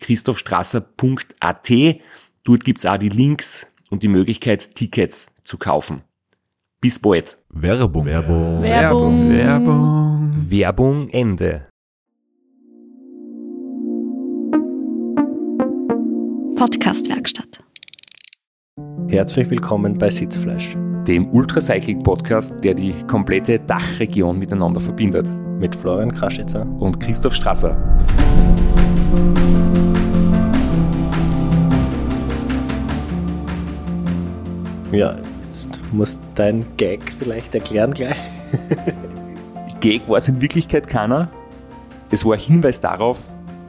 www.christophstrasser.at. 0.00 1.70
Dort 2.44 2.64
gibt's 2.64 2.86
auch 2.86 2.96
die 2.98 3.08
Links 3.08 3.72
und 3.90 4.02
die 4.02 4.08
Möglichkeit, 4.08 4.74
Tickets 4.74 5.34
zu 5.44 5.58
kaufen. 5.58 6.02
Bis 6.80 6.98
bald. 6.98 7.38
Werbung. 7.50 8.06
Werbung. 8.06 8.62
Werbung. 8.62 9.30
Werbung. 9.30 10.46
Werbung 10.48 11.08
Ende. 11.10 11.66
Podcastwerkstatt. 16.56 17.62
Herzlich 19.08 19.50
willkommen 19.50 19.98
bei 19.98 20.08
Sitzfleisch 20.08 20.76
Dem 21.06 21.30
Ultracycling-Podcast, 21.30 22.62
der 22.62 22.74
die 22.74 22.94
komplette 23.06 23.58
Dachregion 23.58 24.38
miteinander 24.38 24.80
verbindet. 24.80 25.26
mit 25.58 25.76
Florian 25.76 26.12
Kraschitzer. 26.12 26.66
Und 26.78 27.00
Christoph 27.00 27.34
Strasser. 27.34 27.76
Ja, 34.92 35.16
jetzt 35.44 35.68
musst 35.92 36.18
dein 36.34 36.66
Gag 36.76 37.12
vielleicht 37.12 37.54
erklären 37.54 37.94
gleich. 37.94 38.16
Gag 39.80 40.08
war 40.08 40.18
es 40.18 40.26
in 40.26 40.40
Wirklichkeit 40.40 40.88
keiner. 40.88 41.30
Es 42.10 42.24
war 42.24 42.34
ein 42.34 42.40
Hinweis 42.40 42.80
darauf, 42.80 43.20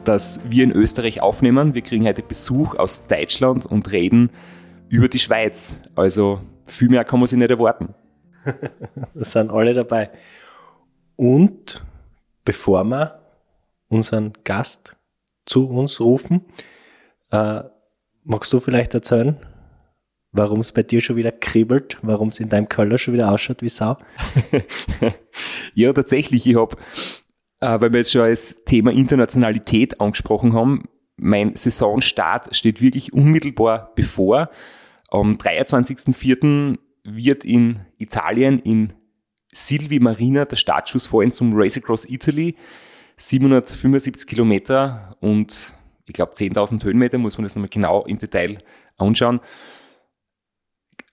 dass 0.02 0.40
wir 0.48 0.64
in 0.64 0.72
Österreich 0.72 1.22
aufnehmen. 1.22 1.74
Wir 1.74 1.82
kriegen 1.82 2.06
heute 2.06 2.24
Besuch 2.24 2.74
aus 2.74 3.06
Deutschland 3.06 3.66
und 3.66 3.92
reden 3.92 4.30
über 4.88 5.06
die 5.06 5.20
Schweiz. 5.20 5.72
Also 5.94 6.40
viel 6.66 6.88
mehr 6.88 7.04
kann 7.04 7.20
man 7.20 7.28
sich 7.28 7.38
nicht 7.38 7.50
erwarten. 7.50 7.94
Da 9.14 9.24
sind 9.24 9.52
alle 9.52 9.74
dabei. 9.74 10.10
Und 11.14 11.84
bevor 12.44 12.82
wir 12.82 13.20
unseren 13.86 14.32
Gast 14.42 14.96
zu 15.46 15.68
uns 15.68 16.00
rufen, 16.00 16.46
äh, 17.30 17.62
magst 18.24 18.52
du 18.52 18.58
vielleicht 18.58 18.94
erzählen, 18.94 19.36
warum 20.32 20.60
es 20.60 20.72
bei 20.72 20.82
dir 20.82 21.00
schon 21.00 21.16
wieder 21.16 21.30
kribbelt, 21.30 21.98
warum 22.02 22.28
es 22.28 22.40
in 22.40 22.48
deinem 22.48 22.68
Keller 22.68 22.98
schon 22.98 23.14
wieder 23.14 23.30
ausschaut 23.30 23.62
wie 23.62 23.68
Sau? 23.68 23.96
Ja, 25.74 25.92
tatsächlich. 25.92 26.46
Ich 26.46 26.56
habe, 26.56 26.76
äh, 27.60 27.80
weil 27.80 27.92
wir 27.92 28.00
jetzt 28.00 28.12
schon 28.12 28.22
als 28.22 28.64
Thema 28.64 28.92
Internationalität 28.92 30.00
angesprochen 30.00 30.54
haben, 30.54 30.84
mein 31.16 31.56
Saisonstart 31.56 32.54
steht 32.54 32.80
wirklich 32.82 33.12
unmittelbar 33.12 33.92
bevor. 33.94 34.50
Am 35.10 35.34
23.04. 35.34 36.78
wird 37.04 37.44
in 37.44 37.80
Italien 37.98 38.58
in 38.58 38.92
Silvi 39.52 40.00
Marina 40.00 40.44
der 40.46 40.56
Startschuss 40.56 41.06
fallen 41.06 41.30
zum 41.30 41.52
Race 41.54 41.76
Across 41.76 42.08
Italy. 42.08 42.56
775 43.16 44.26
Kilometer 44.26 45.14
und 45.20 45.74
ich 46.06 46.14
glaube 46.14 46.32
10.000 46.32 46.82
Höhenmeter, 46.82 47.18
muss 47.18 47.36
man 47.36 47.44
das 47.44 47.54
nochmal 47.54 47.68
genau 47.68 48.04
im 48.04 48.18
Detail 48.18 48.58
anschauen. 48.96 49.40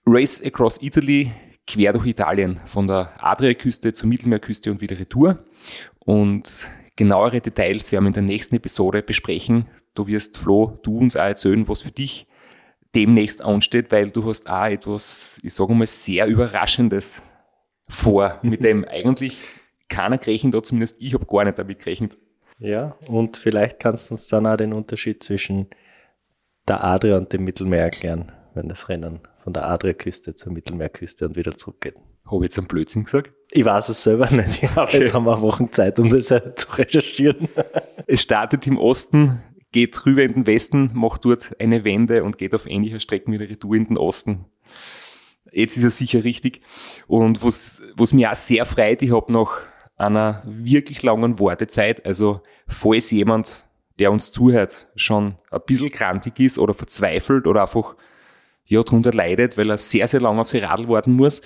Race 0.06 0.42
Across 0.44 0.82
Italy, 0.82 1.32
quer 1.66 1.92
durch 1.92 2.06
Italien, 2.06 2.60
von 2.66 2.86
der 2.86 3.12
Adriaküste 3.18 3.92
zur 3.92 4.08
Mittelmeerküste 4.08 4.70
und 4.70 4.80
wieder 4.80 4.98
retour. 4.98 5.44
Und 6.00 6.68
genauere 6.96 7.40
Details 7.40 7.92
werden 7.92 8.04
wir 8.04 8.08
in 8.08 8.14
der 8.14 8.22
nächsten 8.22 8.56
Episode 8.56 9.02
besprechen. 9.02 9.68
Du 9.94 10.06
wirst, 10.06 10.38
Flo, 10.38 10.78
du 10.82 10.98
uns 10.98 11.16
auch 11.16 11.22
erzählen, 11.22 11.68
was 11.68 11.82
für 11.82 11.90
dich 11.90 12.26
demnächst 12.94 13.42
ansteht, 13.42 13.92
weil 13.92 14.10
du 14.10 14.26
hast 14.26 14.48
auch 14.48 14.66
etwas, 14.66 15.38
ich 15.42 15.54
sage 15.54 15.74
mal, 15.74 15.86
sehr 15.86 16.26
Überraschendes 16.26 17.22
vor, 17.88 18.38
mit 18.42 18.64
dem 18.64 18.84
eigentlich 18.88 19.40
keiner 19.88 20.18
gerechnet 20.18 20.54
hat, 20.54 20.66
zumindest 20.66 21.00
ich 21.00 21.14
habe 21.14 21.26
gar 21.26 21.44
nicht 21.44 21.58
damit 21.58 21.78
gerechnet. 21.78 22.16
Ja, 22.58 22.96
und 23.06 23.36
vielleicht 23.36 23.80
kannst 23.80 24.10
du 24.10 24.14
uns 24.14 24.28
dann 24.28 24.46
auch 24.46 24.56
den 24.56 24.72
Unterschied 24.72 25.22
zwischen 25.22 25.68
der 26.68 26.84
Adria 26.84 27.16
und 27.16 27.32
dem 27.32 27.44
Mittelmeer 27.44 27.84
erklären, 27.84 28.32
wenn 28.54 28.68
das 28.68 28.88
Rennen 28.88 29.20
von 29.50 29.54
der 29.54 29.68
Adriaküste 29.68 30.36
zur 30.36 30.52
Mittelmeerküste 30.52 31.26
und 31.26 31.34
wieder 31.34 31.56
zurückgeht. 31.56 31.96
Habe 32.24 32.36
ich 32.36 32.42
jetzt 32.50 32.58
einen 32.58 32.68
Blödsinn 32.68 33.02
gesagt? 33.02 33.32
Ich 33.50 33.64
weiß 33.64 33.88
es 33.88 34.04
selber 34.04 34.30
nicht. 34.30 34.62
Ich 34.62 34.76
habe 34.76 34.92
jetzt 34.92 35.12
haben 35.12 35.24
wir 35.24 35.40
Wochen 35.40 35.72
Zeit, 35.72 35.98
um 35.98 36.08
das 36.08 36.30
äh, 36.30 36.54
zu 36.54 36.70
recherchieren. 36.76 37.48
Es 38.06 38.22
startet 38.22 38.66
im 38.68 38.78
Osten, 38.78 39.42
geht 39.72 40.06
rüber 40.06 40.22
in 40.22 40.34
den 40.34 40.46
Westen, 40.46 40.90
macht 40.94 41.24
dort 41.24 41.50
eine 41.60 41.82
Wende 41.82 42.22
und 42.22 42.38
geht 42.38 42.54
auf 42.54 42.68
ähnlicher 42.68 43.00
Strecke 43.00 43.30
wieder 43.30 43.48
retour 43.48 43.74
in 43.74 43.86
den 43.86 43.98
Osten. 43.98 44.46
Jetzt 45.50 45.76
ist 45.76 45.84
er 45.84 45.90
sicher 45.90 46.22
richtig. 46.22 46.60
Und 47.08 47.44
was, 47.44 47.82
was 47.96 48.12
mich 48.12 48.28
auch 48.28 48.34
sehr 48.34 48.66
freut, 48.66 49.02
ich 49.02 49.12
habe 49.12 49.32
nach 49.32 49.62
einer 49.96 50.42
wirklich 50.44 51.02
langen 51.02 51.40
Wartezeit, 51.40 52.06
also 52.06 52.40
falls 52.68 53.10
jemand, 53.10 53.64
der 53.98 54.12
uns 54.12 54.30
zuhört, 54.30 54.86
schon 54.94 55.36
ein 55.50 55.60
bisschen 55.66 55.90
krantig 55.90 56.38
ist 56.38 56.58
oder 56.58 56.74
verzweifelt 56.74 57.48
oder 57.48 57.62
einfach 57.62 57.96
ja, 58.70 58.82
drunter 58.84 59.12
leidet, 59.12 59.58
weil 59.58 59.68
er 59.68 59.78
sehr, 59.78 60.06
sehr 60.06 60.20
lange 60.20 60.40
auf 60.40 60.48
sein 60.48 60.62
Radl 60.64 60.88
warten 60.88 61.12
muss. 61.12 61.42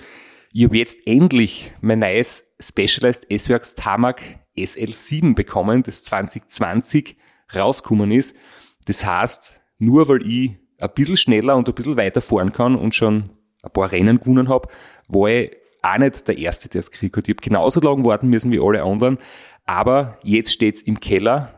Ich 0.53 0.63
habe 0.63 0.77
jetzt 0.77 1.05
endlich 1.07 1.73
mein 1.81 1.99
neues 1.99 2.55
Specialized 2.59 3.29
S-Werks 3.29 3.73
Tamac 3.73 4.39
SL7 4.55 5.33
bekommen, 5.33 5.81
das 5.81 6.03
2020 6.03 7.17
rausgekommen 7.53 8.11
ist. 8.11 8.37
Das 8.85 9.03
heißt, 9.03 9.59
nur 9.79 10.07
weil 10.07 10.21
ich 10.25 10.51
ein 10.79 10.89
bisschen 10.93 11.17
schneller 11.17 11.55
und 11.55 11.67
ein 11.67 11.73
bisschen 11.73 11.97
weiter 11.97 12.21
fahren 12.21 12.53
kann 12.53 12.75
und 12.75 12.93
schon 12.93 13.31
ein 13.63 13.73
paar 13.73 13.91
Rennen 13.91 14.19
gewonnen 14.19 14.47
habe, 14.47 14.69
war 15.07 15.27
ich 15.27 15.51
auch 15.81 15.97
nicht 15.97 16.27
der 16.27 16.37
Erste, 16.37 16.69
der 16.69 16.79
es 16.79 16.91
gekriegt 16.91 17.17
hat. 17.17 17.27
Ich 17.27 17.33
habe 17.33 17.41
genauso 17.41 17.79
lange 17.81 18.05
warten 18.05 18.29
müssen 18.29 18.51
wie 18.51 18.61
alle 18.61 18.83
anderen, 18.83 19.17
aber 19.65 20.19
jetzt 20.21 20.53
steht's 20.53 20.83
im 20.83 20.99
Keller. 20.99 21.53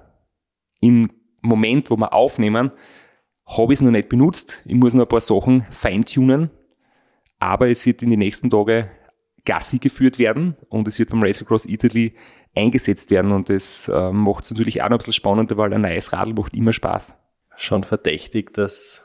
Im 0.79 1.09
Moment, 1.41 1.89
wo 1.89 1.97
wir 1.97 2.13
aufnehmen, 2.13 2.71
habe 3.47 3.73
ich 3.73 3.79
es 3.79 3.81
noch 3.81 3.91
nicht 3.91 4.09
benutzt. 4.09 4.61
Ich 4.65 4.75
muss 4.75 4.93
noch 4.93 5.05
ein 5.05 5.09
paar 5.09 5.21
Sachen 5.21 5.65
feintunen, 5.71 6.49
aber 7.39 7.69
es 7.69 7.85
wird 7.85 8.01
in 8.01 8.09
den 8.09 8.19
nächsten 8.19 8.49
Tagen 8.49 8.89
Gassi 9.45 9.79
geführt 9.79 10.19
werden 10.19 10.57
und 10.67 10.87
es 10.87 10.99
wird 10.99 11.09
beim 11.09 11.23
Race 11.23 11.41
Across 11.41 11.65
Italy 11.65 12.13
eingesetzt 12.53 13.09
werden 13.09 13.31
und 13.31 13.49
das 13.49 13.87
äh, 13.87 14.11
macht 14.11 14.43
es 14.43 14.51
natürlich 14.51 14.81
auch 14.81 14.89
noch 14.89 14.95
ein 14.95 14.97
bisschen 14.97 15.13
spannender, 15.13 15.55
weil 15.55 15.73
ein 15.73 15.81
neues 15.81 16.11
Radl 16.11 16.33
macht 16.33 16.55
immer 16.55 16.73
Spaß. 16.73 17.15
Schon 17.55 17.83
verdächtig, 17.83 18.53
dass 18.53 19.03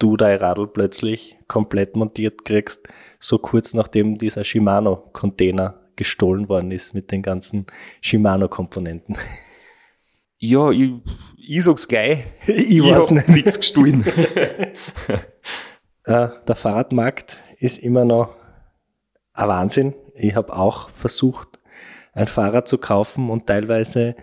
du 0.00 0.16
dein 0.16 0.38
Radl 0.38 0.66
plötzlich 0.66 1.38
komplett 1.46 1.94
montiert 1.94 2.44
kriegst, 2.44 2.88
so 3.20 3.38
kurz 3.38 3.72
nachdem 3.74 4.18
dieser 4.18 4.42
Shimano-Container 4.42 5.80
gestohlen 5.94 6.48
worden 6.48 6.72
ist 6.72 6.94
mit 6.94 7.12
den 7.12 7.22
ganzen 7.22 7.66
Shimano-Komponenten. 8.00 9.16
Ja, 10.42 10.70
ich, 10.70 10.94
ich 11.50 11.64
sag's 11.64 11.88
gleich. 11.88 12.24
Ich 12.46 12.82
weiß 12.82 13.10
nicht. 13.10 13.28
nichts 13.28 13.58
gestohlen. 13.58 14.04
Äh, 16.04 16.30
der 16.48 16.56
Fahrradmarkt 16.56 17.36
ist 17.58 17.78
immer 17.78 18.06
noch 18.06 18.34
ein 19.34 19.48
Wahnsinn. 19.48 19.94
Ich 20.14 20.34
habe 20.34 20.56
auch 20.56 20.88
versucht, 20.88 21.60
ein 22.14 22.26
Fahrrad 22.26 22.66
zu 22.66 22.78
kaufen 22.78 23.28
und 23.28 23.46
teilweise 23.46 24.16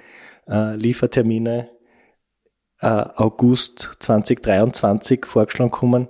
äh, 0.49 0.75
Liefertermine 0.75 1.69
äh, 2.81 2.87
August 2.87 3.91
2023 3.99 5.27
vorgeschlagen 5.27 5.69
kommen. 5.69 6.07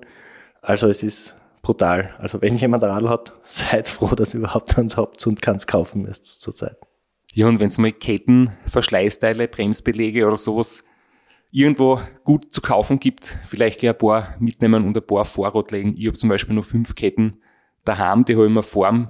Also 0.62 0.88
es 0.88 1.04
ist 1.04 1.36
brutal. 1.62 2.16
Also 2.18 2.42
wenn 2.42 2.56
jemand 2.56 2.86
ein 2.86 2.90
Radl 2.90 3.10
hat, 3.10 3.34
seid 3.44 3.90
froh, 3.90 4.16
dass 4.16 4.34
ihr 4.34 4.40
überhaupt 4.40 4.80
eins 4.80 4.96
habt 4.96 5.28
und 5.28 5.42
keins 5.42 5.68
kaufen 5.68 6.04
müsst 6.04 6.40
zurzeit. 6.40 6.78
Ja, 7.34 7.46
und 7.48 7.60
wenn's 7.60 7.78
mal 7.78 7.92
Ketten, 7.92 8.52
Verschleißteile, 8.68 9.50
Bremsbeläge 9.50 10.26
oder 10.26 10.38
sowas 10.38 10.86
irgendwo 11.58 12.00
gut 12.24 12.54
zu 12.54 12.62
kaufen 12.62 13.00
gibt, 13.00 13.36
vielleicht 13.48 13.80
gleich 13.80 13.90
ein 13.90 13.98
paar 13.98 14.36
mitnehmen 14.40 14.86
und 14.86 14.96
ein 14.96 15.06
paar 15.06 15.26
Vorrat 15.26 15.72
legen. 15.72 15.96
Ich 15.98 16.06
habe 16.06 16.16
zum 16.16 16.30
Beispiel 16.30 16.54
noch 16.54 16.66
fünf 16.66 16.94
Ketten 16.94 17.42
daheim, 17.84 18.26
die 18.26 18.36
habe 18.36 18.46
ich 18.46 18.54
mir 18.54 18.62
vor 18.62 18.88
dem 18.88 19.08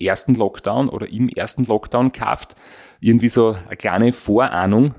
ersten 0.00 0.34
Lockdown 0.36 0.88
oder 0.88 1.06
im 1.10 1.28
ersten 1.28 1.66
Lockdown 1.66 2.12
gekauft. 2.12 2.56
Irgendwie 3.00 3.28
so 3.28 3.58
eine 3.66 3.76
kleine 3.76 4.12
Vorahnung. 4.12 4.94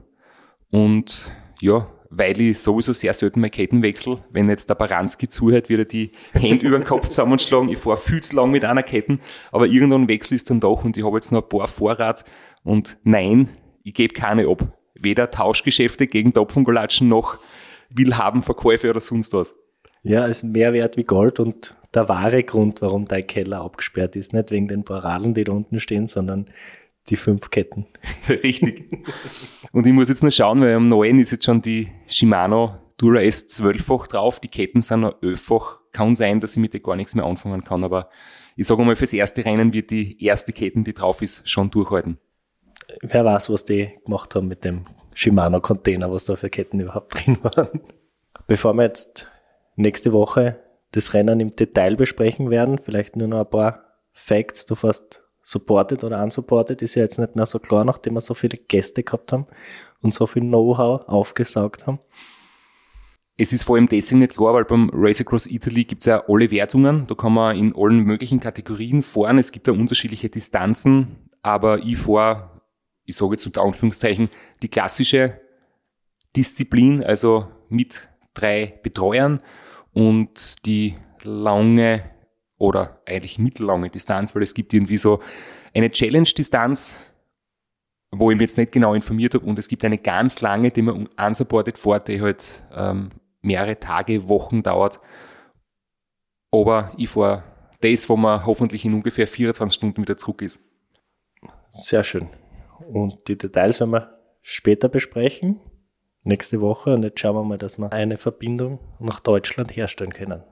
Und 0.70 1.32
ja, 1.62 1.88
weil 2.12 2.40
ich 2.40 2.60
sowieso 2.60 2.94
sehr 2.94 3.16
selten 3.16 3.42
meine 3.42 3.50
Ketten 3.50 3.82
wechsle. 3.82 4.24
Wenn 4.30 4.48
jetzt 4.48 4.70
der 4.70 4.76
Baranski 4.76 5.28
zuhört, 5.28 5.68
wird 5.68 5.80
er 5.80 5.86
die 5.86 6.12
Hände 6.34 6.64
über 6.68 6.78
den 6.78 6.86
Kopf 6.86 7.10
zusammenschlagen. 7.10 7.70
Ich 7.70 7.80
fahre 7.80 7.98
viel 7.98 8.22
zu 8.22 8.36
lang 8.36 8.52
mit 8.52 8.64
einer 8.66 8.84
Ketten, 8.84 9.20
aber 9.52 9.66
irgendwann 9.66 10.08
wechsle 10.08 10.36
ich 10.36 10.42
es 10.42 10.46
dann 10.46 10.60
doch 10.60 10.86
und 10.86 10.96
ich 10.96 11.04
habe 11.04 11.18
jetzt 11.18 11.32
noch 11.32 11.42
ein 11.42 11.50
paar 11.50 11.68
Vorrat. 11.68 12.24
Und 12.64 12.98
nein, 13.04 13.50
ich 13.82 13.96
gebe 13.96 14.14
keine 14.14 14.48
ab. 14.48 14.78
Weder 15.04 15.32
Tauschgeschäfte 15.32 16.08
gegen 16.08 16.34
Topfengolatschen 16.34 17.08
noch 17.08 17.38
will 17.90 18.16
haben 18.16 18.42
Verkäufe 18.42 18.90
oder 18.90 19.02
sonst 19.02 19.34
was. 19.34 19.56
Ja, 20.04 20.26
ist 20.26 20.44
mehr 20.44 20.74
wert 20.74 20.98
wie 20.98 21.04
Gold 21.04 21.40
und 21.40 21.76
der 21.94 22.10
wahre 22.10 22.44
Grund, 22.44 22.82
warum 22.82 23.06
dein 23.06 23.28
Keller 23.28 23.62
abgesperrt 23.62 24.16
ist. 24.16 24.34
Nicht 24.34 24.52
wegen 24.52 24.68
den 24.68 24.84
paar 24.84 25.04
Radeln, 25.04 25.34
die 25.34 25.44
da 25.44 25.52
unten 25.52 25.80
stehen, 25.80 26.08
sondern 26.08 26.50
die 27.10 27.18
fünf 27.18 27.50
Ketten. 27.50 27.86
Richtig. 28.30 28.86
Und 29.72 29.86
ich 29.86 29.94
muss 29.94 30.10
jetzt 30.10 30.22
nur 30.22 30.32
schauen, 30.32 30.62
weil 30.62 30.74
am 30.74 30.88
neuen 30.88 31.20
ist 31.20 31.32
jetzt 31.32 31.46
schon 31.46 31.62
die 31.62 31.90
Shimano 32.08 32.78
Dura 32.98 33.22
S 33.22 33.48
12-fach 33.50 34.08
drauf. 34.08 34.40
Die 34.40 34.48
Ketten 34.48 34.82
sind 34.82 35.02
noch 35.02 35.20
11-fach. 35.22 35.80
Kann 35.92 36.16
sein, 36.16 36.40
dass 36.40 36.54
ich 36.54 36.62
mit 36.62 36.74
der 36.74 36.80
gar 36.80 36.96
nichts 36.96 37.16
mehr 37.16 37.26
anfangen 37.26 37.64
kann, 37.64 37.84
aber 37.84 38.10
ich 38.56 38.66
sage 38.66 38.84
mal, 38.86 38.96
fürs 38.96 39.12
erste 39.12 39.44
Rennen 39.44 39.74
wird 39.74 39.90
die 39.90 40.24
erste 40.24 40.54
Ketten, 40.54 40.84
die 40.84 40.94
drauf 40.94 41.22
ist, 41.22 41.50
schon 41.50 41.70
durchhalten. 41.70 42.18
Wer 43.02 43.26
weiß, 43.26 43.50
was 43.50 43.66
die 43.66 43.98
gemacht 44.06 44.36
haben 44.36 44.48
mit 44.48 44.64
dem 44.64 44.86
Shimano-Container, 45.14 46.12
was 46.12 46.26
da 46.26 46.36
für 46.36 46.50
Ketten 46.50 46.80
überhaupt 46.80 47.14
drin 47.26 47.38
waren. 47.42 47.82
Bevor 48.48 48.74
wir 48.74 48.84
jetzt 48.84 49.32
nächste 49.76 50.14
Woche 50.14 50.60
das 50.92 51.14
Rennen 51.14 51.40
im 51.40 51.52
Detail 51.52 51.96
besprechen 51.96 52.50
werden, 52.50 52.80
vielleicht 52.84 53.16
nur 53.16 53.28
noch 53.28 53.40
ein 53.40 53.50
paar 53.50 53.86
Facts. 54.12 54.66
Du 54.66 54.76
fährst 54.76 55.24
supported 55.42 56.04
oder 56.04 56.22
unsupported, 56.24 56.82
ist 56.82 56.96
ja 56.96 57.04
jetzt 57.04 57.18
nicht 57.18 57.36
mehr 57.36 57.46
so 57.46 57.60
klar, 57.60 57.86
nachdem 57.86 58.14
wir 58.14 58.22
so 58.22 58.34
viele 58.34 58.58
Gäste 58.58 59.04
gehabt 59.04 59.32
haben 59.32 59.48
und 60.02 60.14
so 60.14 60.28
viel 60.28 60.44
Know-how 60.44 61.08
aufgesaugt 61.08 61.88
haben. 61.88 62.00
Es 63.38 63.54
ist 63.54 63.64
vor 63.64 63.76
allem 63.76 63.88
deswegen 63.88 64.20
nicht 64.20 64.36
klar, 64.36 64.54
weil 64.54 64.66
beim 64.66 64.92
Race 64.94 65.22
Across 65.22 65.48
Italy 65.48 65.86
gibt 65.86 66.04
es 66.04 66.08
ja 66.08 66.24
alle 66.28 66.52
Wertungen. 66.52 67.08
Da 67.08 67.16
kann 67.16 67.34
man 67.34 67.58
in 67.58 67.74
allen 67.76 68.02
möglichen 68.02 68.40
Kategorien 68.40 69.02
fahren. 69.02 69.40
Es 69.40 69.52
gibt 69.52 69.68
ja 69.68 69.74
unterschiedliche 69.74 70.30
Distanzen, 70.30 71.30
aber 71.42 71.80
ich 71.80 71.98
fahre, 71.98 72.51
ich 73.06 73.16
sage 73.16 73.34
jetzt 73.34 73.46
unter 73.46 73.62
Anführungszeichen, 73.62 74.30
die 74.62 74.70
klassische 74.70 75.40
Disziplin, 76.36 77.04
also 77.04 77.48
mit 77.70 78.10
drei 78.34 78.80
Betreuern 78.84 79.42
und 79.94 80.66
die 80.66 80.96
lange 81.24 82.10
oder 82.58 83.02
eigentlich 83.06 83.40
mittellange 83.40 83.90
Distanz, 83.90 84.36
weil 84.36 84.44
es 84.44 84.54
gibt 84.54 84.74
irgendwie 84.74 84.98
so 84.98 85.20
eine 85.74 85.90
Challenge-Distanz, 85.90 87.00
wo 88.12 88.30
ich 88.30 88.38
mich 88.38 88.42
jetzt 88.42 88.58
nicht 88.58 88.72
genau 88.72 88.94
informiert 88.94 89.34
habe 89.34 89.46
und 89.46 89.58
es 89.58 89.68
gibt 89.68 89.84
eine 89.84 89.98
ganz 89.98 90.42
lange, 90.42 90.72
die 90.72 90.82
man 90.82 91.08
unsupported 91.08 91.78
fährt, 91.78 92.08
die 92.08 92.22
halt 92.22 92.64
ähm, 92.74 93.10
mehrere 93.42 93.80
Tage, 93.80 94.28
Wochen 94.30 94.64
dauert. 94.64 95.00
Aber 96.52 96.94
ich 96.98 97.10
fahre 97.10 97.44
das, 97.82 98.10
wo 98.10 98.18
man 98.18 98.46
hoffentlich 98.46 98.86
in 98.86 98.94
ungefähr 98.94 99.28
24 99.28 99.76
Stunden 99.76 100.02
wieder 100.02 100.18
zurück 100.18 100.42
ist. 100.42 100.62
Sehr 101.72 102.04
schön. 102.04 102.30
Und 102.88 103.28
die 103.28 103.38
Details 103.38 103.80
werden 103.80 103.92
wir 103.92 104.20
später 104.42 104.90
besprechen, 104.90 105.60
nächste 106.24 106.62
Woche. 106.62 106.94
Und 106.94 107.04
jetzt 107.04 107.20
schauen 107.20 107.36
wir 107.36 107.44
mal, 107.44 107.58
dass 107.58 107.78
wir 107.78 107.92
eine 107.92 108.18
Verbindung 108.18 108.80
nach 109.00 109.20
Deutschland 109.20 109.76
herstellen 109.76 110.14
können. 110.14 110.44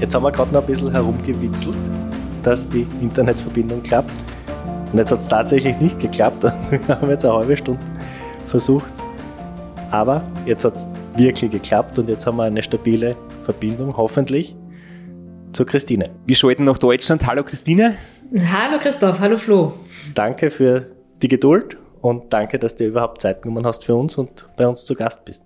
Jetzt 0.00 0.16
haben 0.16 0.24
wir 0.24 0.32
gerade 0.32 0.52
noch 0.52 0.62
ein 0.62 0.66
bisschen 0.66 0.90
herumgewitzelt, 0.90 1.76
dass 2.42 2.68
die 2.68 2.86
Internetverbindung 3.00 3.82
klappt. 3.84 4.12
Und 4.92 4.98
jetzt 4.98 5.12
hat 5.12 5.20
es 5.20 5.28
tatsächlich 5.28 5.78
nicht 5.78 6.00
geklappt. 6.00 6.42
Wir 6.70 6.88
haben 6.88 7.08
jetzt 7.08 7.24
eine 7.24 7.34
halbe 7.34 7.56
Stunde 7.56 7.80
versucht. 8.46 8.92
Aber 9.90 10.22
jetzt 10.44 10.64
hat 10.64 10.74
es 10.74 10.88
wirklich 11.16 11.50
geklappt 11.50 11.98
und 11.98 12.08
jetzt 12.08 12.26
haben 12.26 12.36
wir 12.36 12.44
eine 12.44 12.62
stabile 12.62 13.16
Verbindung, 13.44 13.96
hoffentlich, 13.96 14.56
zur 15.52 15.66
Christine. 15.66 16.10
Wir 16.26 16.36
schalten 16.36 16.64
nach 16.64 16.78
Deutschland. 16.78 17.26
Hallo 17.26 17.42
Christine. 17.44 17.96
Hallo 18.50 18.78
Christoph, 18.78 19.18
hallo 19.20 19.36
Flo. 19.36 19.74
Danke 20.14 20.50
für 20.50 20.86
die 21.20 21.28
Geduld 21.28 21.76
und 22.00 22.32
danke, 22.32 22.58
dass 22.58 22.76
du 22.76 22.86
überhaupt 22.86 23.20
Zeit 23.20 23.42
genommen 23.42 23.66
hast 23.66 23.84
für 23.84 23.94
uns 23.94 24.16
und 24.16 24.46
bei 24.56 24.66
uns 24.66 24.84
zu 24.84 24.94
Gast 24.94 25.24
bist. 25.24 25.42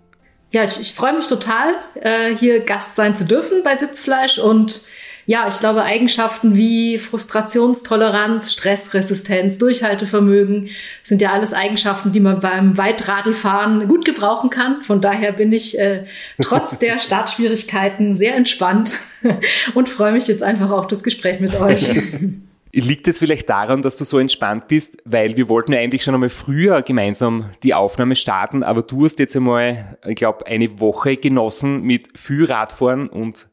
Ja, 0.52 0.62
ich, 0.62 0.80
ich 0.80 0.94
freue 0.94 1.16
mich 1.16 1.26
total, 1.26 1.74
äh, 2.00 2.34
hier 2.34 2.60
Gast 2.60 2.94
sein 2.94 3.16
zu 3.16 3.24
dürfen 3.24 3.62
bei 3.64 3.76
Sitzfleisch 3.76 4.38
und 4.38 4.84
ja, 5.28 5.48
ich 5.48 5.58
glaube, 5.58 5.82
Eigenschaften 5.82 6.54
wie 6.54 6.98
Frustrationstoleranz, 6.98 8.52
Stressresistenz, 8.52 9.58
Durchhaltevermögen 9.58 10.68
sind 11.02 11.20
ja 11.20 11.32
alles 11.32 11.52
Eigenschaften, 11.52 12.12
die 12.12 12.20
man 12.20 12.38
beim 12.38 12.78
Weitradlfahren 12.78 13.88
gut 13.88 14.04
gebrauchen 14.04 14.50
kann. 14.50 14.82
Von 14.82 15.00
daher 15.00 15.32
bin 15.32 15.52
ich 15.52 15.78
äh, 15.80 16.04
trotz 16.40 16.78
der 16.78 17.00
Startschwierigkeiten 17.00 18.12
sehr 18.12 18.36
entspannt 18.36 18.96
und 19.74 19.88
freue 19.88 20.12
mich 20.12 20.28
jetzt 20.28 20.44
einfach 20.44 20.70
auf 20.70 20.86
das 20.86 21.02
Gespräch 21.02 21.40
mit 21.40 21.60
euch. 21.60 22.00
Liegt 22.72 23.08
es 23.08 23.18
vielleicht 23.18 23.48
daran, 23.48 23.82
dass 23.82 23.96
du 23.96 24.04
so 24.04 24.18
entspannt 24.18 24.68
bist, 24.68 24.98
weil 25.04 25.36
wir 25.36 25.48
wollten 25.48 25.72
ja 25.72 25.80
eigentlich 25.80 26.04
schon 26.04 26.14
einmal 26.14 26.28
früher 26.28 26.82
gemeinsam 26.82 27.46
die 27.62 27.74
Aufnahme 27.74 28.14
starten, 28.14 28.62
aber 28.62 28.82
du 28.82 29.06
hast 29.06 29.18
jetzt 29.18 29.34
einmal, 29.34 29.98
ich 30.06 30.16
glaube, 30.16 30.46
eine 30.46 30.78
Woche 30.78 31.16
genossen 31.16 31.82
mit 31.82 32.18
viel 32.18 32.44
Radfahren 32.44 33.08
und 33.08 33.48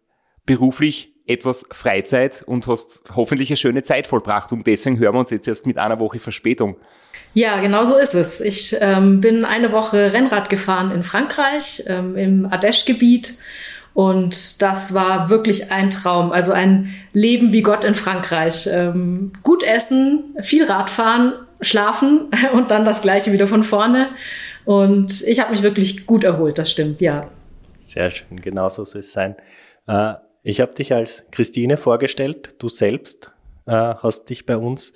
beruflich 0.46 1.13
etwas 1.26 1.66
Freizeit 1.72 2.44
und 2.46 2.68
hast 2.68 3.04
hoffentlich 3.16 3.50
eine 3.50 3.58
schöne 3.58 3.84
Zeit 3.84 4.08
vollbracht. 4.08 4.52
Und 4.52 4.68
deswegen 4.68 5.00
hören 5.00 5.16
wir 5.16 5.20
uns 5.20 5.32
jetzt 5.32 5.48
erst 5.48 5.66
mit 5.66 5.78
einer 5.78 6.00
Woche 6.00 6.20
Verspätung. 6.20 6.76
Ja, 7.34 7.62
genau 7.62 7.86
so 7.86 7.98
ist 7.98 8.14
es. 8.14 8.42
Ich 8.42 8.76
ähm, 8.80 9.22
bin 9.22 9.46
eine 9.46 9.72
Woche 9.72 10.14
Rennrad 10.14 10.50
gefahren 10.50 10.92
in 10.92 11.04
Frankreich, 11.04 11.84
ähm, 11.88 12.16
im 12.16 12.46
Ardèche-Gebiet. 12.46 13.36
Und 13.94 14.62
das 14.62 14.94
war 14.94 15.30
wirklich 15.30 15.72
ein 15.72 15.90
Traum. 15.90 16.32
Also 16.32 16.52
ein 16.52 16.94
Leben 17.14 17.54
wie 17.54 17.62
Gott 17.62 17.84
in 17.84 17.96
Frankreich. 17.96 18.68
Ähm, 18.72 19.32
gut 19.44 19.64
essen, 19.64 20.36
viel 20.42 20.66
Radfahren, 20.66 21.34
schlafen 21.62 22.30
und 22.54 22.72
dann 22.72 22.86
das 22.86 23.02
gleiche 23.02 23.32
wieder 23.32 23.48
von 23.48 23.64
vorne. 23.64 24.10
Und 24.66 25.24
ich 25.24 25.40
habe 25.40 25.52
mich 25.52 25.64
wirklich 25.64 26.06
gut 26.06 26.24
erholt, 26.24 26.58
das 26.58 26.72
stimmt, 26.72 27.02
ja. 27.02 27.30
Sehr 27.80 28.12
schön, 28.12 28.40
genau 28.42 28.70
so 28.70 28.86
soll 28.86 29.00
es 29.00 29.12
sein. 29.12 29.36
Äh, 29.88 30.14
ich 30.44 30.62
habe 30.62 30.74
dich 30.74 30.94
als 30.94 31.26
Christine 31.32 31.78
vorgestellt, 31.78 32.56
du 32.60 32.70
selbst 32.70 33.32
äh, 33.66 33.72
hast 33.72 34.30
dich 34.30 34.46
bei 34.46 34.58
uns 34.58 34.94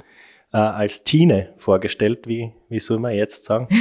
äh, 0.54 0.58
als 0.58 1.04
Tine 1.04 1.54
vorgestellt. 1.58 2.27
Wie, 2.27 2.51
wie 2.70 2.80
soll 2.80 3.00
man 3.00 3.13
jetzt 3.13 3.46
sagen? 3.46 3.68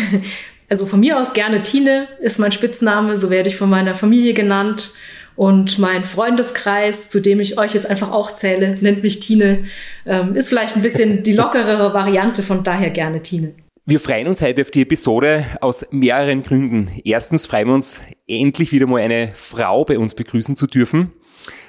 Also 0.69 0.85
von 0.85 0.99
mir 0.99 1.21
aus 1.21 1.33
gerne 1.33 1.63
Tine 1.63 2.09
ist 2.21 2.41
mein 2.41 2.51
Spitzname, 2.51 3.19
so 3.19 3.31
werde 3.31 3.49
ich 3.49 3.55
von 3.55 3.71
meiner 3.71 3.95
Familie 3.95 4.35
genannt. 4.35 4.95
Und 5.37 5.79
mein 5.79 6.03
Freundeskreis, 6.03 7.09
zu 7.09 7.21
dem 7.21 7.39
ich 7.39 7.57
euch 7.57 7.75
jetzt 7.75 7.89
einfach 7.89 8.11
auch 8.11 8.35
zähle, 8.35 8.77
nennt 8.81 9.05
mich 9.05 9.21
Tine, 9.21 9.67
ähm, 10.07 10.35
ist 10.35 10.49
vielleicht 10.49 10.75
ein 10.75 10.83
bisschen 10.83 11.23
die 11.23 11.33
lockerere 11.37 11.95
Variante, 11.95 12.43
von 12.43 12.65
daher 12.65 12.91
gerne 12.91 13.23
Tine. 13.23 13.55
Wir 13.85 14.01
freuen 14.01 14.27
uns 14.27 14.43
heute 14.43 14.63
auf 14.63 14.73
die 14.73 14.83
Episode 14.83 15.45
aus 15.61 15.87
mehreren 15.93 16.43
Gründen. 16.43 16.91
Erstens 17.05 17.47
freuen 17.47 17.69
wir 17.69 17.75
uns, 17.75 18.03
endlich 18.27 18.73
wieder 18.73 18.89
mal 18.89 19.01
eine 19.01 19.31
Frau 19.35 19.85
bei 19.85 20.01
uns 20.01 20.17
begrüßen 20.17 20.57
zu 20.57 20.67
dürfen. 20.67 21.13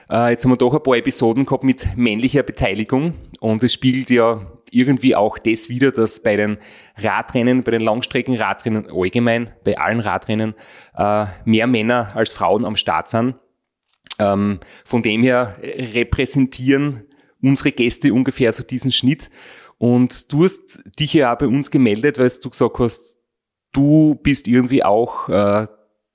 Äh, 0.10 0.32
jetzt 0.32 0.44
haben 0.44 0.52
wir 0.52 0.58
doch 0.58 0.74
ein 0.74 0.84
paar 0.84 0.96
Episoden 0.96 1.46
gehabt 1.46 1.64
mit 1.64 1.96
männlicher 1.96 2.44
Beteiligung 2.44 3.14
und 3.40 3.64
es 3.64 3.74
spiegelt 3.74 4.10
ja 4.10 4.52
irgendwie 4.72 5.16
auch 5.16 5.38
das 5.38 5.70
wieder, 5.70 5.92
dass 5.92 6.22
bei 6.22 6.36
den 6.36 6.58
Radrennen, 6.98 7.64
bei 7.64 7.72
den 7.72 7.82
Langstreckenradrennen 7.82 8.88
allgemein, 8.92 9.54
bei 9.64 9.78
allen 9.78 10.00
Radrennen, 10.00 10.56
äh, 10.96 11.26
mehr 11.46 11.68
Männer 11.68 12.12
als 12.16 12.32
Frauen 12.32 12.66
am 12.66 12.76
Start 12.76 13.10
sind. 13.10 13.36
Ähm, 14.20 14.60
von 14.84 15.04
dem 15.04 15.24
her 15.24 15.56
repräsentieren 15.62 17.04
unsere 17.42 17.72
Gäste 17.72 18.14
ungefähr 18.14 18.52
so 18.52 18.64
diesen 18.64 18.92
Schnitt. 18.92 19.30
Und 19.78 20.32
du 20.34 20.44
hast 20.44 20.82
dich 21.00 21.14
ja 21.14 21.34
auch 21.34 21.38
bei 21.38 21.48
uns 21.48 21.70
gemeldet, 21.70 22.18
weil 22.18 22.30
du 22.42 22.50
gesagt 22.50 22.80
hast, 22.80 23.18
du 23.74 24.16
bist 24.16 24.48
irgendwie 24.48 24.84
auch 24.84 25.30
äh, 25.30 25.68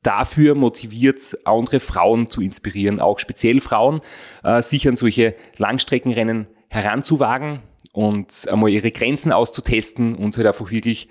dafür 0.03 0.55
motiviert, 0.55 1.39
andere 1.45 1.81
Frauen 1.81 2.27
zu 2.27 2.41
inspirieren, 2.41 3.01
auch 3.01 3.19
speziell 3.19 3.61
Frauen, 3.61 4.01
äh, 4.43 4.63
sich 4.63 4.89
an 4.89 4.97
solche 4.97 5.35
Langstreckenrennen 5.57 6.47
heranzuwagen 6.69 7.63
und 7.93 8.47
einmal 8.51 8.71
ihre 8.71 8.91
Grenzen 8.91 9.33
auszutesten 9.33 10.15
und 10.17 10.37
halt 10.37 10.47
einfach 10.47 10.71
wirklich 10.71 11.09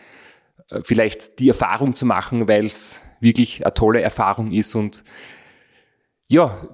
äh, 0.69 0.81
vielleicht 0.83 1.39
die 1.39 1.49
Erfahrung 1.49 1.95
zu 1.95 2.05
machen, 2.05 2.47
weil 2.47 2.65
es 2.65 3.01
wirklich 3.19 3.65
eine 3.65 3.73
tolle 3.73 4.01
Erfahrung 4.01 4.51
ist 4.51 4.75
und 4.75 5.03
ja, 6.27 6.67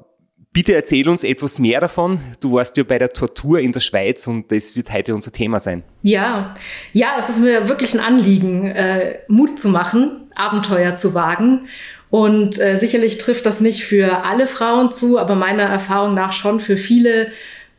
Bitte 0.58 0.74
erzähl 0.74 1.08
uns 1.08 1.24
etwas 1.24 1.60
mehr 1.60 1.80
davon. 1.80 2.20
Du 2.40 2.54
warst 2.54 2.78
ja 2.78 2.84
bei 2.84 2.98
der 2.98 3.10
Tortur 3.10 3.60
in 3.60 3.74
der 3.74 3.80
Schweiz 3.80 4.26
und 4.26 4.52
das 4.52 4.76
wird 4.76 4.92
heute 4.92 5.14
unser 5.14 5.32
Thema 5.32 5.60
sein. 5.60 5.84
Ja, 6.02 6.56
ja, 6.94 7.10
es 7.20 7.30
ist 7.30 7.42
mir 7.42 7.70
wirklich 7.70 7.94
ein 7.94 8.00
Anliegen, 8.00 8.66
äh, 8.66 9.20
Mut 9.28 9.60
zu 9.60 9.70
machen, 9.70 10.32
Abenteuer 10.34 10.96
zu 10.96 11.14
wagen. 11.14 11.68
Und 12.10 12.60
äh, 12.60 12.78
sicherlich 12.78 13.18
trifft 13.18 13.46
das 13.46 13.60
nicht 13.60 13.84
für 13.84 14.24
alle 14.24 14.48
Frauen 14.48 14.92
zu, 14.92 15.20
aber 15.20 15.36
meiner 15.36 15.64
Erfahrung 15.64 16.14
nach 16.14 16.32
schon 16.32 16.60
für 16.60 16.78
viele, 16.78 17.28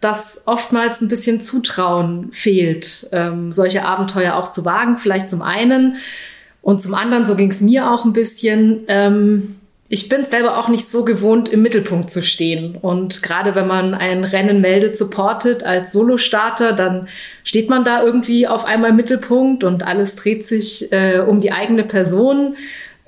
dass 0.00 0.42
oftmals 0.46 1.00
ein 1.00 1.08
bisschen 1.08 1.40
Zutrauen 1.40 2.30
fehlt, 2.32 3.08
ähm, 3.12 3.52
solche 3.52 3.84
Abenteuer 3.84 4.34
auch 4.36 4.50
zu 4.50 4.64
wagen. 4.64 4.98
Vielleicht 4.98 5.28
zum 5.28 5.42
einen 5.42 5.96
und 6.62 6.80
zum 6.80 6.94
anderen, 6.94 7.26
so 7.26 7.34
ging 7.34 7.50
es 7.50 7.60
mir 7.60 7.90
auch 7.90 8.04
ein 8.04 8.12
bisschen. 8.12 8.84
Ähm, 8.88 9.56
ich 9.90 10.10
bin 10.10 10.26
selber 10.26 10.58
auch 10.58 10.68
nicht 10.68 10.86
so 10.86 11.02
gewohnt, 11.02 11.48
im 11.48 11.62
Mittelpunkt 11.62 12.10
zu 12.10 12.22
stehen. 12.22 12.76
Und 12.76 13.22
gerade 13.22 13.54
wenn 13.54 13.66
man 13.66 13.94
ein 13.94 14.22
Rennen 14.22 14.60
meldet, 14.60 14.98
supportet 14.98 15.62
als 15.62 15.94
Solostarter, 15.94 16.74
dann 16.74 17.08
steht 17.42 17.70
man 17.70 17.84
da 17.84 18.02
irgendwie 18.02 18.46
auf 18.46 18.66
einmal 18.66 18.90
im 18.90 18.96
Mittelpunkt 18.96 19.64
und 19.64 19.82
alles 19.82 20.14
dreht 20.14 20.44
sich 20.44 20.92
äh, 20.92 21.20
um 21.20 21.40
die 21.40 21.52
eigene 21.52 21.84
Person. 21.84 22.56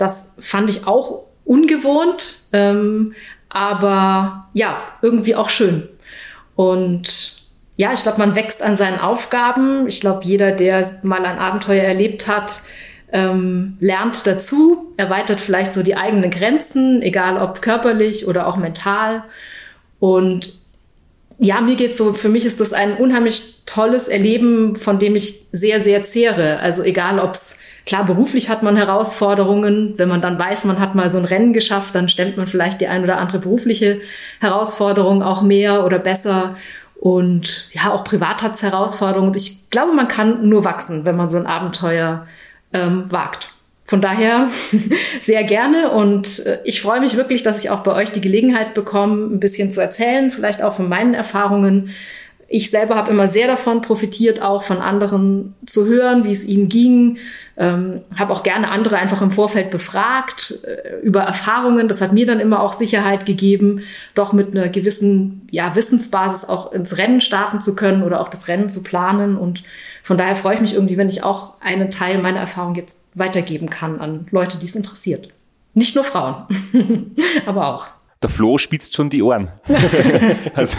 Das 0.00 0.30
fand 0.38 0.70
ich 0.70 0.86
auch 0.86 1.24
ungewohnt, 1.44 2.38
ähm, 2.52 3.14
aber 3.50 4.48
ja, 4.54 4.78
irgendwie 5.02 5.34
auch 5.34 5.50
schön. 5.50 5.88
Und 6.56 7.42
ja, 7.76 7.92
ich 7.92 8.02
glaube, 8.02 8.18
man 8.18 8.34
wächst 8.34 8.62
an 8.62 8.76
seinen 8.76 8.98
Aufgaben. 8.98 9.86
Ich 9.88 10.00
glaube, 10.00 10.24
jeder, 10.24 10.52
der 10.52 11.00
mal 11.02 11.24
ein 11.24 11.38
Abenteuer 11.38 11.82
erlebt 11.82 12.28
hat, 12.28 12.60
ähm, 13.12 13.76
lernt 13.80 14.26
dazu, 14.26 14.92
erweitert 14.96 15.40
vielleicht 15.40 15.74
so 15.74 15.82
die 15.82 15.96
eigenen 15.96 16.30
Grenzen, 16.30 17.02
egal 17.02 17.36
ob 17.42 17.60
körperlich 17.60 18.26
oder 18.26 18.46
auch 18.46 18.56
mental. 18.56 19.24
Und 19.98 20.54
ja, 21.38 21.60
mir 21.60 21.76
geht's 21.76 21.98
so, 21.98 22.12
für 22.12 22.28
mich 22.28 22.46
ist 22.46 22.60
das 22.60 22.72
ein 22.72 22.96
unheimlich 22.96 23.64
tolles 23.66 24.08
Erleben, 24.08 24.76
von 24.76 24.98
dem 24.98 25.16
ich 25.16 25.46
sehr, 25.52 25.80
sehr 25.80 26.04
zehre. 26.04 26.58
Also 26.60 26.82
egal, 26.82 27.18
ob's 27.18 27.56
klar, 27.86 28.04
beruflich 28.04 28.48
hat 28.48 28.62
man 28.62 28.76
Herausforderungen. 28.76 29.94
Wenn 29.96 30.08
man 30.08 30.22
dann 30.22 30.38
weiß, 30.38 30.64
man 30.64 30.78
hat 30.78 30.94
mal 30.94 31.10
so 31.10 31.18
ein 31.18 31.24
Rennen 31.24 31.52
geschafft, 31.52 31.94
dann 31.94 32.08
stemmt 32.08 32.36
man 32.36 32.46
vielleicht 32.46 32.80
die 32.80 32.88
ein 32.88 33.02
oder 33.02 33.18
andere 33.18 33.38
berufliche 33.38 34.00
Herausforderung 34.40 35.22
auch 35.22 35.42
mehr 35.42 35.84
oder 35.84 35.98
besser. 35.98 36.56
Und 36.96 37.70
ja, 37.72 37.92
auch 37.92 38.04
privat 38.04 38.42
hat's 38.42 38.62
Herausforderungen. 38.62 39.28
Und 39.28 39.36
ich 39.36 39.70
glaube, 39.70 39.92
man 39.92 40.08
kann 40.08 40.48
nur 40.48 40.64
wachsen, 40.64 41.04
wenn 41.04 41.16
man 41.16 41.30
so 41.30 41.38
ein 41.38 41.46
Abenteuer 41.46 42.26
ähm, 42.72 43.10
wagt. 43.10 43.52
Von 43.90 44.00
daher 44.00 44.50
sehr 45.20 45.42
gerne 45.42 45.90
und 45.90 46.46
äh, 46.46 46.60
ich 46.62 46.80
freue 46.80 47.00
mich 47.00 47.16
wirklich, 47.16 47.42
dass 47.42 47.64
ich 47.64 47.70
auch 47.70 47.80
bei 47.80 47.92
euch 47.92 48.12
die 48.12 48.20
Gelegenheit 48.20 48.72
bekomme, 48.72 49.34
ein 49.34 49.40
bisschen 49.40 49.72
zu 49.72 49.80
erzählen, 49.80 50.30
vielleicht 50.30 50.62
auch 50.62 50.74
von 50.74 50.88
meinen 50.88 51.12
Erfahrungen. 51.12 51.90
Ich 52.52 52.70
selber 52.70 52.96
habe 52.96 53.12
immer 53.12 53.28
sehr 53.28 53.46
davon 53.46 53.80
profitiert, 53.80 54.42
auch 54.42 54.64
von 54.64 54.78
anderen 54.78 55.54
zu 55.66 55.86
hören, 55.86 56.24
wie 56.24 56.32
es 56.32 56.44
ihnen 56.44 56.68
ging. 56.68 57.18
Ähm, 57.56 58.00
habe 58.18 58.32
auch 58.32 58.42
gerne 58.42 58.72
andere 58.72 58.96
einfach 58.96 59.22
im 59.22 59.30
Vorfeld 59.30 59.70
befragt 59.70 60.58
äh, 60.64 60.98
über 61.00 61.20
Erfahrungen. 61.20 61.86
Das 61.86 62.00
hat 62.00 62.12
mir 62.12 62.26
dann 62.26 62.40
immer 62.40 62.60
auch 62.60 62.72
Sicherheit 62.72 63.24
gegeben, 63.24 63.82
doch 64.16 64.32
mit 64.32 64.50
einer 64.50 64.68
gewissen 64.68 65.46
ja, 65.52 65.76
Wissensbasis 65.76 66.44
auch 66.44 66.72
ins 66.72 66.98
Rennen 66.98 67.20
starten 67.20 67.60
zu 67.60 67.76
können 67.76 68.02
oder 68.02 68.20
auch 68.20 68.28
das 68.28 68.48
Rennen 68.48 68.68
zu 68.68 68.82
planen 68.82 69.36
und 69.36 69.62
von 70.02 70.18
daher 70.18 70.34
freue 70.34 70.56
ich 70.56 70.60
mich 70.60 70.74
irgendwie, 70.74 70.96
wenn 70.96 71.08
ich 71.08 71.22
auch 71.22 71.54
einen 71.60 71.92
Teil 71.92 72.18
meiner 72.18 72.40
Erfahrung 72.40 72.74
jetzt 72.74 73.00
weitergeben 73.14 73.70
kann 73.70 74.00
an 74.00 74.26
Leute, 74.32 74.58
die 74.58 74.66
es 74.66 74.74
interessiert. 74.74 75.28
Nicht 75.74 75.94
nur 75.94 76.02
Frauen, 76.02 76.46
aber 77.46 77.68
auch. 77.68 77.99
Der 78.22 78.28
Flo 78.28 78.58
spitzt 78.58 78.94
schon 78.94 79.08
die 79.08 79.22
Ohren. 79.22 79.50
also. 80.54 80.76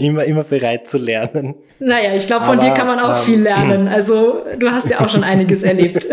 immer, 0.00 0.24
immer 0.24 0.42
bereit 0.42 0.88
zu 0.88 0.98
lernen. 0.98 1.54
Naja, 1.78 2.14
ich 2.16 2.26
glaube, 2.26 2.46
von 2.46 2.58
aber, 2.58 2.68
dir 2.68 2.74
kann 2.74 2.88
man 2.88 2.98
auch 2.98 3.18
ähm, 3.18 3.24
viel 3.24 3.40
lernen. 3.40 3.86
Also 3.86 4.44
du 4.58 4.68
hast 4.68 4.90
ja 4.90 5.00
auch 5.00 5.08
schon 5.08 5.22
einiges 5.22 5.62
erlebt. 5.62 6.08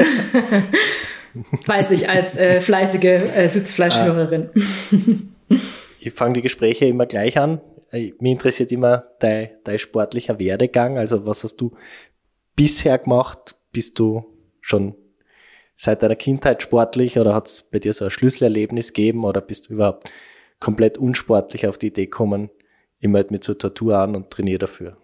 Weiß 1.66 1.92
ich 1.92 2.10
als 2.10 2.38
äh, 2.38 2.62
fleißige 2.62 3.04
äh, 3.04 3.48
Sitzfleischhörerin. 3.48 4.50
ich 6.00 6.14
fange 6.14 6.34
die 6.34 6.42
Gespräche 6.44 6.86
immer 6.86 7.08
gleich 7.08 7.40
an. 7.40 7.60
Äh, 7.92 8.14
mich 8.20 8.32
interessiert 8.32 8.72
immer 8.72 9.06
dein, 9.20 9.50
dein 9.64 9.80
sportlicher 9.80 10.38
Werdegang. 10.40 11.00
Also 11.00 11.25
was 11.25 11.44
hast 11.44 11.58
du 11.58 11.75
bisher 12.56 13.00
gemacht? 13.00 13.56
Bist 13.72 13.98
du 13.98 14.25
schon 14.62 14.96
seit 15.75 16.04
deiner 16.04 16.16
Kindheit 16.16 16.62
sportlich 16.62 17.18
oder 17.20 17.34
hat 17.34 17.48
es 17.48 17.64
bei 17.64 17.80
dir 17.80 17.94
so 17.94 18.06
ein 18.06 18.12
Schlüsselerlebnis 18.12 18.94
gegeben 18.94 19.25
oder 19.25 19.42
bist 19.42 19.70
du 19.70 19.74
überhaupt 19.74 20.10
komplett 20.60 20.98
unsportlich 20.98 21.68
auf 21.68 21.78
die 21.78 21.88
Idee 21.88 22.06
gekommen, 22.06 22.50
ich 23.00 23.10
melde 23.10 23.32
mich 23.32 23.42
zur 23.42 23.58
Tortur 23.58 23.98
an 23.98 24.16
und 24.16 24.30
trainiere 24.30 24.60
dafür? 24.60 24.98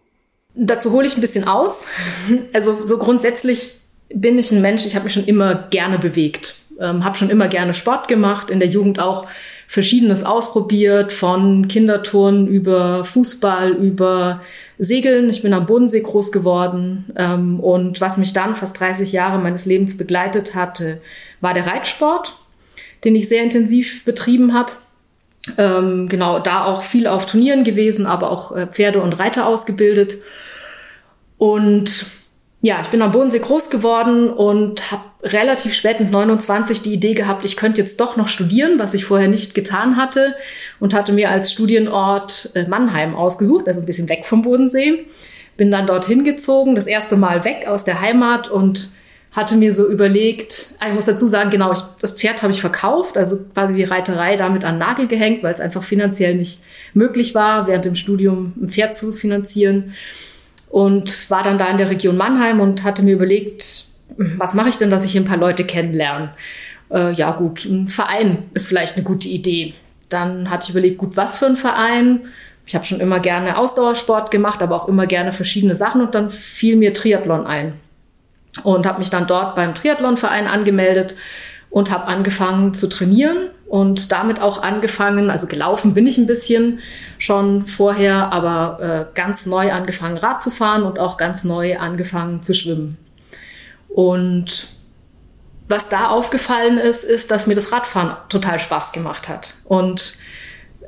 Dazu 0.55 0.91
hole 0.91 1.07
ich 1.07 1.15
ein 1.15 1.21
bisschen 1.21 1.47
aus. 1.47 1.85
Also 2.53 2.83
so 2.83 2.97
grundsätzlich 2.97 3.75
bin 4.13 4.37
ich 4.37 4.51
ein 4.51 4.61
Mensch, 4.61 4.85
ich 4.85 4.95
habe 4.95 5.05
mich 5.05 5.13
schon 5.13 5.25
immer 5.25 5.67
gerne 5.69 5.99
bewegt, 5.99 6.55
ähm, 6.79 7.03
habe 7.05 7.17
schon 7.17 7.29
immer 7.29 7.47
gerne 7.47 7.73
Sport 7.73 8.07
gemacht, 8.07 8.49
in 8.49 8.59
der 8.59 8.67
Jugend 8.67 8.99
auch 8.99 9.27
Verschiedenes 9.67 10.23
ausprobiert, 10.23 11.13
von 11.13 11.69
Kinderturnen 11.69 12.45
über 12.45 13.05
Fußball, 13.05 13.71
über 13.71 14.41
Segeln. 14.77 15.29
Ich 15.29 15.43
bin 15.43 15.53
am 15.53 15.65
Bodensee 15.65 16.01
groß 16.01 16.33
geworden. 16.33 17.05
Ähm, 17.15 17.61
und 17.61 18.01
was 18.01 18.17
mich 18.17 18.33
dann 18.33 18.57
fast 18.57 18.77
30 18.77 19.13
Jahre 19.13 19.39
meines 19.39 19.65
Lebens 19.65 19.95
begleitet 19.95 20.55
hatte, 20.55 20.99
war 21.39 21.53
der 21.53 21.67
Reitsport, 21.67 22.35
den 23.05 23.15
ich 23.15 23.29
sehr 23.29 23.43
intensiv 23.43 24.03
betrieben 24.03 24.53
habe. 24.53 24.73
Ähm, 25.57 26.07
genau, 26.07 26.39
da 26.39 26.65
auch 26.65 26.83
viel 26.83 27.07
auf 27.07 27.25
Turnieren 27.25 27.63
gewesen, 27.63 28.05
aber 28.05 28.29
auch 28.29 28.55
äh, 28.55 28.67
Pferde 28.67 29.01
und 29.01 29.13
Reiter 29.13 29.47
ausgebildet. 29.47 30.17
Und 31.37 32.05
ja, 32.61 32.79
ich 32.81 32.89
bin 32.89 33.01
am 33.01 33.11
Bodensee 33.11 33.39
groß 33.39 33.71
geworden 33.71 34.29
und 34.29 34.91
habe 34.91 35.03
relativ 35.23 35.73
spät 35.73 35.99
mit 35.99 36.11
29 36.11 36.83
die 36.83 36.93
Idee 36.93 37.15
gehabt, 37.15 37.43
ich 37.43 37.57
könnte 37.57 37.81
jetzt 37.81 37.99
doch 37.99 38.17
noch 38.17 38.27
studieren, 38.27 38.77
was 38.77 38.93
ich 38.93 39.05
vorher 39.05 39.27
nicht 39.27 39.55
getan 39.55 39.97
hatte 39.97 40.35
und 40.79 40.93
hatte 40.93 41.11
mir 41.11 41.31
als 41.31 41.51
Studienort 41.51 42.51
äh, 42.53 42.67
Mannheim 42.67 43.15
ausgesucht, 43.15 43.67
also 43.67 43.79
ein 43.79 43.85
bisschen 43.85 44.09
weg 44.09 44.25
vom 44.25 44.43
Bodensee. 44.43 45.05
Bin 45.57 45.71
dann 45.71 45.87
dorthin 45.87 46.23
gezogen, 46.23 46.75
das 46.75 46.87
erste 46.87 47.17
Mal 47.17 47.43
weg 47.43 47.67
aus 47.67 47.83
der 47.83 47.99
Heimat 47.99 48.47
und 48.49 48.89
hatte 49.31 49.55
mir 49.55 49.73
so 49.73 49.89
überlegt, 49.89 50.73
ah, 50.79 50.89
ich 50.89 50.93
muss 50.93 51.05
dazu 51.05 51.25
sagen, 51.25 51.51
genau, 51.51 51.71
ich, 51.71 51.79
das 51.99 52.17
Pferd 52.17 52.41
habe 52.41 52.51
ich 52.51 52.59
verkauft, 52.59 53.17
also 53.17 53.39
quasi 53.53 53.75
die 53.75 53.83
Reiterei 53.83 54.35
damit 54.35 54.65
an 54.65 54.77
Nagel 54.77 55.07
gehängt, 55.07 55.41
weil 55.41 55.53
es 55.53 55.61
einfach 55.61 55.83
finanziell 55.83 56.35
nicht 56.35 56.61
möglich 56.93 57.33
war, 57.33 57.65
während 57.67 57.85
dem 57.85 57.95
Studium 57.95 58.53
ein 58.61 58.69
Pferd 58.69 58.97
zu 58.97 59.13
finanzieren 59.13 59.93
und 60.69 61.29
war 61.29 61.43
dann 61.43 61.57
da 61.57 61.69
in 61.69 61.77
der 61.77 61.89
Region 61.89 62.17
Mannheim 62.17 62.59
und 62.59 62.83
hatte 62.83 63.03
mir 63.03 63.13
überlegt, 63.13 63.85
was 64.17 64.53
mache 64.53 64.69
ich 64.69 64.77
denn, 64.77 64.91
dass 64.91 65.05
ich 65.05 65.13
hier 65.13 65.21
ein 65.21 65.25
paar 65.25 65.37
Leute 65.37 65.63
kennenlerne? 65.63 66.31
Äh, 66.91 67.13
ja 67.13 67.31
gut, 67.31 67.63
ein 67.63 67.87
Verein 67.87 68.43
ist 68.53 68.67
vielleicht 68.67 68.97
eine 68.97 69.05
gute 69.05 69.29
Idee. 69.29 69.73
Dann 70.09 70.49
hatte 70.49 70.65
ich 70.65 70.69
überlegt, 70.71 70.97
gut, 70.97 71.15
was 71.15 71.37
für 71.37 71.45
ein 71.45 71.55
Verein? 71.55 72.21
Ich 72.65 72.75
habe 72.75 72.83
schon 72.83 72.99
immer 72.99 73.21
gerne 73.21 73.57
Ausdauersport 73.57 74.29
gemacht, 74.29 74.61
aber 74.61 74.75
auch 74.75 74.89
immer 74.89 75.07
gerne 75.07 75.31
verschiedene 75.31 75.75
Sachen 75.75 76.01
und 76.01 76.13
dann 76.15 76.29
fiel 76.29 76.75
mir 76.75 76.93
Triathlon 76.93 77.47
ein 77.47 77.73
und 78.63 78.85
habe 78.85 78.99
mich 78.99 79.09
dann 79.09 79.27
dort 79.27 79.55
beim 79.55 79.75
Triathlonverein 79.75 80.47
angemeldet 80.47 81.15
und 81.69 81.89
habe 81.89 82.05
angefangen 82.05 82.73
zu 82.73 82.87
trainieren 82.89 83.49
und 83.67 84.11
damit 84.11 84.41
auch 84.41 84.61
angefangen, 84.61 85.29
also 85.29 85.47
gelaufen 85.47 85.93
bin 85.93 86.05
ich 86.05 86.17
ein 86.17 86.27
bisschen 86.27 86.79
schon 87.17 87.65
vorher, 87.65 88.33
aber 88.33 89.07
äh, 89.13 89.15
ganz 89.15 89.45
neu 89.45 89.71
angefangen 89.71 90.17
Rad 90.17 90.41
zu 90.41 90.51
fahren 90.51 90.83
und 90.83 90.99
auch 90.99 91.15
ganz 91.15 91.45
neu 91.45 91.77
angefangen 91.77 92.43
zu 92.43 92.53
schwimmen. 92.53 92.97
Und 93.87 94.67
was 95.69 95.87
da 95.87 96.09
aufgefallen 96.09 96.77
ist, 96.77 97.05
ist, 97.05 97.31
dass 97.31 97.47
mir 97.47 97.55
das 97.55 97.71
Radfahren 97.71 98.17
total 98.27 98.59
Spaß 98.59 98.91
gemacht 98.91 99.29
hat. 99.29 99.53
Und 99.63 100.15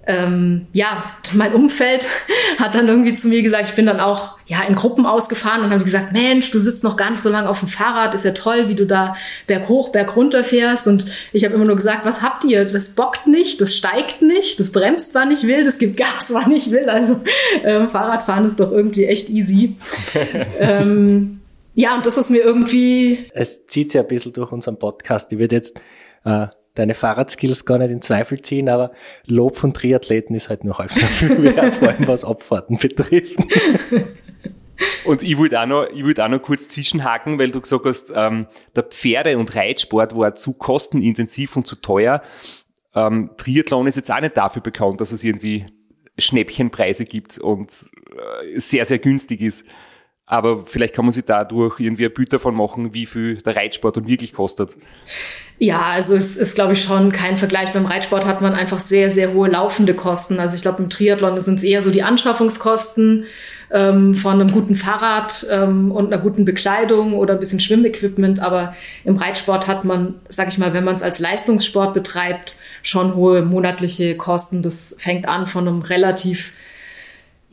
ähm, 0.06 0.68
ja, 0.74 1.12
mein 1.34 1.54
Umfeld 1.54 2.08
hat 2.60 2.76
dann 2.76 2.88
irgendwie 2.88 3.16
zu 3.16 3.30
mir 3.30 3.42
gesagt, 3.42 3.70
ich 3.70 3.76
bin 3.76 3.86
dann 3.86 4.02
auch 4.02 4.38
ja 4.46 4.62
in 4.64 4.76
Gruppen 4.76 5.06
ausgefahren 5.06 5.64
und 5.64 5.70
haben 5.70 5.84
gesagt, 5.84 6.12
Mensch, 6.12 6.52
du 6.52 6.60
sitzt 6.60 6.84
noch 6.84 6.98
gar 6.98 7.10
nicht 7.10 7.22
so 7.22 7.30
lange 7.30 7.50
auf 7.50 7.60
dem 7.60 7.70
Fahrrad, 7.70 8.14
ist 8.14 8.26
ja 8.26 8.32
toll, 8.32 8.68
wie 8.68 8.76
du 8.76 8.86
da 8.86 9.16
berg 9.48 9.70
hoch, 9.70 9.90
berg 9.90 10.16
runter 10.16 10.44
fährst. 10.44 10.88
Und 10.88 11.06
ich 11.32 11.46
habe 11.46 11.56
immer 11.56 11.66
nur 11.66 11.78
gesagt, 11.78 12.06
was 12.06 12.22
habt 12.22 12.44
ihr? 12.44 12.66
Das 12.66 12.90
bockt 12.90 13.28
nicht, 13.28 13.62
das 13.62 13.76
steigt 13.76 14.22
nicht, 14.22 14.60
das 14.60 14.72
bremst 14.74 15.16
war 15.16 15.26
nicht 15.26 15.48
wild, 15.48 15.66
das 15.66 15.78
gibt 15.78 15.96
Gas 15.96 16.26
war 16.34 16.50
nicht 16.50 16.72
wild. 16.72 16.90
Also 16.90 17.22
äh, 17.64 17.88
Fahrradfahren 17.88 18.46
ist 18.46 18.60
doch 18.60 18.72
irgendwie 18.72 19.06
echt 19.06 19.30
easy. 19.30 19.78
ähm, 20.60 21.40
ja, 21.76 21.96
und 21.96 22.06
das 22.06 22.18
ist 22.18 22.30
mir 22.30 22.42
irgendwie. 22.42 23.26
Es 23.32 23.66
zieht 23.68 23.92
sich 23.92 24.02
ein 24.02 24.08
bisschen 24.08 24.34
durch 24.34 24.52
unseren 24.52 24.78
Podcast. 24.78 25.32
Ich 25.32 25.40
würde 25.40 25.56
jetzt 25.56 25.82
äh, 26.26 26.48
deine 26.76 26.96
Fahrradskills 26.96 27.66
gar 27.66 27.78
nicht 27.78 27.92
in 27.92 28.02
Zweifel 28.02 28.42
ziehen, 28.42 28.70
aber 28.70 28.92
Lob 29.26 29.56
von 29.56 29.74
Triathleten 29.74 30.36
ist 30.36 30.50
halt 30.50 30.64
nur 30.64 30.78
halb 30.78 30.92
so 30.92 31.06
viel 31.06 31.42
wert, 31.56 31.76
vor 31.76 31.90
allem 31.90 32.08
was 32.08 32.24
Abfahrten 32.24 32.78
betrifft. 32.78 33.38
Und 35.06 35.24
ich 35.24 35.38
wollte 35.38 35.62
auch 35.62 35.66
noch, 35.66 35.88
ich 35.94 36.04
wollte 36.04 36.26
auch 36.26 36.30
noch 36.30 36.42
kurz 36.42 36.68
zwischenhaken, 36.68 37.40
weil 37.40 37.52
du 37.52 37.62
gesagt 37.62 37.86
hast, 37.86 38.12
ähm, 38.16 38.48
der 38.76 38.84
Pferde- 38.84 39.38
und 39.38 39.56
Reitsport 39.56 40.18
war 40.18 40.36
zu 40.36 40.54
kostenintensiv 40.54 41.56
und 41.56 41.68
zu 41.68 41.76
teuer. 41.76 42.22
Ähm, 42.96 43.32
Triathlon 43.38 43.88
ist 43.88 43.96
jetzt 43.96 44.12
auch 44.12 44.20
nicht 44.20 44.36
dafür 44.36 44.62
bekannt, 44.62 45.00
dass 45.00 45.12
es 45.12 45.24
irgendwie 45.24 45.68
Schnäppchenpreise 46.18 47.06
gibt 47.06 47.38
und 47.38 47.70
äh, 47.72 48.60
sehr, 48.60 48.86
sehr 48.86 49.00
günstig 49.00 49.42
ist. 49.42 49.66
Aber 50.26 50.66
vielleicht 50.66 50.96
kann 50.96 51.06
man 51.06 51.12
sich 51.12 51.26
dadurch 51.26 51.80
irgendwie 51.80 52.06
ein 52.06 52.14
Bild 52.14 52.32
davon 52.32 52.56
machen, 52.56 52.94
wie 52.94 53.06
viel 53.06 53.42
der 53.42 53.56
Reitsport 53.56 53.98
und 53.98 54.08
wirklich 54.08 54.34
kostet. 54.34 54.78
Ja, 55.60 55.82
also 55.82 56.16
es 56.16 56.38
ist, 56.38 56.56
glaube 56.56 56.74
ich, 56.74 56.84
schon 56.84 57.12
kein 57.12 57.38
Vergleich. 57.38 57.74
Beim 57.74 57.86
Reitsport 57.86 58.26
hat 58.26 58.42
man 58.42 58.54
einfach 58.54 58.80
sehr, 58.80 59.12
sehr 59.12 59.34
hohe 59.34 59.50
laufende 59.50 59.94
Kosten. 59.94 60.40
Also 60.40 60.56
ich 60.56 60.62
glaube, 60.62 60.82
im 60.82 60.90
Triathlon 60.90 61.40
sind 61.42 61.58
es 61.58 61.64
eher 61.64 61.82
so 61.82 61.92
die 61.92 62.04
Anschaffungskosten 62.04 63.26
ähm, 63.72 64.16
von 64.16 64.34
einem 64.34 64.52
guten 64.52 64.76
Fahrrad 64.76 65.46
ähm, 65.50 65.92
und 65.92 66.12
einer 66.12 66.22
guten 66.22 66.46
Bekleidung 66.46 67.14
oder 67.14 67.34
ein 67.34 67.40
bisschen 67.40 67.60
Schwimmequipment. 67.60 68.40
Aber 68.40 68.76
im 69.04 69.18
Reitsport 69.18 69.68
hat 69.68 69.84
man, 69.84 70.16
sag 70.30 70.48
ich 70.48 70.58
mal, 70.58 70.74
wenn 70.74 70.86
man 70.86 70.96
es 70.96 71.04
als 71.04 71.20
Leistungssport 71.20 71.94
betreibt, 71.94 72.56
schon 72.82 73.16
hohe 73.16 73.42
monatliche 73.42 74.16
Kosten. 74.16 74.64
Das 74.64 74.96
fängt 75.00 75.28
an 75.28 75.48
von 75.48 75.68
einem 75.68 75.82
relativ 75.82 76.54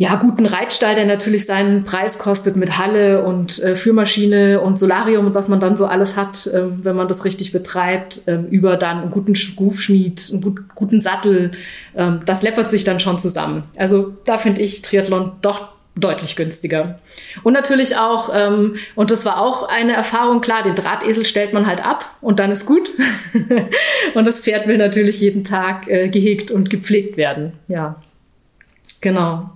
ja, 0.00 0.16
guten 0.16 0.46
Reitstall, 0.46 0.94
der 0.94 1.04
natürlich 1.04 1.44
seinen 1.44 1.84
Preis 1.84 2.16
kostet 2.16 2.56
mit 2.56 2.78
Halle 2.78 3.22
und 3.22 3.62
äh, 3.62 3.76
Führmaschine 3.76 4.62
und 4.62 4.78
Solarium 4.78 5.26
und 5.26 5.34
was 5.34 5.48
man 5.48 5.60
dann 5.60 5.76
so 5.76 5.84
alles 5.84 6.16
hat, 6.16 6.46
äh, 6.46 6.62
wenn 6.82 6.96
man 6.96 7.06
das 7.06 7.26
richtig 7.26 7.52
betreibt, 7.52 8.22
äh, 8.26 8.36
über 8.48 8.78
dann 8.78 9.02
einen 9.02 9.10
guten 9.10 9.34
Rufschmied, 9.58 10.30
einen 10.32 10.40
gut, 10.40 10.60
guten 10.74 11.00
Sattel. 11.00 11.50
Äh, 11.92 12.12
das 12.24 12.40
läppert 12.40 12.70
sich 12.70 12.84
dann 12.84 12.98
schon 12.98 13.18
zusammen. 13.18 13.64
Also 13.76 14.14
da 14.24 14.38
finde 14.38 14.62
ich 14.62 14.80
Triathlon 14.80 15.32
doch 15.42 15.68
deutlich 15.96 16.34
günstiger. 16.34 16.98
Und 17.42 17.52
natürlich 17.52 17.98
auch, 17.98 18.30
ähm, 18.34 18.76
und 18.94 19.10
das 19.10 19.26
war 19.26 19.38
auch 19.38 19.68
eine 19.68 19.92
Erfahrung, 19.92 20.40
klar, 20.40 20.62
den 20.62 20.76
Drahtesel 20.76 21.26
stellt 21.26 21.52
man 21.52 21.66
halt 21.66 21.84
ab 21.84 22.10
und 22.22 22.38
dann 22.38 22.50
ist 22.50 22.64
gut. 22.64 22.90
und 24.14 24.24
das 24.24 24.38
Pferd 24.38 24.66
will 24.66 24.78
natürlich 24.78 25.20
jeden 25.20 25.44
Tag 25.44 25.88
äh, 25.88 26.08
gehegt 26.08 26.50
und 26.50 26.70
gepflegt 26.70 27.18
werden. 27.18 27.52
Ja, 27.68 27.96
genau. 29.02 29.50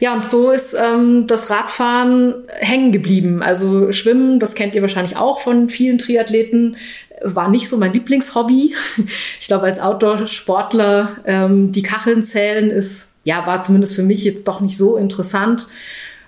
Ja, 0.00 0.14
und 0.14 0.26
so 0.26 0.50
ist 0.50 0.74
ähm, 0.74 1.26
das 1.26 1.50
Radfahren 1.50 2.34
hängen 2.48 2.92
geblieben. 2.92 3.42
Also 3.42 3.92
Schwimmen, 3.92 4.40
das 4.40 4.54
kennt 4.54 4.74
ihr 4.74 4.82
wahrscheinlich 4.82 5.16
auch 5.16 5.40
von 5.40 5.68
vielen 5.68 5.98
Triathleten, 5.98 6.76
war 7.22 7.48
nicht 7.48 7.68
so 7.68 7.78
mein 7.78 7.92
Lieblingshobby. 7.92 8.74
Ich 9.40 9.48
glaube, 9.48 9.66
als 9.66 9.80
Outdoor-Sportler 9.80 11.16
ähm, 11.24 11.72
die 11.72 11.82
Kacheln 11.82 12.22
zählen 12.22 12.70
ist, 12.70 13.08
ja, 13.24 13.46
war 13.46 13.60
zumindest 13.60 13.94
für 13.94 14.02
mich 14.02 14.24
jetzt 14.24 14.48
doch 14.48 14.60
nicht 14.60 14.76
so 14.76 14.96
interessant. 14.96 15.68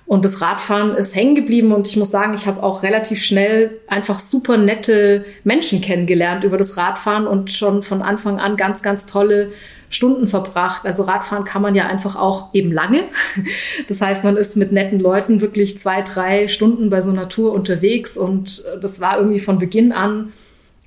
Und 0.07 0.25
das 0.25 0.43
Radfahren 0.43 0.95
ist 0.95 1.15
hängen 1.15 1.35
geblieben 1.35 1.73
und 1.73 1.89
ich 1.89 1.97
muss 1.97 2.11
sagen, 2.11 2.35
ich 2.35 2.47
habe 2.47 2.63
auch 2.63 2.83
relativ 2.83 3.25
schnell 3.25 3.79
einfach 3.87 4.19
super 4.19 4.59
nette 4.59 5.25
Menschen 5.45 5.81
kennengelernt 5.81 6.45
über 6.45 6.59
das 6.59 6.77
Radfahren 6.77 7.27
und 7.27 7.51
schon 7.51 7.83
von 7.83 8.03
Anfang 8.03 8.39
an 8.39 8.57
ganz, 8.57 8.83
ganz 8.83 9.07
tolle 9.07 9.53
Stunden 9.95 10.29
verbracht. 10.29 10.85
Also 10.85 11.05
Radfahren 11.05 11.45
kann 11.45 11.63
man 11.63 11.75
ja 11.75 11.87
einfach 11.87 12.17
auch 12.17 12.53
eben 12.53 12.73
lange. 12.73 13.05
Das 13.89 14.01
heißt, 14.01 14.25
man 14.25 14.37
ist 14.37 14.57
mit 14.57 14.73
netten 14.73 14.99
Leuten 14.99 15.41
wirklich 15.41 15.79
zwei, 15.79 16.03
drei 16.03 16.49
Stunden 16.49 16.91
bei 16.91 17.03
so 17.03 17.11
einer 17.11 17.29
Tour 17.29 17.53
unterwegs 17.53 18.17
und 18.17 18.65
äh, 18.67 18.81
das 18.81 19.01
war 19.01 19.19
irgendwie 19.19 19.41
von 19.41 19.59
Beginn 19.59 19.93
an 19.93 20.33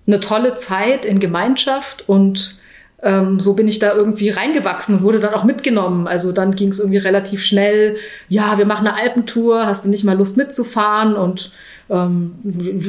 eine 0.07 0.19
tolle 0.19 0.55
Zeit 0.55 1.05
in 1.05 1.19
Gemeinschaft 1.19 2.07
und 2.07 2.57
ähm, 3.03 3.39
so 3.39 3.53
bin 3.53 3.67
ich 3.67 3.79
da 3.79 3.93
irgendwie 3.93 4.29
reingewachsen 4.29 4.95
und 4.95 5.03
wurde 5.03 5.19
dann 5.19 5.33
auch 5.33 5.43
mitgenommen. 5.43 6.07
Also 6.07 6.31
dann 6.31 6.55
ging 6.55 6.69
es 6.69 6.79
irgendwie 6.79 6.97
relativ 6.97 7.43
schnell, 7.45 7.97
ja, 8.27 8.57
wir 8.57 8.65
machen 8.65 8.87
eine 8.87 8.97
Alpentour, 8.97 9.65
hast 9.65 9.85
du 9.85 9.89
nicht 9.89 10.03
mal 10.03 10.17
Lust 10.17 10.37
mitzufahren 10.37 11.15
und 11.15 11.51
ähm, 11.89 12.33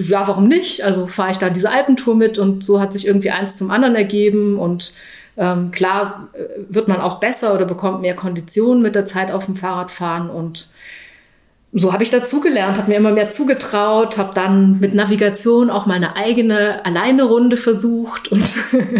ja, 0.09 0.27
warum 0.27 0.49
nicht? 0.49 0.85
Also 0.85 1.07
fahre 1.07 1.33
ich 1.33 1.39
da 1.39 1.51
diese 1.51 1.71
Alpentour 1.71 2.17
mit 2.17 2.39
und 2.39 2.65
so 2.65 2.81
hat 2.81 2.93
sich 2.93 3.07
irgendwie 3.07 3.31
eins 3.31 3.57
zum 3.57 3.71
anderen 3.71 3.97
ergeben 3.97 4.59
und 4.59 4.93
ähm, 5.39 5.71
klar 5.71 6.29
äh, 6.33 6.65
wird 6.69 6.89
man 6.89 7.01
auch 7.01 7.21
besser 7.21 7.55
oder 7.55 7.65
bekommt 7.65 8.03
mehr 8.03 8.17
Konditionen 8.17 8.83
mit 8.83 8.95
der 8.95 9.07
Zeit 9.07 9.31
auf 9.31 9.47
dem 9.47 9.57
Fahrradfahren 9.57 10.29
und 10.29 10.69
so 11.73 11.93
habe 11.93 12.03
ich 12.03 12.11
dazugelernt, 12.11 12.79
habe 12.79 12.91
mir 12.91 12.97
immer 12.97 13.11
mehr 13.13 13.29
zugetraut, 13.29 14.17
habe 14.17 14.33
dann 14.35 14.81
mit 14.81 14.95
Navigation 14.95 15.69
auch 15.69 15.85
meine 15.85 16.17
eigene 16.17 16.85
alleine 16.85 17.25
Runde 17.25 17.57
versucht 17.59 18.29
und 18.29 18.49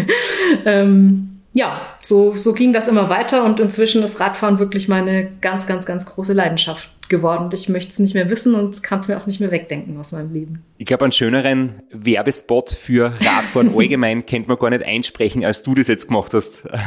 ähm, 0.65 1.41
ja, 1.51 1.81
so, 2.01 2.35
so 2.35 2.53
ging 2.53 2.73
das 2.73 2.87
immer 2.87 3.09
weiter 3.09 3.43
und 3.43 3.59
inzwischen 3.59 4.03
ist 4.03 4.19
Radfahren 4.19 4.59
wirklich 4.59 4.87
meine 4.87 5.31
ganz, 5.41 5.65
ganz, 5.65 5.85
ganz 5.85 6.05
große 6.05 6.33
Leidenschaft 6.33 6.91
geworden. 7.09 7.45
Und 7.45 7.53
ich 7.53 7.69
möchte 7.69 7.91
es 7.91 7.99
nicht 7.99 8.13
mehr 8.13 8.29
wissen 8.29 8.55
und 8.55 8.81
kann 8.83 8.99
es 8.99 9.07
mir 9.07 9.17
auch 9.17 9.25
nicht 9.25 9.39
mehr 9.39 9.51
wegdenken 9.51 9.97
aus 9.97 10.11
meinem 10.11 10.31
Leben. 10.31 10.63
Ich 10.77 10.85
glaube, 10.85 11.05
einen 11.05 11.11
schöneren 11.11 11.81
Werbespot 11.91 12.69
für 12.71 13.13
Radfahren 13.19 13.73
allgemein 13.77 14.25
kennt 14.25 14.47
man 14.47 14.57
gar 14.57 14.69
nicht 14.69 14.83
einsprechen, 14.83 15.43
als 15.43 15.63
du 15.63 15.75
das 15.75 15.87
jetzt 15.87 16.07
gemacht 16.07 16.33
hast. 16.33 16.63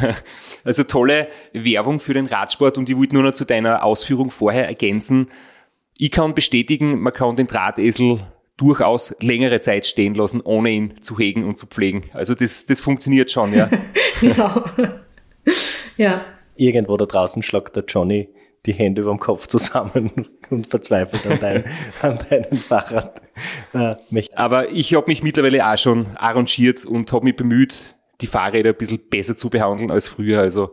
Also 0.64 0.84
tolle 0.84 1.28
Werbung 1.52 1.98
für 1.98 2.14
den 2.14 2.26
Radsport 2.26 2.78
und 2.78 2.88
ich 2.88 2.96
wollte 2.96 3.14
nur 3.14 3.24
noch 3.24 3.32
zu 3.32 3.44
deiner 3.44 3.82
Ausführung 3.82 4.30
vorher 4.30 4.66
ergänzen. 4.66 5.28
Ich 5.98 6.10
kann 6.10 6.34
bestätigen, 6.34 7.00
man 7.00 7.12
kann 7.12 7.34
den 7.36 7.46
Drahtesel 7.46 8.18
durchaus 8.56 9.14
längere 9.20 9.60
Zeit 9.60 9.86
stehen 9.86 10.14
lassen, 10.14 10.40
ohne 10.40 10.70
ihn 10.70 10.94
zu 11.00 11.18
hegen 11.18 11.44
und 11.44 11.56
zu 11.56 11.66
pflegen. 11.66 12.04
Also 12.12 12.34
das, 12.34 12.66
das 12.66 12.80
funktioniert 12.80 13.30
schon, 13.30 13.52
ja. 13.52 13.68
genau. 14.20 14.64
ja. 15.96 16.24
Irgendwo 16.56 16.96
da 16.96 17.06
draußen 17.06 17.42
schlagt 17.42 17.74
der 17.74 17.84
Johnny 17.84 18.28
die 18.66 18.72
Hände 18.72 19.02
über 19.02 19.10
dem 19.10 19.18
Kopf 19.18 19.46
zusammen 19.46 20.28
und 20.50 20.66
verzweifelt 20.66 21.26
an, 21.26 21.38
dein, 21.40 21.64
an 22.02 22.18
deinem 22.28 22.58
Fahrrad. 22.58 23.20
Äh, 23.72 23.94
Aber 24.34 24.70
ich 24.70 24.94
habe 24.94 25.06
mich 25.08 25.22
mittlerweile 25.22 25.66
auch 25.66 25.76
schon 25.76 26.16
arrangiert 26.16 26.84
und 26.84 27.12
habe 27.12 27.24
mich 27.24 27.36
bemüht, 27.36 27.96
die 28.20 28.26
Fahrräder 28.26 28.70
ein 28.70 28.76
bisschen 28.76 29.00
besser 29.08 29.36
zu 29.36 29.50
behandeln 29.50 29.90
als 29.90 30.08
früher. 30.08 30.40
Also 30.40 30.72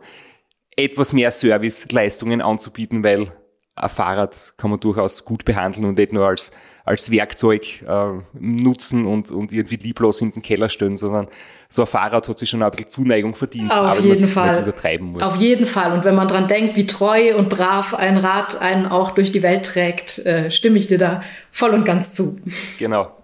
etwas 0.76 1.12
mehr 1.12 1.32
Serviceleistungen 1.32 2.40
anzubieten, 2.40 3.02
weil 3.02 3.32
ein 3.74 3.88
Fahrrad 3.88 4.54
kann 4.56 4.70
man 4.70 4.80
durchaus 4.80 5.24
gut 5.24 5.44
behandeln 5.44 5.86
und 5.86 5.98
nicht 5.98 6.12
nur 6.12 6.26
als 6.26 6.52
als 6.84 7.10
Werkzeug 7.10 7.82
äh, 7.82 8.18
nutzen 8.32 9.06
und, 9.06 9.30
und 9.30 9.52
irgendwie 9.52 9.76
lieblos 9.76 10.20
in 10.20 10.32
den 10.32 10.42
Keller 10.42 10.68
stellen, 10.68 10.96
sondern 10.96 11.28
so 11.68 11.82
ein 11.82 11.86
Fahrrad 11.86 12.28
hat 12.28 12.38
sich 12.38 12.50
schon 12.50 12.62
ein 12.62 12.70
bisschen 12.70 12.88
Zuneigung 12.88 13.34
verdient, 13.34 13.70
Auf 13.70 13.78
aber 13.78 14.00
jeden 14.00 14.26
Fall. 14.26 14.56
Nicht 14.56 14.62
übertreiben 14.62 15.12
muss. 15.12 15.22
Auf 15.22 15.36
jeden 15.36 15.66
Fall. 15.66 15.92
Und 15.92 16.04
wenn 16.04 16.14
man 16.14 16.28
dran 16.28 16.48
denkt, 16.48 16.76
wie 16.76 16.86
treu 16.86 17.36
und 17.36 17.48
brav 17.48 17.94
ein 17.94 18.16
Rad 18.16 18.60
einen 18.60 18.86
auch 18.86 19.12
durch 19.12 19.32
die 19.32 19.42
Welt 19.42 19.66
trägt, 19.66 20.18
äh, 20.20 20.50
stimme 20.50 20.78
ich 20.78 20.88
dir 20.88 20.98
da 20.98 21.22
voll 21.50 21.70
und 21.70 21.84
ganz 21.84 22.14
zu. 22.14 22.38
Genau. 22.78 23.16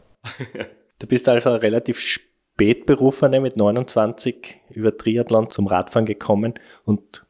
du 0.98 1.06
bist 1.06 1.28
also 1.28 1.54
relativ 1.54 1.98
spätberufene 1.98 3.40
mit 3.40 3.56
29 3.56 4.60
über 4.70 4.96
Triathlon 4.96 5.50
zum 5.50 5.66
Radfahren 5.66 6.06
gekommen 6.06 6.54
und 6.84 7.26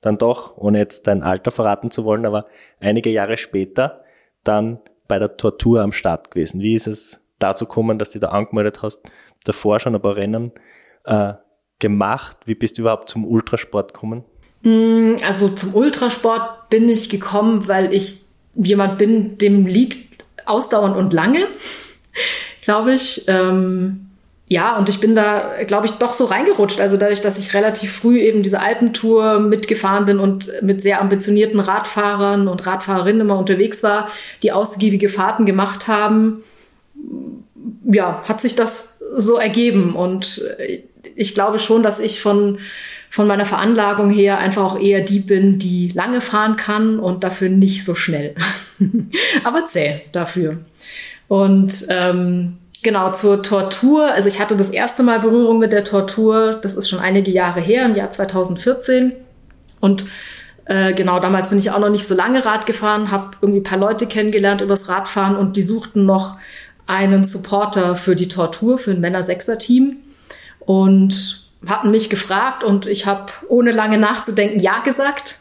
dann 0.00 0.18
doch, 0.18 0.56
ohne 0.56 0.78
jetzt 0.78 1.06
dein 1.06 1.22
Alter 1.22 1.50
verraten 1.50 1.90
zu 1.90 2.04
wollen, 2.04 2.24
aber 2.24 2.46
einige 2.78 3.10
Jahre 3.10 3.36
später 3.36 4.04
dann 4.44 4.80
bei 5.10 5.18
der 5.18 5.36
Tortur 5.36 5.80
am 5.80 5.92
Start 5.92 6.30
gewesen. 6.30 6.60
Wie 6.60 6.74
ist 6.74 6.86
es 6.86 7.18
dazu 7.40 7.66
gekommen, 7.66 7.98
dass 7.98 8.12
du 8.12 8.20
da 8.20 8.28
angemeldet 8.28 8.80
hast, 8.80 9.02
davor 9.44 9.80
schon 9.80 9.96
ein 9.96 10.00
paar 10.00 10.14
Rennen 10.14 10.52
äh, 11.04 11.32
gemacht? 11.80 12.36
Wie 12.44 12.54
bist 12.54 12.78
du 12.78 12.82
überhaupt 12.82 13.08
zum 13.08 13.26
Ultrasport 13.26 13.92
gekommen? 13.92 14.24
Mm, 14.62 15.16
also 15.26 15.48
zum 15.48 15.74
Ultrasport 15.74 16.70
bin 16.70 16.88
ich 16.88 17.08
gekommen, 17.08 17.66
weil 17.66 17.92
ich 17.92 18.24
jemand 18.54 18.98
bin, 18.98 19.36
dem 19.36 19.66
liegt 19.66 20.24
ausdauernd 20.46 20.96
und 20.96 21.12
lange, 21.12 21.48
glaube 22.62 22.94
ich. 22.94 23.24
Ähm, 23.26 24.09
ja, 24.52 24.76
und 24.76 24.88
ich 24.88 24.98
bin 24.98 25.14
da, 25.14 25.62
glaube 25.64 25.86
ich, 25.86 25.92
doch 25.92 26.12
so 26.12 26.24
reingerutscht. 26.24 26.80
Also 26.80 26.96
dadurch, 26.96 27.22
dass 27.22 27.38
ich 27.38 27.54
relativ 27.54 27.92
früh 27.92 28.18
eben 28.18 28.42
diese 28.42 28.58
Alpentour 28.58 29.38
mitgefahren 29.38 30.06
bin 30.06 30.18
und 30.18 30.50
mit 30.60 30.82
sehr 30.82 31.00
ambitionierten 31.00 31.60
Radfahrern 31.60 32.48
und 32.48 32.66
Radfahrerinnen 32.66 33.20
immer 33.20 33.38
unterwegs 33.38 33.84
war, 33.84 34.10
die 34.42 34.50
ausgiebige 34.50 35.08
Fahrten 35.08 35.46
gemacht 35.46 35.86
haben, 35.86 36.42
ja, 37.84 38.24
hat 38.26 38.40
sich 38.40 38.56
das 38.56 38.98
so 39.16 39.36
ergeben. 39.36 39.94
Und 39.94 40.42
ich 41.14 41.32
glaube 41.34 41.60
schon, 41.60 41.84
dass 41.84 42.00
ich 42.00 42.20
von, 42.20 42.58
von 43.08 43.28
meiner 43.28 43.46
Veranlagung 43.46 44.10
her 44.10 44.38
einfach 44.38 44.64
auch 44.64 44.80
eher 44.80 45.00
die 45.00 45.20
bin, 45.20 45.60
die 45.60 45.92
lange 45.94 46.20
fahren 46.20 46.56
kann 46.56 46.98
und 46.98 47.22
dafür 47.22 47.50
nicht 47.50 47.84
so 47.84 47.94
schnell. 47.94 48.34
Aber 49.44 49.66
zäh 49.66 50.00
dafür. 50.10 50.56
Und 51.28 51.86
ähm, 51.88 52.56
Genau, 52.82 53.12
zur 53.12 53.42
Tortur. 53.42 54.06
Also 54.06 54.28
ich 54.28 54.40
hatte 54.40 54.56
das 54.56 54.70
erste 54.70 55.02
Mal 55.02 55.20
Berührung 55.20 55.58
mit 55.58 55.72
der 55.72 55.84
Tortur, 55.84 56.58
das 56.62 56.74
ist 56.74 56.88
schon 56.88 56.98
einige 56.98 57.30
Jahre 57.30 57.60
her, 57.60 57.84
im 57.84 57.94
Jahr 57.94 58.10
2014. 58.10 59.12
Und 59.80 60.04
äh, 60.64 60.92
genau, 60.94 61.20
damals 61.20 61.50
bin 61.50 61.58
ich 61.58 61.70
auch 61.70 61.78
noch 61.78 61.90
nicht 61.90 62.06
so 62.06 62.14
lange 62.14 62.44
Rad 62.44 62.66
gefahren, 62.66 63.10
habe 63.10 63.32
irgendwie 63.42 63.60
ein 63.60 63.64
paar 63.64 63.78
Leute 63.78 64.06
kennengelernt 64.06 64.60
übers 64.60 64.88
Radfahren 64.88 65.36
und 65.36 65.56
die 65.56 65.62
suchten 65.62 66.06
noch 66.06 66.36
einen 66.86 67.24
Supporter 67.24 67.96
für 67.96 68.16
die 68.16 68.28
Tortur, 68.28 68.78
für 68.78 68.92
ein 68.92 69.00
Männer-Sechser-Team. 69.00 69.96
Und 70.60 71.40
hatten 71.66 71.90
mich 71.90 72.08
gefragt 72.08 72.64
und 72.64 72.86
ich 72.86 73.06
habe 73.06 73.26
ohne 73.48 73.72
lange 73.72 73.98
nachzudenken 73.98 74.60
Ja 74.60 74.80
gesagt. 74.80 75.40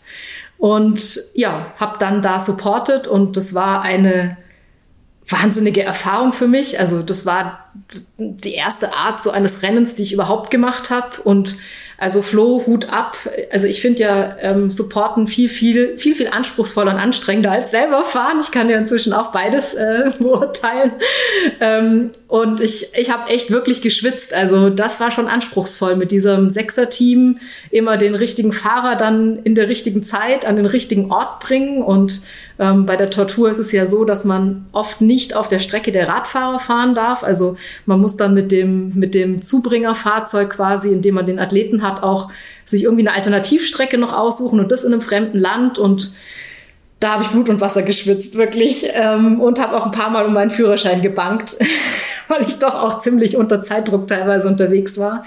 Und 0.58 1.22
ja, 1.34 1.74
habe 1.80 1.98
dann 2.00 2.22
da 2.22 2.40
supportet 2.40 3.08
und 3.08 3.38
das 3.38 3.54
war 3.54 3.82
eine 3.82 4.38
wahnsinnige 5.30 5.84
Erfahrung 5.84 6.34
für 6.34 6.48
mich. 6.48 6.80
Also 6.80 7.02
das 7.04 7.26
war 7.26 7.72
die 8.18 8.54
erste 8.54 8.94
Art 8.94 9.22
so 9.24 9.32
eines 9.32 9.62
Rennens, 9.62 9.96
die 9.96 10.04
ich 10.04 10.14
überhaupt 10.14 10.52
gemacht 10.52 10.90
habe 10.90 11.22
und 11.24 11.56
Also 12.02 12.22
Flo, 12.22 12.64
Hut 12.66 12.88
ab. 12.90 13.18
Also 13.52 13.68
ich 13.68 13.82
finde 13.82 14.00
ja 14.00 14.38
ähm, 14.40 14.72
Supporten 14.72 15.28
viel, 15.28 15.50
viel, 15.50 15.98
viel, 15.98 16.16
viel 16.16 16.30
anspruchsvoller 16.30 16.94
und 16.94 16.98
anstrengender 16.98 17.52
als 17.52 17.72
selber 17.72 18.06
fahren. 18.06 18.40
Ich 18.42 18.52
kann 18.52 18.70
ja 18.70 18.78
inzwischen 18.78 19.12
auch 19.12 19.34
beides 19.34 19.74
äh, 19.74 20.12
beurteilen. 20.20 20.94
Ähm, 21.60 22.12
und 22.30 22.62
ich, 22.62 22.88
ich 22.96 23.12
habe 23.12 23.30
echt 23.30 23.52
wirklich 23.52 23.82
geschwitzt. 23.82 24.34
Also 24.34 24.70
das 24.70 25.02
war 25.02 25.12
schon 25.12 25.28
anspruchsvoll 25.28 25.98
mit 25.98 26.12
diesem 26.12 26.50
Sechser-Team. 26.50 27.40
Immer 27.70 27.98
den 27.98 28.16
richtigen 28.16 28.54
Fahrer 28.54 28.96
dann 28.96 29.40
in 29.44 29.54
der 29.54 29.68
richtigen 29.68 30.02
Zeit 30.02 30.46
an 30.46 30.56
den 30.56 30.68
richtigen 30.68 31.12
Ort 31.12 31.42
bringen. 31.42 31.84
Und 31.84 32.22
ähm, 32.60 32.86
bei 32.86 32.98
der 32.98 33.10
Tortur 33.10 33.50
ist 33.50 33.58
es 33.58 33.72
ja 33.72 33.88
so, 33.88 34.04
dass 34.04 34.26
man 34.26 34.66
oft 34.74 35.00
nicht 35.00 35.36
auf 35.36 35.48
der 35.48 35.60
Strecke 35.60 35.94
der 35.94 36.10
Radfahrer 36.10 36.60
fahren 36.60 36.94
darf. 36.94 37.24
Also 37.24 37.56
man 37.86 38.02
muss 38.02 38.18
dann 38.18 38.34
mit 38.34 38.52
dem, 38.52 38.94
mit 38.96 39.16
dem 39.16 39.42
Zubringerfahrzeug 39.42 40.52
quasi, 40.52 40.90
in 40.90 41.02
dem 41.02 41.16
man 41.16 41.26
den 41.26 41.40
Athleten 41.40 41.82
hat, 41.82 42.04
auch 42.04 42.30
sich 42.66 42.84
irgendwie 42.84 43.08
eine 43.08 43.16
Alternativstrecke 43.16 43.98
noch 43.98 44.14
aussuchen 44.14 44.60
und 44.60 44.72
das 44.72 44.84
in 44.84 44.92
einem 44.92 45.02
fremden 45.02 45.40
Land 45.40 45.80
und 45.80 46.14
da 47.00 47.12
habe 47.12 47.24
ich 47.24 47.30
Blut 47.30 47.48
und 47.48 47.62
Wasser 47.62 47.82
geschwitzt, 47.82 48.36
wirklich. 48.36 48.86
Ähm, 48.94 49.40
und 49.40 49.58
habe 49.58 49.78
auch 49.78 49.86
ein 49.86 49.94
paar 49.94 50.10
Mal 50.10 50.26
um 50.26 50.34
meinen 50.34 50.52
Führerschein 50.52 51.02
gebankt, 51.02 51.58
weil 52.28 52.42
ich 52.46 52.60
doch 52.60 52.76
auch 52.76 53.00
ziemlich 53.00 53.38
unter 53.38 53.62
Zeitdruck 53.62 54.10
teilweise 54.10 54.50
unterwegs 54.50 54.98
war. 54.98 55.24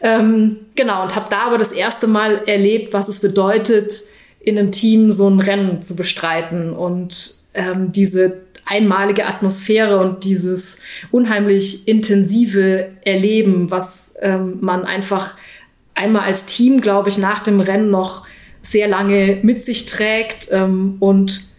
Ähm, 0.00 0.58
genau, 0.76 1.02
und 1.02 1.16
habe 1.16 1.26
da 1.28 1.42
aber 1.46 1.58
das 1.58 1.72
erste 1.72 2.06
Mal 2.06 2.42
erlebt, 2.46 2.92
was 2.92 3.08
es 3.08 3.18
bedeutet, 3.18 4.04
in 4.40 4.58
einem 4.58 4.72
Team 4.72 5.12
so 5.12 5.28
ein 5.28 5.40
Rennen 5.40 5.82
zu 5.82 5.96
bestreiten 5.96 6.72
und 6.72 7.34
ähm, 7.54 7.92
diese 7.92 8.38
einmalige 8.64 9.26
Atmosphäre 9.26 9.98
und 9.98 10.24
dieses 10.24 10.78
unheimlich 11.10 11.86
intensive 11.88 12.88
Erleben, 13.04 13.70
was 13.70 14.12
ähm, 14.20 14.58
man 14.60 14.84
einfach 14.84 15.34
einmal 15.94 16.22
als 16.22 16.46
Team, 16.46 16.80
glaube 16.80 17.08
ich, 17.08 17.18
nach 17.18 17.40
dem 17.40 17.60
Rennen 17.60 17.90
noch 17.90 18.24
sehr 18.62 18.88
lange 18.88 19.40
mit 19.42 19.64
sich 19.64 19.86
trägt. 19.86 20.48
Ähm, 20.50 20.96
und 21.00 21.50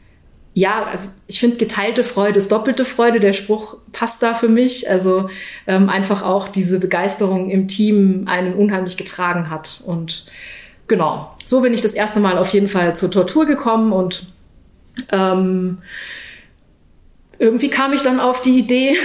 ja, 0.54 0.86
also 0.86 1.10
ich 1.28 1.39
finde, 1.39 1.58
geteilte 1.58 2.04
Freude 2.04 2.38
ist 2.38 2.52
doppelte 2.52 2.86
Freude. 2.86 3.20
Der 3.20 3.34
Spruch 3.34 3.78
passt 3.91 4.22
da 4.22 4.34
für 4.34 4.50
mich. 4.50 4.89
Also 4.89 5.30
ähm, 5.67 5.89
einfach 5.89 6.24
auch 6.24 6.48
diese 6.48 6.80
Begeisterung 6.80 7.50
im 7.50 7.67
Team 7.67 8.24
einen 8.28 8.54
unheimlich 8.54 8.98
getragen 8.98 9.50
hat. 9.50 9.82
Und 9.86 10.26
genau, 10.88 11.36
so 11.51 11.59
bin 11.59 11.73
ich 11.73 11.81
das 11.81 11.93
erste 11.93 12.21
Mal 12.21 12.37
auf 12.37 12.53
jeden 12.53 12.69
Fall 12.69 12.95
zur 12.95 13.11
Tortur 13.11 13.45
gekommen 13.45 13.91
und 13.91 14.25
ähm, 15.11 15.79
irgendwie 17.39 17.69
kam 17.69 17.91
ich 17.91 18.03
dann 18.03 18.21
auf 18.21 18.41
die 18.41 18.57
Idee 18.57 18.95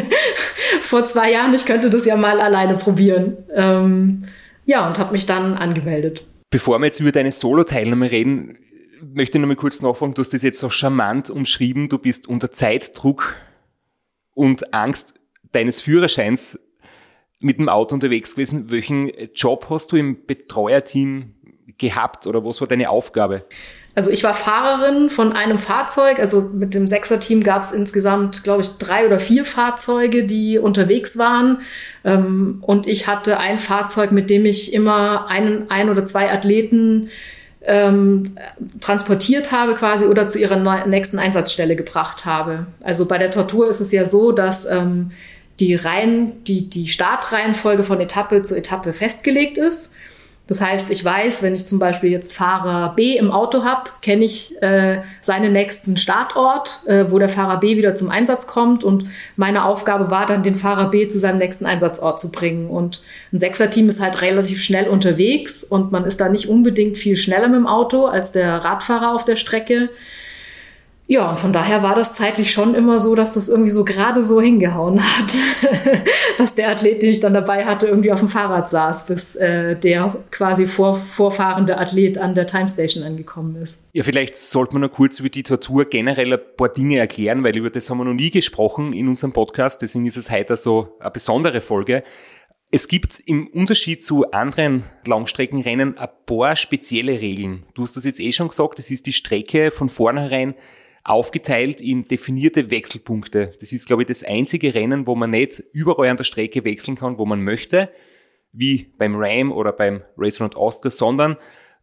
vor 0.80 1.06
zwei 1.06 1.30
Jahren, 1.30 1.52
ich 1.52 1.66
könnte 1.66 1.90
das 1.90 2.06
ja 2.06 2.16
mal 2.16 2.40
alleine 2.40 2.78
probieren. 2.78 3.36
Ähm, 3.54 4.24
ja, 4.64 4.88
und 4.88 4.96
habe 4.96 5.12
mich 5.12 5.26
dann 5.26 5.52
angemeldet. 5.52 6.24
Bevor 6.48 6.78
wir 6.78 6.86
jetzt 6.86 7.00
über 7.00 7.12
deine 7.12 7.30
Solo-Teilnahme 7.30 8.10
reden, 8.10 8.56
möchte 9.12 9.36
ich 9.36 9.42
noch 9.42 9.48
mal 9.48 9.54
kurz 9.54 9.82
nachfragen, 9.82 10.14
du 10.14 10.20
hast 10.20 10.32
das 10.32 10.42
jetzt 10.42 10.60
so 10.60 10.70
charmant 10.70 11.28
umschrieben, 11.28 11.90
du 11.90 11.98
bist 11.98 12.26
unter 12.26 12.50
Zeitdruck 12.50 13.36
und 14.32 14.72
Angst 14.72 15.12
deines 15.52 15.82
Führerscheins 15.82 16.58
mit 17.38 17.58
dem 17.58 17.68
Auto 17.68 17.94
unterwegs 17.94 18.34
gewesen. 18.34 18.70
Welchen 18.70 19.10
Job 19.34 19.66
hast 19.68 19.92
du 19.92 19.96
im 19.96 20.24
Betreuerteam 20.24 21.34
gehabt 21.78 22.26
oder 22.26 22.44
was 22.44 22.60
war 22.60 22.68
deine 22.68 22.90
Aufgabe? 22.90 23.44
Also 23.96 24.10
ich 24.10 24.22
war 24.22 24.34
Fahrerin 24.34 25.08
von 25.08 25.32
einem 25.32 25.58
Fahrzeug. 25.58 26.18
Also 26.18 26.42
mit 26.52 26.74
dem 26.74 26.86
Sechser-Team 26.86 27.42
gab 27.42 27.62
es 27.62 27.72
insgesamt, 27.72 28.44
glaube 28.44 28.60
ich, 28.60 28.68
drei 28.76 29.06
oder 29.06 29.18
vier 29.18 29.46
Fahrzeuge, 29.46 30.24
die 30.26 30.58
unterwegs 30.58 31.16
waren. 31.16 31.62
Ähm, 32.04 32.58
und 32.60 32.86
ich 32.86 33.06
hatte 33.06 33.38
ein 33.38 33.58
Fahrzeug, 33.58 34.12
mit 34.12 34.28
dem 34.28 34.44
ich 34.44 34.74
immer 34.74 35.28
einen, 35.28 35.70
ein 35.70 35.88
oder 35.88 36.04
zwei 36.04 36.30
Athleten 36.30 37.08
ähm, 37.62 38.36
transportiert 38.82 39.50
habe 39.50 39.74
quasi 39.74 40.04
oder 40.04 40.28
zu 40.28 40.38
ihrer 40.38 40.86
nächsten 40.86 41.18
Einsatzstelle 41.18 41.74
gebracht 41.74 42.26
habe. 42.26 42.66
Also 42.82 43.06
bei 43.06 43.16
der 43.16 43.30
Tortur 43.30 43.68
ist 43.68 43.80
es 43.80 43.92
ja 43.92 44.04
so, 44.04 44.30
dass 44.30 44.66
ähm, 44.66 45.12
die 45.58 45.74
Reihen, 45.74 46.44
die, 46.44 46.68
die 46.68 46.86
Startreihenfolge 46.86 47.82
von 47.82 47.98
Etappe 47.98 48.42
zu 48.42 48.54
Etappe 48.54 48.92
festgelegt 48.92 49.56
ist. 49.56 49.94
Das 50.48 50.60
heißt, 50.60 50.90
ich 50.92 51.04
weiß, 51.04 51.42
wenn 51.42 51.56
ich 51.56 51.66
zum 51.66 51.80
Beispiel 51.80 52.10
jetzt 52.10 52.32
Fahrer 52.32 52.94
B 52.94 53.16
im 53.16 53.32
Auto 53.32 53.64
habe, 53.64 53.90
kenne 54.00 54.24
ich 54.24 54.60
äh, 54.62 55.00
seinen 55.20 55.52
nächsten 55.52 55.96
Startort, 55.96 56.82
äh, 56.86 57.06
wo 57.10 57.18
der 57.18 57.28
Fahrer 57.28 57.58
B 57.58 57.76
wieder 57.76 57.96
zum 57.96 58.10
Einsatz 58.10 58.46
kommt. 58.46 58.84
Und 58.84 59.06
meine 59.34 59.64
Aufgabe 59.64 60.08
war 60.10 60.24
dann, 60.26 60.44
den 60.44 60.54
Fahrer 60.54 60.90
B 60.90 61.08
zu 61.08 61.18
seinem 61.18 61.38
nächsten 61.38 61.66
Einsatzort 61.66 62.20
zu 62.20 62.30
bringen. 62.30 62.68
Und 62.68 63.02
ein 63.32 63.40
Sechser-Team 63.40 63.88
ist 63.88 64.00
halt 64.00 64.22
relativ 64.22 64.62
schnell 64.62 64.88
unterwegs 64.88 65.64
und 65.64 65.90
man 65.90 66.04
ist 66.04 66.20
da 66.20 66.28
nicht 66.28 66.48
unbedingt 66.48 66.96
viel 66.96 67.16
schneller 67.16 67.48
mit 67.48 67.58
dem 67.58 67.66
Auto 67.66 68.06
als 68.06 68.30
der 68.30 68.64
Radfahrer 68.64 69.14
auf 69.14 69.24
der 69.24 69.36
Strecke. 69.36 69.88
Ja, 71.08 71.30
und 71.30 71.38
von 71.38 71.52
daher 71.52 71.84
war 71.84 71.94
das 71.94 72.14
zeitlich 72.14 72.50
schon 72.50 72.74
immer 72.74 72.98
so, 72.98 73.14
dass 73.14 73.34
das 73.34 73.48
irgendwie 73.48 73.70
so 73.70 73.84
gerade 73.84 74.24
so 74.24 74.40
hingehauen 74.40 75.00
hat, 75.00 75.32
dass 76.38 76.56
der 76.56 76.68
Athlet, 76.70 77.00
den 77.00 77.10
ich 77.10 77.20
dann 77.20 77.32
dabei 77.32 77.64
hatte, 77.64 77.86
irgendwie 77.86 78.10
auf 78.10 78.18
dem 78.18 78.28
Fahrrad 78.28 78.68
saß, 78.68 79.06
bis 79.06 79.36
äh, 79.36 79.76
der 79.76 80.16
quasi 80.32 80.66
vor, 80.66 80.96
vorfahrende 80.96 81.78
Athlet 81.78 82.18
an 82.18 82.34
der 82.34 82.48
Time 82.48 82.68
Station 82.68 83.04
angekommen 83.04 83.54
ist. 83.54 83.84
Ja, 83.92 84.02
vielleicht 84.02 84.36
sollte 84.36 84.72
man 84.72 84.82
noch 84.82 84.90
kurz 84.92 85.20
über 85.20 85.28
die 85.28 85.44
Tortur 85.44 85.84
generell 85.84 86.32
ein 86.32 86.40
paar 86.56 86.70
Dinge 86.70 86.98
erklären, 86.98 87.44
weil 87.44 87.56
über 87.56 87.70
das 87.70 87.88
haben 87.88 87.98
wir 87.98 88.04
noch 88.04 88.12
nie 88.12 88.30
gesprochen 88.30 88.92
in 88.92 89.06
unserem 89.06 89.32
Podcast, 89.32 89.82
deswegen 89.82 90.06
ist 90.06 90.16
es 90.16 90.28
heute 90.28 90.56
so 90.56 90.96
eine 90.98 91.12
besondere 91.12 91.60
Folge. 91.60 92.02
Es 92.72 92.88
gibt 92.88 93.20
im 93.26 93.46
Unterschied 93.46 94.02
zu 94.02 94.32
anderen 94.32 94.82
Langstreckenrennen 95.06 95.98
ein 95.98 96.08
paar 96.26 96.56
spezielle 96.56 97.20
Regeln. 97.20 97.62
Du 97.74 97.82
hast 97.82 97.96
das 97.96 98.04
jetzt 98.04 98.18
eh 98.18 98.32
schon 98.32 98.48
gesagt, 98.48 98.80
das 98.80 98.90
ist 98.90 99.06
die 99.06 99.12
Strecke 99.12 99.70
von 99.70 99.88
vornherein 99.88 100.56
aufgeteilt 101.06 101.80
in 101.80 102.08
definierte 102.08 102.70
Wechselpunkte. 102.70 103.52
Das 103.60 103.72
ist, 103.72 103.86
glaube 103.86 104.02
ich, 104.02 104.08
das 104.08 104.24
einzige 104.24 104.74
Rennen, 104.74 105.06
wo 105.06 105.14
man 105.14 105.30
nicht 105.30 105.62
überall 105.72 106.08
an 106.08 106.16
der 106.16 106.24
Strecke 106.24 106.64
wechseln 106.64 106.96
kann, 106.96 107.16
wo 107.16 107.24
man 107.24 107.42
möchte, 107.44 107.90
wie 108.52 108.92
beim 108.98 109.14
Ram 109.14 109.52
oder 109.52 109.70
beim 109.70 110.02
Race 110.16 110.40
Round 110.40 110.56
Austria, 110.56 110.90
sondern 110.90 111.36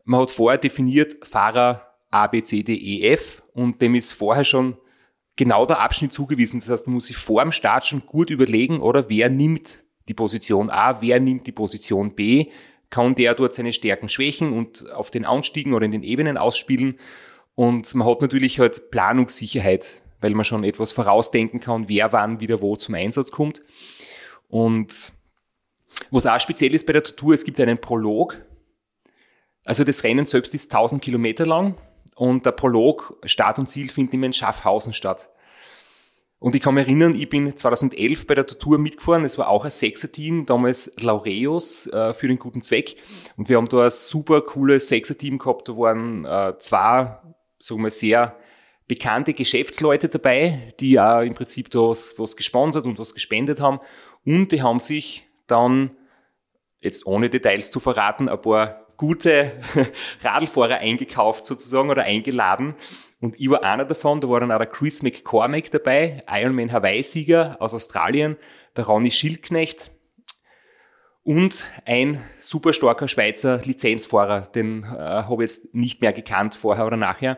man 0.03 0.21
hat 0.21 0.31
vorher 0.31 0.57
definiert 0.57 1.25
Fahrer 1.25 1.93
A, 2.11 2.27
B, 2.27 2.43
C, 2.43 2.63
D, 2.63 2.75
E, 2.75 3.13
F 3.13 3.41
und 3.53 3.81
dem 3.81 3.95
ist 3.95 4.11
vorher 4.11 4.43
schon 4.43 4.77
genau 5.37 5.65
der 5.65 5.79
Abschnitt 5.79 6.11
zugewiesen. 6.11 6.59
Das 6.59 6.69
heißt, 6.69 6.87
man 6.87 6.95
muss 6.95 7.05
sich 7.05 7.17
vor 7.17 7.41
dem 7.41 7.53
Start 7.53 7.85
schon 7.85 8.05
gut 8.05 8.29
überlegen, 8.29 8.81
oder 8.81 9.09
wer 9.09 9.29
nimmt 9.29 9.85
die 10.09 10.13
Position 10.13 10.69
A, 10.69 11.01
wer 11.01 11.21
nimmt 11.21 11.47
die 11.47 11.53
Position 11.53 12.13
B, 12.13 12.47
kann 12.89 13.15
der 13.15 13.35
dort 13.35 13.53
seine 13.53 13.71
Stärken 13.71 14.09
schwächen 14.09 14.51
und 14.51 14.91
auf 14.91 15.11
den 15.11 15.23
Anstiegen 15.23 15.73
oder 15.73 15.85
in 15.85 15.93
den 15.93 16.03
Ebenen 16.03 16.37
ausspielen 16.37 16.99
und 17.55 17.93
man 17.95 18.07
hat 18.07 18.21
natürlich 18.21 18.59
halt 18.59 18.91
Planungssicherheit, 18.91 20.01
weil 20.21 20.33
man 20.33 20.45
schon 20.45 20.63
etwas 20.63 20.91
vorausdenken 20.91 21.59
kann, 21.59 21.89
wer 21.89 22.11
wann 22.11 22.39
wieder 22.39 22.61
wo 22.61 22.75
zum 22.75 22.95
Einsatz 22.95 23.31
kommt. 23.31 23.61
Und 24.47 25.13
was 26.11 26.25
auch 26.25 26.39
speziell 26.39 26.73
ist 26.73 26.87
bei 26.87 26.93
der 26.93 27.03
Tour, 27.03 27.33
es 27.33 27.43
gibt 27.43 27.59
einen 27.59 27.79
Prolog. 27.79 28.37
Also 29.65 29.83
das 29.83 30.03
Rennen 30.03 30.25
selbst 30.25 30.53
ist 30.53 30.73
1000 30.73 31.01
Kilometer 31.01 31.45
lang 31.45 31.75
und 32.15 32.45
der 32.45 32.51
Prolog, 32.51 33.17
Start 33.23 33.59
und 33.59 33.67
Ziel, 33.67 33.89
findet 33.89 34.13
immer 34.13 34.25
in 34.25 34.33
Schaffhausen 34.33 34.93
statt. 34.93 35.29
Und 36.39 36.55
ich 36.55 36.61
kann 36.61 36.73
mich 36.73 36.85
erinnern, 36.85 37.15
ich 37.15 37.29
bin 37.29 37.55
2011 37.55 38.27
bei 38.27 38.35
der 38.35 38.45
Tour 38.45 38.77
mitgefahren. 38.77 39.23
Es 39.23 39.37
war 39.37 39.47
auch 39.47 39.63
ein 39.63 39.71
Sechser-Team, 39.71 40.45
damals 40.45 40.93
Laureus 40.99 41.87
äh, 41.87 42.13
für 42.13 42.27
den 42.27 42.37
guten 42.37 42.61
Zweck. 42.61 42.97
Und 43.37 43.47
wir 43.47 43.55
haben 43.55 43.69
da 43.69 43.85
ein 43.85 43.89
super 43.89 44.41
cooles 44.41 44.89
Sechser-Team 44.89 45.37
gehabt. 45.37 45.69
Da 45.69 45.77
waren 45.77 46.25
äh, 46.25 46.57
zwei 46.57 47.17
sagen 47.63 47.81
wir, 47.81 47.89
sehr 47.89 48.37
bekannte 48.87 49.33
Geschäftsleute 49.33 50.09
dabei, 50.09 50.73
die 50.79 50.91
ja 50.91 51.21
im 51.21 51.33
Prinzip 51.33 51.69
da 51.71 51.79
was, 51.79 52.19
was 52.19 52.35
gesponsert 52.35 52.85
und 52.85 52.99
was 52.99 53.13
gespendet 53.13 53.61
haben. 53.61 53.79
Und 54.25 54.51
die 54.51 54.61
haben 54.61 54.79
sich 54.79 55.25
dann, 55.47 55.91
jetzt 56.81 57.05
ohne 57.05 57.29
Details 57.29 57.71
zu 57.71 57.79
verraten, 57.79 58.27
ein 58.27 58.41
paar 58.41 58.87
gute 58.97 59.51
Radlfahrer 60.21 60.77
eingekauft 60.77 61.45
sozusagen 61.45 61.89
oder 61.89 62.03
eingeladen. 62.03 62.75
Und 63.21 63.39
ich 63.39 63.49
war 63.49 63.63
einer 63.63 63.85
davon, 63.85 64.21
da 64.21 64.29
war 64.29 64.41
dann 64.41 64.51
auch 64.51 64.57
der 64.57 64.67
Chris 64.67 65.01
McCormack 65.01 65.71
dabei, 65.71 66.23
Ironman 66.29 66.71
Hawaii-Sieger 66.71 67.57
aus 67.59 67.73
Australien, 67.73 68.37
der 68.75 68.85
Ronny 68.85 69.11
Schildknecht 69.11 69.91
und 71.23 71.65
ein 71.85 72.21
super 72.39 72.73
starker 72.73 73.07
Schweizer 73.07 73.59
Lizenzfahrer, 73.63 74.41
den 74.41 74.83
äh, 74.83 74.87
habe 74.87 75.43
ich 75.43 75.51
jetzt 75.51 75.73
nicht 75.73 76.01
mehr 76.01 76.13
gekannt 76.13 76.55
vorher 76.55 76.85
oder 76.85 76.97
nachher. 76.97 77.37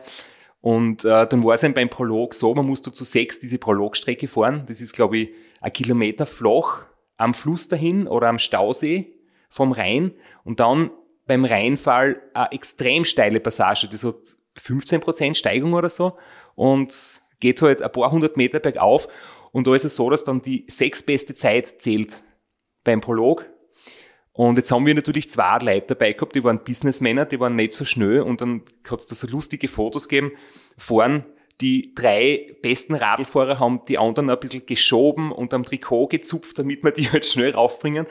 Und 0.60 1.04
äh, 1.04 1.26
dann 1.28 1.44
war 1.44 1.54
es 1.54 1.60
dann 1.60 1.74
beim 1.74 1.88
Prolog 1.88 2.34
so, 2.34 2.52
man 2.54 2.66
musste 2.66 2.92
zu 2.92 3.04
sechs 3.04 3.38
diese 3.38 3.58
Prologstrecke 3.58 4.26
fahren. 4.26 4.64
Das 4.66 4.80
ist, 4.80 4.92
glaube 4.92 5.18
ich, 5.18 5.28
ein 5.60 5.72
Kilometer 5.72 6.26
flach 6.26 6.84
am 7.16 7.34
Fluss 7.34 7.68
dahin 7.68 8.08
oder 8.08 8.28
am 8.28 8.40
Stausee 8.40 9.14
vom 9.48 9.70
Rhein. 9.70 10.12
Und 10.42 10.58
dann 10.58 10.90
beim 11.26 11.44
Rheinfall 11.44 12.20
eine 12.34 12.50
extrem 12.50 13.04
steile 13.04 13.38
Passage. 13.38 13.88
Das 13.90 14.02
hat 14.02 14.36
15% 14.58 15.34
Steigung 15.34 15.74
oder 15.74 15.88
so 15.88 16.16
und 16.56 17.20
geht 17.38 17.62
halt 17.62 17.82
ein 17.82 17.92
paar 17.92 18.10
hundert 18.10 18.36
Meter 18.36 18.58
bergauf. 18.58 19.06
Und 19.52 19.68
da 19.68 19.74
ist 19.74 19.84
es 19.84 19.94
so, 19.94 20.10
dass 20.10 20.24
dann 20.24 20.42
die 20.42 20.66
sechs 20.68 21.04
beste 21.04 21.34
Zeit 21.34 21.80
zählt 21.80 22.22
beim 22.82 23.00
Prolog 23.00 23.46
Und 24.36 24.56
jetzt 24.58 24.70
haben 24.70 24.84
wir 24.84 24.94
natürlich 24.94 25.28
zwei 25.28 25.58
Leute 25.58 25.88
dabei 25.88 26.12
gehabt, 26.12 26.34
die 26.34 26.44
waren 26.44 26.62
Businessmänner, 26.62 27.24
die 27.24 27.40
waren 27.40 27.56
nicht 27.56 27.72
so 27.72 27.84
schnell 27.84 28.20
und 28.20 28.40
dann 28.40 28.62
hat 28.90 29.00
es 29.00 29.06
da 29.06 29.14
so 29.14 29.26
lustige 29.26 29.68
Fotos 29.68 30.08
gegeben. 30.08 30.32
Vorn 30.76 31.24
die 31.62 31.94
drei 31.94 32.54
besten 32.60 32.94
Radlfahrer 32.94 33.58
haben 33.58 33.80
die 33.88 33.96
anderen 33.96 34.28
ein 34.28 34.38
bisschen 34.38 34.66
geschoben 34.66 35.32
und 35.32 35.54
am 35.54 35.64
Trikot 35.64 36.08
gezupft, 36.08 36.58
damit 36.58 36.84
wir 36.84 36.90
die 36.90 37.04
halt 37.12 37.24
schnell 37.24 37.52
raufbringen. 37.52 38.06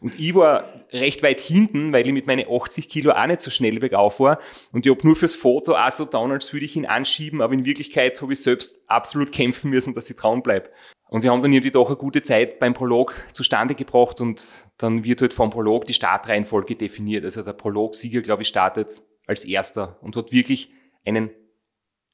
Und 0.00 0.18
ich 0.18 0.34
war 0.34 0.64
recht 0.92 1.22
weit 1.22 1.40
hinten, 1.40 1.92
weil 1.92 2.06
ich 2.06 2.12
mit 2.12 2.26
meinen 2.26 2.46
80 2.50 2.88
Kilo 2.88 3.12
auch 3.12 3.26
nicht 3.26 3.40
so 3.40 3.52
schnell 3.52 3.78
bergauf 3.78 4.18
war. 4.18 4.40
Und 4.72 4.84
ich 4.84 4.90
habe 4.90 5.06
nur 5.06 5.14
fürs 5.14 5.36
Foto 5.36 5.76
auch 5.76 5.90
so 5.92 6.06
down, 6.06 6.32
als 6.32 6.52
würde 6.52 6.64
ich 6.64 6.74
ihn 6.74 6.86
anschieben, 6.86 7.40
aber 7.40 7.54
in 7.54 7.64
Wirklichkeit 7.64 8.20
habe 8.20 8.32
ich 8.32 8.42
selbst 8.42 8.80
absolut 8.88 9.30
kämpfen 9.30 9.70
müssen, 9.70 9.94
dass 9.94 10.10
ich 10.10 10.16
dran 10.16 10.42
bleibe. 10.42 10.68
Und 11.08 11.22
wir 11.22 11.30
haben 11.30 11.40
dann 11.40 11.52
irgendwie 11.52 11.70
doch 11.70 11.88
eine 11.88 11.96
gute 11.96 12.22
Zeit 12.22 12.58
beim 12.58 12.74
Prolog 12.74 13.14
zustande 13.32 13.74
gebracht 13.74 14.20
und 14.20 14.52
dann 14.76 15.04
wird 15.04 15.22
halt 15.22 15.32
vom 15.32 15.50
Prolog 15.50 15.86
die 15.86 15.94
Startreihenfolge 15.94 16.76
definiert. 16.76 17.24
Also 17.24 17.42
der 17.42 17.54
Prolog-Sieger, 17.54 18.20
glaube 18.20 18.42
ich, 18.42 18.48
startet 18.48 19.02
als 19.26 19.44
erster 19.44 19.98
und 20.02 20.16
hat 20.16 20.32
wirklich 20.32 20.70
einen 21.04 21.30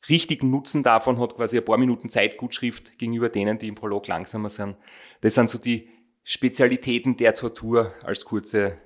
richtigen 0.09 0.51
Nutzen 0.51 0.83
davon, 0.83 1.19
hat 1.19 1.37
quasi 1.37 1.59
ein 1.59 1.65
paar 1.65 1.79
Minuten 1.79 2.09
Zeitgutschrift 2.09 2.99
gegenüber 2.99 3.29
denen, 3.29 3.59
die 3.59 3.69
im 3.69 3.75
Prolog 3.75 4.07
langsamer 4.07 4.49
sind. 4.49 4.77
Das 5.23 5.35
sind 5.35 5.51
so 5.51 5.59
die 5.59 5.89
Spezialitäten 6.23 7.17
der 7.17 7.35
Tortur 7.35 7.93
als 8.03 8.25
kurze 8.25 8.79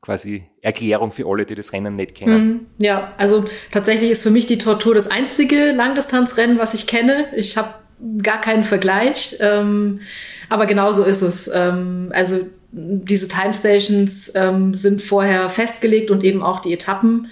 quasi 0.00 0.48
Erklärung 0.62 1.12
für 1.12 1.26
alle, 1.26 1.44
die 1.44 1.54
das 1.54 1.72
Rennen 1.72 1.96
nicht 1.96 2.14
kennen. 2.14 2.46
Mhm. 2.46 2.66
Ja, 2.78 3.14
also 3.18 3.44
tatsächlich 3.70 4.10
ist 4.10 4.22
für 4.22 4.30
mich 4.30 4.46
die 4.46 4.58
Tortur 4.58 4.94
das 4.94 5.06
einzige 5.06 5.72
Langdistanzrennen, 5.72 6.58
was 6.58 6.72
ich 6.72 6.86
kenne. 6.86 7.32
Ich 7.36 7.56
habe 7.56 7.74
gar 8.22 8.40
keinen 8.40 8.64
Vergleich, 8.64 9.36
ähm, 9.40 10.00
aber 10.48 10.66
genau 10.66 10.92
so 10.92 11.04
ist 11.04 11.22
es. 11.22 11.50
Ähm, 11.52 12.10
also 12.12 12.40
diese 12.72 13.28
Time 13.28 13.54
Stations 13.54 14.32
ähm, 14.34 14.74
sind 14.74 15.02
vorher 15.02 15.48
festgelegt 15.50 16.10
und 16.10 16.24
eben 16.24 16.42
auch 16.42 16.60
die 16.60 16.72
Etappen. 16.72 17.28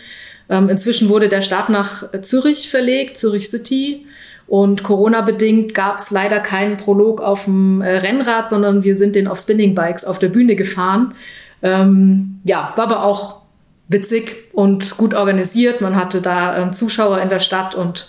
Ähm, 0.48 0.68
inzwischen 0.68 1.09
wurde 1.09 1.28
der 1.28 1.42
Start 1.42 1.68
nach 1.68 2.04
Zürich 2.22 2.70
verlegt, 2.70 3.18
Zürich 3.18 3.48
City. 3.48 4.07
Und 4.46 4.83
Corona-bedingt 4.83 5.74
gab 5.74 5.98
es 5.98 6.11
leider 6.11 6.40
keinen 6.40 6.78
Prolog 6.78 7.20
auf 7.20 7.44
dem 7.44 7.83
äh, 7.83 7.98
Rennrad, 7.98 8.48
sondern 8.48 8.83
wir 8.83 8.94
sind 8.94 9.14
den 9.14 9.28
auf 9.28 9.38
Spinning-Bikes 9.38 10.07
auf 10.07 10.18
der 10.18 10.31
Bühne 10.31 10.57
gefahren. 10.57 11.14
Ähm, 11.62 12.40
ja, 12.44 12.72
war 12.76 12.87
aber 12.87 13.04
auch 13.04 13.42
witzig 13.88 14.48
und 14.52 14.96
gut 14.96 15.12
organisiert. 15.12 15.81
Man 15.81 15.96
hatte 15.96 16.22
da 16.22 16.57
ähm, 16.57 16.72
Zuschauer 16.72 17.20
in 17.20 17.28
der 17.28 17.40
Stadt 17.40 17.74
und 17.74 18.09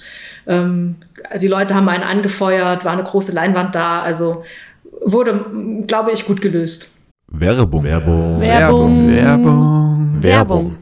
ähm, 0.49 0.95
die 1.39 1.47
Leute 1.47 1.75
haben 1.75 1.87
einen 1.87 2.03
angefeuert, 2.03 2.83
war 2.83 2.93
eine 2.93 3.03
große 3.03 3.31
Leinwand 3.31 3.75
da. 3.75 4.01
Also 4.01 4.43
wurde, 5.05 5.45
glaube 5.87 6.11
ich, 6.11 6.25
gut 6.25 6.41
gelöst. 6.41 6.97
Werbung. 7.27 7.83
Werbung. 7.83 8.41
Werbung. 8.41 9.09
Werbung. 9.09 10.23
Werbung. 10.23 10.77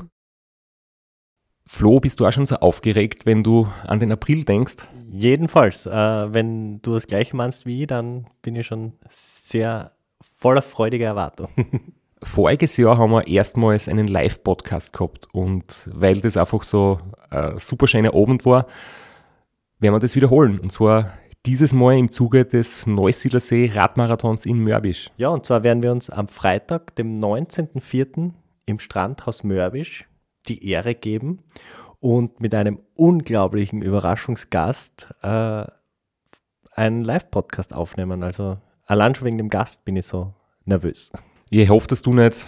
Flo, 1.67 1.99
bist 1.99 2.19
du 2.19 2.25
auch 2.25 2.32
schon 2.32 2.45
so 2.45 2.56
aufgeregt, 2.56 3.25
wenn 3.25 3.43
du 3.43 3.67
an 3.86 3.99
den 3.99 4.12
April 4.12 4.45
denkst? 4.45 4.88
Jedenfalls, 5.12 5.86
äh, 5.86 5.91
wenn 5.91 6.82
du 6.82 6.93
das 6.93 7.06
gleiche 7.06 7.36
meinst 7.36 7.65
wie 7.65 7.82
ich, 7.82 7.88
dann 7.88 8.27
bin 8.41 8.56
ich 8.56 8.67
schon 8.67 8.93
sehr 9.10 9.91
voller 10.38 10.62
freudiger 10.62 11.08
Erwartung. 11.08 11.49
Voriges 12.23 12.77
Jahr 12.77 12.97
haben 12.97 13.12
wir 13.12 13.27
erstmals 13.27 13.89
einen 13.89 14.08
Live-Podcast 14.08 14.93
gehabt 14.93 15.27
und 15.34 15.89
weil 15.93 16.21
das 16.21 16.38
einfach 16.38 16.63
so 16.63 16.99
ein 17.30 17.60
super 17.60 17.86
schöner 17.86 18.15
Abend 18.15 18.45
war, 18.45 18.65
werden 19.79 19.95
wir 19.95 19.99
das 19.99 20.15
wiederholen. 20.15 20.59
Und 20.59 20.71
zwar 20.71 21.13
dieses 21.45 21.73
Mal 21.73 21.97
im 21.97 22.11
Zuge 22.11 22.45
des 22.45 22.85
Neusiedlersee 22.87 23.71
Radmarathons 23.73 24.45
in 24.45 24.63
Mörbisch. 24.63 25.09
Ja, 25.17 25.29
und 25.29 25.45
zwar 25.45 25.63
werden 25.63 25.83
wir 25.83 25.91
uns 25.91 26.09
am 26.09 26.27
Freitag, 26.27 26.95
dem 26.95 27.19
19.04. 27.19 28.31
im 28.65 28.79
Strandhaus 28.79 29.43
Mörbisch 29.43 30.07
die 30.47 30.69
Ehre 30.69 30.95
geben 30.95 31.39
und 31.99 32.39
mit 32.39 32.53
einem 32.53 32.79
unglaublichen 32.95 33.81
Überraschungsgast 33.81 35.09
äh, 35.21 35.65
einen 36.71 37.03
Live-Podcast 37.03 37.73
aufnehmen. 37.73 38.23
Also 38.23 38.57
allein 38.85 39.15
schon 39.15 39.25
wegen 39.25 39.37
dem 39.37 39.49
Gast 39.49 39.85
bin 39.85 39.95
ich 39.95 40.05
so 40.05 40.33
nervös. 40.65 41.11
Ich 41.49 41.69
hoffe, 41.69 41.87
dass 41.87 42.01
du 42.01 42.13
nicht 42.13 42.47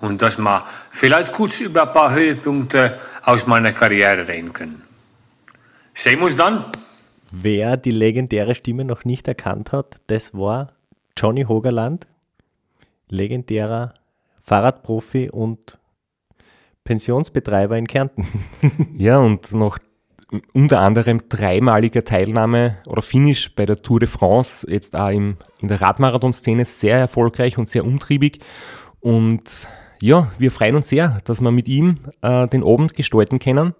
und 0.00 0.22
dass 0.22 0.38
wir 0.38 0.64
vielleicht 0.90 1.32
kurz 1.32 1.60
über 1.60 1.88
ein 1.88 1.92
paar 1.92 2.14
Höhepunkte 2.14 2.98
aus 3.22 3.46
meiner 3.46 3.72
Karriere 3.72 4.28
reden 4.28 4.52
können. 4.52 4.82
Sehen 5.94 6.20
wir 6.20 6.26
uns 6.26 6.36
dann. 6.36 6.64
Wer 7.30 7.76
die 7.76 7.90
legendäre 7.90 8.54
Stimme 8.54 8.84
noch 8.84 9.04
nicht 9.04 9.28
erkannt 9.28 9.72
hat, 9.72 10.00
das 10.06 10.32
war 10.32 10.68
Johnny 11.16 11.44
Hogerland, 11.44 12.06
legendärer 13.08 13.94
Fahrradprofi 14.42 15.28
und 15.30 15.78
Pensionsbetreiber 16.84 17.76
in 17.76 17.86
Kärnten. 17.86 18.26
Ja, 18.96 19.18
und 19.18 19.52
noch 19.52 19.78
unter 20.52 20.80
anderem 20.80 21.28
dreimaliger 21.28 22.04
Teilnahme 22.04 22.78
oder 22.86 23.02
Finish 23.02 23.54
bei 23.54 23.66
der 23.66 23.82
Tour 23.82 24.00
de 24.00 24.08
France, 24.08 24.66
jetzt 24.70 24.94
auch 24.94 25.08
im, 25.08 25.36
in 25.60 25.68
der 25.68 25.80
Radmarathon-Szene 25.80 26.64
sehr 26.64 26.98
erfolgreich 26.98 27.58
und 27.58 27.68
sehr 27.68 27.84
umtriebig. 27.84 28.40
Und 29.00 29.68
ja, 30.00 30.30
wir 30.38 30.50
freuen 30.50 30.76
uns 30.76 30.88
sehr, 30.88 31.18
dass 31.24 31.40
wir 31.40 31.50
mit 31.50 31.68
ihm 31.68 31.98
äh, 32.22 32.46
den 32.46 32.62
Abend 32.64 32.94
gestalten 32.94 33.38
können. 33.38 33.74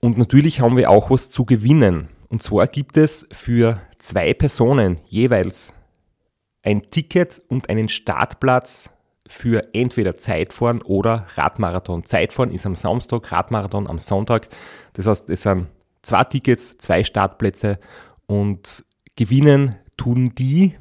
Und 0.00 0.18
natürlich 0.18 0.60
haben 0.60 0.76
wir 0.76 0.90
auch 0.90 1.10
was 1.10 1.30
zu 1.30 1.44
gewinnen. 1.44 2.08
Und 2.28 2.42
zwar 2.42 2.66
gibt 2.66 2.96
es 2.96 3.26
für 3.30 3.80
zwei 3.98 4.34
Personen 4.34 4.98
jeweils 5.06 5.74
ein 6.62 6.90
Ticket 6.90 7.42
und 7.48 7.68
einen 7.68 7.88
Startplatz 7.88 8.90
für 9.26 9.74
entweder 9.74 10.16
Zeitfahren 10.16 10.82
oder 10.82 11.26
Radmarathon. 11.34 12.04
Zeitfahren 12.04 12.50
ist 12.50 12.66
am 12.66 12.76
Samstag, 12.76 13.30
Radmarathon 13.32 13.86
am 13.86 13.98
Sonntag. 13.98 14.48
Das 14.94 15.06
heißt, 15.06 15.28
es 15.30 15.42
sind 15.42 15.68
zwei 16.02 16.24
Tickets, 16.24 16.78
zwei 16.78 17.04
Startplätze 17.04 17.78
und 18.26 18.84
gewinnen 19.16 19.76
tun 19.96 20.34
die, 20.36 20.74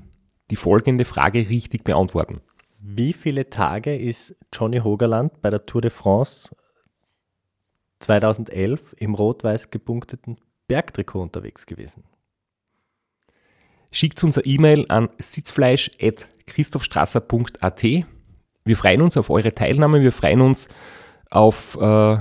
die 0.50 0.56
folgende 0.56 1.06
Frage 1.06 1.50
richtig 1.50 1.84
beantworten. 1.84 2.42
Wie 2.84 3.14
viele 3.14 3.48
Tage 3.48 3.96
ist 3.96 4.36
Johnny 4.52 4.80
Hogerland 4.80 5.40
bei 5.44 5.52
der 5.52 5.68
Tour 5.68 5.82
de 5.82 5.92
France 5.92 6.50
2011 8.00 8.96
im 8.98 9.14
rot-weiß 9.14 9.70
gepunkteten 9.70 10.40
Bergtrikot 10.68 11.22
unterwegs 11.22 11.68
gewesen? 11.68 12.06
Schickt 13.92 14.24
uns 14.24 14.40
eine 14.40 14.48
E-Mail 14.48 14.88
an 14.90 15.10
sitzfleisch.christophstrasser.at. 15.20 17.84
Wir 17.84 18.78
freuen 18.78 19.04
uns 19.04 19.16
auf 19.16 19.30
eure 19.30 19.54
Teilnahme, 19.54 20.02
wir 20.02 20.12
freuen 20.12 20.42
uns 20.42 20.68
auf 21.30 21.78
äh, 21.80 22.18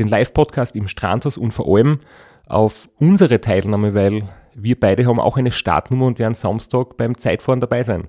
den 0.00 0.08
Live-Podcast 0.08 0.74
im 0.74 0.88
Strandhaus 0.88 1.38
und 1.38 1.52
vor 1.52 1.72
allem 1.72 2.00
auf 2.46 2.88
unsere 2.96 3.40
Teilnahme, 3.40 3.94
weil 3.94 4.28
wir 4.56 4.80
beide 4.80 5.06
haben 5.06 5.20
auch 5.20 5.36
eine 5.36 5.52
Startnummer 5.52 6.06
und 6.06 6.18
werden 6.18 6.34
Samstag 6.34 6.96
beim 6.96 7.16
Zeitfahren 7.16 7.60
dabei 7.60 7.84
sein. 7.84 8.08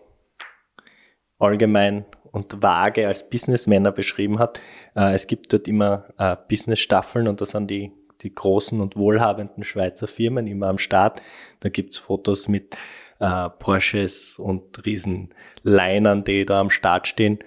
allgemein 1.41 2.05
und 2.31 2.61
vage 2.61 3.07
als 3.07 3.29
Businessmänner 3.29 3.91
beschrieben 3.91 4.39
hat. 4.39 4.59
Äh, 4.95 5.13
es 5.13 5.27
gibt 5.27 5.51
dort 5.53 5.67
immer 5.67 6.05
äh, 6.17 6.35
Business-Staffeln 6.49 7.27
und 7.27 7.41
da 7.41 7.45
sind 7.45 7.69
die, 7.69 7.91
die 8.21 8.33
großen 8.33 8.79
und 8.79 8.95
wohlhabenden 8.95 9.63
Schweizer 9.63 10.07
Firmen 10.07 10.47
immer 10.47 10.67
am 10.67 10.77
Start. 10.77 11.21
Da 11.59 11.69
gibt's 11.69 11.97
Fotos 11.97 12.47
mit 12.47 12.75
äh, 13.19 13.49
Porsches 13.59 14.39
und 14.39 14.85
riesen 14.85 15.33
Linern, 15.63 16.23
die 16.23 16.45
da 16.45 16.59
am 16.59 16.69
Start 16.69 17.07
stehen. 17.07 17.39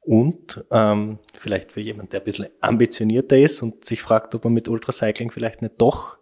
Und 0.00 0.64
ähm, 0.70 1.18
vielleicht 1.34 1.72
für 1.72 1.80
jemand, 1.80 2.12
der 2.12 2.20
ein 2.20 2.24
bisschen 2.24 2.48
ambitionierter 2.60 3.36
ist 3.36 3.62
und 3.62 3.84
sich 3.84 4.00
fragt, 4.00 4.34
ob 4.34 4.44
man 4.44 4.54
mit 4.54 4.68
Ultracycling 4.68 5.30
vielleicht 5.30 5.60
nicht 5.60 5.74
doch 5.78 6.16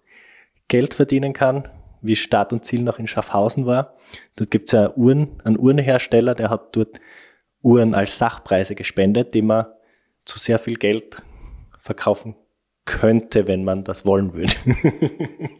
Geld 0.66 0.94
verdienen 0.94 1.32
kann, 1.32 1.68
wie 2.06 2.16
Start 2.16 2.52
und 2.52 2.64
Ziel 2.64 2.82
noch 2.82 2.98
in 2.98 3.06
Schaffhausen 3.06 3.66
war. 3.66 3.94
Dort 4.36 4.50
gibt's 4.50 4.72
ja 4.72 4.94
Uhren, 4.96 5.40
einen 5.44 5.58
Uhrenhersteller, 5.58 6.34
der 6.34 6.50
hat 6.50 6.74
dort 6.76 7.00
Uhren 7.62 7.94
als 7.94 8.18
Sachpreise 8.18 8.74
gespendet, 8.74 9.34
die 9.34 9.42
man 9.42 9.66
zu 10.24 10.38
sehr 10.38 10.58
viel 10.58 10.76
Geld 10.76 11.22
verkaufen 11.80 12.36
könnte, 12.84 13.46
wenn 13.46 13.64
man 13.64 13.84
das 13.84 14.06
wollen 14.06 14.34
würde. 14.34 14.54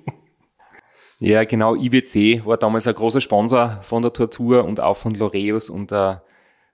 ja, 1.19 1.43
genau. 1.43 1.75
IWC 1.75 2.45
war 2.45 2.57
damals 2.57 2.87
ein 2.87 2.95
großer 2.95 3.21
Sponsor 3.21 3.81
von 3.83 4.03
der 4.03 4.13
Tortur 4.13 4.65
und 4.65 4.81
auch 4.81 4.97
von 4.97 5.15
Loreus 5.15 5.71
und 5.71 5.91
der, 5.91 6.23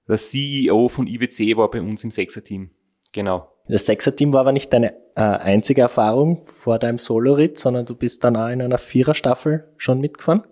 der 0.09 0.17
CEO 0.17 0.89
von 0.89 1.07
IWC 1.07 1.57
war 1.57 1.71
bei 1.71 1.81
uns 1.81 2.05
im 2.05 2.11
Sechser-Team. 2.11 2.71
Genau. 3.13 3.52
Das 3.69 3.87
Sechser-Team 3.87 4.33
war 4.33 4.41
aber 4.41 4.53
nicht 4.53 4.73
deine 4.73 4.95
äh, 5.15 5.21
einzige 5.21 5.83
Erfahrung 5.83 6.43
vor 6.53 6.79
deinem 6.79 6.99
Solo-Ritt, 6.99 7.59
sondern 7.59 7.87
du 7.87 7.95
bist 7.95 8.25
dann 8.25 8.37
auch 8.37 8.49
in 8.49 8.61
einer 8.61 8.79
Viererstaffel 8.79 9.65
schon 9.77 10.01
mitgefahren? 10.01 10.43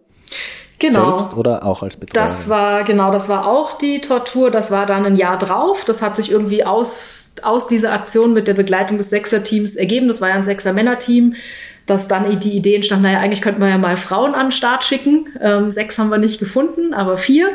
Genau. 0.79 1.18
Selbst 1.18 1.37
oder 1.37 1.66
auch 1.66 1.83
als 1.83 1.96
Betreuer? 1.96 2.25
Das 2.25 2.49
war, 2.49 2.85
genau, 2.85 3.12
das 3.12 3.29
war 3.29 3.46
auch 3.46 3.77
die 3.77 4.01
Tortur. 4.01 4.51
Das 4.51 4.70
war 4.70 4.87
dann 4.87 5.05
ein 5.05 5.16
Jahr 5.16 5.37
drauf. 5.37 5.85
Das 5.85 6.01
hat 6.01 6.16
sich 6.16 6.31
irgendwie 6.31 6.64
aus, 6.64 7.35
aus 7.42 7.68
dieser 7.68 7.92
Aktion 7.92 8.33
mit 8.33 8.49
der 8.49 8.55
Begleitung 8.55 8.96
des 8.96 9.11
Sechser-Teams 9.11 9.77
ergeben. 9.77 10.09
Das 10.09 10.23
war 10.23 10.31
ja 10.31 10.37
ein 10.37 10.44
Sechser-Männer-Team 10.44 11.35
dass 11.87 12.09
dann 12.09 12.38
die 12.40 12.57
Idee 12.57 12.77
entstand, 12.77 13.03
naja, 13.03 13.19
eigentlich 13.19 13.43
könnten 13.43 13.61
wir 13.61 13.69
ja 13.69 13.79
mal 13.79 13.97
Frauen 13.97 14.35
an 14.35 14.47
den 14.47 14.53
Start 14.53 14.85
schicken. 14.85 15.27
Ähm, 15.40 15.71
sechs 15.71 15.99
haben 15.99 16.11
wir 16.11 16.19
nicht 16.19 16.38
gefunden, 16.38 16.95
aber 16.95 17.16
vier. 17.16 17.51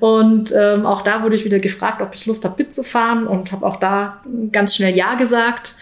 Und 0.00 0.52
ähm, 0.56 0.86
auch 0.86 1.02
da 1.02 1.22
wurde 1.22 1.34
ich 1.36 1.44
wieder 1.44 1.58
gefragt, 1.58 2.00
ob 2.00 2.14
ich 2.14 2.26
Lust 2.26 2.44
habe, 2.44 2.54
mitzufahren 2.58 3.26
und 3.26 3.52
habe 3.52 3.66
auch 3.66 3.76
da 3.76 4.22
ganz 4.50 4.74
schnell 4.74 4.96
Ja 4.96 5.14
gesagt. 5.14 5.74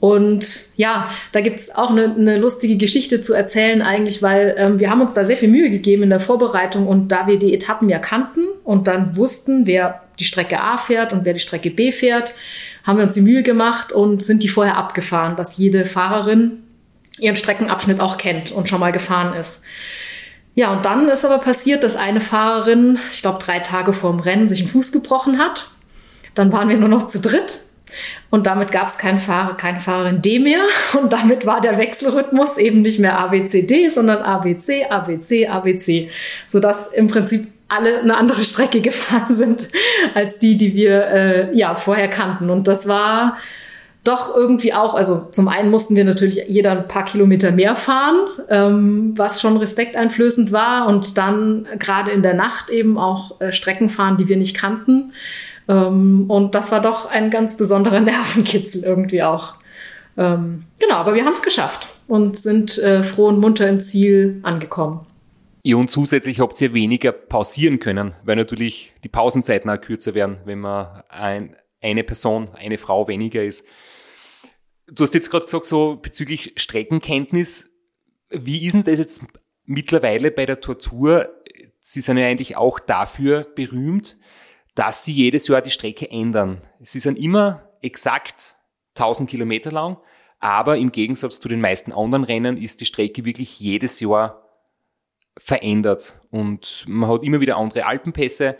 Und 0.00 0.76
ja, 0.76 1.10
da 1.32 1.40
gibt's 1.40 1.74
auch 1.74 1.90
eine, 1.90 2.14
eine 2.14 2.38
lustige 2.38 2.76
Geschichte 2.76 3.20
zu 3.20 3.32
erzählen 3.32 3.82
eigentlich, 3.82 4.22
weil 4.22 4.54
ähm, 4.56 4.78
wir 4.78 4.90
haben 4.90 5.00
uns 5.00 5.14
da 5.14 5.24
sehr 5.24 5.36
viel 5.36 5.48
Mühe 5.48 5.70
gegeben 5.70 6.04
in 6.04 6.10
der 6.10 6.20
Vorbereitung 6.20 6.86
und 6.86 7.08
da 7.08 7.26
wir 7.26 7.38
die 7.38 7.52
Etappen 7.52 7.88
ja 7.88 7.98
kannten 7.98 8.46
und 8.62 8.86
dann 8.86 9.16
wussten, 9.16 9.66
wer 9.66 10.02
die 10.20 10.24
Strecke 10.24 10.60
A 10.60 10.78
fährt 10.78 11.12
und 11.12 11.24
wer 11.24 11.32
die 11.32 11.40
Strecke 11.40 11.70
B 11.70 11.90
fährt, 11.90 12.32
haben 12.84 12.98
wir 12.98 13.04
uns 13.04 13.14
die 13.14 13.22
Mühe 13.22 13.42
gemacht 13.42 13.90
und 13.90 14.22
sind 14.22 14.42
die 14.42 14.48
vorher 14.48 14.76
abgefahren, 14.76 15.36
dass 15.36 15.58
jede 15.58 15.84
Fahrerin 15.84 16.62
ihren 17.20 17.36
Streckenabschnitt 17.36 18.00
auch 18.00 18.18
kennt 18.18 18.50
und 18.50 18.68
schon 18.68 18.80
mal 18.80 18.92
gefahren 18.92 19.34
ist. 19.34 19.62
Ja, 20.54 20.72
und 20.72 20.84
dann 20.84 21.08
ist 21.08 21.24
aber 21.24 21.38
passiert, 21.38 21.84
dass 21.84 21.94
eine 21.94 22.20
Fahrerin, 22.20 22.98
ich 23.12 23.22
glaube 23.22 23.38
drei 23.38 23.60
Tage 23.60 23.92
vorm 23.92 24.18
Rennen, 24.18 24.48
sich 24.48 24.60
einen 24.60 24.68
Fuß 24.68 24.90
gebrochen 24.90 25.38
hat. 25.38 25.70
Dann 26.34 26.52
waren 26.52 26.68
wir 26.68 26.76
nur 26.76 26.88
noch 26.88 27.06
zu 27.06 27.20
dritt. 27.20 27.60
Und 28.30 28.46
damit 28.46 28.72
gab 28.72 28.88
es 28.88 28.98
keinen 28.98 29.20
Fahrer, 29.20 29.56
keine 29.56 29.80
Fahrerin 29.80 30.20
D 30.20 30.38
mehr. 30.38 30.62
Und 31.00 31.12
damit 31.12 31.46
war 31.46 31.60
der 31.60 31.78
Wechselrhythmus 31.78 32.58
eben 32.58 32.82
nicht 32.82 32.98
mehr 32.98 33.18
ABCD, 33.18 33.88
sondern 33.88 34.18
ABC, 34.18 34.86
ABC, 34.90 35.46
ABC. 35.46 36.10
Sodass 36.46 36.88
im 36.88 37.08
Prinzip 37.08 37.46
alle 37.68 38.00
eine 38.00 38.16
andere 38.16 38.44
Strecke 38.44 38.80
gefahren 38.82 39.36
sind 39.36 39.68
als 40.14 40.38
die, 40.38 40.56
die 40.56 40.74
wir 40.74 41.06
äh, 41.06 41.56
ja 41.56 41.74
vorher 41.74 42.08
kannten. 42.08 42.50
Und 42.50 42.66
das 42.66 42.88
war 42.88 43.38
doch 44.08 44.34
irgendwie 44.34 44.72
auch, 44.72 44.94
also 44.94 45.28
zum 45.30 45.48
einen 45.48 45.70
mussten 45.70 45.94
wir 45.94 46.04
natürlich 46.04 46.42
jeder 46.48 46.72
ein 46.72 46.88
paar 46.88 47.04
Kilometer 47.04 47.50
mehr 47.50 47.76
fahren, 47.76 48.16
ähm, 48.48 49.12
was 49.16 49.40
schon 49.40 49.56
respekteinflößend 49.58 50.50
war 50.50 50.88
und 50.88 51.18
dann 51.18 51.68
gerade 51.78 52.10
in 52.10 52.22
der 52.22 52.34
Nacht 52.34 52.70
eben 52.70 52.98
auch 52.98 53.40
äh, 53.40 53.52
Strecken 53.52 53.90
fahren, 53.90 54.16
die 54.16 54.28
wir 54.28 54.36
nicht 54.36 54.56
kannten. 54.56 55.12
Ähm, 55.68 56.24
und 56.28 56.54
das 56.54 56.72
war 56.72 56.80
doch 56.80 57.06
ein 57.06 57.30
ganz 57.30 57.56
besonderer 57.56 58.00
Nervenkitzel 58.00 58.82
irgendwie 58.82 59.22
auch. 59.22 59.54
Ähm, 60.16 60.64
genau, 60.78 60.96
aber 60.96 61.14
wir 61.14 61.24
haben 61.24 61.34
es 61.34 61.42
geschafft 61.42 61.90
und 62.08 62.36
sind 62.36 62.78
äh, 62.78 63.04
froh 63.04 63.28
und 63.28 63.38
munter 63.38 63.68
im 63.68 63.78
Ziel 63.78 64.40
angekommen. 64.42 65.06
Und 65.64 65.90
zusätzlich 65.90 66.40
habt 66.40 66.60
ihr 66.60 66.72
weniger 66.72 67.12
pausieren 67.12 67.78
können, 67.78 68.14
weil 68.24 68.36
natürlich 68.36 68.94
die 69.04 69.08
Pausenzeiten 69.08 69.70
auch 69.70 69.80
kürzer 69.80 70.14
werden, 70.14 70.38
wenn 70.44 70.60
man 70.60 71.02
ein, 71.08 71.56
eine 71.82 72.04
Person, 72.04 72.48
eine 72.54 72.78
Frau 72.78 73.06
weniger 73.06 73.44
ist. 73.44 73.66
Du 74.90 75.02
hast 75.02 75.14
jetzt 75.14 75.30
gerade 75.30 75.44
gesagt, 75.44 75.66
so 75.66 75.96
bezüglich 75.96 76.54
Streckenkenntnis. 76.56 77.72
Wie 78.30 78.66
ist 78.66 78.72
denn 78.72 78.84
das 78.84 78.98
jetzt 78.98 79.26
mittlerweile 79.64 80.30
bei 80.30 80.46
der 80.46 80.60
Tortur? 80.60 81.28
Sie 81.80 82.00
sind 82.00 82.16
ja 82.18 82.26
eigentlich 82.26 82.56
auch 82.56 82.78
dafür 82.78 83.46
berühmt, 83.54 84.16
dass 84.74 85.04
sie 85.04 85.12
jedes 85.12 85.48
Jahr 85.48 85.60
die 85.60 85.70
Strecke 85.70 86.10
ändern. 86.10 86.62
Sie 86.80 87.00
sind 87.00 87.18
immer 87.18 87.68
exakt 87.82 88.56
1000 88.96 89.28
Kilometer 89.28 89.70
lang, 89.70 89.98
aber 90.38 90.78
im 90.78 90.92
Gegensatz 90.92 91.40
zu 91.40 91.48
den 91.48 91.60
meisten 91.60 91.92
anderen 91.92 92.24
Rennen 92.24 92.56
ist 92.56 92.80
die 92.80 92.86
Strecke 92.86 93.24
wirklich 93.24 93.60
jedes 93.60 94.00
Jahr 94.00 94.48
verändert 95.36 96.18
und 96.30 96.84
man 96.88 97.08
hat 97.10 97.22
immer 97.22 97.40
wieder 97.40 97.56
andere 97.56 97.86
Alpenpässe. 97.86 98.56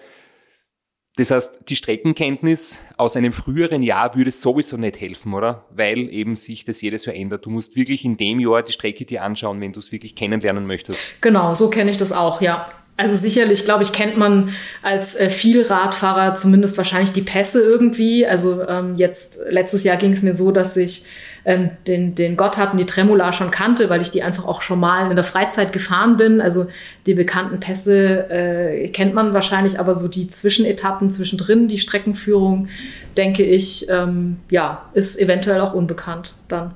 Das 1.19 1.33
heißt, 1.33 1.63
die 1.69 1.75
Streckenkenntnis 1.75 2.79
aus 2.97 3.17
einem 3.17 3.33
früheren 3.33 3.83
Jahr 3.83 4.15
würde 4.15 4.31
sowieso 4.31 4.77
nicht 4.77 5.01
helfen, 5.01 5.35
oder? 5.35 5.65
Weil 5.71 6.09
eben 6.11 6.37
sich 6.37 6.65
das 6.65 6.81
jedes 6.81 7.07
Jahr 7.07 7.17
ändert. 7.17 7.45
Du 7.45 7.51
musst 7.51 7.75
wirklich 7.75 8.05
in 8.05 8.17
dem 8.17 8.39
Jahr 8.39 8.63
die 8.63 8.73
Strecke 8.73 9.05
dir 9.05 9.25
anschauen, 9.25 9.61
wenn 9.61 9.73
du 9.73 9.81
es 9.81 9.91
wirklich 9.91 10.15
kennenlernen 10.15 10.65
möchtest. 10.65 11.05
Genau, 11.21 11.55
so 11.55 11.71
kenne 11.71 11.91
ich 11.91 11.97
das 11.97 12.13
auch, 12.13 12.41
ja. 12.41 12.69
Also 12.97 13.17
sicherlich, 13.17 13.65
glaube 13.65 13.83
ich, 13.83 13.93
kennt 13.93 14.17
man 14.17 14.55
als 14.83 15.17
äh, 15.17 15.29
Vielradfahrer 15.29 16.37
zumindest 16.37 16.77
wahrscheinlich 16.77 17.13
die 17.13 17.23
Pässe 17.23 17.61
irgendwie. 17.63 18.25
Also 18.25 18.63
ähm, 18.69 18.95
jetzt 18.95 19.41
letztes 19.49 19.83
Jahr 19.83 19.97
ging 19.97 20.13
es 20.13 20.23
mir 20.23 20.35
so, 20.35 20.53
dass 20.53 20.77
ich 20.77 21.05
ähm, 21.49 21.71
den, 21.87 22.15
den 22.15 22.37
Gotthard 22.37 22.73
und 22.73 22.79
die 22.79 22.85
Tremula 22.85 23.33
schon 23.33 23.51
kannte, 23.51 23.89
weil 23.89 24.03
ich 24.03 24.11
die 24.11 24.23
einfach 24.23 24.45
auch 24.45 24.61
schon 24.61 24.79
mal 24.79 25.09
in 25.09 25.17
der 25.17 25.25
Freizeit 25.25 25.73
gefahren 25.73 26.19
bin. 26.19 26.43
Also 26.43 26.67
die 27.07 27.15
bekannten 27.15 27.59
Pässe 27.59 28.29
äh, 28.31 28.89
kennt 28.89 29.15
man 29.15 29.33
wahrscheinlich, 29.33 29.81
aber 29.81 29.95
so 29.95 30.09
die 30.09 30.29
Zwischenetappen 30.29 31.11
zwischendrin, 31.11 31.67
die 31.67 31.79
Streckenführung, 31.79 32.69
denke 33.17 33.45
ich, 33.45 33.89
ähm, 33.89 34.41
ja, 34.51 34.91
ist 34.93 35.19
eventuell 35.19 35.63
auch 35.63 35.73
unbekannt 35.73 36.35
dann. 36.49 36.75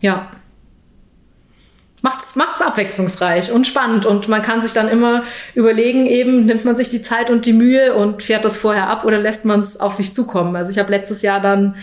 Ja 0.00 0.30
macht's, 2.00 2.34
macht's 2.34 2.60
abwechslungsreich 2.60 3.52
und 3.52 3.66
spannend 3.66 4.06
und 4.06 4.28
man 4.28 4.42
kann 4.42 4.60
sich 4.60 4.72
dann 4.72 4.88
immer 4.88 5.22
überlegen, 5.54 6.06
eben 6.06 6.46
nimmt 6.46 6.64
man 6.64 6.76
sich 6.76 6.90
die 6.90 7.02
Zeit 7.02 7.30
und 7.30 7.46
die 7.46 7.52
Mühe 7.52 7.94
und 7.94 8.24
fährt 8.24 8.44
das 8.44 8.56
vorher 8.56 8.88
ab 8.88 9.04
oder 9.04 9.18
lässt 9.18 9.44
man 9.44 9.60
es 9.60 9.78
auf 9.78 9.94
sich 9.94 10.12
zukommen. 10.12 10.56
Also 10.56 10.72
ich 10.72 10.78
habe 10.78 10.90
letztes 10.90 11.22
Jahr 11.22 11.38
dann 11.38 11.76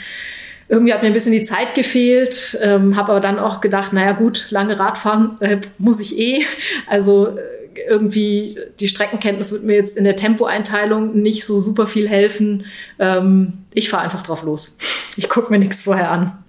irgendwie 0.69 0.93
hat 0.93 1.01
mir 1.01 1.07
ein 1.07 1.13
bisschen 1.13 1.31
die 1.31 1.43
Zeit 1.43 1.73
gefehlt, 1.73 2.57
ähm, 2.61 2.95
habe 2.95 3.11
aber 3.11 3.19
dann 3.19 3.39
auch 3.39 3.59
gedacht, 3.59 3.91
naja 3.91 4.11
gut, 4.13 4.51
lange 4.51 4.79
Radfahren 4.79 5.41
äh, 5.41 5.59
muss 5.79 5.99
ich 5.99 6.17
eh. 6.17 6.45
Also 6.87 7.27
äh, 7.27 7.41
irgendwie 7.87 8.57
die 8.79 8.87
Streckenkenntnis 8.87 9.51
wird 9.51 9.63
mir 9.63 9.75
jetzt 9.75 9.97
in 9.97 10.03
der 10.03 10.15
Tempoeinteilung 10.15 11.19
nicht 11.19 11.45
so 11.45 11.59
super 11.59 11.87
viel 11.87 12.07
helfen. 12.07 12.65
Ähm, 12.99 13.65
ich 13.73 13.89
fahre 13.89 14.03
einfach 14.03 14.21
drauf 14.21 14.43
los. 14.43 14.77
Ich 15.17 15.27
gucke 15.27 15.51
mir 15.51 15.59
nichts 15.59 15.83
vorher 15.83 16.11
an. 16.11 16.43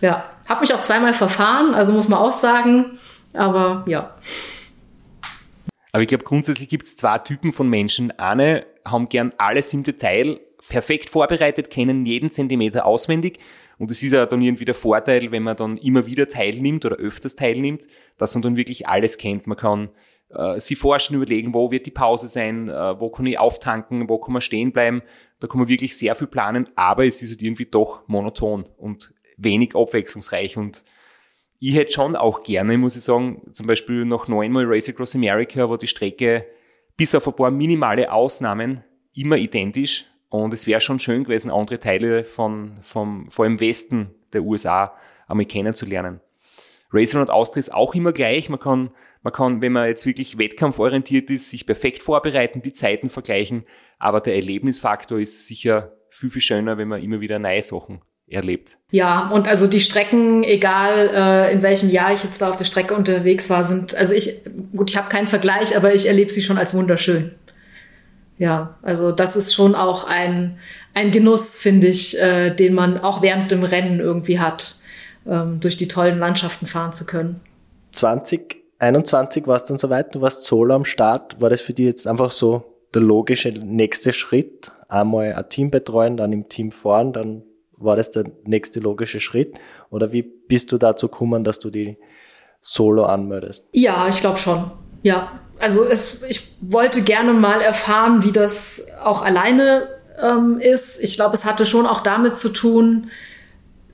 ja. 0.00 0.30
Hab 0.48 0.62
mich 0.62 0.72
auch 0.72 0.80
zweimal 0.80 1.12
verfahren, 1.12 1.74
also 1.74 1.92
muss 1.92 2.08
man 2.08 2.18
auch 2.18 2.32
sagen. 2.32 2.98
Aber 3.34 3.84
ja. 3.86 4.14
Aber 5.92 6.02
ich 6.02 6.08
glaube, 6.08 6.24
grundsätzlich 6.24 6.70
gibt 6.70 6.84
es 6.84 6.96
zwei 6.96 7.18
Typen 7.18 7.52
von 7.52 7.68
Menschen. 7.68 8.18
Eine 8.18 8.64
haben 8.86 9.10
gern 9.10 9.32
alles 9.36 9.74
im 9.74 9.82
Detail 9.82 10.40
perfekt 10.68 11.10
vorbereitet, 11.10 11.70
kennen 11.70 12.06
jeden 12.06 12.30
Zentimeter 12.30 12.86
auswendig. 12.86 13.38
Und 13.78 13.90
es 13.90 14.02
ist 14.02 14.12
ja 14.12 14.26
dann 14.26 14.42
irgendwie 14.42 14.64
der 14.64 14.74
Vorteil, 14.74 15.30
wenn 15.30 15.42
man 15.42 15.56
dann 15.56 15.78
immer 15.78 16.06
wieder 16.06 16.28
teilnimmt 16.28 16.84
oder 16.84 16.96
öfters 16.96 17.36
teilnimmt, 17.36 17.86
dass 18.16 18.34
man 18.34 18.42
dann 18.42 18.56
wirklich 18.56 18.88
alles 18.88 19.18
kennt. 19.18 19.46
Man 19.46 19.56
kann 19.56 19.90
äh, 20.30 20.58
sich 20.58 20.78
forschen, 20.78 21.16
überlegen, 21.16 21.54
wo 21.54 21.70
wird 21.70 21.86
die 21.86 21.90
Pause 21.90 22.28
sein, 22.28 22.68
äh, 22.68 23.00
wo 23.00 23.08
kann 23.10 23.26
ich 23.26 23.38
auftanken, 23.38 24.08
wo 24.08 24.18
kann 24.18 24.32
man 24.32 24.42
stehen 24.42 24.72
bleiben. 24.72 25.02
Da 25.40 25.48
kann 25.48 25.58
man 25.58 25.68
wirklich 25.68 25.96
sehr 25.96 26.14
viel 26.14 26.26
planen, 26.26 26.68
aber 26.74 27.06
es 27.06 27.22
ist 27.22 27.30
halt 27.30 27.42
irgendwie 27.42 27.66
doch 27.66 28.06
monoton 28.08 28.68
und 28.76 29.14
wenig 29.36 29.74
abwechslungsreich 29.74 30.56
und 30.56 30.84
ich 31.60 31.74
hätte 31.74 31.92
schon 31.92 32.14
auch 32.14 32.42
gerne, 32.44 32.78
muss 32.78 32.96
ich 32.96 33.02
sagen, 33.02 33.42
zum 33.52 33.66
Beispiel 33.66 34.04
noch 34.04 34.28
neunmal 34.28 34.64
Race 34.66 34.88
Across 34.88 35.16
America, 35.16 35.68
wo 35.68 35.76
die 35.76 35.88
Strecke 35.88 36.46
bis 36.96 37.14
auf 37.14 37.26
ein 37.26 37.34
paar 37.34 37.50
minimale 37.50 38.12
Ausnahmen 38.12 38.84
immer 39.12 39.36
identisch 39.36 40.04
und 40.28 40.52
es 40.52 40.66
wäre 40.66 40.80
schon 40.80 40.98
schön 40.98 41.24
gewesen, 41.24 41.50
andere 41.50 41.78
Teile 41.78 42.24
von, 42.24 42.78
vom, 42.82 43.30
vor 43.30 43.44
allem 43.44 43.60
Westen 43.60 44.14
der 44.32 44.42
USA 44.42 44.94
einmal 45.26 45.46
kennenzulernen. 45.46 46.20
Race 46.92 47.14
Around 47.14 47.30
Austria 47.30 47.60
ist 47.60 47.74
auch 47.74 47.94
immer 47.94 48.12
gleich. 48.12 48.48
Man 48.48 48.60
kann, 48.60 48.90
man 49.22 49.32
kann, 49.32 49.60
wenn 49.60 49.72
man 49.72 49.88
jetzt 49.88 50.06
wirklich 50.06 50.38
wettkampforientiert 50.38 51.30
ist, 51.30 51.50
sich 51.50 51.66
perfekt 51.66 52.02
vorbereiten, 52.02 52.62
die 52.62 52.72
Zeiten 52.72 53.10
vergleichen. 53.10 53.64
Aber 53.98 54.20
der 54.20 54.36
Erlebnisfaktor 54.36 55.18
ist 55.18 55.46
sicher 55.46 55.92
viel, 56.10 56.30
viel 56.30 56.42
schöner, 56.42 56.78
wenn 56.78 56.88
man 56.88 57.02
immer 57.02 57.20
wieder 57.20 57.38
neue 57.38 57.62
Sachen 57.62 58.00
erlebt. 58.26 58.78
Ja, 58.90 59.30
und 59.30 59.48
also 59.48 59.66
die 59.66 59.80
Strecken, 59.80 60.44
egal 60.44 61.10
äh, 61.14 61.52
in 61.52 61.62
welchem 61.62 61.88
Jahr 61.90 62.12
ich 62.12 62.24
jetzt 62.24 62.40
da 62.40 62.50
auf 62.50 62.56
der 62.56 62.64
Strecke 62.64 62.94
unterwegs 62.94 63.48
war, 63.48 63.64
sind, 63.64 63.94
also 63.94 64.14
ich, 64.14 64.40
gut, 64.76 64.90
ich 64.90 64.96
habe 64.96 65.08
keinen 65.08 65.28
Vergleich, 65.28 65.76
aber 65.76 65.94
ich 65.94 66.06
erlebe 66.06 66.30
sie 66.30 66.42
schon 66.42 66.58
als 66.58 66.74
wunderschön. 66.74 67.34
Ja, 68.38 68.78
also 68.82 69.12
das 69.12 69.36
ist 69.36 69.54
schon 69.54 69.74
auch 69.74 70.04
ein, 70.04 70.58
ein 70.94 71.10
Genuss, 71.10 71.58
finde 71.58 71.88
ich, 71.88 72.18
äh, 72.20 72.50
den 72.50 72.72
man 72.72 72.98
auch 72.98 73.20
während 73.20 73.50
dem 73.50 73.64
Rennen 73.64 73.98
irgendwie 73.98 74.38
hat, 74.38 74.76
ähm, 75.26 75.60
durch 75.60 75.76
die 75.76 75.88
tollen 75.88 76.18
Landschaften 76.18 76.66
fahren 76.66 76.92
zu 76.92 77.04
können. 77.04 77.40
2021 77.92 79.46
war 79.46 79.56
es 79.56 79.64
dann 79.64 79.78
soweit, 79.78 80.14
du 80.14 80.20
warst 80.20 80.44
solo 80.44 80.74
am 80.74 80.84
Start. 80.84 81.40
War 81.40 81.50
das 81.50 81.60
für 81.60 81.72
dich 81.72 81.86
jetzt 81.86 82.06
einfach 82.06 82.30
so 82.30 82.64
der 82.94 83.02
logische 83.02 83.50
nächste 83.50 84.12
Schritt? 84.12 84.70
Einmal 84.88 85.34
ein 85.34 85.48
Team 85.48 85.70
betreuen, 85.70 86.16
dann 86.16 86.32
im 86.32 86.48
Team 86.48 86.70
fahren, 86.70 87.12
dann 87.12 87.42
war 87.76 87.96
das 87.96 88.10
der 88.10 88.24
nächste 88.44 88.80
logische 88.80 89.20
Schritt? 89.20 89.58
Oder 89.90 90.12
wie 90.12 90.22
bist 90.22 90.72
du 90.72 90.78
dazu 90.78 91.08
gekommen, 91.08 91.44
dass 91.44 91.58
du 91.58 91.70
die 91.70 91.98
solo 92.60 93.04
anmeldest? 93.04 93.68
Ja, 93.72 94.08
ich 94.08 94.20
glaube 94.20 94.38
schon. 94.38 94.70
Ja, 95.02 95.40
also 95.60 95.84
es, 95.84 96.22
ich 96.28 96.52
wollte 96.60 97.02
gerne 97.02 97.32
mal 97.32 97.60
erfahren, 97.60 98.24
wie 98.24 98.32
das 98.32 98.86
auch 99.02 99.22
alleine 99.22 99.88
ähm, 100.20 100.58
ist. 100.60 101.02
Ich 101.02 101.16
glaube, 101.16 101.34
es 101.34 101.44
hatte 101.44 101.66
schon 101.66 101.86
auch 101.86 102.00
damit 102.00 102.38
zu 102.38 102.50
tun, 102.50 103.10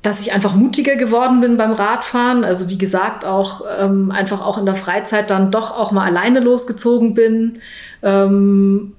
dass 0.02 0.20
ich 0.20 0.32
einfach 0.32 0.54
mutiger 0.54 0.96
geworden 0.96 1.40
bin 1.40 1.56
beim 1.56 1.72
Radfahren. 1.72 2.44
Also 2.44 2.68
wie 2.68 2.76
gesagt, 2.76 3.24
auch 3.24 3.62
ähm, 3.78 4.10
einfach 4.10 4.42
auch 4.42 4.58
in 4.58 4.66
der 4.66 4.74
Freizeit 4.74 5.30
dann 5.30 5.50
doch 5.50 5.76
auch 5.76 5.92
mal 5.92 6.04
alleine 6.04 6.40
losgezogen 6.40 7.14
bin. 7.14 7.60
Ähm, 8.02 8.94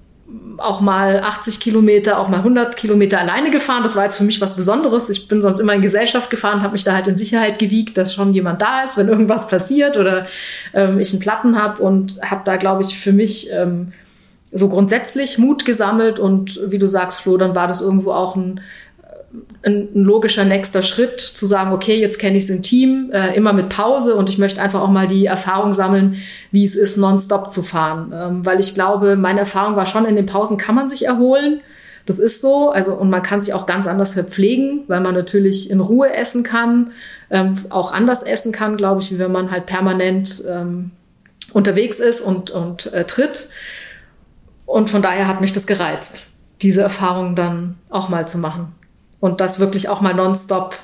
auch 0.58 0.82
mal 0.82 1.20
80 1.20 1.60
Kilometer, 1.60 2.20
auch 2.20 2.30
mal 2.30 2.38
100 2.38 2.76
Kilometer 2.76 3.20
alleine 3.20 3.52
gefahren. 3.52 3.84
Das 3.84 3.96
war 3.96 4.06
jetzt 4.06 4.18
für 4.18 4.24
mich 4.24 4.42
was 4.42 4.56
Besonderes. 4.56 5.10
Ich 5.10 5.28
bin 5.28 5.42
sonst 5.42 5.60
immer 5.60 5.74
in 5.74 5.82
Gesellschaft 5.82 6.30
gefahren, 6.30 6.64
habe 6.64 6.74
mich 6.74 6.84
da 6.84 6.94
halt 6.94 7.08
in 7.08 7.16
Sicherheit 7.18 7.60
gewiegt, 7.60 7.98
dass 7.98 8.14
schon 8.14 8.34
jemand 8.34 8.62
da 8.62 8.84
ist, 8.84 8.98
wenn 8.98 9.08
irgendwas 9.08 9.48
passiert 9.48 9.98
oder 9.98 10.26
ähm, 10.74 11.00
ich 11.00 11.12
einen 11.12 11.20
Platten 11.20 11.62
habe 11.62 11.82
und 11.84 12.20
habe 12.24 12.42
da, 12.44 12.56
glaube 12.56 12.82
ich, 12.82 12.98
für 12.98 13.12
mich 13.12 13.52
ähm, 13.52 13.94
so 14.52 14.70
grundsätzlich 14.70 15.38
Mut 15.38 15.66
gesammelt 15.66 16.18
und 16.18 16.60
wie 16.72 16.80
du 16.80 16.88
sagst, 16.88 17.22
Flo, 17.22 17.38
dann 17.38 17.56
war 17.56 17.68
das 17.68 17.82
irgendwo 17.82 18.12
auch 18.12 18.36
ein 18.36 18.62
ein, 19.66 19.90
ein 19.96 20.04
logischer 20.04 20.46
nächster 20.46 20.84
Schritt, 20.84 21.20
zu 21.20 21.48
sagen, 21.48 21.74
okay, 21.74 22.00
jetzt 22.00 22.20
kenne 22.20 22.38
ich 22.38 22.44
es 22.44 22.50
im 22.50 22.62
Team, 22.62 23.10
äh, 23.12 23.36
immer 23.36 23.52
mit 23.52 23.70
Pause 23.70 24.16
und 24.16 24.30
ich 24.30 24.38
möchte 24.38 24.62
einfach 24.62 24.82
auch 24.82 24.90
mal 24.90 25.08
die 25.08 25.26
Erfahrung 25.26 25.74
sammeln, 25.74 26.18
wie 26.52 26.64
es 26.64 26.76
ist, 26.76 26.98
nonstop 26.98 27.52
zu 27.52 27.64
fahren. 27.64 28.14
Ähm, 28.14 28.46
weil 28.46 28.60
ich 28.60 28.76
glaube, 28.76 29.16
meine 29.16 29.40
Erfahrung 29.40 29.76
war 29.76 29.88
schon, 29.88 30.06
in 30.06 30.16
den 30.16 30.28
Pausen 30.28 30.58
kann 30.58 30.76
man 30.76 30.88
sich 30.88 31.06
erholen. 31.06 31.62
Das 32.06 32.20
ist 32.20 32.42
so. 32.42 32.70
Also, 32.70 32.94
und 32.94 33.10
man 33.10 33.24
kann 33.24 33.42
sich 33.42 33.56
auch 33.56 33.66
ganz 33.66 33.88
anders 33.88 34.14
verpflegen, 34.14 34.84
weil 34.88 35.02
man 35.02 35.16
natürlich 35.16 35.72
in 35.72 35.80
Ruhe 35.80 36.14
essen 36.14 36.44
kann, 36.44 36.92
ähm, 37.32 37.58
auch 37.70 37.92
anders 37.92 38.22
essen 38.22 38.52
kann, 38.52 38.78
glaube 38.78 39.02
ich, 39.02 39.12
wie 39.12 39.18
wenn 39.18 39.32
man 39.32 39.50
halt 39.50 39.66
permanent 39.66 40.44
ähm, 40.48 40.92
unterwegs 41.52 42.00
ist 42.00 42.22
und, 42.22 42.52
und 42.52 42.94
äh, 42.94 43.06
tritt. 43.06 43.50
Und 44.68 44.92
von 44.92 45.02
daher 45.02 45.28
hat 45.28 45.42
mich 45.42 45.54
das 45.54 45.66
gereizt, 45.66 46.26
diese 46.62 46.82
Erfahrung 46.84 47.36
dann 47.36 47.78
auch 47.90 48.10
mal 48.10 48.28
zu 48.28 48.38
machen 48.38 48.76
und 49.26 49.42
das 49.42 49.60
wirklich 49.60 49.90
auch 49.90 50.02
mal 50.02 50.14
nonstop 50.14 50.78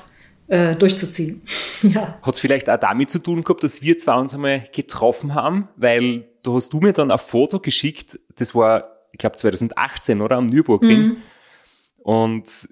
äh, 0.48 0.74
durchzuziehen. 0.74 1.42
ja. 1.82 2.18
Hat 2.20 2.34
es 2.34 2.40
vielleicht 2.40 2.68
auch 2.68 2.76
damit 2.76 3.08
zu 3.08 3.20
tun 3.20 3.44
gehabt, 3.44 3.62
dass 3.62 3.82
wir 3.82 3.96
zwei 3.98 4.16
uns 4.16 4.34
einmal 4.34 4.64
getroffen 4.72 5.34
haben, 5.34 5.68
weil 5.76 6.24
da 6.42 6.50
hast 6.50 6.72
du 6.72 6.80
mir 6.80 6.92
dann 6.92 7.12
ein 7.12 7.20
Foto 7.20 7.60
geschickt, 7.60 8.18
das 8.34 8.52
war, 8.52 8.96
ich 9.12 9.18
glaube 9.18 9.36
2018, 9.36 10.20
oder? 10.20 10.38
Am 10.38 10.46
Nürburgring. 10.46 11.02
Mhm. 11.02 11.16
Und 11.98 12.68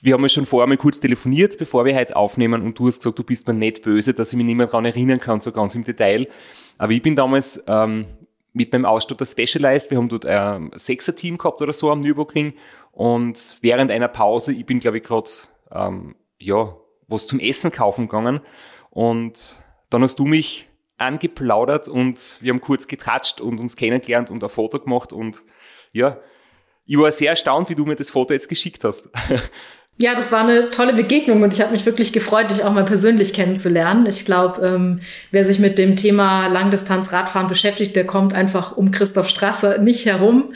wir 0.00 0.14
haben 0.14 0.22
ja 0.22 0.28
schon 0.28 0.46
vorher 0.46 0.68
mal 0.68 0.76
kurz 0.76 1.00
telefoniert, 1.00 1.58
bevor 1.58 1.84
wir 1.84 1.96
heute 1.96 2.14
aufnehmen 2.14 2.62
und 2.62 2.78
du 2.78 2.86
hast 2.86 3.00
gesagt, 3.00 3.18
du 3.18 3.24
bist 3.24 3.48
mir 3.48 3.54
nicht 3.54 3.82
böse, 3.82 4.14
dass 4.14 4.32
ich 4.32 4.36
mich 4.36 4.46
nicht 4.46 4.54
mehr 4.54 4.66
daran 4.66 4.84
erinnern 4.84 5.18
kann, 5.18 5.40
so 5.40 5.50
ganz 5.50 5.74
im 5.74 5.82
Detail. 5.82 6.28
Aber 6.78 6.92
ich 6.92 7.02
bin 7.02 7.16
damals 7.16 7.64
ähm, 7.66 8.06
mit 8.58 8.72
meinem 8.72 8.84
Ausstatter 8.84 9.24
Specialized, 9.24 9.90
wir 9.90 9.98
haben 9.98 10.08
dort 10.08 10.26
ein 10.26 10.72
Sechser-Team 10.74 11.38
gehabt 11.38 11.62
oder 11.62 11.72
so 11.72 11.92
am 11.92 12.00
Nürburgring. 12.00 12.54
Und 12.90 13.56
während 13.60 13.92
einer 13.92 14.08
Pause, 14.08 14.52
ich 14.52 14.66
bin 14.66 14.80
glaube 14.80 14.98
ich 14.98 15.04
gerade, 15.04 15.30
ähm, 15.70 16.16
ja, 16.38 16.76
was 17.06 17.28
zum 17.28 17.38
Essen 17.38 17.70
kaufen 17.70 18.08
gegangen. 18.08 18.40
Und 18.90 19.60
dann 19.90 20.02
hast 20.02 20.18
du 20.18 20.26
mich 20.26 20.68
angeplaudert 20.96 21.86
und 21.86 22.38
wir 22.40 22.52
haben 22.52 22.60
kurz 22.60 22.88
getratscht 22.88 23.40
und 23.40 23.60
uns 23.60 23.76
kennengelernt 23.76 24.28
und 24.30 24.42
ein 24.42 24.50
Foto 24.50 24.80
gemacht. 24.80 25.12
Und 25.12 25.44
ja, 25.92 26.18
ich 26.84 26.98
war 26.98 27.12
sehr 27.12 27.30
erstaunt, 27.30 27.68
wie 27.68 27.76
du 27.76 27.84
mir 27.84 27.94
das 27.94 28.10
Foto 28.10 28.34
jetzt 28.34 28.48
geschickt 28.48 28.82
hast. 28.82 29.08
Ja, 30.00 30.14
das 30.14 30.30
war 30.30 30.42
eine 30.42 30.70
tolle 30.70 30.94
Begegnung 30.94 31.42
und 31.42 31.52
ich 31.52 31.60
habe 31.60 31.72
mich 31.72 31.84
wirklich 31.84 32.12
gefreut, 32.12 32.52
dich 32.52 32.62
auch 32.62 32.72
mal 32.72 32.84
persönlich 32.84 33.34
kennenzulernen. 33.34 34.06
Ich 34.06 34.24
glaube, 34.24 34.64
ähm, 34.64 35.00
wer 35.32 35.44
sich 35.44 35.58
mit 35.58 35.76
dem 35.76 35.96
Thema 35.96 36.46
Langdistanz-Radfahren 36.46 37.48
beschäftigt, 37.48 37.96
der 37.96 38.06
kommt 38.06 38.32
einfach 38.32 38.76
um 38.76 38.92
Christoph 38.92 39.28
Strasser 39.28 39.78
nicht 39.78 40.06
herum. 40.06 40.54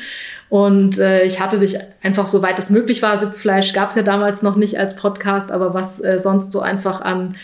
Und 0.48 1.00
äh, 1.00 1.24
ich 1.24 1.40
hatte 1.40 1.58
dich 1.58 1.76
einfach, 2.02 2.26
soweit 2.26 2.56
es 2.60 2.70
möglich 2.70 3.02
war, 3.02 3.18
Sitzfleisch 3.18 3.72
gab 3.72 3.90
es 3.90 3.96
ja 3.96 4.02
damals 4.02 4.42
noch 4.42 4.54
nicht 4.54 4.78
als 4.78 4.94
Podcast, 4.94 5.50
aber 5.50 5.74
was 5.74 5.98
äh, 5.98 6.20
sonst 6.20 6.52
so 6.52 6.60
einfach 6.60 7.00
an 7.00 7.34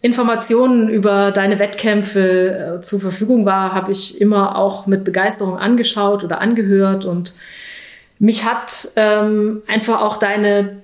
Informationen 0.00 0.88
über 0.88 1.32
deine 1.32 1.58
Wettkämpfe 1.58 2.76
äh, 2.78 2.80
zur 2.82 3.00
Verfügung 3.00 3.46
war, 3.46 3.72
habe 3.72 3.90
ich 3.90 4.20
immer 4.20 4.56
auch 4.56 4.86
mit 4.86 5.02
Begeisterung 5.02 5.58
angeschaut 5.58 6.22
oder 6.22 6.40
angehört. 6.40 7.04
Und 7.04 7.34
mich 8.20 8.44
hat 8.44 8.90
ähm, 8.94 9.62
einfach 9.66 10.00
auch 10.02 10.18
deine 10.18 10.81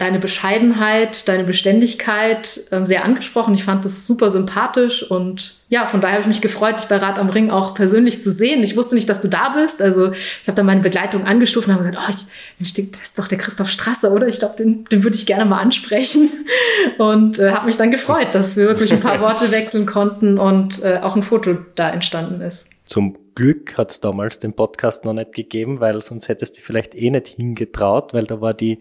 deine 0.00 0.18
Bescheidenheit, 0.18 1.28
deine 1.28 1.44
Beständigkeit 1.44 2.60
ähm, 2.72 2.86
sehr 2.86 3.04
angesprochen. 3.04 3.54
Ich 3.54 3.64
fand 3.64 3.84
das 3.84 4.06
super 4.06 4.30
sympathisch 4.30 5.02
und 5.02 5.56
ja, 5.68 5.86
von 5.86 6.00
daher 6.00 6.14
habe 6.14 6.22
ich 6.22 6.28
mich 6.28 6.40
gefreut, 6.40 6.80
dich 6.80 6.88
bei 6.88 6.96
Rad 6.96 7.18
am 7.18 7.28
Ring 7.28 7.50
auch 7.50 7.74
persönlich 7.74 8.22
zu 8.22 8.32
sehen. 8.32 8.62
Ich 8.62 8.76
wusste 8.76 8.94
nicht, 8.96 9.08
dass 9.08 9.20
du 9.20 9.28
da 9.28 9.50
bist. 9.50 9.80
Also 9.80 10.12
ich 10.12 10.48
habe 10.48 10.56
dann 10.56 10.66
meine 10.66 10.80
Begleitung 10.80 11.26
angestuft 11.26 11.68
und 11.68 11.74
habe 11.74 11.84
gesagt, 11.84 12.04
oh, 12.04 12.10
ich, 12.58 12.72
das 12.90 13.00
ist 13.00 13.18
doch 13.18 13.28
der 13.28 13.38
Christoph 13.38 13.70
Strasser, 13.70 14.10
oder? 14.10 14.26
Ich 14.26 14.40
glaube, 14.40 14.56
den, 14.56 14.84
den 14.86 15.04
würde 15.04 15.16
ich 15.16 15.26
gerne 15.26 15.44
mal 15.44 15.60
ansprechen. 15.60 16.30
Und 16.98 17.38
äh, 17.38 17.52
habe 17.52 17.66
mich 17.66 17.76
dann 17.76 17.90
gefreut, 17.90 18.28
dass 18.32 18.56
wir 18.56 18.66
wirklich 18.66 18.92
ein 18.92 19.00
paar 19.00 19.20
Worte 19.20 19.50
wechseln 19.50 19.86
konnten 19.86 20.38
und 20.38 20.82
äh, 20.82 20.98
auch 21.02 21.14
ein 21.14 21.22
Foto 21.22 21.58
da 21.74 21.90
entstanden 21.90 22.40
ist. 22.40 22.68
Zum 22.84 23.16
Glück 23.34 23.78
hat 23.78 23.90
es 23.92 24.00
damals 24.00 24.38
den 24.38 24.54
Podcast 24.54 25.04
noch 25.04 25.12
nicht 25.12 25.32
gegeben, 25.32 25.80
weil 25.80 26.02
sonst 26.02 26.28
hättest 26.28 26.58
du 26.58 26.62
vielleicht 26.62 26.94
eh 26.94 27.10
nicht 27.10 27.28
hingetraut, 27.28 28.12
weil 28.14 28.24
da 28.24 28.40
war 28.40 28.54
die 28.54 28.80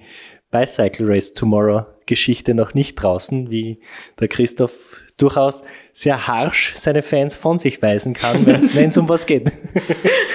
Bicycle 0.51 1.07
Race 1.07 1.33
Tomorrow 1.33 1.85
Geschichte 2.05 2.55
noch 2.55 2.73
nicht 2.73 2.95
draußen, 2.95 3.51
wie 3.51 3.79
der 4.19 4.27
Christoph 4.27 5.03
durchaus 5.17 5.63
sehr 5.93 6.27
harsh 6.27 6.73
seine 6.75 7.03
Fans 7.03 7.35
von 7.35 7.57
sich 7.57 7.81
weisen 7.81 8.13
kann, 8.13 8.45
wenn 8.45 8.89
es 8.89 8.97
um 8.97 9.07
was 9.07 9.25
geht. 9.25 9.51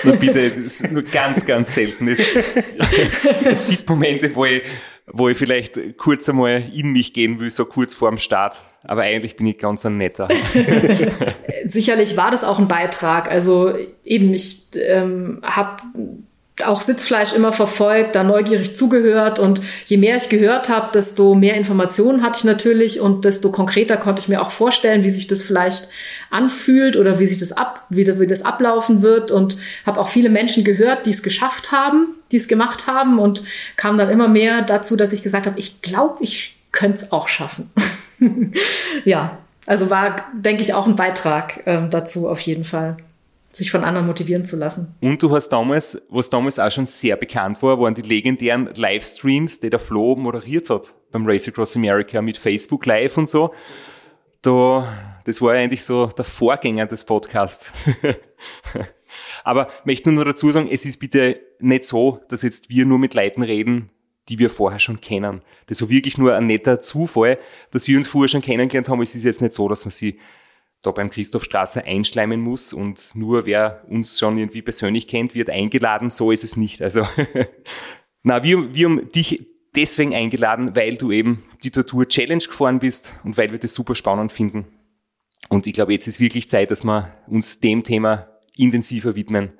Na 0.04 0.12
bitte, 0.12 0.50
das 0.50 0.58
ist 0.58 0.92
nur 0.92 1.02
ganz, 1.02 1.44
ganz 1.44 1.74
selten. 1.74 2.08
Es, 2.08 2.28
es 3.44 3.68
gibt 3.68 3.88
Momente, 3.88 4.34
wo 4.34 4.44
ich, 4.44 4.62
wo 5.06 5.28
ich 5.28 5.38
vielleicht 5.38 5.96
kurz 5.96 6.28
einmal 6.28 6.62
in 6.72 6.92
mich 6.92 7.12
gehen 7.12 7.40
will, 7.40 7.50
so 7.50 7.64
kurz 7.64 7.94
vorm 7.94 8.18
Start. 8.18 8.60
Aber 8.84 9.02
eigentlich 9.02 9.36
bin 9.36 9.46
ich 9.46 9.58
ganz 9.58 9.84
ein 9.86 9.96
netter. 9.96 10.28
Sicherlich 11.66 12.16
war 12.16 12.30
das 12.30 12.44
auch 12.44 12.58
ein 12.58 12.68
Beitrag. 12.68 13.30
Also 13.30 13.74
eben, 14.04 14.34
ich 14.34 14.68
ähm, 14.74 15.40
habe 15.42 15.82
auch 16.64 16.80
Sitzfleisch 16.80 17.32
immer 17.32 17.52
verfolgt, 17.52 18.14
da 18.14 18.22
neugierig 18.22 18.76
zugehört. 18.76 19.38
Und 19.38 19.60
je 19.86 19.96
mehr 19.96 20.16
ich 20.16 20.28
gehört 20.28 20.68
habe, 20.68 20.90
desto 20.94 21.34
mehr 21.34 21.54
Informationen 21.54 22.22
hatte 22.22 22.38
ich 22.38 22.44
natürlich 22.44 23.00
und 23.00 23.24
desto 23.24 23.50
konkreter 23.50 23.96
konnte 23.96 24.20
ich 24.20 24.28
mir 24.28 24.40
auch 24.40 24.52
vorstellen, 24.52 25.02
wie 25.02 25.10
sich 25.10 25.26
das 25.26 25.42
vielleicht 25.42 25.88
anfühlt 26.30 26.96
oder 26.96 27.18
wie 27.18 27.26
sich 27.26 27.38
das 27.38 27.52
ab, 27.52 27.84
wie, 27.90 28.20
wie 28.20 28.26
das 28.26 28.44
ablaufen 28.44 29.02
wird. 29.02 29.32
Und 29.32 29.58
habe 29.84 30.00
auch 30.00 30.08
viele 30.08 30.30
Menschen 30.30 30.62
gehört, 30.62 31.06
die 31.06 31.10
es 31.10 31.24
geschafft 31.24 31.72
haben, 31.72 32.14
die 32.30 32.36
es 32.36 32.46
gemacht 32.46 32.86
haben. 32.86 33.18
Und 33.18 33.42
kam 33.76 33.98
dann 33.98 34.10
immer 34.10 34.28
mehr 34.28 34.62
dazu, 34.62 34.96
dass 34.96 35.12
ich 35.12 35.24
gesagt 35.24 35.46
habe, 35.46 35.58
ich 35.58 35.82
glaube, 35.82 36.22
ich 36.22 36.56
könnte 36.70 36.98
es 36.98 37.12
auch 37.12 37.26
schaffen. 37.26 37.68
ja, 39.04 39.38
also 39.66 39.90
war, 39.90 40.16
denke 40.34 40.62
ich, 40.62 40.72
auch 40.72 40.86
ein 40.86 40.94
Beitrag 40.94 41.62
ähm, 41.66 41.90
dazu 41.90 42.28
auf 42.28 42.38
jeden 42.40 42.64
Fall 42.64 42.96
sich 43.54 43.70
von 43.70 43.84
anderen 43.84 44.06
motivieren 44.06 44.44
zu 44.44 44.56
lassen. 44.56 44.94
Und 45.00 45.22
du 45.22 45.30
hast 45.30 45.48
damals, 45.48 46.02
was 46.08 46.30
damals 46.30 46.58
auch 46.58 46.70
schon 46.70 46.86
sehr 46.86 47.16
bekannt 47.16 47.62
war, 47.62 47.78
waren 47.80 47.94
die 47.94 48.02
legendären 48.02 48.70
Livestreams, 48.74 49.60
die 49.60 49.70
der 49.70 49.78
Flo 49.78 50.16
moderiert 50.16 50.70
hat 50.70 50.94
beim 51.12 51.26
Race 51.26 51.48
Across 51.48 51.76
America 51.76 52.20
mit 52.20 52.36
Facebook 52.36 52.86
Live 52.86 53.16
und 53.16 53.28
so. 53.28 53.54
Da, 54.42 55.20
das 55.24 55.40
war 55.40 55.52
eigentlich 55.52 55.84
so 55.84 56.06
der 56.06 56.24
Vorgänger 56.24 56.86
des 56.86 57.04
Podcasts. 57.04 57.72
Aber 59.44 59.68
möchte 59.84 60.10
nur 60.10 60.24
noch 60.24 60.32
dazu 60.32 60.50
sagen, 60.50 60.68
es 60.70 60.84
ist 60.84 60.98
bitte 60.98 61.40
nicht 61.60 61.84
so, 61.84 62.20
dass 62.28 62.42
jetzt 62.42 62.68
wir 62.68 62.84
nur 62.84 62.98
mit 62.98 63.14
Leuten 63.14 63.42
reden, 63.42 63.90
die 64.28 64.38
wir 64.38 64.50
vorher 64.50 64.80
schon 64.80 65.00
kennen. 65.00 65.42
Das 65.66 65.80
war 65.82 65.88
wirklich 65.88 66.18
nur 66.18 66.34
ein 66.34 66.46
netter 66.46 66.80
Zufall, 66.80 67.38
dass 67.70 67.86
wir 67.86 67.96
uns 67.96 68.08
vorher 68.08 68.28
schon 68.28 68.42
kennengelernt 68.42 68.88
haben. 68.88 69.02
Es 69.02 69.14
ist 69.14 69.24
jetzt 69.24 69.42
nicht 69.42 69.54
so, 69.54 69.68
dass 69.68 69.84
man 69.84 69.92
sie 69.92 70.18
da 70.84 70.90
beim 70.90 71.10
Christoph 71.10 71.44
Strasser 71.44 71.84
einschleimen 71.84 72.40
muss 72.40 72.72
und 72.72 73.12
nur 73.14 73.46
wer 73.46 73.84
uns 73.88 74.18
schon 74.18 74.38
irgendwie 74.38 74.62
persönlich 74.62 75.08
kennt, 75.08 75.34
wird 75.34 75.50
eingeladen. 75.50 76.10
So 76.10 76.30
ist 76.30 76.44
es 76.44 76.56
nicht. 76.56 76.82
Also, 76.82 77.06
na, 78.22 78.42
wir, 78.42 78.74
wir 78.74 78.88
haben 78.88 79.10
dich 79.10 79.46
deswegen 79.74 80.14
eingeladen, 80.14 80.76
weil 80.76 80.96
du 80.96 81.10
eben 81.10 81.42
die 81.62 81.70
Tortur 81.70 82.06
Challenge 82.06 82.44
gefahren 82.44 82.78
bist 82.78 83.14
und 83.24 83.36
weil 83.36 83.50
wir 83.50 83.58
das 83.58 83.74
super 83.74 83.94
spannend 83.94 84.30
finden. 84.30 84.66
Und 85.48 85.66
ich 85.66 85.72
glaube, 85.72 85.92
jetzt 85.92 86.06
ist 86.06 86.20
wirklich 86.20 86.48
Zeit, 86.48 86.70
dass 86.70 86.84
wir 86.84 87.12
uns 87.26 87.60
dem 87.60 87.82
Thema 87.82 88.28
intensiver 88.56 89.14
widmen. 89.14 89.52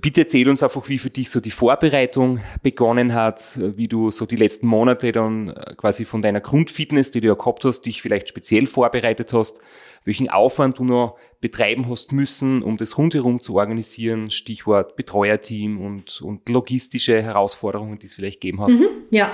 Bitte 0.00 0.20
erzähl 0.20 0.48
uns 0.48 0.62
einfach, 0.62 0.88
wie 0.88 0.98
für 0.98 1.10
dich 1.10 1.30
so 1.30 1.40
die 1.40 1.50
Vorbereitung 1.50 2.40
begonnen 2.62 3.12
hat, 3.12 3.58
wie 3.76 3.88
du 3.88 4.12
so 4.12 4.24
die 4.24 4.36
letzten 4.36 4.68
Monate 4.68 5.10
dann 5.10 5.48
äh, 5.48 5.74
quasi 5.76 6.04
von 6.04 6.22
deiner 6.22 6.40
Grundfitness, 6.40 7.10
die 7.10 7.20
du 7.20 7.26
ja 7.26 7.34
gehabt 7.34 7.64
hast, 7.64 7.82
dich 7.82 8.00
vielleicht 8.00 8.28
speziell 8.28 8.68
vorbereitet 8.68 9.32
hast, 9.32 9.60
welchen 10.04 10.28
Aufwand 10.28 10.78
du 10.78 10.84
noch 10.84 11.16
betreiben 11.40 11.88
hast 11.88 12.12
müssen, 12.12 12.62
um 12.62 12.76
das 12.76 12.96
rundherum 12.96 13.40
zu 13.40 13.56
organisieren, 13.56 14.30
Stichwort 14.30 14.96
Betreuerteam 14.96 15.80
und, 15.80 16.22
und 16.22 16.48
logistische 16.48 17.22
Herausforderungen, 17.22 17.98
die 17.98 18.06
es 18.06 18.14
vielleicht 18.14 18.40
gegeben 18.40 18.60
hat. 18.60 18.70
Mhm, 18.70 18.88
ja. 19.10 19.32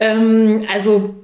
Ähm, 0.00 0.60
also 0.68 1.14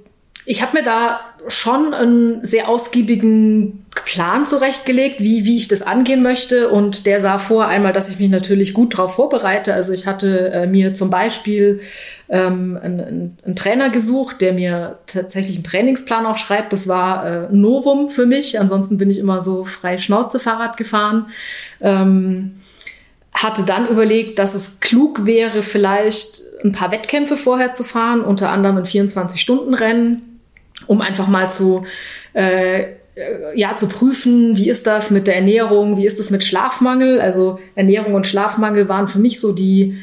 ich 0.47 0.63
habe 0.63 0.79
mir 0.79 0.85
da 0.85 1.28
schon 1.47 1.95
einen 1.95 2.45
sehr 2.45 2.69
ausgiebigen 2.69 3.85
Plan 3.91 4.47
zurechtgelegt, 4.47 5.21
wie, 5.21 5.45
wie 5.45 5.57
ich 5.57 5.69
das 5.69 5.83
angehen 5.83 6.23
möchte. 6.23 6.69
Und 6.69 7.07
der 7.07 7.21
sah 7.21 7.39
vor 7.39 7.67
einmal, 7.67 7.93
dass 7.93 8.09
ich 8.09 8.19
mich 8.19 8.31
natürlich 8.31 8.75
gut 8.75 8.95
darauf 8.95 9.15
vorbereite. 9.15 9.75
Also 9.75 9.93
ich 9.93 10.07
hatte 10.07 10.51
äh, 10.51 10.67
mir 10.67 10.95
zum 10.95 11.11
Beispiel 11.11 11.81
ähm, 12.29 12.79
einen, 12.83 13.39
einen, 13.45 13.57
Trainer 13.57 13.91
gesucht, 13.91 14.41
der 14.41 14.53
mir 14.53 14.99
tatsächlich 15.07 15.57
einen 15.57 15.65
Trainingsplan 15.65 16.27
auch 16.27 16.39
schreibt. 16.39 16.73
Das 16.73 16.89
war 16.89 17.27
äh, 17.27 17.55
Novum 17.55 18.11
für 18.11 18.27
mich. 18.27 18.59
Ansonsten 18.61 18.99
bin 18.99 19.11
ich 19.11 19.19
immer 19.19 19.41
so 19.41 19.65
frei 19.65 19.99
Schnauze 19.99 20.41
Fahrrad 20.41 20.77
gefahren. 20.77 21.27
Ähm, 21.81 22.57
hatte 23.33 23.63
dann 23.63 23.89
überlegt, 23.89 24.39
dass 24.39 24.55
es 24.55 24.81
klug 24.81 25.25
wäre, 25.25 25.63
vielleicht 25.63 26.43
ein 26.65 26.73
paar 26.73 26.91
Wettkämpfe 26.91 27.37
vorher 27.37 27.73
zu 27.73 27.85
fahren, 27.85 28.21
unter 28.21 28.51
anderem 28.51 28.79
ein 28.79 28.85
24-Stunden-Rennen 28.85 30.38
um 30.87 31.01
einfach 31.01 31.29
mal 31.29 31.51
zu, 31.51 31.85
äh, 32.33 32.85
ja, 33.55 33.77
zu 33.77 33.89
prüfen, 33.89 34.57
wie 34.57 34.69
ist 34.69 34.87
das 34.87 35.11
mit 35.11 35.27
der 35.27 35.37
Ernährung, 35.37 35.97
wie 35.97 36.07
ist 36.07 36.19
das 36.19 36.31
mit 36.31 36.45
Schlafmangel. 36.45 37.21
Also 37.21 37.59
Ernährung 37.75 38.15
und 38.15 38.27
Schlafmangel 38.27 38.89
waren 38.89 39.09
für 39.09 39.19
mich 39.19 39.41
so 39.41 39.53
die 39.53 39.99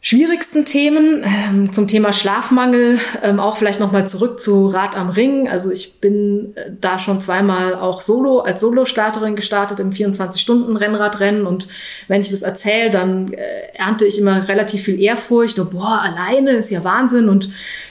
schwierigsten 0.00 0.64
Themen. 0.64 1.24
Ähm, 1.24 1.72
zum 1.72 1.88
Thema 1.88 2.12
Schlafmangel 2.12 3.00
ähm, 3.22 3.40
auch 3.40 3.56
vielleicht 3.56 3.80
nochmal 3.80 4.06
zurück 4.06 4.40
zu 4.40 4.68
Rad 4.68 4.96
am 4.96 5.10
Ring. 5.10 5.48
Also 5.48 5.72
ich 5.72 6.00
bin 6.00 6.52
äh, 6.54 6.70
da 6.80 6.98
schon 6.98 7.20
zweimal 7.20 7.74
auch 7.74 8.00
solo 8.00 8.40
als 8.40 8.60
Solo-Starterin 8.60 9.36
gestartet 9.36 9.80
im 9.80 9.90
24-Stunden-Rennradrennen 9.90 11.46
und 11.46 11.68
wenn 12.06 12.20
ich 12.20 12.30
das 12.30 12.42
erzähle, 12.42 12.90
dann 12.90 13.32
äh, 13.32 13.38
ernte 13.74 14.06
ich 14.06 14.18
immer 14.18 14.48
relativ 14.48 14.82
viel 14.82 15.00
Ehrfurcht 15.00 15.58
und 15.58 15.70
boah, 15.70 16.00
alleine 16.00 16.52
ist 16.52 16.70
ja 16.70 16.84
Wahnsinn 16.84 17.28
und 17.28 17.50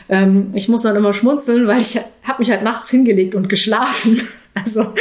ähm, 0.10 0.52
ich 0.54 0.70
muss 0.70 0.84
dann 0.84 0.96
immer 0.96 1.14
schmunzeln, 1.14 1.68
weil 1.68 1.80
ich 1.80 2.00
habe 2.24 2.40
mich 2.40 2.52
halt 2.52 2.64
nachts 2.64 2.90
hingelegt 2.90 3.36
und 3.36 3.50
geschlafen. 3.50 4.22
Also 4.66 4.92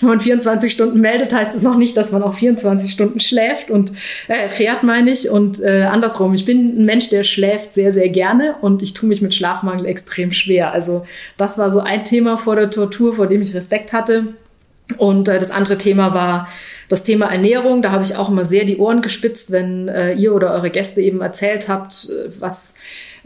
wenn 0.00 0.08
man 0.08 0.20
24 0.22 0.72
Stunden 0.72 0.98
meldet, 1.00 1.34
heißt 1.34 1.54
es 1.54 1.60
noch 1.60 1.76
nicht, 1.76 1.94
dass 1.94 2.10
man 2.10 2.22
auch 2.22 2.32
24 2.32 2.90
Stunden 2.90 3.20
schläft 3.20 3.68
und 3.68 3.92
äh, 4.28 4.48
fährt, 4.48 4.82
meine 4.82 5.10
ich. 5.10 5.28
Und 5.28 5.62
äh, 5.62 5.82
andersrum, 5.82 6.32
ich 6.32 6.46
bin 6.46 6.78
ein 6.78 6.86
Mensch, 6.86 7.10
der 7.10 7.22
schläft 7.22 7.74
sehr, 7.74 7.92
sehr 7.92 8.08
gerne 8.08 8.54
und 8.62 8.82
ich 8.82 8.94
tue 8.94 9.06
mich 9.06 9.20
mit 9.20 9.34
Schlafmangel 9.34 9.84
extrem 9.84 10.32
schwer. 10.32 10.72
Also 10.72 11.04
das 11.36 11.58
war 11.58 11.70
so 11.70 11.80
ein 11.80 12.04
Thema 12.04 12.38
vor 12.38 12.56
der 12.56 12.70
Tortur, 12.70 13.12
vor 13.12 13.26
dem 13.26 13.42
ich 13.42 13.54
Respekt 13.54 13.92
hatte. 13.92 14.28
Und 14.96 15.28
äh, 15.28 15.38
das 15.38 15.50
andere 15.50 15.76
Thema 15.76 16.14
war 16.14 16.48
das 16.88 17.02
Thema 17.02 17.26
Ernährung. 17.26 17.82
Da 17.82 17.90
habe 17.90 18.04
ich 18.04 18.16
auch 18.16 18.28
immer 18.28 18.44
sehr 18.44 18.64
die 18.64 18.78
Ohren 18.78 19.02
gespitzt, 19.02 19.50
wenn 19.50 19.88
äh, 19.88 20.14
ihr 20.14 20.34
oder 20.34 20.52
eure 20.52 20.70
Gäste 20.70 21.00
eben 21.00 21.20
erzählt 21.20 21.68
habt, 21.68 22.08
äh, 22.08 22.30
was 22.40 22.74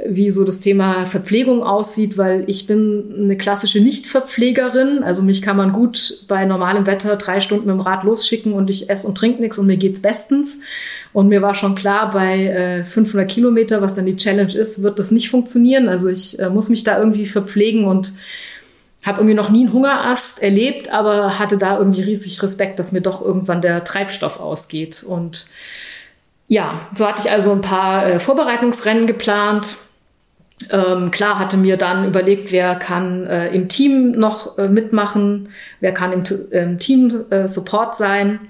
wie 0.07 0.31
so 0.31 0.45
das 0.45 0.61
Thema 0.61 1.07
Verpflegung 1.07 1.65
aussieht, 1.65 2.17
weil 2.17 2.45
ich 2.47 2.69
bin 2.69 3.13
eine 3.17 3.37
klassische 3.37 3.81
Nicht-Verpflegerin. 3.81 5.03
Also 5.03 5.23
mich 5.23 5.43
kann 5.43 5.57
man 5.57 5.73
gut 5.73 6.25
bei 6.29 6.45
normalem 6.45 6.87
Wetter 6.87 7.17
drei 7.17 7.41
Stunden 7.41 7.67
mit 7.67 7.75
dem 7.75 7.81
Rad 7.81 8.05
losschicken 8.05 8.53
und 8.53 8.71
ich 8.71 8.89
esse 8.89 9.09
und 9.09 9.17
trinke 9.17 9.43
nichts 9.43 9.59
und 9.59 9.67
mir 9.67 9.77
geht's 9.77 10.01
bestens. 10.01 10.59
Und 11.13 11.29
mir 11.29 11.43
war 11.43 11.57
schon 11.57 11.75
klar, 11.75 12.13
bei 12.13 12.47
äh, 12.47 12.85
500 12.85 13.29
Kilometer, 13.29 13.83
was 13.83 13.97
dann 13.97 14.07
die 14.07 14.17
Challenge 14.17 14.55
ist, 14.55 14.83
wird 14.83 15.01
das 15.01 15.11
nicht 15.11 15.31
funktionieren. 15.31 15.89
Also 15.89 16.09
ich 16.09 16.39
äh, 16.39 16.49
muss 16.49 16.69
mich 16.69 16.85
da 16.85 16.99
irgendwie 16.99 17.27
verpflegen 17.27 17.85
und 17.85 18.13
habe 19.03 19.19
irgendwie 19.19 19.35
noch 19.35 19.51
nie 19.51 19.65
einen 19.65 19.73
Hungerast 19.73 20.41
erlebt, 20.41 20.93
aber 20.93 21.41
hatte 21.41 21.59
da 21.59 21.77
irgendwie 21.79 22.03
riesig 22.03 22.41
Respekt, 22.41 22.79
dass 22.79 22.93
mir 22.93 23.01
doch 23.01 23.21
irgendwann 23.21 23.63
der 23.63 23.83
Treibstoff 23.83 24.39
ausgeht. 24.39 25.03
Und 25.03 25.47
ja, 26.47 26.87
so 26.95 27.07
hatte 27.09 27.23
ich 27.25 27.33
also 27.33 27.51
ein 27.51 27.63
paar 27.63 28.07
äh, 28.07 28.21
Vorbereitungsrennen 28.21 29.09
geplant 29.09 29.79
ähm, 30.71 31.11
klar 31.11 31.39
hatte 31.39 31.57
mir 31.57 31.77
dann 31.77 32.07
überlegt, 32.07 32.51
wer 32.51 32.75
kann 32.75 33.27
äh, 33.27 33.49
im 33.55 33.69
Team 33.69 34.13
noch 34.13 34.59
äh, 34.59 34.69
mitmachen, 34.69 35.51
wer 35.81 35.93
kann 35.93 36.13
im, 36.13 36.25
im 36.51 36.79
Team 36.79 37.25
äh, 37.31 37.47
Support 37.47 37.97
sein. 37.97 38.41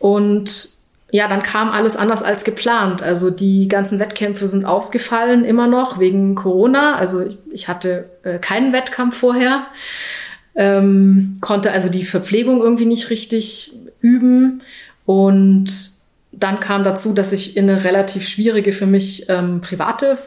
Und 0.00 0.68
ja, 1.10 1.28
dann 1.28 1.42
kam 1.42 1.70
alles 1.70 1.96
anders 1.96 2.22
als 2.22 2.44
geplant. 2.44 3.02
Also 3.02 3.30
die 3.30 3.68
ganzen 3.68 3.98
Wettkämpfe 3.98 4.46
sind 4.46 4.64
ausgefallen 4.64 5.44
immer 5.44 5.66
noch 5.66 5.98
wegen 5.98 6.34
Corona. 6.34 6.96
Also 6.96 7.24
ich, 7.24 7.38
ich 7.52 7.68
hatte 7.68 8.10
äh, 8.24 8.38
keinen 8.38 8.72
Wettkampf 8.72 9.16
vorher, 9.16 9.66
ähm, 10.54 11.34
konnte 11.40 11.72
also 11.72 11.88
die 11.88 12.04
Verpflegung 12.04 12.60
irgendwie 12.60 12.84
nicht 12.84 13.10
richtig 13.10 13.72
üben 14.00 14.62
und 15.06 15.92
dann 16.32 16.60
kam 16.60 16.84
dazu, 16.84 17.14
dass 17.14 17.32
ich 17.32 17.56
in 17.56 17.68
eine 17.68 17.84
relativ 17.84 18.28
schwierige 18.28 18.72
für 18.72 18.86
mich 18.86 19.26
ähm, 19.28 19.60
private 19.60 20.18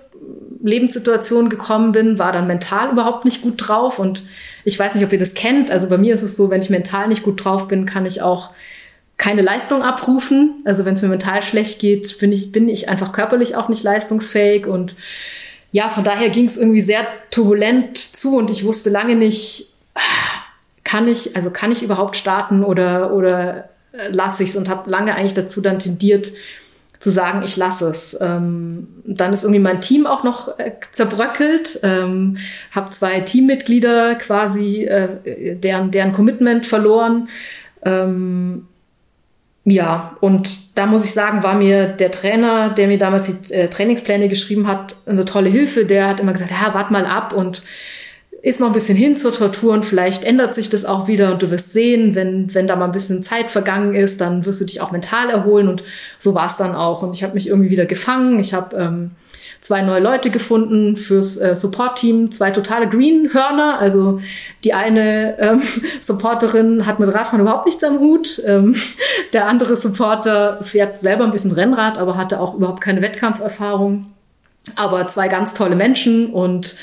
Lebenssituation 0.64 1.50
gekommen 1.50 1.92
bin, 1.92 2.20
war 2.20 2.32
dann 2.32 2.48
mental 2.48 2.92
überhaupt 2.92 3.26
nicht 3.26 3.42
gut 3.42 3.56
drauf. 3.58 4.00
Und 4.00 4.24
ich 4.64 4.78
weiß 4.78 4.96
nicht, 4.96 5.04
ob 5.04 5.12
ihr 5.12 5.20
das 5.20 5.34
kennt. 5.34 5.72
Also 5.72 5.90
bei 5.90 5.98
mir 5.98 6.14
ist 6.14 6.22
es 6.22 6.36
so, 6.36 6.50
wenn 6.50 6.62
ich 6.62 6.70
mental 6.70 7.08
nicht 7.08 7.24
gut 7.24 7.44
drauf 7.44 7.68
bin, 7.68 7.86
kann 7.86 8.06
ich 8.06 8.22
auch 8.22 8.52
keine 9.18 9.42
Leistung 9.42 9.84
abrufen. 9.84 10.62
Also 10.66 10.86
wenn 10.86 10.96
es 10.96 11.02
mir 11.02 11.08
mental 11.08 11.44
schlecht 11.44 11.80
geht, 11.80 12.18
bin 12.20 12.32
ich, 12.32 12.52
bin 12.52 12.70
ich 12.70 12.90
einfach 12.90 13.14
körperlich 13.14 13.56
auch 13.56 13.70
nicht 13.70 13.84
leistungsfähig. 13.84 14.66
Und 14.66 14.96
ja, 15.72 15.90
von 15.90 16.04
daher 16.04 16.30
ging 16.30 16.46
es 16.46 16.58
irgendwie 16.58 16.82
sehr 16.82 17.06
turbulent 17.30 17.98
zu 17.98 18.38
und 18.38 18.52
ich 18.52 18.66
wusste 18.66 18.90
lange 18.90 19.16
nicht, 19.16 19.74
kann 20.84 21.08
ich, 21.08 21.36
also 21.36 21.52
kann 21.52 21.72
ich 21.72 21.84
überhaupt 21.84 22.18
starten 22.18 22.64
oder, 22.64 23.14
oder 23.14 23.70
lasse 24.10 24.44
ich 24.44 24.50
es 24.50 24.56
und 24.56 24.70
habe 24.70 24.90
lange 24.90 25.16
eigentlich 25.16 25.34
dazu 25.34 25.62
dann 25.62 25.80
tendiert, 25.80 26.32
zu 27.02 27.10
sagen, 27.10 27.42
ich 27.44 27.58
lasse 27.58 27.90
es. 27.90 28.18
Ähm, 28.22 28.88
dann 29.06 29.34
ist 29.34 29.44
irgendwie 29.44 29.60
mein 29.60 29.82
Team 29.82 30.06
auch 30.06 30.24
noch 30.24 30.60
äh, 30.60 30.74
zerbröckelt, 30.92 31.80
ähm, 31.84 32.38
habe 32.72 32.92
zwei 32.92 33.22
Teammitglieder 33.22 34.16
quasi, 34.16 34.86
äh, 34.86 35.56
deren, 35.56 35.92
deren 35.92 36.14
Commitment 36.14 36.66
verloren. 36.66 37.30
Ähm, 37.84 38.68
ja, 39.64 40.16
und 40.22 40.78
da 40.78 40.86
muss 40.86 41.06
ich 41.06 41.14
sagen, 41.14 41.44
war 41.44 41.56
mir 41.56 41.88
der 41.88 42.12
Trainer, 42.12 42.70
der 42.70 42.88
mir 42.88 42.98
damals 42.98 43.28
die 43.28 43.54
äh, 43.54 43.68
Trainingspläne 43.68 44.30
geschrieben 44.30 44.68
hat, 44.68 44.96
eine 45.06 45.26
tolle 45.26 45.50
Hilfe. 45.50 45.86
Der 45.86 46.08
hat 46.08 46.20
immer 46.20 46.34
gesagt, 46.34 46.52
ja, 46.52 46.74
wart 46.74 46.92
mal 46.92 47.06
ab 47.06 47.34
und 47.34 47.64
ist 48.44 48.60
noch 48.60 48.68
ein 48.68 48.74
bisschen 48.74 48.98
hin 48.98 49.18
zur 49.18 49.34
Tortur 49.34 49.74
und 49.74 49.86
vielleicht 49.86 50.24
ändert 50.24 50.56
sich 50.56 50.70
das 50.70 50.84
auch 50.84 51.08
wieder 51.08 51.32
und 51.32 51.44
du 51.44 51.52
wirst 51.52 51.74
sehen, 51.74 52.16
wenn, 52.16 52.54
wenn 52.56 52.68
da 52.68 52.76
mal 52.76 52.86
ein 52.86 52.92
bisschen 52.92 53.22
Zeit 53.22 53.52
vergangen 53.52 53.94
ist, 53.94 54.20
dann 54.20 54.46
wirst 54.46 54.62
du 54.62 54.66
dich 54.66 54.82
auch 54.82 54.92
mental 54.92 55.30
erholen 55.30 55.68
und 55.68 55.84
so 56.18 56.34
war 56.34 56.48
es 56.48 56.58
dann 56.58 56.74
auch. 56.74 57.04
Und 57.04 57.16
ich 57.16 57.24
habe 57.24 57.36
mich 57.36 57.48
irgendwie 57.48 57.70
wieder 57.70 57.86
gefangen. 57.86 58.40
Ich 58.40 58.56
habe 58.56 58.76
ähm, 58.76 59.12
zwei 59.62 59.84
neue 59.84 60.02
Leute 60.02 60.32
gefunden 60.32 60.96
fürs 60.96 61.38
äh, 61.38 61.56
Support-Team, 61.56 62.32
zwei 62.32 62.50
totale 62.50 62.90
Green-Hörner. 62.90 63.78
Also 63.80 64.22
die 64.64 64.74
eine 64.74 65.38
ähm, 65.40 65.62
Supporterin 66.02 66.88
hat 66.88 67.00
mit 67.00 67.14
Radfahren 67.14 67.42
überhaupt 67.42 67.68
nichts 67.68 67.84
am 67.84 68.00
Hut. 68.00 68.42
Ähm, 68.48 68.76
der 69.34 69.46
andere 69.46 69.76
Supporter 69.76 70.64
fährt 70.64 70.98
selber 70.98 71.26
ein 71.26 71.32
bisschen 71.32 71.52
Rennrad, 71.52 72.00
aber 72.00 72.18
hatte 72.18 72.40
auch 72.40 72.56
überhaupt 72.56 72.82
keine 72.82 73.04
Wettkampferfahrung. 73.04 74.08
Aber 74.76 75.08
zwei 75.08 75.28
ganz 75.28 75.54
tolle 75.54 75.76
Menschen 75.76 76.34
und 76.34 76.76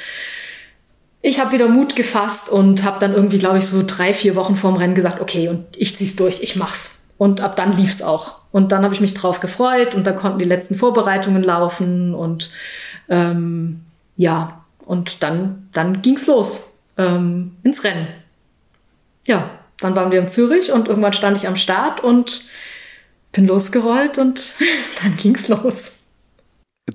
ich 1.21 1.41
habe 1.41 1.53
wieder 1.53 1.69
Mut 1.69 1.97
gefasst 1.97 2.49
und 2.49 2.85
habe 2.85 3.01
dann 3.01 3.14
irgendwie, 3.14 3.39
glaube 3.39 3.59
ich, 3.59 3.66
so 3.66 3.83
drei, 3.87 4.14
vier 4.14 4.37
Wochen 4.37 4.57
vorm 4.57 4.77
Rennen 4.77 4.95
gesagt, 4.95 5.21
okay, 5.21 5.49
und 5.49 5.64
ich 5.77 5.97
zieh's 5.97 6.16
durch, 6.16 6.43
ich 6.43 6.57
mach's. 6.57 6.93
Und 7.16 7.41
ab 7.41 7.57
dann 7.57 7.73
lief's 7.73 8.03
auch. 8.03 8.39
Und 8.53 8.71
dann 8.71 8.85
habe 8.85 8.95
ich 8.95 9.01
mich 9.01 9.14
drauf 9.14 9.41
gefreut 9.41 9.95
und 9.95 10.07
dann 10.07 10.16
konnten 10.16 10.39
die 10.39 10.45
letzten 10.45 10.77
Vorbereitungen 10.77 11.43
laufen 11.43 12.14
und 12.14 12.53
ähm, 13.09 13.81
ja, 14.16 14.64
und 14.85 15.23
dann, 15.23 15.69
dann 15.73 16.01
ging's 16.03 16.27
los 16.27 16.73
ähm, 16.97 17.57
ins 17.62 17.85
Rennen. 17.85 18.09
Ja, 19.27 19.51
dann 19.81 19.97
waren 19.97 20.12
wir 20.12 20.21
in 20.21 20.29
Zürich 20.29 20.73
und 20.73 20.89
irgendwann 20.89 21.12
stand 21.12 21.37
ich 21.37 21.49
am 21.49 21.57
Start 21.57 22.03
und 22.03 22.45
bin 23.33 23.47
losgerollt 23.47 24.19
und 24.19 24.55
dann 25.03 25.16
ging's 25.16 25.49
los. 25.49 25.93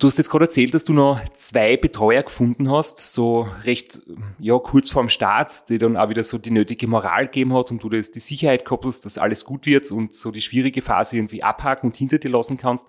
Du 0.00 0.08
hast 0.08 0.18
jetzt 0.18 0.28
gerade 0.28 0.46
erzählt, 0.46 0.74
dass 0.74 0.82
du 0.84 0.92
noch 0.92 1.20
zwei 1.34 1.76
Betreuer 1.76 2.24
gefunden 2.24 2.68
hast, 2.68 3.12
so 3.12 3.46
recht 3.62 4.00
ja, 4.40 4.58
kurz 4.58 4.90
vorm 4.90 5.08
Start, 5.08 5.68
die 5.68 5.78
dann 5.78 5.96
auch 5.96 6.08
wieder 6.08 6.24
so 6.24 6.36
die 6.36 6.50
nötige 6.50 6.88
Moral 6.88 7.26
gegeben 7.26 7.54
hat 7.54 7.70
und 7.70 7.82
du 7.82 7.88
das 7.88 8.10
die 8.10 8.18
Sicherheit 8.18 8.64
koppelst, 8.64 9.04
dass 9.04 9.18
alles 9.18 9.44
gut 9.44 9.66
wird 9.66 9.92
und 9.92 10.12
so 10.12 10.32
die 10.32 10.42
schwierige 10.42 10.82
Phase 10.82 11.16
irgendwie 11.16 11.44
abhaken 11.44 11.90
und 11.90 11.96
hinter 11.96 12.18
dir 12.18 12.30
lassen 12.30 12.58
kannst. 12.58 12.86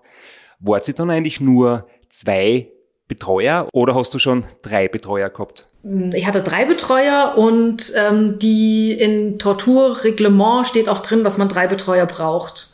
Wart 0.58 0.84
sie 0.84 0.94
dann 0.94 1.10
eigentlich 1.10 1.40
nur 1.40 1.86
zwei 2.08 2.72
Betreuer 3.06 3.68
oder 3.72 3.94
hast 3.94 4.12
du 4.12 4.18
schon 4.18 4.44
drei 4.62 4.88
Betreuer 4.88 5.30
gehabt? 5.30 5.68
Ich 6.12 6.26
hatte 6.26 6.42
drei 6.42 6.64
Betreuer 6.64 7.34
und 7.36 7.92
ähm, 7.96 8.40
die 8.40 8.90
in 8.90 9.38
Torturreglement 9.38 10.66
steht 10.66 10.88
auch 10.88 11.00
drin, 11.00 11.22
dass 11.22 11.38
man 11.38 11.48
drei 11.48 11.68
Betreuer 11.68 12.06
braucht. 12.06 12.72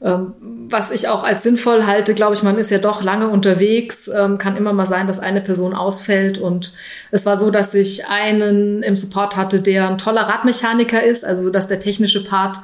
Ähm, 0.00 0.34
was 0.70 0.92
ich 0.92 1.08
auch 1.08 1.24
als 1.24 1.42
sinnvoll 1.42 1.84
halte, 1.84 2.14
glaube 2.14 2.34
ich, 2.34 2.42
man 2.42 2.56
ist 2.56 2.70
ja 2.70 2.78
doch 2.78 3.02
lange 3.02 3.28
unterwegs, 3.28 4.08
ähm, 4.08 4.38
kann 4.38 4.56
immer 4.56 4.72
mal 4.72 4.86
sein, 4.86 5.08
dass 5.08 5.18
eine 5.18 5.40
Person 5.40 5.74
ausfällt. 5.74 6.38
Und 6.38 6.72
es 7.10 7.26
war 7.26 7.36
so, 7.36 7.50
dass 7.50 7.74
ich 7.74 8.06
einen 8.06 8.82
im 8.82 8.94
Support 8.94 9.36
hatte, 9.36 9.60
der 9.60 9.88
ein 9.88 9.98
toller 9.98 10.22
Radmechaniker 10.22 11.02
ist, 11.02 11.24
also 11.24 11.50
dass 11.50 11.66
der 11.66 11.80
technische 11.80 12.22
Part 12.22 12.58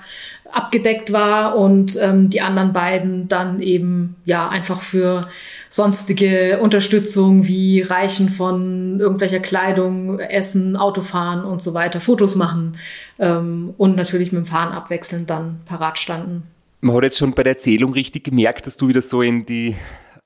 abgedeckt 0.53 1.11
war 1.11 1.57
und 1.57 1.97
ähm, 2.01 2.31
die 2.31 2.41
anderen 2.41 2.73
beiden 2.73 3.27
dann 3.27 3.61
eben 3.61 4.15
ja 4.25 4.49
einfach 4.49 4.83
für 4.83 5.29
sonstige 5.69 6.61
Unterstützung 6.61 7.49
wie 7.49 7.81
Reichen 7.83 8.29
von 8.29 9.01
irgendwelcher 9.01 9.41
Kleidung, 9.41 10.21
Essen, 10.21 10.77
Autofahren 10.77 11.45
und 11.45 11.61
so 11.61 11.75
weiter, 11.75 12.01
Fotos 12.01 12.37
machen 12.37 12.77
ähm, 13.19 13.75
und 13.79 13.97
natürlich 13.97 14.31
mit 14.31 14.45
dem 14.45 14.47
Fahren 14.47 14.73
abwechselnd 14.73 15.29
dann 15.29 15.63
parat 15.67 15.99
standen 15.99 16.54
man 16.85 16.97
hat 16.97 17.05
jetzt 17.05 17.19
schon 17.19 17.33
bei 17.33 17.43
der 17.43 17.55
Erzählung 17.55 17.95
richtig 17.95 18.25
gemerkt, 18.25 18.67
dass 18.67 18.77
du 18.77 18.89
wieder 18.89 19.01
so 19.01 19.23
in 19.23 19.47
die 19.47 19.75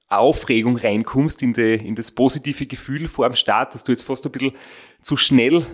Aufregung 0.08 0.76
reinkommst, 0.76 1.40
in, 1.42 1.52
die, 1.52 1.74
in 1.74 1.94
das 1.94 2.10
positive 2.10 2.66
Gefühl 2.66 3.06
vor 3.06 3.28
dem 3.28 3.36
Start, 3.36 3.74
dass 3.74 3.84
du 3.84 3.92
jetzt 3.92 4.02
fast 4.02 4.26
ein 4.26 4.32
bisschen 4.32 4.56
zu 5.00 5.16
schnell 5.16 5.64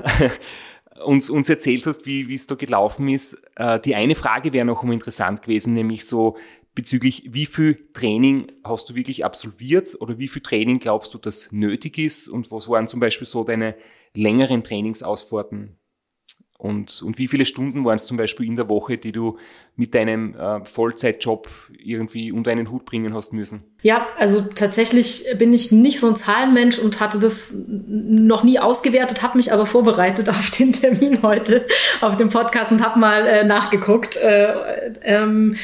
uns, 1.06 1.30
uns 1.30 1.48
erzählt 1.48 1.86
hast, 1.86 2.04
wie 2.04 2.32
es 2.32 2.46
da 2.46 2.54
gelaufen 2.54 3.08
ist. 3.08 3.34
Äh, 3.56 3.80
die 3.80 3.94
eine 3.94 4.14
Frage 4.14 4.52
wäre 4.52 4.66
noch 4.66 4.82
um 4.82 4.92
interessant 4.92 5.40
gewesen, 5.40 5.72
nämlich 5.72 6.04
so 6.04 6.36
bezüglich, 6.74 7.28
wie 7.32 7.46
viel 7.46 7.88
Training 7.94 8.52
hast 8.62 8.90
du 8.90 8.94
wirklich 8.94 9.24
absolviert 9.24 9.96
oder 10.00 10.18
wie 10.18 10.28
viel 10.28 10.42
Training 10.42 10.80
glaubst 10.80 11.14
du, 11.14 11.18
dass 11.18 11.50
nötig 11.50 11.96
ist 11.96 12.28
und 12.28 12.50
was 12.50 12.68
waren 12.68 12.88
zum 12.88 13.00
Beispiel 13.00 13.26
so 13.26 13.42
deine 13.42 13.74
längeren 14.12 14.62
Trainingsausfahrten? 14.62 15.78
Und, 16.56 17.02
und 17.02 17.18
wie 17.18 17.28
viele 17.28 17.44
Stunden 17.44 17.84
waren 17.84 17.96
es 17.96 18.06
zum 18.06 18.16
Beispiel 18.16 18.46
in 18.46 18.54
der 18.54 18.68
Woche, 18.68 18.96
die 18.96 19.12
du 19.12 19.38
mit 19.76 19.94
deinem 19.94 20.34
äh, 20.34 20.64
Vollzeitjob 20.64 21.48
irgendwie 21.76 22.30
unter 22.30 22.52
einen 22.52 22.70
Hut 22.70 22.84
bringen 22.84 23.12
hast 23.12 23.32
müssen? 23.32 23.64
Ja, 23.82 24.06
also 24.18 24.40
tatsächlich 24.40 25.26
bin 25.36 25.52
ich 25.52 25.72
nicht 25.72 25.98
so 25.98 26.06
ein 26.06 26.16
Zahlenmensch 26.16 26.78
und 26.78 27.00
hatte 27.00 27.18
das 27.18 27.56
noch 27.66 28.44
nie 28.44 28.60
ausgewertet, 28.60 29.20
habe 29.20 29.36
mich 29.36 29.52
aber 29.52 29.66
vorbereitet 29.66 30.28
auf 30.30 30.50
den 30.50 30.72
Termin 30.72 31.22
heute, 31.22 31.66
auf 32.00 32.16
dem 32.16 32.30
Podcast 32.30 32.70
und 32.70 32.82
habe 32.82 32.98
mal 32.98 33.26
äh, 33.26 33.44
nachgeguckt. 33.44 34.16
Äh, 34.16 34.94
ähm, 35.02 35.56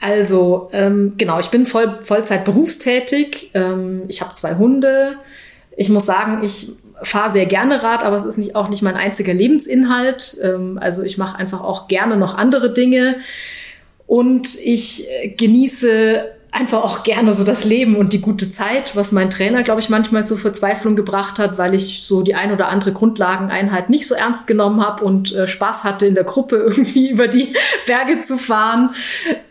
also 0.00 0.70
ähm, 0.72 1.14
genau, 1.18 1.38
ich 1.38 1.50
bin 1.50 1.66
voll, 1.66 2.00
Vollzeit 2.02 2.46
berufstätig. 2.46 3.50
Ähm, 3.52 4.04
ich 4.08 4.22
habe 4.22 4.32
zwei 4.34 4.56
Hunde. 4.56 5.16
Ich 5.76 5.90
muss 5.90 6.06
sagen, 6.06 6.42
ich 6.42 6.72
fahre 7.02 7.32
sehr 7.32 7.46
gerne 7.46 7.82
Rad, 7.82 8.02
aber 8.02 8.16
es 8.16 8.24
ist 8.24 8.38
nicht, 8.38 8.54
auch 8.54 8.68
nicht 8.68 8.82
mein 8.82 8.96
einziger 8.96 9.34
Lebensinhalt. 9.34 10.36
Ähm, 10.42 10.78
also 10.80 11.02
ich 11.02 11.18
mache 11.18 11.38
einfach 11.38 11.60
auch 11.60 11.88
gerne 11.88 12.16
noch 12.16 12.34
andere 12.36 12.72
Dinge. 12.72 13.16
Und 14.06 14.58
ich 14.64 15.08
äh, 15.08 15.28
genieße 15.28 16.24
einfach 16.52 16.82
auch 16.82 17.04
gerne 17.04 17.32
so 17.32 17.44
das 17.44 17.64
Leben 17.64 17.94
und 17.94 18.12
die 18.12 18.20
gute 18.20 18.50
Zeit, 18.50 18.96
was 18.96 19.12
mein 19.12 19.30
Trainer, 19.30 19.62
glaube 19.62 19.80
ich, 19.80 19.88
manchmal 19.88 20.26
zur 20.26 20.36
Verzweiflung 20.36 20.96
gebracht 20.96 21.38
hat, 21.38 21.58
weil 21.58 21.74
ich 21.74 22.02
so 22.02 22.22
die 22.22 22.34
ein 22.34 22.50
oder 22.50 22.68
andere 22.68 22.92
Grundlageneinheit 22.92 23.88
nicht 23.88 24.08
so 24.08 24.16
ernst 24.16 24.46
genommen 24.48 24.84
habe 24.84 25.04
und 25.04 25.32
äh, 25.32 25.46
Spaß 25.46 25.84
hatte, 25.84 26.06
in 26.06 26.14
der 26.14 26.24
Gruppe 26.24 26.56
irgendwie 26.66 27.10
über 27.10 27.28
die 27.28 27.54
Berge 27.86 28.20
zu 28.20 28.36
fahren. 28.36 28.90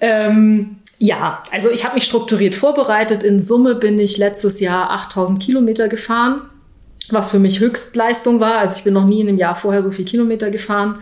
Ähm, 0.01 0.77
ja, 0.97 1.43
also 1.51 1.69
ich 1.69 1.85
habe 1.85 1.95
mich 1.95 2.03
strukturiert 2.03 2.55
vorbereitet. 2.55 3.23
In 3.23 3.39
Summe 3.39 3.75
bin 3.75 3.97
ich 3.97 4.17
letztes 4.17 4.59
Jahr 4.59 4.91
8000 4.91 5.41
Kilometer 5.41 5.87
gefahren 5.87 6.41
was 7.13 7.31
für 7.31 7.39
mich 7.39 7.59
Höchstleistung 7.59 8.39
war. 8.39 8.57
Also 8.57 8.77
ich 8.77 8.83
bin 8.83 8.93
noch 8.93 9.05
nie 9.05 9.21
in 9.21 9.27
einem 9.27 9.37
Jahr 9.37 9.55
vorher 9.55 9.83
so 9.83 9.91
viel 9.91 10.05
Kilometer 10.05 10.51
gefahren. 10.51 10.99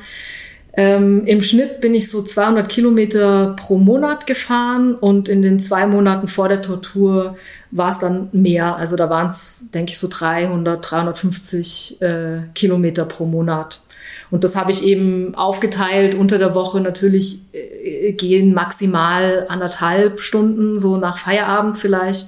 Ähm, 0.78 1.26
Im 1.26 1.42
Schnitt 1.42 1.82
bin 1.82 1.96
ich 1.96 2.12
so 2.12 2.22
200 2.22 2.70
Kilometer 2.70 3.56
pro 3.58 3.80
Monat 3.80 4.28
gefahren 4.28 4.94
und 4.94 5.28
in 5.28 5.42
den 5.42 5.60
zwei 5.60 5.88
Monaten 5.88 6.28
vor 6.28 6.50
der 6.50 6.62
Tortur 6.62 7.36
war 7.72 7.92
es 7.92 7.98
dann 7.98 8.30
mehr. 8.32 8.76
Also 8.76 8.96
da 8.96 9.10
waren 9.10 9.28
es, 9.28 9.70
denke 9.74 9.92
ich, 9.92 9.98
so 9.98 10.08
300, 10.08 10.92
350 10.92 12.02
äh, 12.02 12.40
Kilometer 12.54 13.06
pro 13.06 13.26
Monat. 13.26 13.82
Und 14.30 14.44
das 14.44 14.56
habe 14.56 14.72
ich 14.72 14.86
eben 14.86 15.34
aufgeteilt 15.36 16.14
unter 16.14 16.38
der 16.38 16.54
Woche. 16.54 16.80
Natürlich 16.80 17.42
äh, 17.54 18.12
gehen 18.14 18.54
maximal 18.54 19.48
anderthalb 19.50 20.20
Stunden, 20.20 20.80
so 20.80 20.98
nach 20.98 21.18
Feierabend 21.18 21.80
vielleicht 21.80 22.28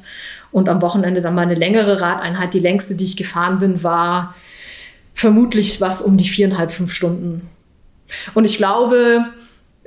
und 0.51 0.69
am 0.69 0.81
Wochenende 0.81 1.21
dann 1.21 1.35
mal 1.35 1.41
eine 1.41 1.55
längere 1.55 2.01
Radeinheit. 2.01 2.53
Die 2.53 2.59
längste, 2.59 2.95
die 2.95 3.05
ich 3.05 3.17
gefahren 3.17 3.59
bin, 3.59 3.83
war 3.83 4.35
vermutlich 5.13 5.81
was 5.81 6.01
um 6.01 6.17
die 6.17 6.27
viereinhalb, 6.27 6.71
fünf 6.71 6.93
Stunden. 6.93 7.49
Und 8.33 8.45
ich 8.45 8.57
glaube, 8.57 9.25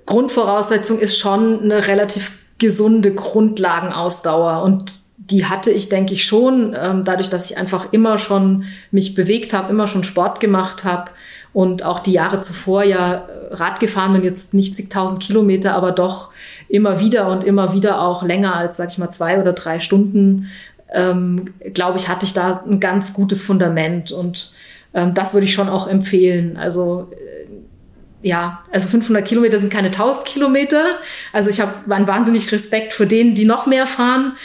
Grundvoraussetzung 0.07 0.99
ist 0.99 1.19
schon 1.19 1.61
eine 1.61 1.87
relativ 1.89 2.33
gesunde 2.59 3.15
Grundlagenausdauer. 3.15 4.63
Und 4.63 5.01
die 5.17 5.47
hatte 5.47 5.71
ich, 5.71 5.89
denke 5.89 6.15
ich, 6.15 6.25
schon, 6.25 6.77
ähm, 6.79 7.05
dadurch, 7.05 7.31
dass 7.31 7.51
ich 7.51 7.57
einfach 7.57 7.93
immer 7.93 8.19
schon 8.19 8.65
mich 8.91 9.15
bewegt 9.15 9.53
habe, 9.53 9.71
immer 9.71 9.87
schon 9.87 10.05
Sport 10.05 10.41
gemacht 10.41 10.85
habe 10.85 11.11
und 11.53 11.85
auch 11.85 12.01
die 12.01 12.13
Jahre 12.13 12.41
zuvor 12.41 12.85
ja 12.85 13.27
Rad 13.51 13.81
gefahren 13.81 14.13
bin, 14.15 14.25
jetzt 14.25 14.55
nicht 14.55 14.75
zigtausend 14.75 15.23
Kilometer, 15.23 15.75
aber 15.75 15.93
doch 15.93 16.31
immer 16.73 17.01
wieder 17.01 17.29
und 17.29 17.45
immer 17.45 17.75
wieder 17.75 18.01
auch 18.01 18.23
länger 18.23 18.57
als, 18.57 18.79
sag 18.79 18.89
ich 18.89 18.97
mal, 18.97 19.11
zwei 19.11 19.39
oder 19.39 19.53
drei 19.53 19.79
Stunden, 19.79 20.51
ähm, 20.91 21.53
glaube 21.75 21.99
ich, 21.99 22.09
hatte 22.09 22.25
ich 22.25 22.33
da 22.33 22.64
ein 22.66 22.81
ganz 22.81 23.12
gutes 23.12 23.43
Fundament 23.43 24.11
und 24.11 24.55
ähm, 24.95 25.12
das 25.12 25.35
würde 25.35 25.45
ich 25.45 25.53
schon 25.53 25.68
auch 25.68 25.87
empfehlen. 25.87 26.57
Also 26.57 27.11
äh, 27.12 28.27
ja, 28.27 28.62
also 28.73 28.89
500 28.89 29.23
Kilometer 29.23 29.59
sind 29.59 29.70
keine 29.70 29.89
1000 29.89 30.25
Kilometer. 30.25 30.99
Also 31.35 31.51
ich 31.51 31.61
habe 31.61 31.95
einen 31.95 32.07
wahnsinnig 32.07 32.51
Respekt 32.51 32.95
für 32.95 33.07
denen, 33.07 33.35
die 33.35 33.45
noch 33.45 33.66
mehr 33.66 33.87
fahren. 33.87 34.37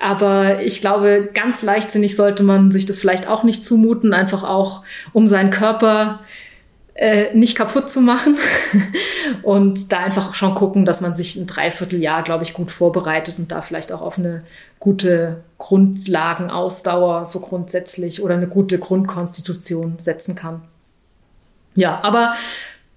Aber 0.00 0.62
ich 0.62 0.80
glaube, 0.80 1.28
ganz 1.34 1.62
leichtsinnig 1.62 2.16
sollte 2.16 2.42
man 2.42 2.72
sich 2.72 2.86
das 2.86 2.98
vielleicht 2.98 3.28
auch 3.28 3.44
nicht 3.44 3.64
zumuten, 3.64 4.12
einfach 4.12 4.42
auch 4.42 4.82
um 5.12 5.28
seinen 5.28 5.50
Körper 5.50 6.20
äh, 7.00 7.34
nicht 7.34 7.56
kaputt 7.56 7.88
zu 7.88 8.02
machen 8.02 8.36
und 9.42 9.90
da 9.90 10.00
einfach 10.00 10.34
schon 10.34 10.54
gucken, 10.54 10.84
dass 10.84 11.00
man 11.00 11.16
sich 11.16 11.34
ein 11.34 11.46
Dreivierteljahr, 11.46 12.22
glaube 12.22 12.44
ich, 12.44 12.52
gut 12.52 12.70
vorbereitet 12.70 13.38
und 13.38 13.50
da 13.50 13.62
vielleicht 13.62 13.90
auch 13.90 14.02
auf 14.02 14.18
eine 14.18 14.44
gute 14.78 15.42
Grundlagenausdauer 15.56 17.24
so 17.24 17.40
grundsätzlich 17.40 18.22
oder 18.22 18.34
eine 18.34 18.48
gute 18.48 18.78
Grundkonstitution 18.78 19.94
setzen 19.98 20.34
kann. 20.34 20.60
Ja, 21.74 22.00
aber 22.02 22.34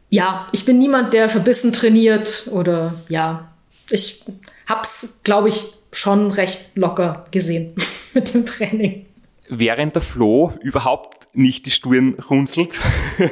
ja, 0.09 0.49
ich 0.51 0.65
bin 0.65 0.79
niemand, 0.79 1.13
der 1.13 1.29
verbissen 1.29 1.71
trainiert 1.71 2.49
oder 2.51 2.95
ja, 3.07 3.53
ich 3.89 4.25
hab's, 4.67 5.07
glaube 5.23 5.47
ich, 5.47 5.75
schon 5.93 6.31
recht 6.31 6.75
locker 6.75 7.25
gesehen 7.31 7.73
mit 8.13 8.33
dem 8.33 8.45
Training. 8.45 9.05
Während 9.55 9.93
der 9.93 10.01
Flo 10.01 10.51
überhaupt 10.61 11.27
nicht 11.33 11.67
die 11.67 11.71
Stirn 11.71 12.15
runzelt 12.27 12.79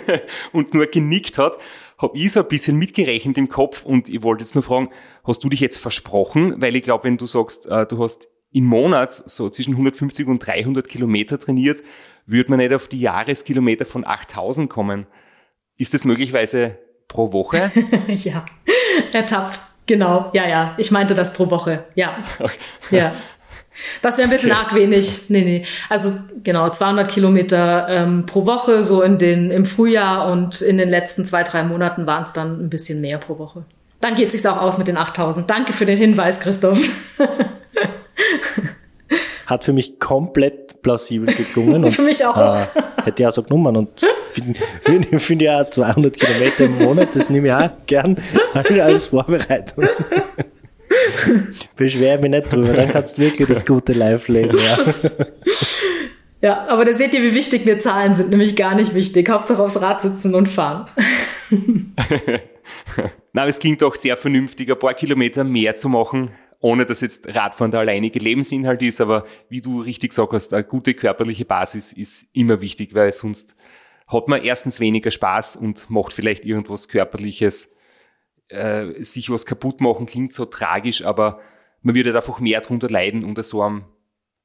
und 0.53 0.75
nur 0.75 0.85
genickt 0.85 1.39
hat, 1.39 1.57
habe 1.97 2.15
ich 2.15 2.31
so 2.31 2.41
ein 2.41 2.47
bisschen 2.47 2.77
mitgerechnet 2.77 3.39
im 3.39 3.49
Kopf 3.49 3.83
und 3.83 4.07
ich 4.07 4.21
wollte 4.21 4.43
jetzt 4.43 4.53
nur 4.53 4.63
fragen, 4.63 4.89
hast 5.23 5.43
du 5.43 5.49
dich 5.49 5.59
jetzt 5.61 5.79
versprochen? 5.79 6.61
Weil 6.61 6.75
ich 6.75 6.83
glaube, 6.83 7.05
wenn 7.05 7.17
du 7.17 7.25
sagst, 7.25 7.65
äh, 7.65 7.87
du 7.87 8.03
hast 8.03 8.27
im 8.51 8.65
Monat 8.65 9.11
so 9.11 9.49
zwischen 9.49 9.71
150 9.71 10.27
und 10.27 10.45
300 10.45 10.87
Kilometer 10.87 11.39
trainiert, 11.39 11.81
würde 12.27 12.51
man 12.51 12.59
nicht 12.59 12.73
auf 12.73 12.87
die 12.87 12.99
Jahreskilometer 12.99 13.85
von 13.85 14.05
8000 14.05 14.69
kommen. 14.69 15.07
Ist 15.77 15.95
das 15.95 16.05
möglicherweise 16.05 16.77
pro 17.07 17.33
Woche? 17.33 17.71
ja, 18.07 18.45
ertappt. 19.11 19.63
Genau, 19.87 20.29
ja, 20.33 20.47
ja. 20.47 20.75
Ich 20.77 20.91
meinte 20.91 21.15
das 21.15 21.33
pro 21.33 21.49
Woche. 21.49 21.85
Ja. 21.95 22.23
Okay. 22.39 22.97
Ja. 22.97 23.15
Das 24.01 24.17
wäre 24.17 24.27
ein 24.27 24.31
bisschen 24.31 24.51
okay. 24.51 24.59
arg 24.59 24.75
wenig. 24.75 25.29
Nee, 25.29 25.43
nee. 25.43 25.65
Also 25.89 26.13
genau, 26.43 26.69
200 26.69 27.09
Kilometer 27.09 27.87
ähm, 27.89 28.25
pro 28.25 28.45
Woche, 28.45 28.83
so 28.83 29.01
in 29.01 29.17
den, 29.17 29.51
im 29.51 29.65
Frühjahr 29.65 30.31
und 30.31 30.61
in 30.61 30.77
den 30.77 30.89
letzten 30.89 31.25
zwei, 31.25 31.43
drei 31.43 31.63
Monaten 31.63 32.05
waren 32.05 32.23
es 32.23 32.33
dann 32.33 32.63
ein 32.63 32.69
bisschen 32.69 33.01
mehr 33.01 33.17
pro 33.17 33.39
Woche. 33.39 33.63
Dann 34.01 34.15
geht 34.15 34.27
es 34.27 34.41
sich 34.41 34.47
auch 34.47 34.57
aus 34.57 34.77
mit 34.77 34.87
den 34.87 34.97
8000. 34.97 35.49
Danke 35.49 35.73
für 35.73 35.85
den 35.85 35.97
Hinweis, 35.97 36.39
Christoph. 36.39 36.79
Hat 39.45 39.65
für 39.65 39.73
mich 39.73 39.99
komplett 39.99 40.81
plausibel 40.81 41.33
geklungen. 41.33 41.83
Und, 41.83 41.91
für 41.95 42.01
mich 42.01 42.25
auch. 42.25 42.37
Äh, 42.37 42.57
hätte 43.03 43.23
ich 43.23 43.27
auch 43.27 43.31
so 43.31 43.43
genommen 43.43 43.75
und 43.77 44.01
finde 44.31 44.59
find, 44.83 45.21
find 45.21 45.41
ja 45.41 45.69
200 45.69 46.17
Kilometer 46.17 46.65
im 46.65 46.79
Monat, 46.79 47.09
das 47.13 47.29
nehme 47.29 47.47
ich 47.47 47.53
auch 47.53 47.71
gern 47.85 48.17
als 48.53 49.07
Vorbereitung. 49.07 49.87
Beschwer 51.75 52.19
mich 52.19 52.31
nicht 52.31 52.53
drüber, 52.53 52.73
dann 52.73 52.89
kannst 52.89 53.17
du 53.17 53.23
wirklich 53.23 53.47
das 53.47 53.65
gute 53.65 53.93
Live 53.93 54.27
leben, 54.27 54.57
ja. 54.57 54.77
Ja, 56.41 56.67
aber 56.67 56.85
da 56.85 56.93
seht 56.95 57.13
ihr, 57.13 57.21
wie 57.21 57.35
wichtig 57.35 57.65
mir 57.65 57.79
Zahlen 57.79 58.15
sind, 58.15 58.31
nämlich 58.31 58.55
gar 58.55 58.73
nicht 58.73 58.95
wichtig. 58.95 59.29
Hauptsache 59.29 59.61
aufs 59.61 59.79
Rad 59.79 60.01
sitzen 60.01 60.33
und 60.33 60.49
fahren. 60.49 60.85
Na, 63.33 63.45
es 63.45 63.59
ging 63.59 63.77
doch 63.77 63.93
sehr 63.93 64.17
vernünftig, 64.17 64.71
ein 64.71 64.79
paar 64.79 64.95
Kilometer 64.95 65.43
mehr 65.43 65.75
zu 65.75 65.87
machen, 65.87 66.31
ohne 66.59 66.85
dass 66.85 67.01
jetzt 67.01 67.27
Radfahren 67.27 67.69
der 67.69 67.81
alleinige 67.81 68.17
Lebensinhalt 68.17 68.81
ist, 68.81 69.01
aber 69.01 69.25
wie 69.49 69.61
du 69.61 69.81
richtig 69.81 70.09
gesagt 70.09 70.33
hast, 70.33 70.53
eine 70.55 70.63
gute 70.63 70.95
körperliche 70.95 71.45
Basis 71.45 71.93
ist 71.93 72.25
immer 72.33 72.59
wichtig, 72.59 72.95
weil 72.95 73.11
sonst 73.11 73.55
hat 74.07 74.27
man 74.27 74.43
erstens 74.43 74.79
weniger 74.79 75.11
Spaß 75.11 75.57
und 75.57 75.91
macht 75.91 76.13
vielleicht 76.13 76.43
irgendwas 76.43 76.87
Körperliches 76.87 77.71
äh, 78.51 79.03
sich 79.03 79.29
was 79.29 79.45
kaputt 79.45 79.81
machen 79.81 80.05
klingt 80.05 80.33
so 80.33 80.45
tragisch, 80.45 81.05
aber 81.05 81.39
man 81.81 81.95
würde 81.95 82.09
halt 82.09 82.17
einfach 82.17 82.39
mehr 82.39 82.61
drunter 82.61 82.89
leiden 82.89 83.23
unter 83.23 83.43
so 83.43 83.61
einem 83.61 83.85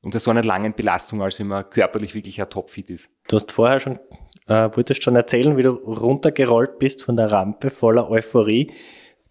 unter 0.02 0.20
so 0.20 0.30
einer 0.30 0.44
langen 0.44 0.72
Belastung, 0.72 1.20
als 1.20 1.40
wenn 1.40 1.48
man 1.48 1.68
körperlich 1.68 2.14
wirklich 2.14 2.40
ein 2.40 2.48
Topfit 2.48 2.90
ist. 2.90 3.11
Du 3.26 3.36
hast 3.36 3.50
vorher 3.50 3.80
schon, 3.80 3.98
äh, 4.46 4.70
wolltest 4.72 5.02
schon 5.02 5.16
erzählen, 5.16 5.57
wie 5.57 5.62
du 5.62 5.70
runtergerollt 5.70 6.78
bist 6.78 7.02
von 7.02 7.16
der 7.16 7.32
Rampe 7.32 7.70
voller 7.70 8.09
Euphorie. 8.09 8.72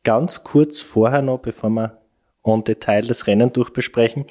Ganz 0.03 0.43
kurz 0.43 0.82
vorher 0.82 1.21
noch, 1.21 1.39
bevor 1.39 1.69
wir 1.69 2.01
en 2.43 2.61
Detail 2.61 3.07
das 3.07 3.26
Rennen 3.26 3.53
durchbesprechen, 3.53 4.26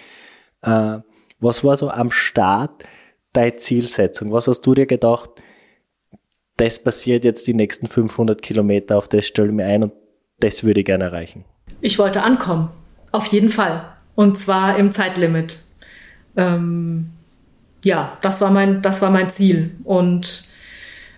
äh, 0.61 0.99
was 1.41 1.65
war 1.65 1.79
so 1.79 1.89
am 1.89 2.11
Start 2.11 2.85
deine 3.33 3.57
Zielsetzung? 3.57 4.31
Was 4.31 4.47
hast 4.47 4.61
du 4.63 4.75
dir 4.75 4.87
gedacht, 4.87 5.31
das 6.59 6.79
passiert 6.79 7.25
jetzt 7.25 7.47
die 7.47 7.55
nächsten 7.55 7.87
500 7.87 8.41
Kilometer, 8.43 8.99
auf 8.99 9.09
das 9.09 9.27
stelle 9.27 9.49
ich 9.49 9.55
mir 9.55 9.65
ein 9.65 9.85
und 9.85 9.93
das 10.41 10.65
würde 10.65 10.81
ich 10.81 10.87
gerne 10.87 11.05
erreichen? 11.05 11.45
Ich 11.81 11.99
wollte 11.99 12.23
ankommen. 12.23 12.71
Auf 13.13 13.27
jeden 13.27 13.51
Fall. 13.51 13.85
Und 14.15 14.39
zwar 14.39 14.77
im 14.77 14.93
Zeitlimit. 14.93 15.59
Ähm, 16.37 17.11
ja, 17.83 18.19
das 18.23 18.41
war 18.41 18.51
mein, 18.51 18.83
das 18.83 19.03
war 19.03 19.11
mein 19.11 19.31
Ziel. 19.31 19.73
Und 19.85 20.45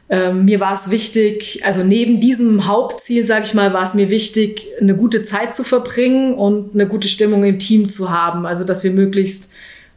ähm, 0.08 0.44
mir 0.44 0.60
war 0.60 0.74
es 0.74 0.90
wichtig, 0.90 1.64
also 1.64 1.82
neben 1.82 2.20
diesem 2.20 2.66
Hauptziel, 2.66 3.24
sage 3.24 3.44
ich 3.44 3.54
mal, 3.54 3.72
war 3.72 3.82
es 3.82 3.94
mir 3.94 4.08
wichtig, 4.08 4.66
eine 4.80 4.96
gute 4.96 5.22
Zeit 5.22 5.54
zu 5.54 5.64
verbringen 5.64 6.34
und 6.34 6.74
eine 6.74 6.86
gute 6.86 7.08
Stimmung 7.08 7.44
im 7.44 7.58
Team 7.58 7.88
zu 7.88 8.10
haben. 8.10 8.46
Also 8.46 8.64
dass 8.64 8.84
wir 8.84 8.92
möglichst 8.92 9.50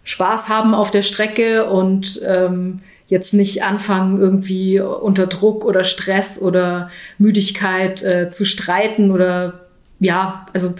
Spaß 0.04 0.50
haben 0.50 0.74
auf 0.74 0.90
der 0.92 1.04
Strecke 1.04 1.70
und 1.70 2.22
ähm, 2.26 2.82
jetzt 3.10 3.34
nicht 3.34 3.64
anfangen, 3.64 4.18
irgendwie 4.18 4.80
unter 4.80 5.28
Druck 5.28 5.66
oder 5.66 5.84
Stress 5.84 6.40
oder 6.40 6.90
Müdigkeit 7.18 8.02
äh, 8.04 8.30
zu 8.30 8.46
streiten 8.46 9.12
oder 9.12 9.66
ja, 10.00 10.46
also 10.54 10.76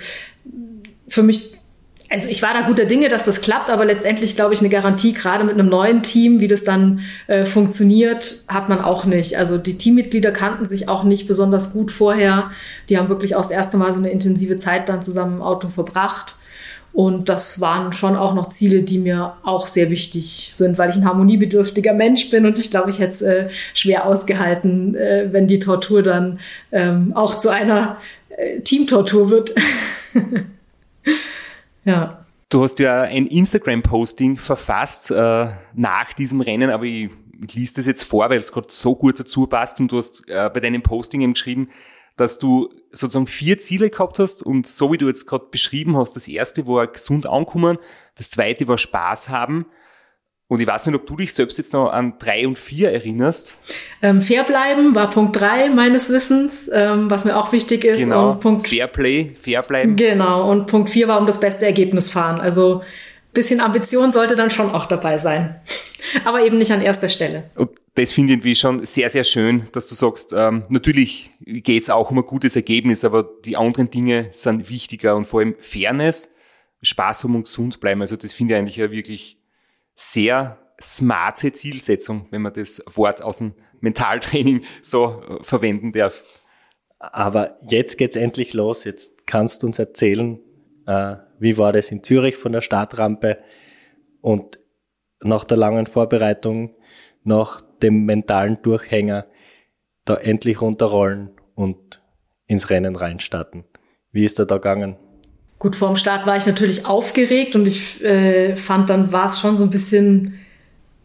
für 1.08 1.24
mich 1.24 1.56
also 2.12 2.28
ich 2.28 2.42
war 2.42 2.56
da 2.56 2.62
guter 2.62 2.86
Dinge, 2.86 3.08
dass 3.08 3.24
das 3.24 3.42
klappt, 3.42 3.70
aber 3.70 3.86
letztendlich 3.86 4.36
glaube 4.36 4.56
ich 4.56 4.62
eine 4.62 4.70
Garantie, 4.70 5.14
gerade 5.14 5.44
mit 5.44 5.54
einem 5.54 5.70
neuen 5.70 6.02
Team, 6.02 6.40
wie 6.40 6.48
das 6.48 6.64
dann 6.64 7.02
äh, 7.28 7.46
funktioniert, 7.46 8.44
hat 8.48 8.68
man 8.68 8.82
auch 8.82 9.06
nicht. 9.06 9.38
Also 9.38 9.60
die 9.60 9.78
Teammitglieder 9.78 10.32
kannten 10.32 10.66
sich 10.66 10.90
auch 10.90 11.04
nicht 11.04 11.28
besonders 11.28 11.72
gut 11.72 11.92
vorher. 11.92 12.50
Die 12.90 12.98
haben 12.98 13.10
wirklich 13.10 13.36
auch 13.36 13.44
das 13.44 13.52
erste 13.52 13.78
Mal 13.78 13.94
so 13.94 14.00
eine 14.00 14.10
intensive 14.10 14.58
Zeit 14.58 14.90
dann 14.90 15.04
zusammen 15.04 15.36
im 15.36 15.42
Auto 15.44 15.68
verbracht. 15.68 16.36
Und 17.00 17.30
das 17.30 17.62
waren 17.62 17.94
schon 17.94 18.18
auch 18.18 18.34
noch 18.34 18.50
Ziele, 18.50 18.84
die 18.84 18.98
mir 18.98 19.38
auch 19.44 19.68
sehr 19.68 19.90
wichtig 19.90 20.50
sind, 20.52 20.78
weil 20.78 20.90
ich 20.90 20.98
ein 20.98 21.06
harmoniebedürftiger 21.06 21.94
Mensch 21.94 22.30
bin 22.30 22.46
und 22.46 22.60
ich 22.60 22.72
glaube, 22.72 22.90
ich 22.90 23.00
hätte 23.00 23.14
es 23.14 23.22
äh, 23.22 23.50
schwer 23.74 24.06
ausgehalten, 24.06 24.96
äh, 24.96 25.30
wenn 25.32 25.48
die 25.48 25.60
Tortur 25.60 26.04
dann 26.04 26.42
ähm, 26.74 27.14
auch 27.16 27.36
zu 27.36 27.48
einer 27.48 28.00
äh, 28.28 28.60
Teamtortur 28.60 29.30
wird. 29.30 29.56
ja. 31.86 32.26
Du 32.50 32.64
hast 32.64 32.80
ja 32.80 33.04
ein 33.04 33.28
Instagram-Posting 33.28 34.36
verfasst 34.36 35.10
äh, 35.10 35.48
nach 35.76 36.12
diesem 36.12 36.42
Rennen, 36.42 36.70
aber 36.70 36.84
ich, 36.84 37.12
ich 37.48 37.56
lese 37.56 37.76
das 37.76 37.86
jetzt 37.86 38.04
vor, 38.04 38.30
weil 38.30 38.40
es 38.40 38.52
gerade 38.52 38.68
so 38.72 38.94
gut 38.94 39.18
dazu 39.22 39.48
passt 39.48 39.80
und 39.80 39.90
du 39.90 40.00
hast 40.00 40.28
äh, 40.28 40.50
bei 40.54 40.60
deinem 40.60 40.82
Posting 40.82 41.22
eben 41.22 41.32
geschrieben, 41.32 41.70
dass 42.20 42.40
du 42.40 42.70
sozusagen 42.92 43.28
vier 43.28 43.58
Ziele 43.60 43.90
gehabt 43.90 44.20
hast 44.20 44.44
und 44.44 44.68
so 44.68 44.92
wie 44.92 44.98
du 44.98 45.08
jetzt 45.08 45.26
gerade 45.26 45.46
beschrieben 45.52 45.98
hast, 45.98 46.16
das 46.16 46.28
erste 46.28 46.68
war 46.68 46.88
gesund 46.88 47.28
ankommen, 47.28 47.78
das 48.16 48.30
zweite 48.30 48.68
war 48.68 48.78
Spaß 48.78 49.30
haben 49.30 49.66
und 50.48 50.62
ich 50.62 50.68
weiß 50.68 50.88
nicht, 50.88 50.96
ob 50.96 51.06
du 51.06 51.16
dich 51.16 51.34
selbst 51.34 51.60
jetzt 51.60 51.74
noch 51.74 51.92
an 51.92 52.16
drei 52.18 52.48
und 52.48 52.58
vier 52.58 52.92
erinnerst. 52.92 53.60
Ähm, 54.02 54.22
fair 54.24 54.44
bleiben 54.44 54.96
war 54.96 55.12
Punkt 55.12 55.40
drei 55.40 55.70
meines 55.70 56.10
Wissens, 56.10 56.70
ähm, 56.74 57.10
was 57.10 57.24
mir 57.24 57.38
auch 57.38 57.52
wichtig 57.52 57.86
ist. 57.86 58.00
Genau, 58.00 58.32
und 58.32 58.40
Punkt, 58.40 58.68
fair 58.68 58.88
play, 58.88 59.36
fair 59.40 59.62
bleiben. 59.62 59.96
Genau, 59.96 60.50
und 60.50 60.66
Punkt 60.66 60.90
vier 60.90 61.08
war 61.08 61.20
um 61.20 61.28
das 61.28 61.40
beste 61.40 61.68
Ergebnis 61.68 62.10
fahren. 62.10 62.42
Also 62.42 62.82
bisschen 63.32 63.62
Ambition 63.62 64.12
sollte 64.12 64.36
dann 64.36 64.50
schon 64.50 64.72
auch 64.72 64.88
dabei 64.88 65.20
sein. 65.20 65.62
Aber 66.26 66.44
eben 66.44 66.58
nicht 66.58 66.72
an 66.72 66.82
erster 66.82 67.10
Stelle. 67.10 67.52
Und 67.56 67.70
das 68.00 68.14
finde 68.14 68.32
ich 68.32 68.38
irgendwie 68.38 68.56
schon 68.56 68.86
sehr, 68.86 69.10
sehr 69.10 69.24
schön, 69.24 69.68
dass 69.74 69.88
du 69.88 69.96
sagst, 69.96 70.34
ähm, 70.34 70.64
natürlich 70.70 71.32
geht 71.42 71.84
es 71.84 71.90
auch 71.90 72.12
um 72.12 72.20
ein 72.20 72.26
gutes 72.26 72.56
Ergebnis, 72.56 73.04
aber 73.04 73.24
die 73.24 73.58
anderen 73.58 73.90
Dinge 73.90 74.30
sind 74.32 74.70
wichtiger 74.70 75.16
und 75.16 75.26
vor 75.26 75.42
allem 75.42 75.56
Fairness, 75.60 76.34
Spaß 76.82 77.26
haben 77.26 77.36
und 77.36 77.44
gesund 77.44 77.82
bleiben. 77.82 78.00
Also 78.00 78.16
das 78.16 78.34
finde 78.34 78.54
ich 78.54 78.60
eigentlich 78.60 78.78
ja 78.78 78.90
wirklich 78.92 79.42
sehr 79.96 80.58
smarte 80.80 81.52
Zielsetzung, 81.52 82.28
wenn 82.32 82.42
man 82.42 82.54
das 82.54 82.82
Wort 82.94 83.22
aus 83.22 83.40
dem 83.40 83.54
Mentaltraining 83.82 84.64
so 84.82 85.22
äh, 85.22 85.44
verwenden 85.44 85.92
darf. 85.92 86.24
Aber 87.00 87.58
jetzt 87.70 87.98
geht's 87.98 88.16
endlich 88.16 88.54
los. 88.54 88.86
Jetzt 88.86 89.28
kannst 89.28 89.64
du 89.64 89.68
uns 89.68 89.78
erzählen, 89.78 90.40
äh, 90.86 91.16
wie 91.40 91.58
war 91.58 91.74
das 91.74 91.92
in 91.92 92.04
Zürich 92.04 92.38
von 92.38 92.54
der 92.54 92.62
Startrampe 92.62 93.40
und 94.22 94.58
nach 95.22 95.44
der 95.44 95.58
langen 95.58 95.86
Vorbereitung, 95.86 96.76
nach 97.24 97.62
dem 97.82 98.06
mentalen 98.06 98.62
Durchhänger, 98.62 99.26
da 100.06 100.16
endlich 100.16 100.62
runterrollen 100.62 101.32
und 101.56 102.02
ins 102.48 102.70
Rennen 102.70 102.96
reinstarten. 102.96 103.64
Wie 104.12 104.26
ist 104.26 104.40
er 104.40 104.46
da 104.46 104.56
gegangen? 104.56 104.98
Gut, 105.60 105.76
vorm 105.76 105.98
Start 105.98 106.26
war 106.26 106.38
ich 106.38 106.46
natürlich 106.46 106.86
aufgeregt 106.86 107.56
und 107.56 107.68
ich 107.68 108.02
äh, 108.04 108.56
fand, 108.56 108.90
dann 108.90 109.12
war 109.12 109.26
es 109.26 109.40
schon 109.40 109.58
so 109.58 109.66
ein 109.66 109.70
bisschen 109.70 110.40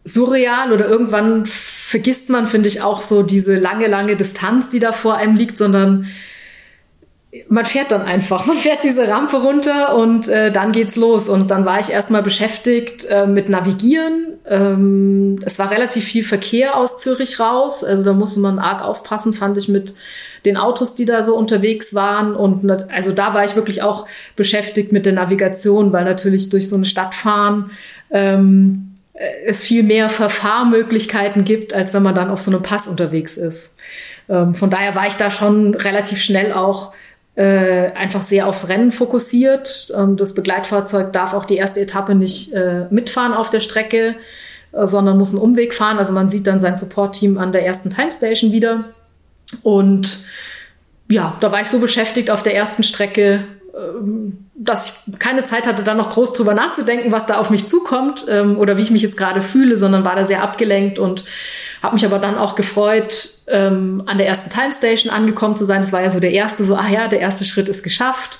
surreal 0.05 0.71
oder 0.71 0.87
irgendwann 0.87 1.45
vergisst 1.45 2.29
man, 2.29 2.47
finde 2.47 2.69
ich, 2.69 2.81
auch 2.81 3.01
so 3.01 3.21
diese 3.21 3.57
lange, 3.57 3.87
lange 3.87 4.15
Distanz, 4.15 4.69
die 4.69 4.79
da 4.79 4.93
vor 4.93 5.15
einem 5.15 5.35
liegt, 5.35 5.57
sondern 5.57 6.07
man 7.47 7.65
fährt 7.65 7.91
dann 7.91 8.01
einfach. 8.01 8.45
Man 8.47 8.57
fährt 8.57 8.83
diese 8.83 9.07
Rampe 9.07 9.37
runter 9.37 9.95
und 9.95 10.27
äh, 10.27 10.51
dann 10.51 10.71
geht's 10.71 10.95
los. 10.95 11.29
Und 11.29 11.51
dann 11.51 11.65
war 11.65 11.79
ich 11.79 11.89
erstmal 11.89 12.23
beschäftigt 12.23 13.05
äh, 13.09 13.27
mit 13.27 13.49
Navigieren. 13.49 14.33
Ähm, 14.47 15.39
es 15.45 15.59
war 15.59 15.71
relativ 15.71 16.05
viel 16.05 16.23
Verkehr 16.23 16.75
aus 16.77 16.97
Zürich 16.97 17.39
raus. 17.39 17.83
Also 17.83 18.03
da 18.03 18.13
musste 18.13 18.39
man 18.39 18.59
arg 18.59 18.83
aufpassen, 18.83 19.33
fand 19.33 19.57
ich, 19.57 19.67
mit 19.67 19.95
den 20.45 20.57
Autos, 20.57 20.95
die 20.95 21.05
da 21.05 21.23
so 21.23 21.35
unterwegs 21.35 21.93
waren. 21.93 22.35
Und 22.35 22.69
also 22.91 23.11
da 23.11 23.33
war 23.33 23.43
ich 23.43 23.55
wirklich 23.55 23.83
auch 23.83 24.07
beschäftigt 24.35 24.91
mit 24.91 25.05
der 25.05 25.13
Navigation, 25.13 25.91
weil 25.91 26.05
natürlich 26.05 26.49
durch 26.49 26.69
so 26.69 26.75
eine 26.75 26.85
Stadt 26.85 27.15
fahren 27.15 27.71
ähm, 28.11 28.95
es 29.45 29.63
viel 29.63 29.83
mehr 29.83 30.09
Verfahrmöglichkeiten 30.09 31.45
gibt, 31.45 31.73
als 31.73 31.93
wenn 31.93 32.03
man 32.03 32.15
dann 32.15 32.29
auf 32.29 32.41
so 32.41 32.51
einem 32.51 32.61
Pass 32.61 32.87
unterwegs 32.87 33.37
ist. 33.37 33.77
Ähm, 34.29 34.55
von 34.55 34.69
daher 34.69 34.95
war 34.95 35.07
ich 35.07 35.15
da 35.15 35.31
schon 35.31 35.73
relativ 35.73 36.21
schnell 36.21 36.51
auch 36.53 36.93
äh, 37.35 37.91
einfach 37.91 38.23
sehr 38.23 38.47
aufs 38.47 38.69
Rennen 38.69 38.91
fokussiert. 38.91 39.93
Ähm, 39.95 40.17
das 40.17 40.35
Begleitfahrzeug 40.35 41.11
darf 41.13 41.33
auch 41.33 41.45
die 41.45 41.57
erste 41.57 41.81
Etappe 41.81 42.15
nicht 42.15 42.53
äh, 42.53 42.85
mitfahren 42.89 43.33
auf 43.33 43.49
der 43.49 43.59
Strecke, 43.59 44.15
äh, 44.71 44.87
sondern 44.87 45.17
muss 45.17 45.31
einen 45.31 45.41
Umweg 45.41 45.73
fahren. 45.73 45.97
Also 45.97 46.13
man 46.13 46.29
sieht 46.29 46.47
dann 46.47 46.59
sein 46.59 46.77
Support-Team 46.77 47.37
an 47.37 47.51
der 47.51 47.65
ersten 47.65 47.89
Timestation 47.89 48.51
wieder. 48.51 48.85
Und 49.63 50.19
ja, 51.09 51.37
da 51.39 51.51
war 51.51 51.61
ich 51.61 51.67
so 51.67 51.79
beschäftigt 51.79 52.31
auf 52.31 52.41
der 52.41 52.55
ersten 52.55 52.83
Strecke, 52.83 53.45
ähm, 53.77 54.45
dass 54.55 55.03
ich 55.07 55.19
keine 55.19 55.43
Zeit 55.43 55.67
hatte, 55.67 55.83
da 55.83 55.93
noch 55.93 56.11
groß 56.11 56.31
drüber 56.31 56.53
nachzudenken, 56.53 57.11
was 57.11 57.25
da 57.25 57.37
auf 57.37 57.49
mich 57.49 57.67
zukommt 57.67 58.25
ähm, 58.29 58.57
oder 58.57 58.77
wie 58.77 58.81
ich 58.81 58.91
mich 58.91 59.01
jetzt 59.01 59.17
gerade 59.17 59.41
fühle, 59.41 59.77
sondern 59.77 60.05
war 60.05 60.15
da 60.15 60.23
sehr 60.23 60.41
abgelenkt 60.41 60.97
und 60.97 61.25
habe 61.85 61.93
mich 61.93 62.05
aber 62.05 62.17
dann 62.19 62.35
auch 62.37 62.55
gefreut, 62.55 63.29
ähm, 63.47 64.03
an 64.07 64.17
der 64.17 64.27
ersten 64.27 64.49
Time 64.49 64.73
Station 64.73 65.13
angekommen 65.13 65.55
zu 65.55 65.65
sein. 65.65 65.81
Das 65.81 65.93
war 65.93 66.01
ja 66.01 66.09
so 66.09 66.19
der 66.19 66.31
erste, 66.31 66.65
so, 66.65 66.75
ah 66.75 66.89
ja, 66.89 67.07
der 67.07 67.19
erste 67.19 67.45
Schritt 67.45 67.69
ist 67.69 67.83
geschafft. 67.83 68.39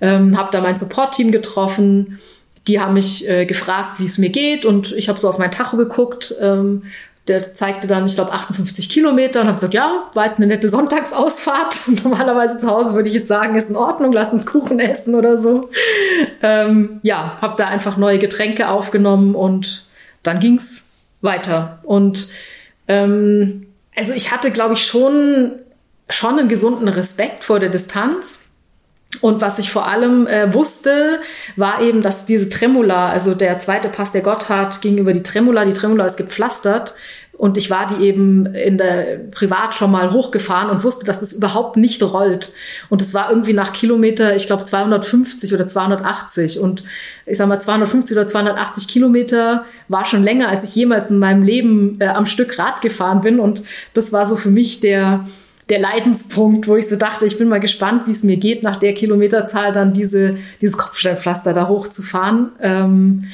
Ähm, 0.00 0.36
habe 0.36 0.50
da 0.50 0.60
mein 0.60 0.76
Support-Team 0.76 1.30
getroffen. 1.30 2.18
Die 2.66 2.80
haben 2.80 2.94
mich 2.94 3.28
äh, 3.28 3.46
gefragt, 3.46 4.00
wie 4.00 4.06
es 4.06 4.18
mir 4.18 4.30
geht 4.30 4.64
und 4.64 4.92
ich 4.92 5.08
habe 5.08 5.20
so 5.20 5.28
auf 5.28 5.38
mein 5.38 5.52
Tacho 5.52 5.76
geguckt. 5.76 6.34
Ähm, 6.40 6.82
der 7.28 7.52
zeigte 7.52 7.86
dann, 7.86 8.06
ich 8.06 8.16
glaube, 8.16 8.32
58 8.32 8.88
Kilometer 8.88 9.42
und 9.42 9.46
habe 9.46 9.54
gesagt, 9.54 9.74
ja, 9.74 10.10
war 10.14 10.26
jetzt 10.26 10.38
eine 10.38 10.48
nette 10.48 10.68
Sonntagsausfahrt. 10.68 11.82
Normalerweise 12.02 12.58
zu 12.58 12.68
Hause 12.68 12.94
würde 12.94 13.08
ich 13.08 13.14
jetzt 13.14 13.28
sagen, 13.28 13.54
ist 13.54 13.70
in 13.70 13.76
Ordnung, 13.76 14.12
lass 14.12 14.32
uns 14.32 14.46
Kuchen 14.46 14.80
essen 14.80 15.14
oder 15.14 15.40
so. 15.40 15.70
Ähm, 16.42 16.98
ja, 17.02 17.38
habe 17.40 17.54
da 17.56 17.68
einfach 17.68 17.96
neue 17.96 18.18
Getränke 18.18 18.68
aufgenommen 18.68 19.36
und 19.36 19.86
dann 20.24 20.40
ging's 20.40 20.90
weiter. 21.20 21.78
Und 21.84 22.28
ähm, 22.90 23.66
also 23.94 24.12
ich 24.12 24.32
hatte, 24.32 24.50
glaube 24.50 24.74
ich, 24.74 24.84
schon, 24.84 25.52
schon 26.08 26.38
einen 26.38 26.48
gesunden 26.48 26.88
Respekt 26.88 27.44
vor 27.44 27.60
der 27.60 27.68
Distanz. 27.68 28.46
Und 29.20 29.40
was 29.40 29.58
ich 29.58 29.72
vor 29.72 29.86
allem 29.86 30.26
äh, 30.26 30.52
wusste, 30.54 31.20
war 31.56 31.82
eben, 31.82 32.00
dass 32.00 32.26
diese 32.26 32.48
Tremula, 32.48 33.10
also 33.10 33.34
der 33.34 33.58
zweite 33.58 33.88
Pass 33.88 34.12
der 34.12 34.20
Gotthard 34.20 34.80
ging 34.80 34.98
über 34.98 35.12
die 35.12 35.22
Tremula, 35.22 35.64
die 35.64 35.72
Tremula 35.72 36.06
ist 36.06 36.16
gepflastert 36.16 36.94
und 37.40 37.56
ich 37.56 37.70
war 37.70 37.86
die 37.86 38.04
eben 38.04 38.44
in 38.54 38.76
der 38.76 39.18
privat 39.30 39.74
schon 39.74 39.90
mal 39.90 40.12
hochgefahren 40.12 40.68
und 40.68 40.84
wusste, 40.84 41.06
dass 41.06 41.20
das 41.20 41.32
überhaupt 41.32 41.78
nicht 41.78 42.02
rollt. 42.02 42.52
Und 42.90 43.00
es 43.00 43.14
war 43.14 43.30
irgendwie 43.30 43.54
nach 43.54 43.72
Kilometer, 43.72 44.36
ich 44.36 44.46
glaube 44.46 44.64
250 44.64 45.54
oder 45.54 45.66
280. 45.66 46.60
Und 46.60 46.84
ich 47.24 47.38
sag 47.38 47.48
mal 47.48 47.58
250 47.58 48.14
oder 48.14 48.28
280 48.28 48.88
Kilometer 48.88 49.64
war 49.88 50.04
schon 50.04 50.22
länger, 50.22 50.50
als 50.50 50.64
ich 50.64 50.74
jemals 50.74 51.08
in 51.08 51.18
meinem 51.18 51.42
Leben 51.42 51.96
äh, 52.00 52.08
am 52.08 52.26
Stück 52.26 52.58
Rad 52.58 52.82
gefahren 52.82 53.22
bin. 53.22 53.40
Und 53.40 53.62
das 53.94 54.12
war 54.12 54.26
so 54.26 54.36
für 54.36 54.50
mich 54.50 54.80
der 54.80 55.24
der 55.70 55.78
Leidenspunkt, 55.78 56.66
wo 56.66 56.76
ich 56.76 56.88
so 56.88 56.96
dachte, 56.96 57.24
ich 57.24 57.38
bin 57.38 57.48
mal 57.48 57.60
gespannt, 57.60 58.02
wie 58.06 58.10
es 58.10 58.24
mir 58.24 58.36
geht, 58.36 58.64
nach 58.64 58.76
der 58.76 58.92
Kilometerzahl 58.92 59.72
dann 59.72 59.94
diese, 59.94 60.36
dieses 60.60 60.76
Kopfsteinpflaster 60.76 61.54
da 61.54 61.68
hochzufahren. 61.68 62.50
Ähm, 62.60 63.24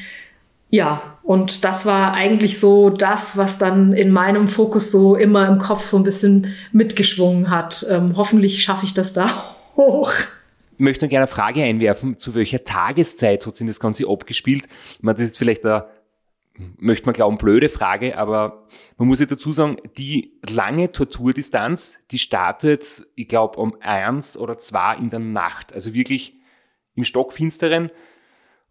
ja, 0.68 1.18
und 1.22 1.64
das 1.64 1.86
war 1.86 2.12
eigentlich 2.12 2.58
so 2.58 2.90
das, 2.90 3.36
was 3.36 3.58
dann 3.58 3.92
in 3.92 4.10
meinem 4.10 4.48
Fokus 4.48 4.90
so 4.90 5.14
immer 5.14 5.46
im 5.48 5.58
Kopf 5.58 5.84
so 5.84 5.96
ein 5.96 6.04
bisschen 6.04 6.54
mitgeschwungen 6.72 7.50
hat. 7.50 7.86
Ähm, 7.88 8.16
hoffentlich 8.16 8.62
schaffe 8.62 8.84
ich 8.84 8.94
das 8.94 9.12
da 9.12 9.28
hoch. 9.76 10.12
Ich 10.72 10.80
möchte 10.80 11.04
noch 11.04 11.10
gerne 11.10 11.22
eine 11.22 11.34
Frage 11.34 11.62
einwerfen, 11.62 12.18
zu 12.18 12.34
welcher 12.34 12.64
Tageszeit 12.64 13.46
hat 13.46 13.56
sich 13.56 13.66
das 13.66 13.80
Ganze 13.80 14.08
abgespielt? 14.08 14.66
Ich 14.92 15.02
meine, 15.02 15.14
das 15.14 15.26
ist 15.26 15.38
vielleicht 15.38 15.64
eine, 15.64 15.86
möchte 16.76 17.06
man 17.06 17.14
glauben, 17.14 17.38
blöde 17.38 17.68
Frage, 17.68 18.18
aber 18.18 18.66
man 18.98 19.08
muss 19.08 19.20
ja 19.20 19.26
dazu 19.26 19.52
sagen, 19.52 19.76
die 19.96 20.32
lange 20.48 20.90
Torturdistanz, 20.90 22.00
die 22.10 22.18
startet, 22.18 23.06
ich 23.14 23.28
glaube, 23.28 23.58
um 23.58 23.76
eins 23.80 24.36
oder 24.36 24.58
zwei 24.58 24.96
in 24.96 25.10
der 25.10 25.20
Nacht. 25.20 25.72
Also 25.72 25.94
wirklich 25.94 26.34
im 26.94 27.04
Stockfinsteren 27.04 27.90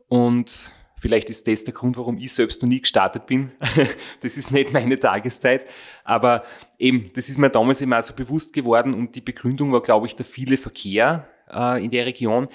und 0.07 0.71
Vielleicht 1.05 1.29
ist 1.29 1.47
das 1.47 1.63
der 1.63 1.75
Grund, 1.75 1.97
warum 1.97 2.17
ich 2.17 2.33
selbst 2.33 2.63
noch 2.63 2.67
nie 2.67 2.81
gestartet 2.81 3.27
bin. 3.27 3.51
das 4.21 4.37
ist 4.37 4.49
nicht 4.49 4.73
meine 4.73 4.97
Tageszeit. 4.97 5.67
Aber 6.03 6.43
eben, 6.79 7.11
das 7.13 7.29
ist 7.29 7.37
mir 7.37 7.51
damals 7.51 7.79
immer 7.81 8.01
so 8.01 8.15
bewusst 8.15 8.53
geworden 8.53 8.95
und 8.95 9.13
die 9.13 9.21
Begründung 9.21 9.71
war, 9.71 9.83
glaube 9.83 10.07
ich, 10.07 10.15
der 10.15 10.25
viele 10.25 10.57
Verkehr 10.57 11.27
äh, 11.47 11.85
in 11.85 11.91
der 11.91 12.07
Region. 12.07 12.47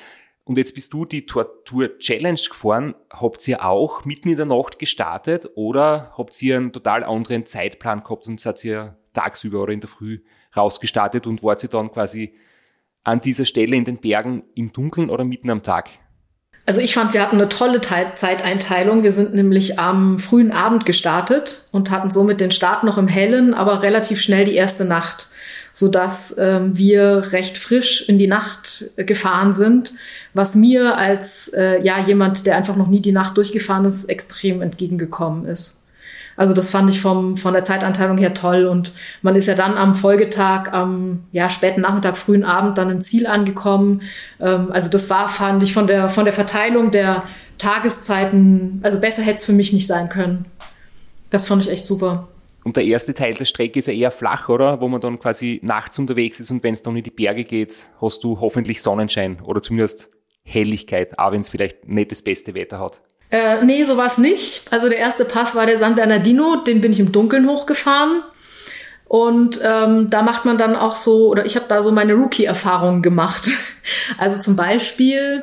Und 0.42 0.58
jetzt 0.58 0.74
bist 0.74 0.92
du 0.92 1.04
die 1.04 1.26
Tortur 1.26 1.96
Challenge 1.98 2.40
gefahren. 2.48 2.96
Habt 3.08 3.46
ihr 3.46 3.64
auch 3.64 4.04
mitten 4.04 4.30
in 4.30 4.36
der 4.36 4.46
Nacht 4.46 4.80
gestartet 4.80 5.48
oder 5.54 6.12
habt 6.18 6.42
ihr 6.42 6.56
einen 6.56 6.72
total 6.72 7.04
anderen 7.04 7.46
Zeitplan 7.46 8.02
gehabt 8.02 8.26
und 8.26 8.40
seid 8.40 8.64
ihr 8.64 8.96
tagsüber 9.12 9.62
oder 9.62 9.72
in 9.72 9.80
der 9.80 9.88
Früh 9.88 10.22
rausgestartet 10.56 11.28
und 11.28 11.44
wart 11.44 11.62
ihr 11.62 11.70
dann 11.70 11.92
quasi 11.92 12.34
an 13.04 13.20
dieser 13.20 13.44
Stelle 13.44 13.76
in 13.76 13.84
den 13.84 14.00
Bergen 14.00 14.42
im 14.56 14.72
Dunkeln 14.72 15.08
oder 15.08 15.22
mitten 15.22 15.50
am 15.50 15.62
Tag? 15.62 15.88
Also 16.66 16.80
ich 16.80 16.94
fand, 16.94 17.14
wir 17.14 17.22
hatten 17.22 17.36
eine 17.36 17.48
tolle 17.48 17.80
Zeiteinteilung. 17.80 19.02
Wir 19.02 19.12
sind 19.12 19.34
nämlich 19.34 19.78
am 19.78 20.18
frühen 20.18 20.52
Abend 20.52 20.86
gestartet 20.86 21.64
und 21.72 21.90
hatten 21.90 22.10
somit 22.10 22.40
den 22.40 22.52
Start 22.52 22.84
noch 22.84 22.96
im 22.96 23.08
Hellen, 23.08 23.54
aber 23.54 23.82
relativ 23.82 24.20
schnell 24.20 24.44
die 24.44 24.54
erste 24.54 24.84
Nacht, 24.84 25.28
sodass 25.72 26.36
ähm, 26.38 26.76
wir 26.76 27.24
recht 27.32 27.58
frisch 27.58 28.08
in 28.08 28.18
die 28.18 28.28
Nacht 28.28 28.84
gefahren 28.96 29.52
sind, 29.52 29.94
was 30.32 30.54
mir 30.54 30.96
als 30.96 31.48
äh, 31.48 31.82
ja 31.82 31.98
jemand, 31.98 32.46
der 32.46 32.56
einfach 32.56 32.76
noch 32.76 32.88
nie 32.88 33.00
die 33.00 33.12
Nacht 33.12 33.36
durchgefahren 33.36 33.84
ist, 33.84 34.04
extrem 34.04 34.62
entgegengekommen 34.62 35.46
ist. 35.46 35.79
Also 36.40 36.54
das 36.54 36.70
fand 36.70 36.88
ich 36.88 37.02
vom, 37.02 37.36
von 37.36 37.52
der 37.52 37.64
Zeitanteilung 37.64 38.16
her 38.16 38.32
toll. 38.32 38.64
Und 38.64 38.94
man 39.20 39.36
ist 39.36 39.44
ja 39.44 39.54
dann 39.54 39.76
am 39.76 39.94
Folgetag, 39.94 40.72
am 40.72 41.24
ja, 41.32 41.50
späten 41.50 41.82
Nachmittag, 41.82 42.16
frühen 42.16 42.44
Abend 42.44 42.78
dann 42.78 42.88
im 42.88 43.02
Ziel 43.02 43.26
angekommen. 43.26 44.00
Ähm, 44.40 44.72
also 44.72 44.88
das 44.88 45.10
war, 45.10 45.28
fand 45.28 45.62
ich, 45.62 45.74
von 45.74 45.86
der, 45.86 46.08
von 46.08 46.24
der 46.24 46.32
Verteilung 46.32 46.90
der 46.92 47.24
Tageszeiten, 47.58 48.80
also 48.82 49.02
besser 49.02 49.20
hätte 49.20 49.36
es 49.36 49.44
für 49.44 49.52
mich 49.52 49.74
nicht 49.74 49.86
sein 49.86 50.08
können. 50.08 50.46
Das 51.28 51.46
fand 51.46 51.62
ich 51.62 51.70
echt 51.70 51.84
super. 51.84 52.28
Und 52.64 52.78
der 52.78 52.84
erste 52.84 53.12
Teil 53.12 53.34
der 53.34 53.44
Strecke 53.44 53.78
ist 53.78 53.88
ja 53.88 53.92
eher 53.92 54.10
flach, 54.10 54.48
oder? 54.48 54.80
Wo 54.80 54.88
man 54.88 55.02
dann 55.02 55.18
quasi 55.18 55.60
nachts 55.62 55.98
unterwegs 55.98 56.40
ist 56.40 56.50
und 56.50 56.62
wenn 56.62 56.72
es 56.72 56.80
dann 56.80 56.96
in 56.96 57.04
die 57.04 57.10
Berge 57.10 57.44
geht, 57.44 57.90
hast 58.00 58.24
du 58.24 58.40
hoffentlich 58.40 58.80
Sonnenschein 58.80 59.40
oder 59.42 59.60
zumindest 59.60 60.08
Helligkeit, 60.42 61.18
auch 61.18 61.32
wenn 61.32 61.42
es 61.42 61.50
vielleicht 61.50 61.86
nicht 61.86 62.10
das 62.10 62.22
beste 62.22 62.54
Wetter 62.54 62.80
hat. 62.80 63.02
Äh, 63.30 63.64
nee, 63.64 63.84
so 63.84 63.96
war 63.96 64.06
es 64.06 64.18
nicht. 64.18 64.62
Also 64.70 64.88
der 64.88 64.98
erste 64.98 65.24
Pass 65.24 65.54
war 65.54 65.66
der 65.66 65.78
San 65.78 65.94
Bernardino, 65.94 66.56
den 66.56 66.80
bin 66.80 66.92
ich 66.92 67.00
im 67.00 67.12
Dunkeln 67.12 67.48
hochgefahren. 67.48 68.22
Und 69.06 69.60
ähm, 69.64 70.08
da 70.10 70.22
macht 70.22 70.44
man 70.44 70.58
dann 70.58 70.76
auch 70.76 70.94
so, 70.94 71.28
oder 71.28 71.44
ich 71.44 71.56
habe 71.56 71.66
da 71.68 71.82
so 71.82 71.90
meine 71.90 72.14
Rookie-Erfahrungen 72.14 73.02
gemacht. 73.02 73.48
Also 74.18 74.40
zum 74.40 74.56
Beispiel 74.56 75.42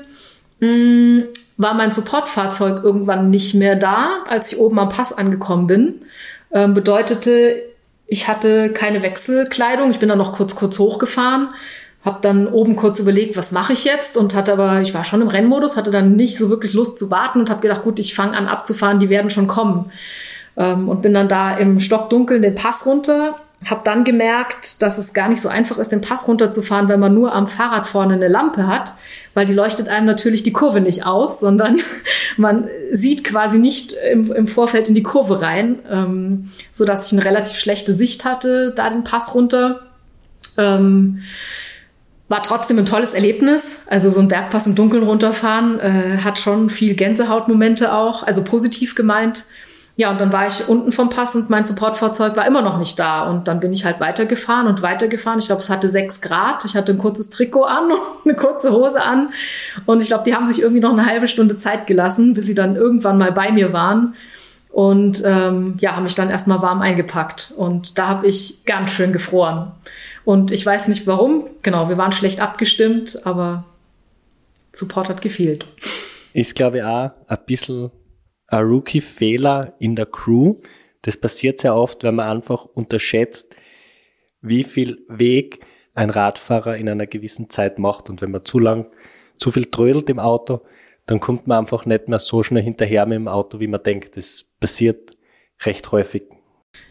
mh, 0.60 0.68
mm, 0.70 1.24
war 1.58 1.74
mein 1.74 1.92
Supportfahrzeug 1.92 2.84
irgendwann 2.84 3.30
nicht 3.30 3.56
mehr 3.56 3.76
da, 3.76 4.24
als 4.28 4.52
ich 4.52 4.60
oben 4.60 4.80
am 4.80 4.90
Pass 4.90 5.12
angekommen 5.12 5.68
bin. 5.68 6.06
Ähm, 6.52 6.74
bedeutete, 6.74 7.64
ich 8.06 8.28
hatte 8.28 8.72
keine 8.72 9.02
Wechselkleidung. 9.02 9.90
Ich 9.90 10.00
bin 10.00 10.08
dann 10.08 10.20
noch 10.20 10.34
kurz 10.34 10.56
kurz 10.56 10.78
hochgefahren 10.80 11.50
habe 12.08 12.20
dann 12.22 12.48
oben 12.48 12.78
kurz 12.78 13.00
überlegt, 13.00 13.36
was 13.36 13.52
mache 13.52 13.74
ich 13.74 13.84
jetzt 13.84 14.16
und 14.16 14.34
hatte 14.34 14.54
aber, 14.54 14.80
ich 14.80 14.94
war 14.94 15.04
schon 15.04 15.22
im 15.22 15.28
Rennmodus, 15.28 15.76
hatte 15.76 15.92
dann 15.92 16.16
nicht 16.16 16.38
so 16.38 16.50
wirklich 16.50 16.72
Lust 16.72 16.98
zu 16.98 17.12
warten 17.12 17.42
und 17.42 17.50
habe 17.50 17.60
gedacht, 17.60 17.84
gut, 17.84 18.00
ich 18.00 18.16
fange 18.16 18.38
an 18.38 18.48
abzufahren, 18.48 19.00
die 19.00 19.10
werden 19.10 19.30
schon 19.30 19.48
kommen. 19.48 19.92
Ähm, 20.56 20.88
und 20.88 21.02
bin 21.02 21.14
dann 21.14 21.28
da 21.28 21.58
im 21.58 21.82
Stockdunkeln 21.82 22.42
den 22.42 22.56
Pass 22.56 22.86
runter, 22.86 23.36
habe 23.66 23.82
dann 23.84 24.06
gemerkt, 24.06 24.82
dass 24.82 24.98
es 24.98 25.14
gar 25.14 25.28
nicht 25.28 25.42
so 25.42 25.50
einfach 25.50 25.80
ist, 25.80 25.92
den 25.92 26.00
Pass 26.00 26.30
runterzufahren, 26.30 26.88
wenn 26.88 27.02
man 27.02 27.14
nur 27.14 27.36
am 27.36 27.48
Fahrrad 27.48 27.88
vorne 27.88 28.14
eine 28.14 28.30
Lampe 28.30 28.68
hat, 28.68 28.94
weil 29.34 29.46
die 29.46 29.54
leuchtet 29.54 29.90
einem 29.90 30.06
natürlich 30.06 30.44
die 30.44 30.54
Kurve 30.54 30.80
nicht 30.80 31.06
aus, 31.06 31.42
sondern 31.42 31.76
man 32.38 32.70
sieht 32.94 33.26
quasi 33.26 33.58
nicht 33.58 33.94
im, 34.10 34.32
im 34.32 34.48
Vorfeld 34.48 34.88
in 34.88 34.96
die 34.96 35.04
Kurve 35.04 35.42
rein, 35.42 35.80
ähm, 35.92 36.52
so 36.72 36.86
ich 36.86 37.12
eine 37.12 37.26
relativ 37.26 37.60
schlechte 37.60 37.94
Sicht 37.94 38.24
hatte, 38.24 38.72
da 38.74 38.90
den 38.90 39.04
Pass 39.04 39.36
runter. 39.36 39.82
Ähm, 40.58 41.24
war 42.30 42.44
trotzdem 42.44 42.78
ein 42.78 42.86
tolles 42.86 43.14
Erlebnis. 43.14 43.78
Also 43.88 44.10
so 44.10 44.20
ein 44.20 44.28
Bergpass 44.28 44.68
im 44.68 44.76
Dunkeln 44.76 45.04
runterfahren 45.04 45.80
äh, 45.80 46.18
hat 46.24 46.40
schon 46.40 46.70
viel 46.70 46.96
Gänsehautmomente 46.96 47.94
auch, 47.94 48.24
also 48.24 48.44
positiv 48.44 48.96
gemeint. 48.96 49.46
Ja, 49.96 50.12
und 50.12 50.22
dann 50.22 50.32
war 50.32 50.46
ich 50.46 50.70
unten 50.70 50.92
vom 50.92 51.10
Pass 51.10 51.34
und 51.34 51.50
mein 51.50 51.66
Supportfahrzeug 51.66 52.38
war 52.38 52.46
immer 52.46 52.62
noch 52.62 52.78
nicht 52.78 53.00
da. 53.00 53.24
Und 53.24 53.48
dann 53.48 53.60
bin 53.60 53.74
ich 53.74 53.84
halt 53.84 54.00
weitergefahren 54.00 54.68
und 54.68 54.84
weitergefahren. 54.84 55.40
Ich 55.40 55.48
glaube, 55.48 55.62
es 55.62 55.72
hatte 55.72 55.90
sechs 55.90 56.22
Grad. 56.22 56.66
Ich 56.66 56.76
hatte 56.76 56.92
ein 56.92 57.00
kurzes 57.00 57.32
Trikot 57.32 57.64
an 57.64 57.86
und 57.92 58.00
eine 58.26 58.36
kurze 58.36 58.72
Hose 58.72 59.02
an. 59.02 59.30
Und 59.88 60.02
ich 60.02 60.08
glaube, 60.08 60.24
die 60.24 60.36
haben 60.36 60.46
sich 60.46 60.62
irgendwie 60.62 60.82
noch 60.82 60.94
eine 60.94 61.08
halbe 61.08 61.28
Stunde 61.28 61.58
Zeit 61.58 61.88
gelassen, 61.88 62.36
bis 62.36 62.46
sie 62.46 62.54
dann 62.54 62.76
irgendwann 62.76 63.18
mal 63.18 63.32
bei 63.32 63.52
mir 63.52 63.74
waren. 63.74 64.14
Und 64.70 65.24
ähm, 65.26 65.78
ja, 65.80 65.96
haben 65.96 66.04
mich 66.04 66.14
dann 66.14 66.30
erstmal 66.30 66.62
warm 66.62 66.82
eingepackt. 66.82 67.52
Und 67.58 67.98
da 67.98 68.08
habe 68.08 68.28
ich 68.28 68.64
ganz 68.66 68.92
schön 68.92 69.12
gefroren. 69.12 69.72
Und 70.28 70.52
ich 70.52 70.66
weiß 70.66 70.90
nicht 70.90 71.08
warum. 71.08 71.52
Genau, 71.62 71.88
wir 71.88 71.98
waren 71.98 72.12
schlecht 72.12 72.42
abgestimmt, 72.42 73.26
aber 73.26 73.64
Support 74.74 75.08
hat 75.08 75.22
gefehlt. 75.22 75.66
Ist, 76.34 76.54
glaube 76.54 76.80
ich, 76.80 76.84
auch 76.84 77.12
ein 77.28 77.38
bisschen 77.46 77.92
ein 78.48 78.66
Rookie-Fehler 78.66 79.76
in 79.80 79.96
der 79.96 80.06
Crew. 80.06 80.56
Das 81.04 81.16
passiert 81.16 81.62
sehr 81.62 81.74
oft, 81.74 82.04
wenn 82.04 82.16
man 82.16 82.30
einfach 82.30 82.66
unterschätzt, 82.66 83.56
wie 84.42 84.66
viel 84.66 84.98
Weg 85.08 85.66
ein 85.94 86.10
Radfahrer 86.10 86.76
in 86.76 86.90
einer 86.90 87.08
gewissen 87.08 87.50
Zeit 87.50 87.80
macht. 87.80 88.10
Und 88.10 88.22
wenn 88.22 88.32
man 88.32 88.44
zu 88.44 88.60
lang, 88.60 88.88
zu 89.38 89.50
viel 89.50 89.68
trödelt 89.68 90.10
im 90.10 90.20
Auto, 90.20 90.60
dann 91.06 91.22
kommt 91.22 91.48
man 91.48 91.60
einfach 91.60 91.86
nicht 91.86 92.10
mehr 92.10 92.20
so 92.20 92.44
schnell 92.44 92.64
hinterher 92.64 93.06
mit 93.06 93.16
dem 93.16 93.30
Auto, 93.30 93.62
wie 93.62 93.68
man 93.68 93.82
denkt. 93.82 94.18
Das 94.18 94.44
passiert 94.60 95.12
recht 95.64 95.90
häufig 95.94 96.24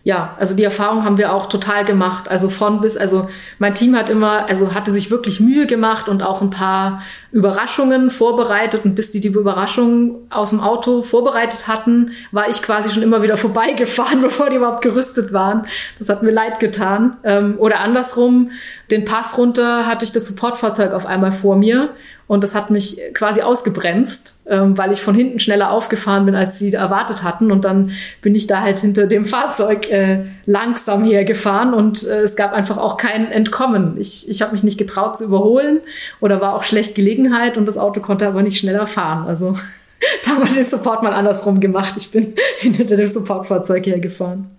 ja, 0.07 0.37
also 0.39 0.55
die 0.55 0.63
Erfahrung 0.63 1.03
haben 1.03 1.19
wir 1.19 1.33
auch 1.33 1.47
total 1.47 1.85
gemacht. 1.85 2.29
Also 2.29 2.49
von 2.49 2.81
bis, 2.81 2.97
also 2.97 3.29
mein 3.59 3.75
Team 3.75 3.97
hat 3.97 4.09
immer, 4.09 4.49
also 4.49 4.73
hatte 4.73 4.93
sich 4.93 5.11
wirklich 5.11 5.41
Mühe 5.41 5.67
gemacht 5.67 6.09
und 6.09 6.23
auch 6.23 6.43
ein 6.43 6.51
paar 6.51 7.03
Überraschungen 7.33 8.13
vorbereitet. 8.13 8.85
Und 8.85 8.95
bis 8.95 9.11
die 9.11 9.21
die 9.21 9.27
Überraschungen 9.27 10.15
aus 10.31 10.51
dem 10.51 10.61
Auto 10.61 11.03
vorbereitet 11.03 11.67
hatten, 11.67 12.13
war 12.31 12.49
ich 12.49 12.63
quasi 12.63 12.91
schon 12.91 13.03
immer 13.03 13.25
wieder 13.25 13.37
vorbeigefahren, 13.47 14.23
bevor 14.23 14.49
die 14.49 14.55
überhaupt 14.59 14.83
gerüstet 14.83 15.33
waren. 15.33 15.67
Das 15.99 16.09
hat 16.09 16.23
mir 16.23 16.31
leid 16.31 16.61
getan. 16.61 17.17
Ähm, 17.25 17.57
oder 17.59 17.81
andersrum, 17.81 18.53
den 18.93 19.05
Pass 19.05 19.37
runter 19.37 19.87
hatte 19.87 20.05
ich 20.05 20.13
das 20.13 20.29
Supportfahrzeug 20.29 20.93
auf 20.93 21.07
einmal 21.07 21.33
vor 21.33 21.57
mir 21.57 21.91
und 22.29 22.43
das 22.43 22.55
hat 22.55 22.71
mich 22.71 23.01
quasi 23.15 23.43
ausgebremst, 23.43 24.37
ähm, 24.47 24.77
weil 24.77 24.91
ich 24.91 25.01
von 25.01 25.15
hinten 25.15 25.39
schneller 25.39 25.71
aufgefahren 25.71 26.27
bin, 26.27 26.35
als 26.35 26.59
sie 26.59 26.73
erwartet 26.73 27.23
hatten. 27.23 27.53
Und 27.53 27.65
dann 27.65 27.93
bin 28.21 28.35
ich 28.35 28.49
da 28.49 28.63
halt 28.63 28.79
hinter 28.81 29.07
dem 29.07 29.25
Fahrzeug 29.27 29.91
äh, 29.91 30.25
langsam 30.45 31.05
hergefahren 31.05 31.73
und 31.73 32.03
äh, 32.03 32.23
es 32.23 32.35
gab 32.35 32.53
einfach 32.53 32.79
auch 32.79 32.97
kein 32.97 33.31
Entkommen. 33.31 33.97
Ich, 34.01 34.29
ich 34.29 34.43
habe 34.43 34.53
mich 34.53 34.65
nicht 34.65 34.79
getraut 34.79 35.17
zu 35.17 35.25
überholen 35.25 35.81
oder 36.21 36.41
war 36.41 36.55
auch 36.55 36.65
schlecht 36.65 36.97
Gelegenheit 36.97 37.57
und 37.57 37.67
das 37.67 37.79
Auto 37.79 38.01
konnte 38.01 38.27
aber 38.27 38.43
nicht 38.43 38.59
schneller 38.59 38.89
fahren. 38.89 39.27
Also 39.29 39.55
da 40.25 40.33
haben 40.33 40.49
wir 40.49 40.55
den 40.55 40.67
Support 40.67 41.05
mal 41.05 41.13
andersrum 41.13 41.61
gemacht. 41.61 41.95
Ich 41.97 42.11
bin, 42.11 42.35
bin 42.63 42.73
hinter 42.73 42.97
dem 42.97 43.07
Supportfahrzeug 43.07 43.87
hergefahren. 43.87 44.51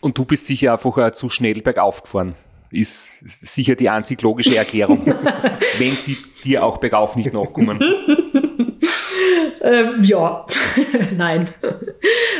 Und 0.00 0.16
du 0.16 0.24
bist 0.24 0.46
sicher 0.46 0.72
einfach 0.72 1.12
zu 1.12 1.28
schnell 1.28 1.60
bergauf 1.60 2.02
gefahren 2.02 2.34
ist 2.72 3.12
sicher 3.24 3.74
die 3.74 3.88
einzig 3.88 4.22
logische 4.22 4.56
Erklärung, 4.56 5.06
wenn 5.78 5.92
sie 5.92 6.16
dir 6.44 6.64
auch 6.64 6.78
bergauf 6.78 7.16
nicht 7.16 7.32
nachkommen. 7.32 7.80
ähm, 9.62 10.02
ja, 10.02 10.46
nein. 11.16 11.48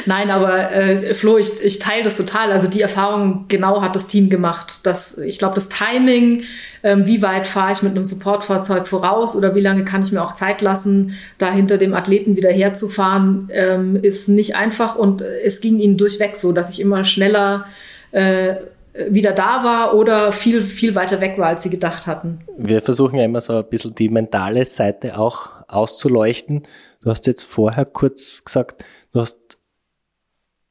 nein, 0.07 0.31
aber 0.31 0.73
äh, 0.73 1.15
Flo, 1.15 1.39
ich, 1.39 1.51
ich 1.63 1.79
teile 1.79 2.05
das 2.05 2.17
total. 2.17 2.51
Also 2.51 2.67
die 2.67 2.81
Erfahrung 2.81 3.45
genau 3.49 3.83
hat 3.83 3.95
das 3.95 4.09
Team 4.09 4.31
gemacht. 4.31 4.81
Das, 4.83 5.19
ich 5.19 5.39
glaube, 5.39 5.55
das 5.55 5.69
Timing, 5.69 6.45
ähm, 6.83 7.07
wie 7.07 7.23
weit 7.23 7.47
fahre 7.47 7.73
ich 7.73 7.83
mit 7.83 7.93
einem 7.93 8.05
Supportfahrzeug 8.05 8.89
voraus 8.89 9.37
oder 9.37 9.55
wie 9.55 9.61
lange 9.61 9.85
kann 9.85 10.03
ich 10.03 10.13
mir 10.13 10.23
auch 10.23 10.35
Zeit 10.35 10.63
lassen, 10.63 11.15
da 11.39 11.53
hinter 11.53 11.79
dem 11.79 11.95
Athleten 11.95 12.37
wieder 12.37 12.51
herzufahren, 12.51 13.49
ähm, 13.53 13.97
ist 13.97 14.29
nicht 14.29 14.57
einfach 14.57 14.97
und 14.97 15.21
es 15.21 15.61
ging 15.61 15.79
ihnen 15.79 15.97
durchweg 15.97 16.37
so, 16.37 16.53
dass 16.53 16.71
ich 16.71 16.81
immer 16.81 17.05
schneller 17.05 17.67
äh, 18.11 18.57
wieder 18.95 19.33
da 19.33 19.65
war 19.65 19.95
oder 19.95 20.33
viel, 20.33 20.63
viel 20.63 20.95
weiter 20.95 21.21
weg 21.21 21.39
war, 21.39 21.49
als 21.49 21.63
sie 21.63 21.71
gedacht 21.71 22.07
hatten. 22.07 22.41
Wir 22.57 22.83
versuchen 22.83 23.19
ja 23.19 23.25
immer 23.25 23.41
so 23.41 23.59
ein 23.59 23.69
bisschen 23.69 23.95
die 23.95 24.09
mentale 24.09 24.65
Seite 24.65 25.19
auch 25.19 25.51
auszuleuchten. 25.69 26.63
Du 27.03 27.11
hast 27.11 27.27
jetzt 27.27 27.45
vorher 27.45 27.87
kurz 27.87 28.45
gesagt, 28.45 28.85
du 29.13 29.21
hast 29.21 29.59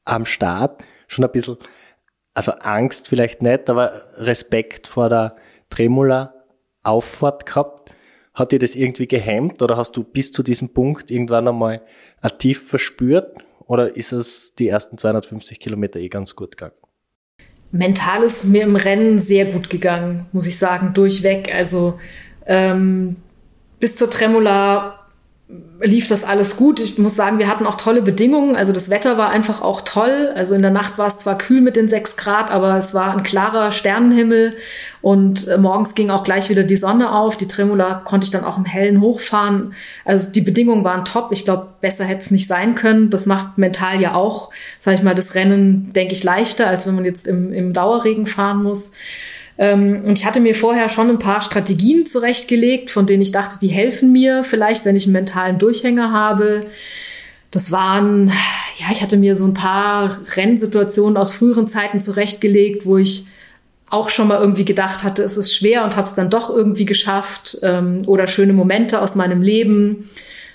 am 0.04 0.24
Start 0.24 0.82
schon 1.08 1.24
ein 1.24 1.32
bisschen, 1.32 1.56
also 2.34 2.52
Angst 2.52 3.08
vielleicht 3.08 3.42
nicht, 3.42 3.68
aber 3.68 4.02
Respekt 4.16 4.86
vor 4.86 5.08
der 5.08 5.36
Tremula-Auffahrt 5.70 7.46
gehabt. 7.46 7.92
Hat 8.34 8.52
dir 8.52 8.58
das 8.58 8.76
irgendwie 8.76 9.06
gehemmt 9.06 9.60
oder 9.60 9.76
hast 9.76 9.96
du 9.96 10.04
bis 10.04 10.32
zu 10.32 10.42
diesem 10.42 10.72
Punkt 10.72 11.10
irgendwann 11.10 11.48
einmal 11.48 11.82
ein 12.22 12.38
Tief 12.38 12.66
verspürt 12.66 13.36
oder 13.66 13.94
ist 13.94 14.12
es 14.12 14.54
die 14.54 14.68
ersten 14.68 14.96
250 14.96 15.60
Kilometer 15.60 16.00
eh 16.00 16.08
ganz 16.08 16.34
gut 16.34 16.56
gegangen? 16.56 16.81
Mental 17.72 18.22
ist 18.22 18.44
mir 18.44 18.62
im 18.62 18.76
Rennen 18.76 19.18
sehr 19.18 19.46
gut 19.46 19.70
gegangen, 19.70 20.26
muss 20.32 20.46
ich 20.46 20.58
sagen, 20.58 20.92
durchweg. 20.94 21.52
Also 21.52 21.98
ähm, 22.46 23.16
bis 23.80 23.96
zur 23.96 24.10
Tremula 24.10 25.01
lief 25.80 26.06
das 26.06 26.24
alles 26.24 26.56
gut. 26.56 26.80
Ich 26.80 26.98
muss 26.98 27.16
sagen, 27.16 27.38
wir 27.38 27.48
hatten 27.48 27.66
auch 27.66 27.74
tolle 27.74 28.02
Bedingungen. 28.02 28.56
Also 28.56 28.72
das 28.72 28.88
Wetter 28.88 29.18
war 29.18 29.30
einfach 29.30 29.60
auch 29.60 29.80
toll. 29.80 30.30
Also 30.34 30.54
in 30.54 30.62
der 30.62 30.70
Nacht 30.70 30.96
war 30.96 31.08
es 31.08 31.18
zwar 31.18 31.36
kühl 31.36 31.60
mit 31.60 31.76
den 31.76 31.88
sechs 31.88 32.16
Grad, 32.16 32.50
aber 32.50 32.76
es 32.76 32.94
war 32.94 33.16
ein 33.16 33.22
klarer 33.24 33.72
Sternenhimmel 33.72 34.56
und 35.00 35.48
äh, 35.48 35.58
morgens 35.58 35.94
ging 35.94 36.10
auch 36.10 36.22
gleich 36.22 36.48
wieder 36.48 36.62
die 36.62 36.76
Sonne 36.76 37.12
auf. 37.12 37.36
Die 37.36 37.48
Tremula 37.48 38.02
konnte 38.04 38.24
ich 38.24 38.30
dann 38.30 38.44
auch 38.44 38.56
im 38.56 38.64
Hellen 38.64 39.00
hochfahren. 39.00 39.74
Also 40.04 40.30
die 40.30 40.40
Bedingungen 40.40 40.84
waren 40.84 41.04
top. 41.04 41.32
Ich 41.32 41.44
glaube, 41.44 41.68
besser 41.80 42.04
hätte 42.04 42.20
es 42.20 42.30
nicht 42.30 42.46
sein 42.46 42.76
können. 42.76 43.10
Das 43.10 43.26
macht 43.26 43.58
mental 43.58 44.00
ja 44.00 44.14
auch, 44.14 44.50
sage 44.78 44.98
ich 44.98 45.02
mal, 45.02 45.14
das 45.16 45.34
Rennen, 45.34 45.92
denke 45.92 46.14
ich, 46.14 46.22
leichter, 46.22 46.68
als 46.68 46.86
wenn 46.86 46.94
man 46.94 47.04
jetzt 47.04 47.26
im, 47.26 47.52
im 47.52 47.72
Dauerregen 47.72 48.26
fahren 48.26 48.62
muss. 48.62 48.92
Ähm, 49.58 50.02
und 50.04 50.18
ich 50.18 50.24
hatte 50.24 50.40
mir 50.40 50.54
vorher 50.54 50.88
schon 50.88 51.10
ein 51.10 51.18
paar 51.18 51.42
Strategien 51.42 52.06
zurechtgelegt, 52.06 52.90
von 52.90 53.06
denen 53.06 53.22
ich 53.22 53.32
dachte, 53.32 53.58
die 53.60 53.68
helfen 53.68 54.12
mir 54.12 54.44
vielleicht, 54.44 54.84
wenn 54.84 54.96
ich 54.96 55.04
einen 55.04 55.12
mentalen 55.12 55.58
Durchhänger 55.58 56.12
habe. 56.12 56.66
Das 57.50 57.70
waren, 57.70 58.28
ja, 58.78 58.86
ich 58.90 59.02
hatte 59.02 59.16
mir 59.16 59.36
so 59.36 59.44
ein 59.44 59.54
paar 59.54 60.16
Rennsituationen 60.36 61.16
aus 61.16 61.32
früheren 61.32 61.68
Zeiten 61.68 62.00
zurechtgelegt, 62.00 62.86
wo 62.86 62.96
ich 62.96 63.26
auch 63.90 64.08
schon 64.08 64.28
mal 64.28 64.40
irgendwie 64.40 64.64
gedacht 64.64 65.04
hatte, 65.04 65.22
es 65.22 65.36
ist 65.36 65.54
schwer 65.54 65.84
und 65.84 65.96
habe 65.96 66.08
es 66.08 66.14
dann 66.14 66.30
doch 66.30 66.48
irgendwie 66.48 66.86
geschafft. 66.86 67.58
Ähm, 67.62 68.02
oder 68.06 68.26
schöne 68.26 68.54
Momente 68.54 69.02
aus 69.02 69.16
meinem 69.16 69.42
Leben. 69.42 70.08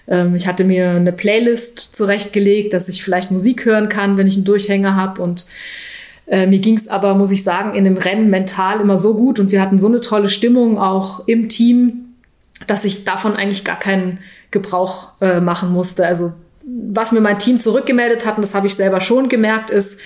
Ähm, 0.07 0.33
ich 0.33 0.47
hatte 0.47 0.63
mir 0.63 0.89
eine 0.89 1.13
Playlist 1.13 1.95
zurechtgelegt, 1.95 2.73
dass 2.73 2.89
ich 2.89 3.03
vielleicht 3.03 3.29
Musik 3.29 3.63
hören 3.63 3.89
kann, 3.89 4.17
wenn 4.17 4.25
ich 4.25 4.35
einen 4.35 4.45
Durchhänger 4.45 4.95
habe 4.95 5.21
und 5.21 5.45
äh, 6.27 6.45
mir 6.45 6.59
ging 6.59 6.77
es 6.77 6.87
aber, 6.87 7.15
muss 7.15 7.31
ich 7.31 7.43
sagen, 7.43 7.73
in 7.73 7.85
dem 7.85 7.97
Rennen 7.97 8.29
mental 8.29 8.81
immer 8.81 8.97
so 8.97 9.15
gut 9.15 9.39
und 9.39 9.51
wir 9.51 9.61
hatten 9.61 9.79
so 9.79 9.87
eine 9.87 10.01
tolle 10.01 10.29
Stimmung 10.29 10.77
auch 10.77 11.27
im 11.27 11.49
Team, 11.49 12.15
dass 12.67 12.83
ich 12.83 13.05
davon 13.05 13.35
eigentlich 13.35 13.63
gar 13.63 13.79
keinen 13.79 14.19
Gebrauch 14.51 15.09
äh, 15.21 15.39
machen 15.39 15.71
musste. 15.71 16.05
Also 16.05 16.33
was 16.63 17.13
mir 17.13 17.21
mein 17.21 17.39
Team 17.39 17.59
zurückgemeldet 17.59 18.25
hat, 18.25 18.35
und 18.35 18.43
das 18.43 18.53
habe 18.53 18.67
ich 18.67 18.75
selber 18.75 18.99
schon 18.99 19.29
gemerkt, 19.29 19.69
ist, 19.69 19.97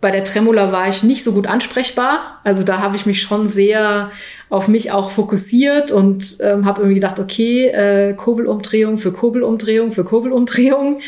bei 0.00 0.10
der 0.10 0.24
Tremula 0.24 0.72
war 0.72 0.88
ich 0.88 1.02
nicht 1.02 1.22
so 1.22 1.32
gut 1.32 1.46
ansprechbar. 1.46 2.40
Also 2.42 2.62
da 2.62 2.78
habe 2.78 2.96
ich 2.96 3.04
mich 3.04 3.20
schon 3.20 3.48
sehr 3.48 4.10
auf 4.50 4.66
mich 4.66 4.90
auch 4.90 5.10
fokussiert 5.10 5.92
und 5.92 6.36
ähm, 6.40 6.66
habe 6.66 6.80
irgendwie 6.80 6.96
gedacht, 6.96 7.20
okay, 7.20 7.68
äh, 7.68 8.14
Kurbelumdrehung 8.14 8.98
für 8.98 9.12
Kurbelumdrehung 9.12 9.92
für 9.92 10.04
Kurbelumdrehung. 10.04 11.00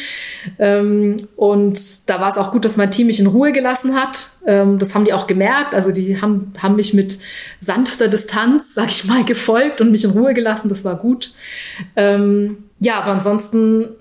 Ähm, 0.58 1.16
und 1.36 2.08
da 2.08 2.20
war 2.20 2.30
es 2.30 2.38
auch 2.38 2.52
gut, 2.52 2.64
dass 2.64 2.76
mein 2.76 2.92
Team 2.92 3.08
mich 3.08 3.18
in 3.18 3.26
Ruhe 3.26 3.52
gelassen 3.52 3.94
hat. 3.94 4.30
Ähm, 4.46 4.78
das 4.78 4.94
haben 4.94 5.04
die 5.04 5.12
auch 5.12 5.26
gemerkt. 5.26 5.74
Also 5.74 5.90
die 5.90 6.22
haben, 6.22 6.54
haben 6.58 6.76
mich 6.76 6.94
mit 6.94 7.18
sanfter 7.60 8.06
Distanz, 8.06 8.74
sag 8.74 8.88
ich 8.88 9.04
mal, 9.04 9.24
gefolgt 9.24 9.80
und 9.80 9.90
mich 9.90 10.04
in 10.04 10.10
Ruhe 10.12 10.34
gelassen. 10.34 10.68
Das 10.68 10.84
war 10.84 10.94
gut. 10.96 11.34
Ähm, 11.96 12.58
ja, 12.78 13.00
aber 13.00 13.10
ansonsten 13.10 13.96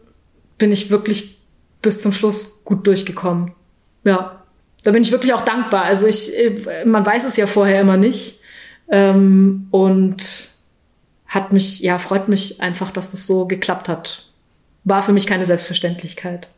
bin 0.59 0.71
ich 0.71 0.91
wirklich 0.91 1.39
bis 1.81 2.03
zum 2.03 2.13
Schluss 2.13 2.63
gut 2.63 2.85
durchgekommen. 2.85 3.53
Ja 4.03 4.37
da 4.83 4.91
bin 4.91 5.03
ich 5.03 5.11
wirklich 5.11 5.33
auch 5.33 5.43
dankbar. 5.43 5.83
Also 5.83 6.07
ich, 6.07 6.35
äh, 6.37 6.85
man 6.85 7.05
weiß 7.05 7.25
es 7.25 7.37
ja 7.37 7.47
vorher 7.47 7.81
immer 7.81 7.97
nicht. 7.97 8.39
Ähm, 8.91 9.67
und 9.71 10.51
hat 11.25 11.53
mich, 11.53 11.79
ja, 11.79 11.97
freut 11.97 12.27
mich 12.27 12.61
einfach, 12.61 12.91
dass 12.91 13.11
das 13.11 13.25
so 13.25 13.47
geklappt 13.47 13.87
hat. 13.87 14.27
War 14.83 15.01
für 15.01 15.13
mich 15.13 15.25
keine 15.25 15.45
Selbstverständlichkeit. 15.45 16.49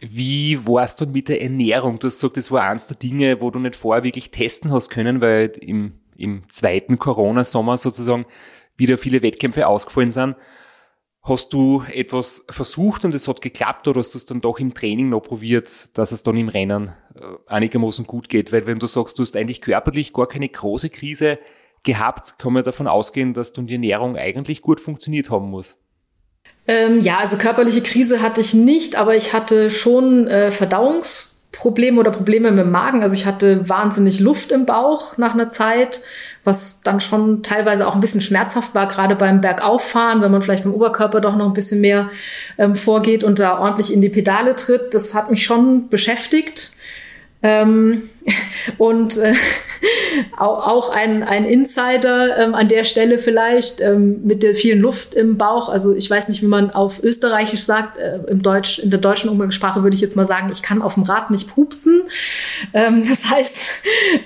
Wie 0.00 0.66
warst 0.66 1.00
du 1.00 1.06
mit 1.06 1.28
der 1.28 1.42
Ernährung? 1.42 1.98
Du 1.98 2.06
hast 2.06 2.16
gesagt, 2.16 2.36
das 2.36 2.50
war 2.50 2.62
eins 2.62 2.86
der 2.86 2.98
Dinge, 2.98 3.40
wo 3.40 3.50
du 3.50 3.58
nicht 3.58 3.74
vorher 3.74 4.04
wirklich 4.04 4.30
testen 4.30 4.70
hast 4.70 4.90
können, 4.90 5.20
weil 5.20 5.52
im, 5.60 5.94
im 6.16 6.42
zweiten 6.48 6.98
Corona-Sommer 6.98 7.78
sozusagen 7.78 8.26
wieder 8.76 8.98
viele 8.98 9.22
Wettkämpfe 9.22 9.66
ausgefallen 9.66 10.12
sind. 10.12 10.36
Hast 11.22 11.52
du 11.52 11.82
etwas 11.92 12.44
versucht 12.48 13.04
und 13.04 13.14
es 13.14 13.28
hat 13.28 13.40
geklappt 13.40 13.88
oder 13.88 13.98
hast 14.00 14.14
du 14.14 14.18
es 14.18 14.26
dann 14.26 14.40
doch 14.40 14.58
im 14.60 14.72
Training 14.72 15.08
noch 15.08 15.20
probiert, 15.20 15.96
dass 15.98 16.12
es 16.12 16.22
dann 16.22 16.36
im 16.36 16.48
Rennen 16.48 16.92
äh, 17.14 17.20
einigermaßen 17.46 18.06
gut 18.06 18.28
geht? 18.28 18.52
Weil 18.52 18.66
wenn 18.66 18.78
du 18.78 18.86
sagst, 18.86 19.18
du 19.18 19.22
hast 19.22 19.36
eigentlich 19.36 19.60
körperlich 19.60 20.12
gar 20.12 20.28
keine 20.28 20.48
große 20.48 20.90
Krise 20.90 21.38
gehabt, 21.84 22.38
kann 22.38 22.52
man 22.52 22.64
davon 22.64 22.86
ausgehen, 22.86 23.34
dass 23.34 23.52
dann 23.52 23.66
die 23.66 23.74
Ernährung 23.74 24.16
eigentlich 24.16 24.62
gut 24.62 24.80
funktioniert 24.80 25.30
haben 25.30 25.50
muss. 25.50 25.76
Ähm, 26.66 27.00
ja, 27.00 27.18
also 27.18 27.38
körperliche 27.38 27.82
Krise 27.82 28.20
hatte 28.20 28.40
ich 28.40 28.54
nicht, 28.54 28.96
aber 28.96 29.16
ich 29.16 29.32
hatte 29.32 29.70
schon 29.70 30.26
äh, 30.26 30.50
Verdauungsprobleme 30.50 31.98
oder 31.98 32.10
Probleme 32.10 32.50
mit 32.50 32.66
dem 32.66 32.70
Magen. 32.70 33.02
Also 33.02 33.14
ich 33.14 33.24
hatte 33.24 33.68
wahnsinnig 33.68 34.20
Luft 34.20 34.52
im 34.52 34.66
Bauch 34.66 35.16
nach 35.16 35.32
einer 35.32 35.50
Zeit 35.50 36.02
was 36.48 36.80
dann 36.80 37.00
schon 37.00 37.42
teilweise 37.42 37.86
auch 37.86 37.94
ein 37.94 38.00
bisschen 38.00 38.22
schmerzhaft 38.22 38.74
war, 38.74 38.88
gerade 38.88 39.14
beim 39.16 39.40
Bergauffahren, 39.42 40.22
wenn 40.22 40.32
man 40.32 40.42
vielleicht 40.42 40.64
mit 40.64 40.74
dem 40.74 40.76
Oberkörper 40.76 41.20
doch 41.20 41.36
noch 41.36 41.46
ein 41.46 41.52
bisschen 41.52 41.80
mehr 41.80 42.10
ähm, 42.56 42.74
vorgeht 42.74 43.22
und 43.22 43.38
da 43.38 43.58
ordentlich 43.58 43.92
in 43.92 44.00
die 44.00 44.08
Pedale 44.08 44.56
tritt. 44.56 44.94
Das 44.94 45.14
hat 45.14 45.30
mich 45.30 45.44
schon 45.44 45.88
beschäftigt. 45.90 46.72
Ähm, 47.42 48.02
und 48.78 49.16
äh, 49.16 49.34
auch 50.36 50.90
ein, 50.90 51.22
ein 51.22 51.44
Insider 51.44 52.36
ähm, 52.38 52.54
an 52.54 52.68
der 52.68 52.84
Stelle 52.84 53.18
vielleicht 53.18 53.80
ähm, 53.80 54.24
mit 54.24 54.42
der 54.42 54.54
vielen 54.54 54.80
Luft 54.80 55.14
im 55.14 55.38
Bauch. 55.38 55.68
Also 55.68 55.94
ich 55.94 56.08
weiß 56.10 56.28
nicht, 56.28 56.42
wie 56.42 56.46
man 56.46 56.70
auf 56.70 57.02
Österreichisch 57.02 57.62
sagt. 57.62 57.98
Äh, 57.98 58.18
im 58.28 58.42
Deutsch, 58.42 58.78
in 58.78 58.90
der 58.90 59.00
deutschen 59.00 59.30
Umgangssprache 59.30 59.82
würde 59.82 59.94
ich 59.94 60.00
jetzt 60.00 60.16
mal 60.16 60.26
sagen, 60.26 60.50
ich 60.52 60.62
kann 60.62 60.82
auf 60.82 60.94
dem 60.94 61.04
Rad 61.04 61.30
nicht 61.30 61.48
pupsen. 61.48 62.02
Ähm, 62.74 63.04
das 63.08 63.28
heißt, 63.28 63.56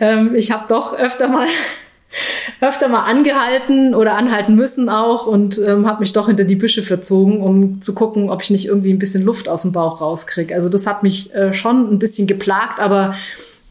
ähm, 0.00 0.34
ich 0.34 0.50
habe 0.50 0.64
doch 0.68 0.96
öfter 0.96 1.28
mal 1.28 1.46
öfter 2.60 2.88
mal 2.88 3.04
angehalten 3.04 3.94
oder 3.94 4.14
anhalten 4.14 4.54
müssen 4.54 4.88
auch 4.88 5.26
und 5.26 5.60
ähm, 5.66 5.86
habe 5.86 6.00
mich 6.00 6.12
doch 6.12 6.26
hinter 6.26 6.44
die 6.44 6.56
Büsche 6.56 6.82
verzogen, 6.82 7.40
um 7.40 7.80
zu 7.80 7.94
gucken, 7.94 8.30
ob 8.30 8.42
ich 8.42 8.50
nicht 8.50 8.66
irgendwie 8.66 8.92
ein 8.92 8.98
bisschen 8.98 9.24
Luft 9.24 9.48
aus 9.48 9.62
dem 9.62 9.72
Bauch 9.72 10.00
rauskriege. 10.00 10.54
Also 10.54 10.68
das 10.68 10.86
hat 10.86 11.02
mich 11.02 11.34
äh, 11.34 11.52
schon 11.52 11.92
ein 11.92 11.98
bisschen 11.98 12.26
geplagt, 12.26 12.80
aber 12.80 13.14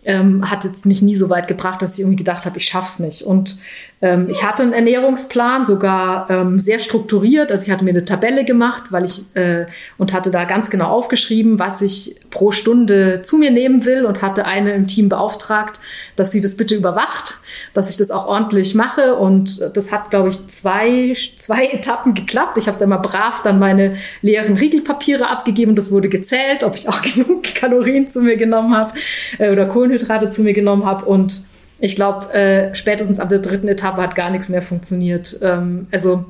ähm, 0.04 0.50
hat 0.50 0.64
jetzt 0.64 0.86
mich 0.86 1.02
nie 1.02 1.16
so 1.16 1.30
weit 1.30 1.48
gebracht, 1.48 1.82
dass 1.82 1.94
ich 1.94 2.00
irgendwie 2.00 2.18
gedacht 2.18 2.46
habe, 2.46 2.58
ich 2.58 2.66
schaff's 2.66 3.00
nicht. 3.00 3.22
Und 3.22 3.58
ähm, 4.02 4.28
ich 4.30 4.44
hatte 4.44 4.64
einen 4.64 4.74
Ernährungsplan, 4.74 5.66
sogar 5.66 6.30
ähm, 6.30 6.60
sehr 6.60 6.80
strukturiert. 6.80 7.52
Also 7.52 7.66
ich 7.66 7.72
hatte 7.72 7.84
mir 7.84 7.92
eine 7.92 8.06
Tabelle 8.06 8.46
gemacht, 8.46 8.86
weil 8.90 9.06
ich 9.06 9.24
äh, 9.36 9.68
und 9.98 10.14
hatte 10.14 10.32
da 10.32 10.46
ganz 10.46 10.70
genau 10.70 10.88
aufgeschrieben, 10.88 11.60
was 11.60 11.82
ich 11.82 12.16
pro 12.32 12.52
Stunde 12.52 13.22
zu 13.22 13.38
mir 13.38 13.52
nehmen 13.52 13.86
will 13.86 14.06
und 14.06 14.22
hatte 14.22 14.46
eine 14.46 14.74
im 14.74 14.88
Team 14.88 15.08
beauftragt, 15.08 15.80
dass 16.16 16.32
sie 16.32 16.42
das 16.42 16.58
bitte 16.58 16.76
überwacht, 16.76 17.38
dass 17.74 17.90
ich 17.90 17.98
das 17.98 18.10
auch 18.10 18.26
ordentlich 18.26 18.74
mache. 18.74 19.16
Und 19.16 19.62
das 19.76 19.92
hat, 19.92 20.10
glaube 20.10 20.30
ich, 20.30 20.48
zwei, 20.48 21.16
zwei 21.38 21.68
Etappen 21.68 22.16
geklappt. 22.16 22.58
Ich 22.58 22.68
habe 22.68 22.80
dann 22.80 22.90
mal 22.90 22.98
brav 22.98 23.44
dann 23.44 23.60
meine 23.60 23.98
leeren 24.24 24.58
Riegelpapiere 24.58 25.30
abgegeben 25.30 25.72
und 25.72 25.76
das 25.76 25.92
wurde 25.92 26.10
gezählt, 26.10 26.64
ob 26.64 26.76
ich 26.76 26.90
auch 26.90 27.02
genug 27.14 27.44
Kalorien 27.54 28.08
zu 28.08 28.22
mir 28.22 28.36
genommen 28.36 28.76
habe 28.76 28.94
äh, 29.38 29.52
oder 29.52 29.68
Kohlenhydrate 29.68 30.32
zu 30.32 30.42
mir 30.42 30.54
genommen 30.54 30.86
habe 30.86 31.06
und 31.06 31.51
ich 31.82 31.96
glaube, 31.96 32.32
äh, 32.32 32.76
spätestens 32.76 33.20
ab 33.20 33.30
der 33.30 33.40
dritten 33.40 33.68
Etappe 33.68 34.02
hat 34.02 34.16
gar 34.16 34.30
nichts 34.30 34.50
mehr 34.50 34.62
funktioniert. 34.62 35.38
Ähm, 35.42 35.88
also 35.92 36.26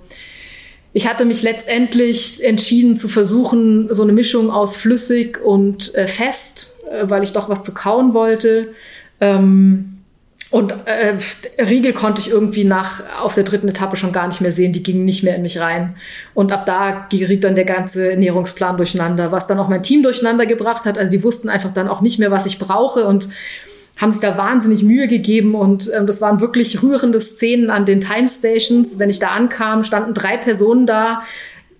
ich 0.93 1.07
hatte 1.07 1.25
mich 1.25 1.43
letztendlich 1.43 2.43
entschieden 2.43 2.95
zu 2.95 3.09
versuchen, 3.09 3.93
so 3.93 4.03
eine 4.03 4.13
Mischung 4.13 4.49
aus 4.49 4.77
flüssig 4.77 5.39
und 5.43 5.93
äh, 5.93 6.07
fest, 6.07 6.73
äh, 6.89 7.09
weil 7.09 7.23
ich 7.23 7.33
doch 7.33 7.49
was 7.49 7.63
zu 7.63 7.73
kauen 7.73 8.13
wollte. 8.13 8.69
Ähm, 9.19 9.97
und 10.51 10.73
äh, 10.85 11.17
Riegel 11.61 11.93
konnte 11.93 12.21
ich 12.21 12.29
irgendwie 12.29 12.63
nach 12.63 13.01
auf 13.21 13.35
der 13.35 13.43
dritten 13.43 13.67
Etappe 13.67 13.97
schon 13.97 14.11
gar 14.13 14.27
nicht 14.27 14.41
mehr 14.41 14.51
sehen, 14.51 14.73
die 14.73 14.83
gingen 14.83 15.05
nicht 15.05 15.23
mehr 15.23 15.35
in 15.35 15.41
mich 15.41 15.59
rein. 15.59 15.95
Und 16.33 16.53
ab 16.53 16.65
da 16.65 17.07
geriet 17.09 17.43
dann 17.43 17.55
der 17.55 17.65
ganze 17.65 18.11
Ernährungsplan 18.11 18.77
durcheinander, 18.77 19.31
was 19.33 19.47
dann 19.47 19.59
auch 19.59 19.69
mein 19.69 19.83
Team 19.83 20.03
durcheinander 20.03 20.45
gebracht 20.45 20.85
hat. 20.85 20.97
Also 20.97 21.11
die 21.11 21.23
wussten 21.23 21.49
einfach 21.49 21.73
dann 21.73 21.89
auch 21.89 22.01
nicht 22.01 22.19
mehr, 22.19 22.31
was 22.31 22.45
ich 22.45 22.59
brauche 22.59 23.05
und 23.05 23.29
haben 24.01 24.11
sich 24.11 24.21
da 24.21 24.35
wahnsinnig 24.35 24.81
Mühe 24.81 25.07
gegeben 25.07 25.53
und 25.53 25.91
ähm, 25.95 26.07
das 26.07 26.21
waren 26.21 26.41
wirklich 26.41 26.81
rührende 26.81 27.21
Szenen 27.21 27.69
an 27.69 27.85
den 27.85 28.01
Time 28.01 28.27
Stations. 28.27 28.97
Wenn 28.97 29.11
ich 29.11 29.19
da 29.19 29.27
ankam, 29.27 29.83
standen 29.83 30.15
drei 30.15 30.37
Personen 30.37 30.87
da. 30.87 31.21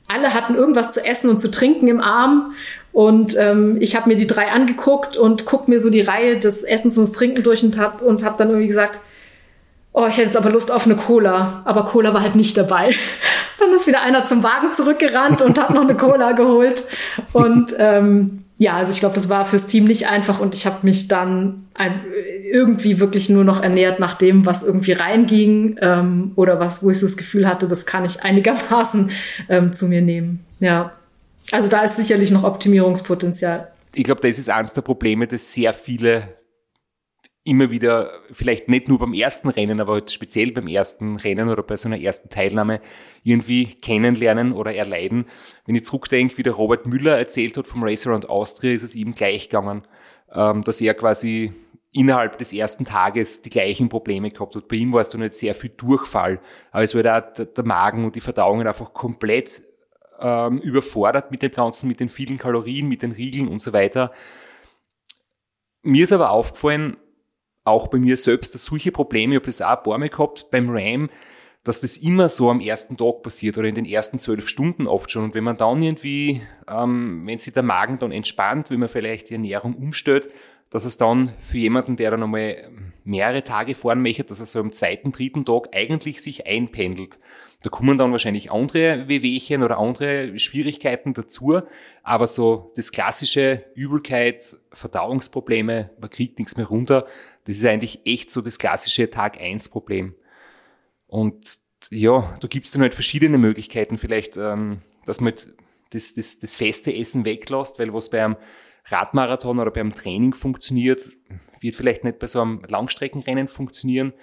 Alle 0.07 0.34
hatten 0.36 0.53
irgendwas 0.53 0.91
zu 0.91 1.03
essen 1.03 1.30
und 1.32 1.39
zu 1.39 1.49
trinken 1.49 1.88
im 1.88 1.99
Arm 1.99 2.53
Und 2.91 3.36
ähm, 3.39 3.78
ich 3.80 3.95
habe 3.95 4.09
mir 4.09 4.17
die 4.17 4.28
drei 4.28 4.51
angeguckt 4.51 5.17
und 5.17 5.45
guck 5.45 5.67
mir 5.67 5.80
so 5.80 5.89
die 5.89 6.01
Reihe 6.01 6.38
des 6.38 6.63
Essens 6.63 6.97
und 6.97 7.05
des 7.05 7.13
Trinken 7.13 7.43
durch 7.43 7.63
und 7.63 7.80
hab, 7.80 8.01
und 8.01 8.24
hab 8.24 8.38
dann 8.38 8.49
irgendwie 8.49 8.67
gesagt, 8.67 8.99
oh, 9.93 10.05
ich 10.07 10.17
hätte 10.17 10.28
jetzt 10.28 10.38
aber 10.38 10.51
Lust 10.51 10.72
auf 10.72 10.86
eine 10.86 10.95
Cola. 10.95 11.61
Aber 11.65 11.86
Cola 11.86 12.13
war 12.13 12.22
halt 12.22 12.36
nicht 12.36 12.55
dabei. 12.57 12.93
Dann 13.59 13.74
ist 13.74 13.88
wieder 13.88 14.01
einer 14.01 14.26
zum 14.26 14.43
Wagen 14.43 14.74
zurückgerannt 14.74 15.41
und 15.41 15.59
hat 15.59 15.72
noch 15.72 15.82
eine 15.82 15.95
Cola 15.95 16.34
geholt. 16.34 16.86
Und 17.34 17.74
ähm, 17.78 18.43
ja, 18.62 18.76
also 18.76 18.91
ich 18.91 18.99
glaube, 18.99 19.16
das 19.16 19.28
war 19.28 19.47
fürs 19.47 19.66
Team 19.66 19.86
nicht 19.86 20.07
einfach 20.07 20.39
und 20.39 20.53
ich 20.53 20.68
habe 20.68 20.86
mich 20.86 21.07
dann 21.07 21.66
ein, 21.74 21.99
irgendwie 22.43 22.99
wirklich 22.99 23.28
nur 23.28 23.43
noch 23.43 23.64
ernährt 23.64 23.99
nach 23.99 24.14
dem, 24.14 24.45
was 24.45 24.62
irgendwie 24.62 24.91
reinging 24.91 25.80
ähm, 25.82 26.34
oder 26.36 26.59
was, 26.59 26.84
wo 26.84 26.91
ich 26.91 26.99
so 26.99 27.07
das 27.07 27.18
Gefühl 27.18 27.47
hatte, 27.47 27.68
das 27.68 27.88
kann 27.88 28.05
ich 28.05 28.22
einigermaßen 28.22 29.09
ähm, 29.49 29.74
zu 29.74 29.88
mir 29.88 30.03
nehmen. 30.03 30.45
Ja, 30.59 30.91
also 31.51 31.70
da 31.70 31.82
ist 31.82 31.95
sicherlich 31.95 32.30
noch 32.30 32.43
Optimierungspotenzial. 32.43 33.72
Ich 33.95 34.03
glaube, 34.03 34.22
das 34.22 34.38
ist 34.38 34.47
eines 34.47 34.74
der 34.74 34.84
Probleme, 34.84 35.26
dass 35.26 35.51
sehr 35.51 35.74
viele 35.74 36.28
immer 37.43 37.71
wieder, 37.71 38.11
vielleicht 38.31 38.69
nicht 38.69 38.87
nur 38.87 38.99
beim 38.99 39.13
ersten 39.13 39.49
Rennen, 39.49 39.81
aber 39.81 39.93
halt 39.93 40.11
speziell 40.11 40.51
beim 40.51 40.67
ersten 40.67 41.15
Rennen 41.15 41.49
oder 41.49 41.63
bei 41.63 41.75
so 41.75 41.89
einer 41.89 41.99
ersten 41.99 42.29
Teilnahme 42.29 42.81
irgendwie 43.23 43.65
kennenlernen 43.65 44.53
oder 44.53 44.75
erleiden. 44.75 45.25
Wenn 45.65 45.75
ich 45.75 45.83
zurückdenke, 45.83 46.37
wie 46.37 46.43
der 46.43 46.53
Robert 46.53 46.85
Müller 46.85 47.17
erzählt 47.17 47.57
hat 47.57 47.65
vom 47.65 47.83
Race 47.83 48.05
Around 48.05 48.29
Austria, 48.29 48.73
ist 48.73 48.83
es 48.83 48.93
ihm 48.93 49.15
gleich 49.15 49.49
gegangen, 49.49 49.87
ähm, 50.31 50.61
dass 50.61 50.81
er 50.81 50.93
quasi 50.93 51.51
innerhalb 51.91 52.37
des 52.37 52.53
ersten 52.53 52.85
Tages 52.85 53.41
die 53.41 53.49
gleichen 53.49 53.89
Probleme 53.89 54.29
gehabt 54.29 54.55
hat. 54.55 54.67
Bei 54.67 54.75
ihm 54.75 54.93
war 54.93 55.01
es 55.01 55.09
dann 55.09 55.21
nicht 55.21 55.33
sehr 55.33 55.55
viel 55.55 55.71
Durchfall, 55.71 56.39
aber 56.71 56.83
es 56.83 56.95
war 56.95 57.03
da 57.03 57.21
der 57.21 57.65
Magen 57.65 58.05
und 58.05 58.15
die 58.15 58.21
Verdauungen 58.21 58.67
einfach 58.67 58.93
komplett 58.93 59.63
ähm, 60.19 60.59
überfordert 60.59 61.31
mit 61.31 61.41
dem 61.41 61.51
Ganzen, 61.51 61.87
mit 61.87 61.99
den 61.99 62.09
vielen 62.09 62.37
Kalorien, 62.37 62.87
mit 62.87 63.01
den 63.01 63.11
Riegeln 63.11 63.47
und 63.47 63.61
so 63.61 63.73
weiter. 63.73 64.11
Mir 65.81 66.03
ist 66.03 66.13
aber 66.13 66.29
aufgefallen, 66.29 66.97
auch 67.64 67.88
bei 67.88 67.97
mir 67.97 68.18
selbst, 68.18 68.55
dass 68.55 68.64
solche 68.64 68.91
Probleme, 68.91 69.34
ich 69.34 69.39
habe 69.39 69.45
das 69.45 69.62
auch 69.62 69.78
ein 69.78 69.84
paar 69.84 69.97
Mal 69.97 70.09
gehabt 70.09 70.47
beim 70.51 70.70
RAM, 70.70 71.09
dass 71.64 71.82
das 71.82 71.97
immer 71.97 72.28
so 72.28 72.49
am 72.49 72.59
ersten 72.59 72.97
Tag 72.97 73.22
passiert 73.22 73.57
oder 73.57 73.68
in 73.68 73.76
den 73.76 73.86
ersten 73.86 74.18
zwölf 74.18 74.49
Stunden 74.49 74.88
oft 74.88 75.12
schon. 75.12 75.26
Und 75.26 75.36
wenn 75.36 75.43
man 75.43 75.57
dann 75.57 75.84
irgendwie, 75.84 76.41
ähm, 76.68 77.22
wenn 77.26 77.38
sich 77.38 77.53
der 77.53 77.64
Magen 77.64 77.99
dann 77.99 78.12
entspannt, 78.12 78.72
wenn 78.72 78.80
man 78.80 78.89
vielleicht 78.89 79.30
die 79.30 79.36
Ernährung 79.36 79.76
umstellt, 79.76 80.30
dass 80.72 80.86
es 80.86 80.97
dann 80.97 81.34
für 81.41 81.57
jemanden, 81.57 81.97
der 81.97 82.12
dann 82.12 82.24
einmal 82.24 82.72
mehrere 83.03 83.43
Tage 83.43 83.76
fahren 83.76 84.01
möchte, 84.01 84.24
dass 84.24 84.39
er 84.39 84.45
so 84.45 84.59
am 84.59 84.72
zweiten, 84.72 85.12
dritten 85.12 85.45
Tag 85.45 85.68
eigentlich 85.74 86.22
sich 86.22 86.47
einpendelt. 86.47 87.20
Da 87.62 87.70
kommen 87.70 87.97
dann 87.97 88.12
wahrscheinlich 88.12 88.51
andere 88.51 89.07
Wehwehchen 89.07 89.62
oder 89.64 89.78
andere 89.78 90.39
Schwierigkeiten 90.39 91.14
dazu, 91.14 91.62
aber 92.03 92.28
so 92.28 92.72
das 92.76 92.91
klassische 92.91 93.66
Übelkeit, 93.76 94.57
Verdauungsprobleme, 94.72 95.91
man 95.99 96.09
kriegt 96.09 96.39
nichts 96.39 96.57
mehr 96.57 96.66
runter, 96.66 97.05
das 97.45 97.57
ist 97.57 97.65
eigentlich 97.65 98.05
echt 98.05 98.29
so 98.29 98.41
das 98.41 98.59
klassische 98.59 99.09
Tag 99.09 99.39
1 99.39 99.69
Problem. 99.69 100.15
Und 101.07 101.59
ja, 101.89 102.37
da 102.39 102.47
gibt's 102.47 102.71
dann 102.71 102.81
halt 102.81 102.93
verschiedene 102.93 103.37
Möglichkeiten, 103.37 103.97
vielleicht, 103.97 104.37
ähm, 104.37 104.81
dass 105.05 105.19
man 105.19 105.33
das, 105.89 106.13
das, 106.13 106.39
das 106.39 106.55
feste 106.55 106.95
Essen 106.95 107.25
weglässt, 107.25 107.79
weil 107.79 107.93
was 107.93 108.09
bei 108.09 108.23
einem 108.23 108.37
Radmarathon 108.85 109.59
oder 109.59 109.71
beim 109.71 109.93
Training 109.93 110.33
funktioniert, 110.33 111.11
wird 111.59 111.75
vielleicht 111.75 112.03
nicht 112.03 112.19
bei 112.19 112.27
so 112.27 112.41
einem 112.41 112.61
Langstreckenrennen 112.67 113.47
funktionieren. 113.47 114.13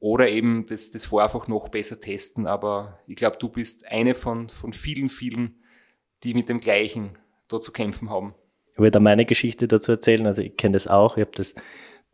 Oder 0.00 0.28
eben 0.28 0.64
das, 0.66 0.92
das 0.92 1.06
vorher 1.06 1.26
einfach 1.26 1.48
noch 1.48 1.70
besser 1.70 1.98
testen. 1.98 2.46
Aber 2.46 3.00
ich 3.08 3.16
glaube, 3.16 3.36
du 3.38 3.48
bist 3.48 3.86
eine 3.86 4.14
von, 4.14 4.48
von 4.48 4.72
vielen, 4.72 5.08
vielen, 5.08 5.62
die 6.22 6.34
mit 6.34 6.48
dem 6.48 6.60
Gleichen 6.60 7.18
da 7.48 7.60
zu 7.60 7.72
kämpfen 7.72 8.08
haben. 8.08 8.34
Ich 8.74 8.78
will 8.78 8.92
da 8.92 9.00
meine 9.00 9.24
Geschichte 9.24 9.66
dazu 9.66 9.90
erzählen. 9.90 10.26
Also 10.26 10.42
ich 10.42 10.56
kenne 10.56 10.74
das 10.74 10.86
auch. 10.86 11.16
Ich 11.16 11.22
habe 11.22 11.32
das 11.34 11.54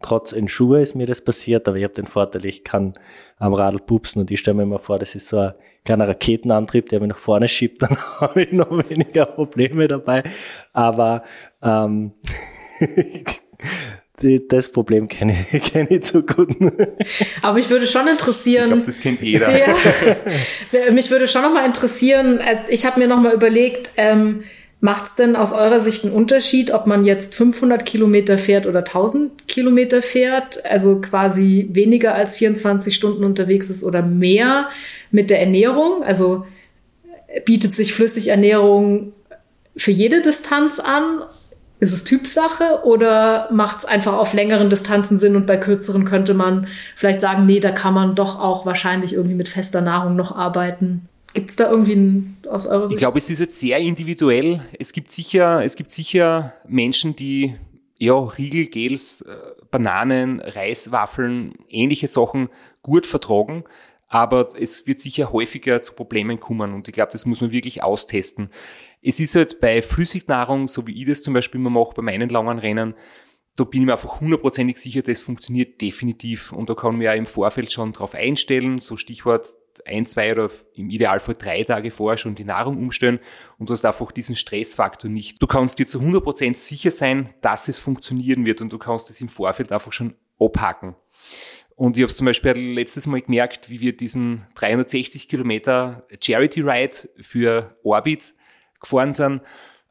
trotz 0.05 0.32
in 0.32 0.48
Schuhe 0.48 0.82
ist 0.82 0.94
mir 0.94 1.07
das 1.07 1.22
passiert, 1.22 1.66
aber 1.66 1.78
ich 1.78 1.84
habe 1.84 1.94
den 1.94 2.07
Vorteil, 2.07 2.44
ich 2.44 2.62
kann 2.62 2.92
am 3.38 3.55
Radl 3.55 3.78
pupsen 3.80 4.20
und 4.20 4.30
ich 4.30 4.40
stelle 4.40 4.59
mir 4.59 4.64
immer 4.64 4.78
vor, 4.78 4.98
das 4.98 5.14
ist 5.14 5.28
so 5.28 5.38
ein 5.38 5.55
kleiner 5.84 6.07
Raketenantrieb, 6.07 6.90
der 6.90 7.00
mich 7.00 7.09
nach 7.09 7.18
vorne 7.18 7.48
schiebt, 7.48 7.80
dann 7.82 7.96
habe 8.20 8.42
ich 8.42 8.52
noch 8.52 8.70
weniger 8.90 9.24
Probleme 9.24 9.88
dabei. 9.88 10.22
Aber 10.74 11.24
ähm, 11.62 12.12
das 14.48 14.68
Problem 14.68 15.09
kenne 15.09 15.34
ich, 15.50 15.62
kenn 15.72 15.86
ich 15.88 16.02
zu 16.02 16.22
gut. 16.22 16.55
Aber 17.40 17.55
mich 17.55 17.70
würde 17.70 17.86
schon 17.86 18.07
interessieren. 18.07 18.64
Ich 18.64 18.70
glaube, 18.70 18.86
das 18.86 19.00
kennt 19.00 19.22
jeder. 19.22 19.50
Ja, 19.57 20.92
mich 20.92 21.11
würde 21.11 21.28
schon 21.28 21.42
nochmal 21.42 21.64
interessieren, 21.64 22.40
also 22.40 22.61
ich 22.68 22.84
habe 22.84 23.00
mir 23.00 23.09
nochmal 23.09 23.32
überlegt, 23.32 23.90
ähm, 23.96 24.44
Macht 24.81 25.05
es 25.05 25.14
denn 25.14 25.35
aus 25.35 25.53
eurer 25.53 25.81
Sicht 25.81 26.05
einen 26.05 26.12
Unterschied, 26.12 26.70
ob 26.70 26.87
man 26.87 27.05
jetzt 27.05 27.35
500 27.35 27.87
Kilometer 27.87 28.37
fährt 28.37 28.66
oder 28.66 28.81
1000 28.81 29.49
Kilometer 29.49 30.03
fährt, 30.03 30.64
also 30.66 31.01
quasi 31.01 31.70
weniger 31.72 32.14
als 32.14 32.37
24 32.37 32.95
Stunden 32.95 33.25
unterwegs 33.25 33.70
ist 33.70 33.83
oder 33.83 34.03
mehr 34.03 34.68
mit 35.11 35.31
der 35.31 35.41
Ernährung? 35.41 36.03
Also 36.05 36.45
bietet 37.45 37.75
sich 37.75 37.95
Flüssigernährung 37.95 39.12
für 39.77 39.91
jede 39.91 40.22
Distanz 40.22 40.79
an? 40.79 41.22
Ist 41.81 41.93
es 41.93 42.05
Typsache 42.05 42.81
oder 42.85 43.49
macht 43.51 43.81
es 43.81 43.85
einfach 43.85 44.14
auf 44.14 44.33
längeren 44.33 44.70
Distanzen 44.70 45.18
Sinn 45.18 45.35
und 45.35 45.47
bei 45.47 45.57
kürzeren 45.57 46.05
könnte 46.05 46.33
man 46.33 46.68
vielleicht 46.95 47.20
sagen, 47.20 47.47
nee, 47.47 47.61
da 47.61 47.72
kann 47.72 47.95
man 47.95 48.14
doch 48.14 48.39
auch 48.39 48.64
wahrscheinlich 48.64 49.12
irgendwie 49.12 49.35
mit 49.35 49.49
fester 49.49 49.81
Nahrung 49.81 50.14
noch 50.14 50.35
arbeiten? 50.35 51.09
Gibt 51.35 51.51
es 51.51 51.57
da 51.57 51.68
irgendwie 51.68 51.93
einen, 51.93 52.37
aus 52.49 52.66
eurer 52.66 52.89
Sicht? 52.89 52.97
Ich 52.97 53.01
glaube, 53.01 53.18
es 53.18 53.28
ist 53.28 53.41
jetzt 53.41 53.59
sehr 53.59 53.78
individuell. 53.78 54.64
Es 54.78 54.93
gibt 54.93 55.11
sicher, 55.11 55.62
es 55.64 55.74
gibt 55.74 55.91
sicher 55.91 56.55
Menschen, 56.66 57.16
die 57.16 57.57
ja, 57.99 58.14
Riegel, 58.14 58.66
Gels, 58.66 59.22
äh, 59.22 59.37
Bananen, 59.70 60.41
Reiswaffeln, 60.41 61.55
ähnliche 61.68 62.07
Sachen 62.07 62.49
gut 62.82 63.07
vertragen. 63.07 63.64
Aber 64.07 64.49
es 64.57 64.87
wird 64.87 65.01
sicher 65.01 65.32
häufiger 65.32 65.82
zu 65.82 65.95
Problemen 65.95 66.39
kommen 66.39 66.72
und 66.72 66.87
ich 66.87 66.95
glaube, 66.95 67.11
das 67.11 67.26
muss 67.26 67.41
man 67.41 67.51
wirklich 67.51 67.82
austesten. 67.82 68.51
Es 69.03 69.18
ist 69.18 69.35
halt 69.35 69.61
bei 69.61 69.82
Flüssignahrung, 69.82 70.68
so 70.68 70.87
wie 70.87 71.01
ich 71.01 71.09
das 71.09 71.22
zum 71.22 71.35
Beispiel 71.35 71.61
immer 71.61 71.70
mache 71.70 71.95
bei 71.97 72.03
meinen 72.03 72.28
langen 72.28 72.61
Rennen, 72.61 72.95
da 73.57 73.64
bin 73.64 73.80
ich 73.80 73.87
mir 73.87 73.93
einfach 73.93 74.20
hundertprozentig 74.20 74.78
sicher, 74.78 75.03
das 75.03 75.20
funktioniert 75.20 75.80
definitiv 75.80 76.53
und 76.53 76.70
da 76.70 76.74
kann 76.74 76.93
man 76.93 77.03
ja 77.03 77.12
im 77.14 77.26
Vorfeld 77.26 77.72
schon 77.72 77.93
drauf 77.93 78.14
einstellen, 78.14 78.78
so 78.78 78.97
Stichwort 78.97 79.55
ein, 79.87 80.07
zwei 80.07 80.33
oder 80.33 80.51
im 80.75 80.91
Idealfall 80.91 81.35
drei 81.35 81.62
Tage 81.64 81.91
vorher 81.91 82.16
schon 82.16 82.35
die 82.35 82.45
Nahrung 82.45 82.79
umstellen 82.79 83.20
und 83.59 83.68
du 83.68 83.72
hast 83.72 83.85
einfach 83.85 84.12
diesen 84.12 84.37
Stressfaktor 84.37 85.11
nicht. 85.11 85.43
Du 85.43 85.47
kannst 85.47 85.79
dir 85.79 85.87
zu 85.87 86.01
100% 86.01 86.55
sicher 86.55 86.91
sein, 86.91 87.35
dass 87.41 87.68
es 87.68 87.79
funktionieren 87.79 88.47
wird 88.47 88.61
und 88.61 88.72
du 88.72 88.79
kannst 88.79 89.11
es 89.11 89.20
im 89.20 89.29
Vorfeld 89.29 89.72
einfach 89.72 89.93
schon 89.93 90.14
abhaken. 90.39 90.95
Und 91.77 91.97
ich 91.97 92.03
habe 92.03 92.11
es 92.11 92.16
zum 92.16 92.27
Beispiel 92.27 92.53
letztes 92.53 93.07
Mal 93.07 93.20
gemerkt, 93.20 93.68
wie 93.68 93.81
wir 93.81 93.97
diesen 93.97 94.47
360 94.55 95.29
Kilometer 95.29 96.07
Charity 96.22 96.61
Ride 96.61 96.97
für 97.20 97.77
Orbit 97.83 98.35
gefahren 98.81 99.12
sind. 99.12 99.41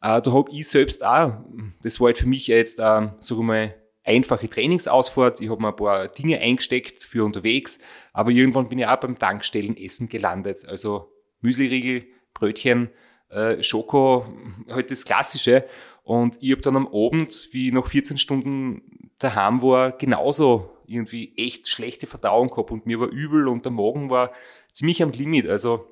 Äh, 0.01 0.21
da 0.21 0.31
habe 0.31 0.49
ich 0.51 0.67
selbst 0.67 1.03
auch, 1.03 1.43
das 1.81 1.99
war 1.99 2.07
halt 2.07 2.17
für 2.17 2.27
mich 2.27 2.47
jetzt, 2.47 2.79
äh, 2.79 2.81
sagen 2.81 3.39
wir 3.39 3.43
mal, 3.43 3.75
einfache 4.03 4.49
Trainingsausfahrt. 4.49 5.41
Ich 5.41 5.49
habe 5.49 5.61
mir 5.61 5.69
ein 5.69 5.75
paar 5.75 6.07
Dinge 6.07 6.39
eingesteckt 6.39 7.03
für 7.03 7.23
unterwegs, 7.23 7.79
aber 8.11 8.31
irgendwann 8.31 8.69
bin 8.69 8.79
ich 8.79 8.85
auch 8.85 8.99
beim 8.99 9.17
Tankstellenessen 9.17 10.09
gelandet. 10.09 10.65
Also 10.67 11.11
Müsliriegel, 11.41 12.05
Brötchen, 12.33 12.89
äh, 13.29 13.61
Schoko, 13.63 14.25
halt 14.69 14.91
das 14.91 15.05
Klassische. 15.05 15.65
Und 16.03 16.37
ich 16.41 16.51
habe 16.51 16.61
dann 16.61 16.75
am 16.75 16.87
Abend, 16.87 17.49
wie 17.51 17.67
ich 17.67 17.73
noch 17.73 17.87
14 17.87 18.17
Stunden 18.17 19.09
daheim 19.19 19.61
war, 19.61 19.93
genauso 19.93 20.69
irgendwie 20.85 21.33
echt 21.37 21.67
schlechte 21.67 22.07
Verdauung 22.07 22.49
gehabt 22.49 22.71
und 22.71 22.85
mir 22.85 22.99
war 22.99 23.07
übel 23.07 23.47
und 23.47 23.63
der 23.63 23.71
Magen 23.71 24.09
war 24.09 24.33
ziemlich 24.71 25.01
am 25.01 25.11
Limit. 25.11 25.47
Also 25.47 25.87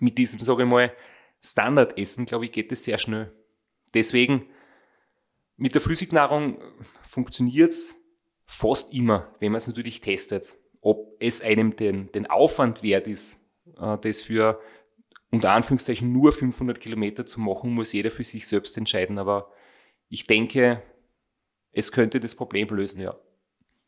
mit 0.00 0.18
diesem, 0.18 0.40
sage 0.40 0.64
ich 0.64 0.68
mal, 0.68 0.92
Standardessen, 1.42 2.26
glaube 2.26 2.44
ich, 2.44 2.52
geht 2.52 2.70
es 2.70 2.84
sehr 2.84 2.98
schnell. 2.98 3.32
Deswegen 3.94 4.46
mit 5.56 5.74
der 5.74 5.80
Flüssignahrung 5.80 6.58
funktioniert 7.02 7.70
es 7.70 7.94
fast 8.46 8.92
immer, 8.92 9.34
wenn 9.40 9.52
man 9.52 9.58
es 9.58 9.66
natürlich 9.66 10.00
testet. 10.00 10.56
Ob 10.80 11.16
es 11.20 11.42
einem 11.42 11.76
den, 11.76 12.10
den 12.12 12.26
Aufwand 12.26 12.82
wert 12.82 13.06
ist, 13.06 13.40
äh, 13.78 13.96
das 13.98 14.22
für 14.22 14.60
unter 15.30 15.52
Anführungszeichen 15.52 16.12
nur 16.12 16.32
500 16.32 16.80
Kilometer 16.80 17.24
zu 17.24 17.40
machen, 17.40 17.72
muss 17.72 17.92
jeder 17.92 18.10
für 18.10 18.24
sich 18.24 18.46
selbst 18.46 18.76
entscheiden. 18.76 19.18
Aber 19.18 19.50
ich 20.08 20.26
denke, 20.26 20.82
es 21.72 21.92
könnte 21.92 22.20
das 22.20 22.34
Problem 22.34 22.68
lösen, 22.68 23.00
ja. 23.00 23.16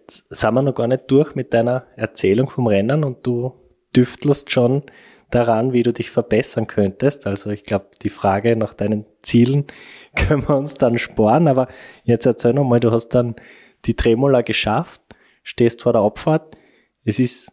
Jetzt 0.01 0.27
sind 0.29 0.55
wir 0.55 0.63
noch 0.63 0.75
gar 0.75 0.89
nicht 0.89 1.11
durch 1.11 1.35
mit 1.35 1.53
deiner 1.53 1.87
Erzählung 1.97 2.49
vom 2.49 2.67
Rennen 2.67 3.05
und 3.05 3.27
du 3.27 3.64
düftelst 3.95 4.51
schon 4.51 4.83
daran, 5.31 5.73
wie 5.73 5.83
du 5.83 5.93
dich 5.93 6.11
verbessern 6.11 6.67
könntest. 6.67 7.27
Also 7.27 7.51
ich 7.51 7.65
glaube, 7.65 7.87
die 8.03 8.09
Frage 8.11 8.57
nach 8.57 8.75
deinen 8.75 9.05
Zielen 9.23 9.67
können 10.17 10.49
wir 10.49 10.57
uns 10.57 10.75
dann 10.75 10.99
sparen. 10.99 11.49
Aber 11.49 11.69
jetzt 12.05 12.27
erzähl 12.27 12.53
noch 12.53 12.65
mal, 12.65 12.81
du 12.81 12.91
hast 12.91 13.09
dann 13.09 13.37
die 13.85 13.95
Tremola 13.95 14.43
geschafft, 14.43 15.03
stehst 15.43 15.83
vor 15.83 15.93
der 15.93 16.03
Abfahrt. 16.03 16.57
Es 17.05 17.19
ist 17.19 17.53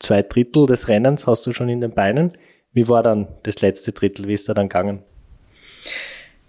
zwei 0.00 0.22
Drittel 0.22 0.66
des 0.66 0.88
Rennens 0.88 1.26
hast 1.26 1.46
du 1.46 1.52
schon 1.52 1.68
in 1.68 1.80
den 1.80 1.92
Beinen. 1.92 2.36
Wie 2.72 2.88
war 2.88 3.02
dann 3.02 3.28
das 3.44 3.60
letzte 3.60 3.92
Drittel? 3.92 4.28
Wie 4.28 4.34
ist 4.34 4.48
da 4.48 4.54
dann 4.54 4.68
gegangen? 4.68 5.02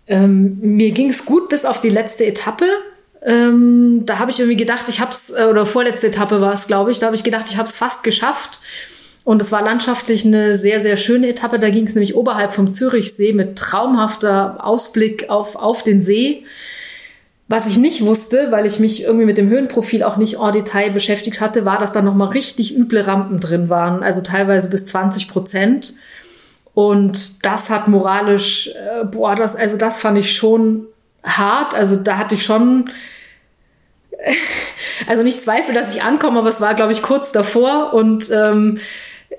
Ähm, 0.07 0.57
mir 0.59 0.91
ging 0.91 1.09
es 1.09 1.25
gut 1.25 1.49
bis 1.49 1.65
auf 1.65 1.79
die 1.79 1.89
letzte 1.89 2.25
Etappe. 2.25 2.65
Ähm, 3.21 4.03
da 4.05 4.19
habe 4.19 4.31
ich 4.31 4.39
irgendwie 4.39 4.57
gedacht, 4.57 4.85
ich 4.87 5.01
hab's, 5.01 5.29
äh, 5.29 5.45
oder 5.45 5.65
vorletzte 5.65 6.07
Etappe 6.07 6.39
war 6.39 6.53
es, 6.53 6.67
glaube 6.67 6.91
ich, 6.91 6.99
da 6.99 7.07
habe 7.07 7.15
ich 7.15 7.23
gedacht, 7.23 7.45
ich 7.49 7.57
habe 7.57 7.67
es 7.67 7.75
fast 7.75 8.03
geschafft. 8.03 8.59
Und 9.25 9.41
es 9.41 9.51
war 9.51 9.61
landschaftlich 9.61 10.25
eine 10.25 10.55
sehr, 10.55 10.79
sehr 10.79 10.97
schöne 10.97 11.27
Etappe. 11.27 11.59
Da 11.59 11.69
ging 11.69 11.85
es 11.85 11.93
nämlich 11.93 12.15
oberhalb 12.15 12.53
vom 12.53 12.71
Zürichsee 12.71 13.33
mit 13.33 13.57
traumhafter 13.57 14.65
Ausblick 14.65 15.29
auf, 15.29 15.55
auf 15.55 15.83
den 15.83 16.01
See. 16.01 16.45
Was 17.47 17.67
ich 17.67 17.77
nicht 17.77 18.05
wusste, 18.05 18.51
weil 18.51 18.65
ich 18.65 18.79
mich 18.79 19.03
irgendwie 19.03 19.25
mit 19.25 19.37
dem 19.37 19.49
Höhenprofil 19.49 20.03
auch 20.03 20.17
nicht 20.17 20.37
en 20.39 20.51
Detail 20.53 20.91
beschäftigt 20.91 21.41
hatte, 21.41 21.65
war, 21.65 21.79
dass 21.79 21.91
da 21.91 22.01
nochmal 22.01 22.29
richtig 22.29 22.75
üble 22.75 23.01
Rampen 23.01 23.39
drin 23.39 23.69
waren, 23.69 24.03
also 24.03 24.21
teilweise 24.21 24.69
bis 24.69 24.85
20 24.85 25.27
Prozent. 25.27 25.95
Und 26.75 27.43
das 27.43 27.69
hat 27.69 27.87
moralisch, 27.87 28.69
äh, 28.69 29.03
boah, 29.03 29.35
das, 29.35 29.55
also 29.55 29.77
das 29.77 29.99
fand 29.99 30.19
ich 30.19 30.35
schon 30.35 30.85
hart. 31.23 31.75
Also 31.75 31.95
da 31.95 32.17
hatte 32.17 32.35
ich 32.35 32.43
schon, 32.43 32.89
also 35.07 35.23
nicht 35.23 35.41
Zweifel, 35.41 35.73
dass 35.73 35.95
ich 35.95 36.03
ankomme, 36.03 36.39
aber 36.39 36.49
es 36.49 36.61
war, 36.61 36.75
glaube 36.75 36.91
ich, 36.91 37.01
kurz 37.01 37.31
davor. 37.31 37.93
Und 37.93 38.29
ähm, 38.31 38.79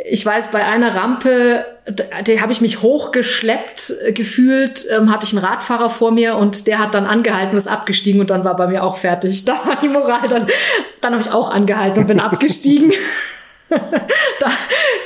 ich 0.09 0.25
weiß, 0.25 0.51
bei 0.53 0.65
einer 0.65 0.95
Rampe, 0.95 1.65
da 1.87 2.41
habe 2.41 2.53
ich 2.53 2.61
mich 2.61 2.83
hochgeschleppt 2.83 3.93
äh, 4.05 4.13
gefühlt, 4.13 4.87
ähm, 4.91 5.11
hatte 5.11 5.27
ich 5.27 5.33
einen 5.37 5.45
Radfahrer 5.45 5.91
vor 5.91 6.13
mir 6.13 6.37
und 6.37 6.67
der 6.67 6.79
hat 6.79 6.95
dann 6.95 7.07
angehalten, 7.07 7.57
ist 7.57 7.67
abgestiegen 7.67 8.21
und 8.21 8.31
dann 8.31 8.45
war 8.45 8.57
bei 8.57 8.67
mir 8.67 8.85
auch 8.85 8.97
fertig. 8.97 9.45
Da 9.51 9.55
war 9.65 9.77
die 9.81 9.89
Moral 9.89 10.29
dann, 10.29 10.47
dann 11.01 11.13
habe 11.13 11.23
ich 11.23 11.31
auch 11.31 11.51
angehalten 11.51 12.01
und 12.01 12.07
bin 12.07 12.21
abgestiegen. 12.21 12.93
da 13.69 14.51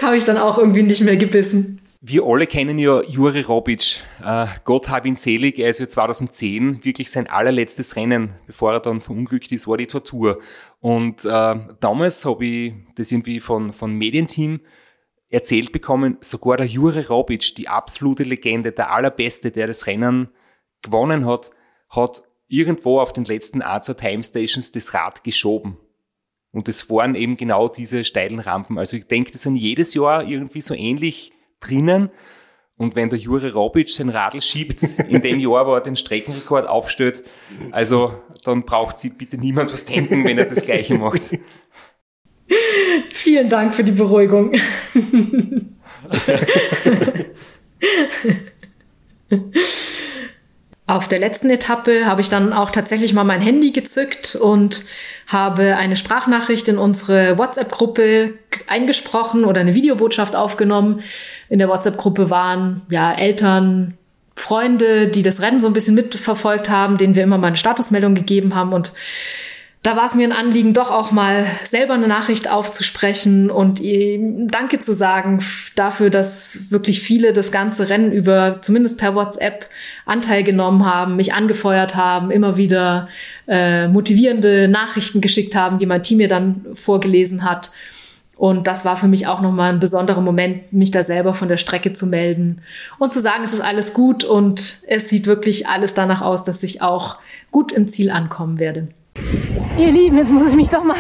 habe 0.03 0.17
ich 0.17 0.25
dann 0.25 0.39
auch 0.39 0.59
irgendwie 0.59 0.83
nicht 0.83 1.03
mehr 1.03 1.17
gebissen. 1.17 1.81
Wir 2.07 2.23
alle 2.27 2.47
kennen 2.47 2.79
ja 2.79 3.01
Juri 3.03 3.41
Robic. 3.41 4.03
Äh, 4.23 4.47
Gott 4.65 4.91
hab 4.91 5.07
ihn 5.07 5.15
selig. 5.15 5.59
Er 5.59 5.71
ist 5.71 5.81
ja 5.81 5.89
2010 5.89 6.85
wirklich 6.85 7.11
sein 7.11 7.29
allerletztes 7.29 7.97
Rennen, 7.97 8.35
bevor 8.47 8.75
er 8.75 8.81
dann 8.81 9.01
verunglückt 9.01 9.51
ist, 9.53 9.67
war 9.67 9.79
die 9.79 9.87
Tortur. 9.87 10.43
Und 10.81 11.25
äh, 11.25 11.55
damals 11.81 12.27
habe 12.27 12.45
ich 12.45 12.75
das 12.97 13.11
irgendwie 13.11 13.41
von, 13.41 13.73
von 13.73 13.95
Medienteam 13.95 14.61
erzählt 15.31 15.73
bekommen, 15.73 16.19
sogar 16.21 16.59
der 16.59 16.67
Juri 16.67 17.01
Robic, 17.01 17.55
die 17.55 17.69
absolute 17.69 18.25
Legende, 18.25 18.73
der 18.73 18.93
allerbeste, 18.93 19.51
der 19.51 19.67
das 19.67 19.87
Rennen 19.87 20.29
gewonnen 20.83 21.25
hat, 21.25 21.53
hat 21.89 22.23
irgendwo 22.49 23.01
auf 23.01 23.15
den 23.15 23.25
letzten 23.25 23.63
A2 23.63 23.95
Time 23.95 24.23
Stations 24.23 24.73
das 24.73 24.93
Rad 24.93 25.25
geschoben. 25.25 25.79
Und 26.53 26.69
das 26.69 26.91
waren 26.91 27.15
eben 27.15 27.39
genau 27.39 27.67
diese 27.67 28.05
steilen 28.05 28.41
Rampen. 28.41 28.79
Also 28.79 28.99
ich 28.99 29.07
denke, 29.07 29.33
das 29.33 29.41
sind 29.41 29.57
jedes 29.57 29.95
Jahr 29.95 30.23
irgendwie 30.23 30.61
so 30.61 30.75
ähnlich 30.75 31.33
drinnen. 31.67 32.11
Und 32.77 32.97
wenn 32.97 33.09
der 33.09 33.19
Jure 33.19 33.53
Robic 33.53 33.89
sein 33.89 34.09
Radl 34.09 34.41
schiebt, 34.41 34.83
in 35.09 35.23
dem 35.23 35.39
Jahr, 35.39 35.67
wo 35.67 35.75
er 35.75 35.81
den 35.81 35.95
Streckenrekord 35.95 36.69
aufstellt, 36.69 37.23
also 37.71 38.15
dann 38.43 38.65
braucht 38.65 38.99
sie 38.99 39.11
bitte 39.11 39.39
niemand 39.39 39.73
was 39.73 39.87
denken, 39.87 40.25
wenn 40.25 40.39
er 40.39 40.47
das 40.47 40.65
Gleiche 40.65 40.99
macht. 40.99 41.31
Vielen 43.11 43.49
Dank 43.49 43.75
für 43.75 43.85
die 43.85 43.93
Beruhigung. 43.93 44.53
Auf 50.87 51.09
der 51.09 51.19
letzten 51.19 51.49
Etappe 51.49 52.05
habe 52.05 52.21
ich 52.21 52.29
dann 52.29 52.53
auch 52.53 52.71
tatsächlich 52.71 53.15
mal 53.15 53.25
mein 53.25 53.41
Handy 53.41 53.73
gezückt 53.73 54.37
und 54.37 54.85
habe 55.27 55.77
eine 55.77 55.97
Sprachnachricht 55.97 56.69
in 56.69 56.77
unsere 56.77 57.39
WhatsApp-Gruppe 57.39 58.35
eingesprochen 58.67 59.47
oder 59.47 59.63
eine 59.63 59.75
Videobotschaft 59.75 60.37
aufgenommen. 60.37 61.03
In 61.49 61.59
der 61.59 61.69
WhatsApp-Gruppe 61.69 62.29
waren 62.29 62.83
ja 62.91 63.15
Eltern, 63.15 63.97
Freunde, 64.37 65.09
die 65.09 65.23
das 65.23 65.41
Rennen 65.41 65.61
so 65.61 65.69
ein 65.69 65.73
bisschen 65.73 65.95
mitverfolgt 65.95 66.69
haben, 66.69 66.99
denen 66.99 67.15
wir 67.15 67.23
immer 67.23 67.39
mal 67.39 67.47
eine 67.47 67.57
Statusmeldung 67.57 68.15
gegeben 68.15 68.55
haben 68.55 68.75
und 68.75 68.93
da 69.85 69.97
war 69.97 70.07
es 70.07 70.15
mir 70.15 70.27
ein 70.27 70.33
Anliegen, 70.33 70.73
doch 70.73 70.91
auch 70.91 71.13
mal 71.13 71.45
selber 71.63 71.93
eine 71.93 72.09
Nachricht 72.09 72.51
aufzusprechen 72.51 73.51
und 73.51 73.81
ihm 73.81 74.49
Danke 74.49 74.81
zu 74.81 74.95
sagen 74.95 75.45
dafür, 75.77 76.09
dass 76.09 76.71
wirklich 76.71 77.03
viele 77.03 77.35
das 77.35 77.53
ganze 77.53 77.91
Rennen 77.91 78.11
über, 78.11 78.63
zumindest 78.63 78.97
per 78.97 79.15
WhatsApp, 79.15 79.69
Anteil 80.07 80.43
genommen 80.43 80.87
haben, 80.87 81.17
mich 81.17 81.35
angefeuert 81.35 81.97
haben, 81.97 82.31
immer 82.31 82.57
wieder 82.57 83.09
äh, 83.47 83.87
motivierende 83.87 84.69
Nachrichten 84.69 85.21
geschickt 85.21 85.55
haben, 85.55 85.79
die 85.79 85.85
mein 85.85 86.03
Team 86.03 86.17
mir 86.17 86.29
dann 86.29 86.65
vorgelesen 86.73 87.45
hat. 87.45 87.71
Und 88.39 88.67
das 88.67 88.87
war 88.87 88.97
für 88.97 89.07
mich 89.07 89.27
auch 89.27 89.43
nochmal 89.43 89.71
ein 89.71 89.81
besonderer 89.81 90.23
Moment, 90.23 90.73
mich 90.73 90.93
da 90.93 91.03
selber 91.03 91.35
von 91.35 91.49
der 91.49 91.59
Strecke 91.59 91.93
zu 91.93 92.07
melden 92.07 92.63
und 92.99 93.13
zu 93.13 93.21
sagen, 93.21 93.45
es 93.45 93.53
ist 93.53 93.61
alles 93.61 93.93
gut 93.93 94.25
und 94.25 94.79
es 94.87 95.11
sieht 95.11 95.27
wirklich 95.27 95.69
alles 95.69 95.93
danach 95.93 96.23
aus, 96.23 96.43
dass 96.43 96.63
ich 96.63 96.81
auch 96.81 97.19
gut 97.51 97.71
im 97.71 97.87
Ziel 97.87 98.11
ankommen 98.11 98.59
werde. 98.59 98.89
Ihr 99.77 99.91
Lieben, 99.91 100.17
jetzt 100.19 100.31
muss 100.31 100.51
ich 100.51 100.57
mich 100.57 100.69
doch 100.69 100.85
mal 100.85 100.97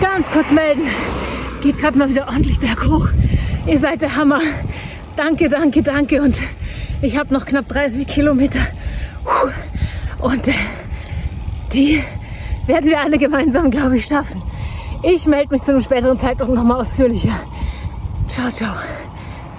ganz 0.00 0.28
kurz 0.30 0.50
melden. 0.52 0.82
Geht 1.62 1.78
gerade 1.78 1.96
mal 1.96 2.08
wieder 2.08 2.26
ordentlich 2.26 2.58
berghoch. 2.58 3.08
Ihr 3.66 3.78
seid 3.78 4.02
der 4.02 4.16
Hammer. 4.16 4.40
Danke, 5.14 5.48
danke, 5.48 5.82
danke. 5.82 6.20
Und 6.20 6.36
ich 7.00 7.16
habe 7.16 7.32
noch 7.32 7.46
knapp 7.46 7.68
30 7.68 8.06
Kilometer. 8.06 8.60
Und 10.18 10.48
äh, 10.48 10.52
die 11.72 12.02
werden 12.66 12.90
wir 12.90 13.00
alle 13.00 13.18
gemeinsam, 13.18 13.70
glaube 13.70 13.98
ich, 13.98 14.06
schaffen. 14.06 14.42
Ich 15.02 15.26
melde 15.26 15.52
mich 15.52 15.62
zu 15.62 15.72
einem 15.72 15.82
späteren 15.82 16.18
Zeitpunkt 16.18 16.54
nochmal 16.54 16.80
ausführlicher. 16.80 17.38
Ciao, 18.26 18.50
ciao. 18.50 18.74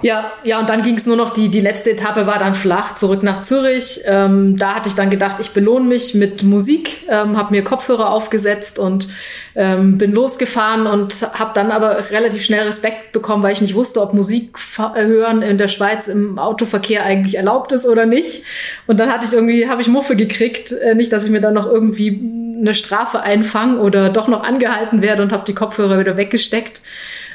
Ja, 0.00 0.32
ja, 0.44 0.60
und 0.60 0.68
dann 0.68 0.82
ging 0.82 0.96
es 0.96 1.06
nur 1.06 1.16
noch, 1.16 1.30
die, 1.30 1.48
die 1.48 1.60
letzte 1.60 1.90
Etappe 1.90 2.26
war 2.26 2.38
dann 2.38 2.54
flach, 2.54 2.94
zurück 2.94 3.24
nach 3.24 3.40
Zürich. 3.40 4.00
Ähm, 4.04 4.56
da 4.56 4.76
hatte 4.76 4.88
ich 4.88 4.94
dann 4.94 5.10
gedacht, 5.10 5.38
ich 5.40 5.50
belohne 5.50 5.86
mich 5.86 6.14
mit 6.14 6.44
Musik, 6.44 7.04
ähm, 7.08 7.36
habe 7.36 7.50
mir 7.50 7.64
Kopfhörer 7.64 8.10
aufgesetzt 8.10 8.78
und 8.78 9.08
ähm, 9.56 9.98
bin 9.98 10.12
losgefahren 10.12 10.86
und 10.86 11.28
habe 11.36 11.50
dann 11.52 11.72
aber 11.72 12.10
relativ 12.10 12.44
schnell 12.44 12.64
Respekt 12.64 13.10
bekommen, 13.10 13.42
weil 13.42 13.52
ich 13.52 13.60
nicht 13.60 13.74
wusste, 13.74 14.00
ob 14.00 14.14
Musik 14.14 14.56
hören 14.76 15.42
in 15.42 15.58
der 15.58 15.66
Schweiz 15.66 16.06
im 16.06 16.38
Autoverkehr 16.38 17.02
eigentlich 17.04 17.36
erlaubt 17.36 17.72
ist 17.72 17.84
oder 17.84 18.06
nicht. 18.06 18.44
Und 18.86 19.00
dann 19.00 19.10
hatte 19.10 19.26
ich 19.26 19.32
irgendwie, 19.32 19.68
habe 19.68 19.82
ich 19.82 19.88
Muffe 19.88 20.14
gekriegt, 20.14 20.70
äh, 20.70 20.94
nicht, 20.94 21.12
dass 21.12 21.24
ich 21.24 21.30
mir 21.32 21.40
dann 21.40 21.54
noch 21.54 21.66
irgendwie 21.66 22.20
eine 22.60 22.76
Strafe 22.76 23.20
einfange 23.20 23.80
oder 23.80 24.10
doch 24.10 24.28
noch 24.28 24.44
angehalten 24.44 25.02
werde 25.02 25.24
und 25.24 25.32
habe 25.32 25.44
die 25.44 25.54
Kopfhörer 25.54 25.98
wieder 25.98 26.16
weggesteckt. 26.16 26.82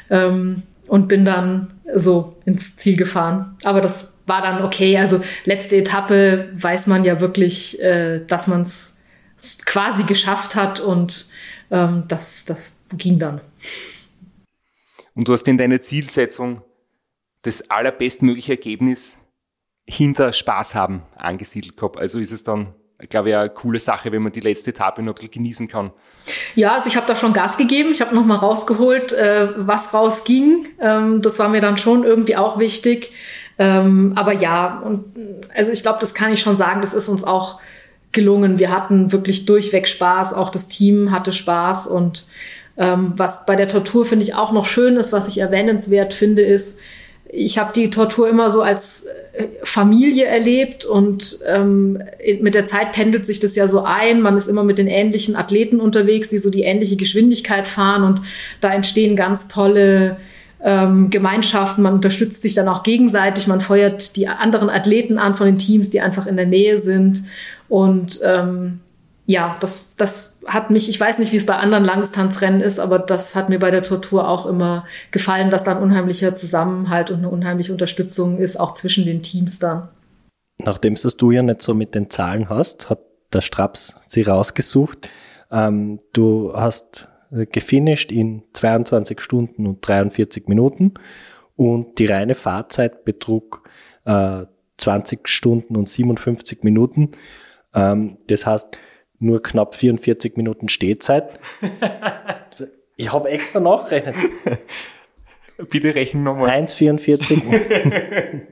Ähm, 0.08 0.62
und 0.94 1.08
bin 1.08 1.24
dann 1.24 1.74
so 1.92 2.36
ins 2.44 2.76
Ziel 2.76 2.96
gefahren. 2.96 3.58
Aber 3.64 3.80
das 3.80 4.12
war 4.26 4.42
dann 4.42 4.62
okay. 4.62 4.96
Also 4.96 5.22
letzte 5.44 5.74
Etappe 5.74 6.52
weiß 6.54 6.86
man 6.86 7.04
ja 7.04 7.20
wirklich, 7.20 7.82
äh, 7.82 8.24
dass 8.24 8.46
man 8.46 8.60
es 8.60 8.96
quasi 9.66 10.04
geschafft 10.04 10.54
hat 10.54 10.78
und 10.78 11.26
ähm, 11.72 12.04
das, 12.06 12.44
das 12.44 12.76
ging 12.92 13.18
dann. 13.18 13.40
Und 15.16 15.26
du 15.26 15.32
hast 15.32 15.48
in 15.48 15.58
deiner 15.58 15.82
Zielsetzung 15.82 16.62
das 17.42 17.70
allerbestmögliche 17.70 18.52
Ergebnis 18.52 19.20
hinter 19.84 20.32
Spaß 20.32 20.76
haben 20.76 21.02
angesiedelt 21.16 21.76
gehabt. 21.76 21.98
Also 21.98 22.20
ist 22.20 22.30
es 22.30 22.44
dann 22.44 22.72
glaube 23.08 23.30
ich, 23.30 23.34
eine 23.34 23.50
coole 23.50 23.80
Sache, 23.80 24.12
wenn 24.12 24.22
man 24.22 24.30
die 24.30 24.38
letzte 24.38 24.70
Etappe 24.70 25.02
noch 25.02 25.10
ein 25.10 25.14
bisschen 25.16 25.32
genießen 25.32 25.66
kann. 25.66 25.90
Ja, 26.54 26.74
also 26.74 26.88
ich 26.88 26.96
habe 26.96 27.06
da 27.06 27.16
schon 27.16 27.32
Gas 27.32 27.56
gegeben. 27.56 27.90
Ich 27.92 28.00
habe 28.00 28.14
nochmal 28.14 28.38
rausgeholt, 28.38 29.12
äh, 29.12 29.48
was 29.56 29.92
rausging. 29.92 30.66
Ähm, 30.80 31.22
das 31.22 31.38
war 31.38 31.48
mir 31.48 31.60
dann 31.60 31.78
schon 31.78 32.04
irgendwie 32.04 32.36
auch 32.36 32.58
wichtig. 32.58 33.12
Ähm, 33.58 34.12
aber 34.16 34.32
ja, 34.32 34.80
und 34.84 35.04
also 35.54 35.70
ich 35.70 35.82
glaube, 35.82 35.98
das 36.00 36.14
kann 36.14 36.32
ich 36.32 36.40
schon 36.40 36.56
sagen, 36.56 36.80
das 36.80 36.94
ist 36.94 37.08
uns 37.08 37.24
auch 37.24 37.60
gelungen. 38.12 38.58
Wir 38.58 38.70
hatten 38.70 39.12
wirklich 39.12 39.44
durchweg 39.46 39.88
Spaß. 39.88 40.32
Auch 40.32 40.50
das 40.50 40.68
Team 40.68 41.10
hatte 41.10 41.32
Spaß. 41.32 41.86
Und 41.86 42.26
ähm, 42.76 43.14
was 43.16 43.44
bei 43.46 43.56
der 43.56 43.68
Tortur 43.68 44.06
finde 44.06 44.24
ich 44.24 44.34
auch 44.34 44.52
noch 44.52 44.66
schön 44.66 44.96
ist, 44.96 45.12
was 45.12 45.28
ich 45.28 45.38
erwähnenswert 45.38 46.14
finde, 46.14 46.42
ist, 46.42 46.78
ich 47.36 47.58
habe 47.58 47.72
die 47.74 47.90
Tortur 47.90 48.28
immer 48.28 48.48
so 48.48 48.62
als 48.62 49.06
äh, 49.32 49.46
Familie 49.64 50.26
erlebt 50.26 50.84
und 50.84 51.38
ähm, 51.46 51.98
mit 52.40 52.54
der 52.54 52.66
Zeit 52.66 52.92
pendelt 52.92 53.26
sich 53.26 53.40
das 53.40 53.56
ja 53.56 53.66
so 53.66 53.82
ein. 53.84 54.22
Man 54.22 54.36
ist 54.36 54.46
immer 54.46 54.62
mit 54.62 54.78
den 54.78 54.86
ähnlichen 54.86 55.34
Athleten 55.34 55.80
unterwegs, 55.80 56.28
die 56.28 56.38
so 56.38 56.50
die 56.50 56.62
ähnliche 56.62 56.96
Geschwindigkeit 56.96 57.66
fahren 57.66 58.04
und 58.04 58.20
da 58.60 58.72
entstehen 58.72 59.16
ganz 59.16 59.48
tolle 59.48 60.18
ähm, 60.62 61.10
Gemeinschaften. 61.10 61.82
Man 61.82 61.94
unterstützt 61.94 62.42
sich 62.42 62.54
dann 62.54 62.68
auch 62.68 62.84
gegenseitig. 62.84 63.48
Man 63.48 63.60
feuert 63.60 64.14
die 64.16 64.28
anderen 64.28 64.70
Athleten 64.70 65.18
an 65.18 65.34
von 65.34 65.46
den 65.46 65.58
Teams, 65.58 65.90
die 65.90 66.00
einfach 66.00 66.26
in 66.26 66.36
der 66.36 66.46
Nähe 66.46 66.78
sind 66.78 67.24
und 67.68 68.20
ähm, 68.24 68.80
ja, 69.26 69.56
das, 69.60 69.94
das 69.96 70.33
hat 70.46 70.70
mich, 70.70 70.88
ich 70.88 71.00
weiß 71.00 71.18
nicht, 71.18 71.32
wie 71.32 71.36
es 71.36 71.46
bei 71.46 71.56
anderen 71.56 71.84
Langdistanzrennen 71.84 72.60
ist, 72.60 72.78
aber 72.78 72.98
das 72.98 73.34
hat 73.34 73.48
mir 73.48 73.58
bei 73.58 73.70
der 73.70 73.82
Tortur 73.82 74.28
auch 74.28 74.46
immer 74.46 74.86
gefallen, 75.10 75.50
dass 75.50 75.64
da 75.64 75.72
ein 75.72 75.82
unheimlicher 75.82 76.34
Zusammenhalt 76.34 77.10
und 77.10 77.18
eine 77.18 77.30
unheimliche 77.30 77.72
Unterstützung 77.72 78.38
ist, 78.38 78.58
auch 78.58 78.74
zwischen 78.74 79.04
den 79.04 79.22
Teams 79.22 79.58
dann. 79.58 79.88
Nachdem 80.58 80.94
es 80.94 81.02
du 81.02 81.30
ja 81.30 81.42
nicht 81.42 81.62
so 81.62 81.74
mit 81.74 81.94
den 81.94 82.10
Zahlen 82.10 82.48
hast, 82.48 82.90
hat 82.90 83.00
der 83.32 83.40
Straps 83.40 83.96
sie 84.06 84.22
rausgesucht. 84.22 85.08
Ähm, 85.50 86.00
du 86.12 86.52
hast 86.54 87.08
gefinisht 87.30 88.12
in 88.12 88.44
22 88.52 89.20
Stunden 89.20 89.66
und 89.66 89.86
43 89.86 90.46
Minuten 90.46 90.94
und 91.56 91.98
die 91.98 92.06
reine 92.06 92.34
Fahrzeit 92.34 93.04
betrug 93.04 93.68
äh, 94.04 94.44
20 94.78 95.28
Stunden 95.28 95.76
und 95.76 95.88
57 95.88 96.62
Minuten. 96.62 97.10
Ähm, 97.74 98.18
das 98.28 98.46
heißt, 98.46 98.78
nur 99.24 99.42
knapp 99.42 99.74
44 99.74 100.36
Minuten 100.36 100.68
Stehzeit. 100.68 101.40
Ich 102.96 103.12
habe 103.12 103.28
extra 103.28 103.58
nachgerechnet. 103.58 104.14
Bitte 105.68 105.96
rechnen 105.96 106.22
nochmal. 106.22 106.50
1,44 106.50 108.42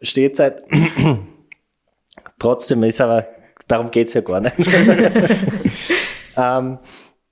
Stehzeit. 0.02 0.62
Trotzdem 2.38 2.84
ist 2.84 3.00
aber, 3.00 3.26
darum 3.66 3.90
geht's 3.90 4.14
ja 4.14 4.20
gar 4.20 4.40
nicht. 4.40 4.54
ähm, 6.36 6.78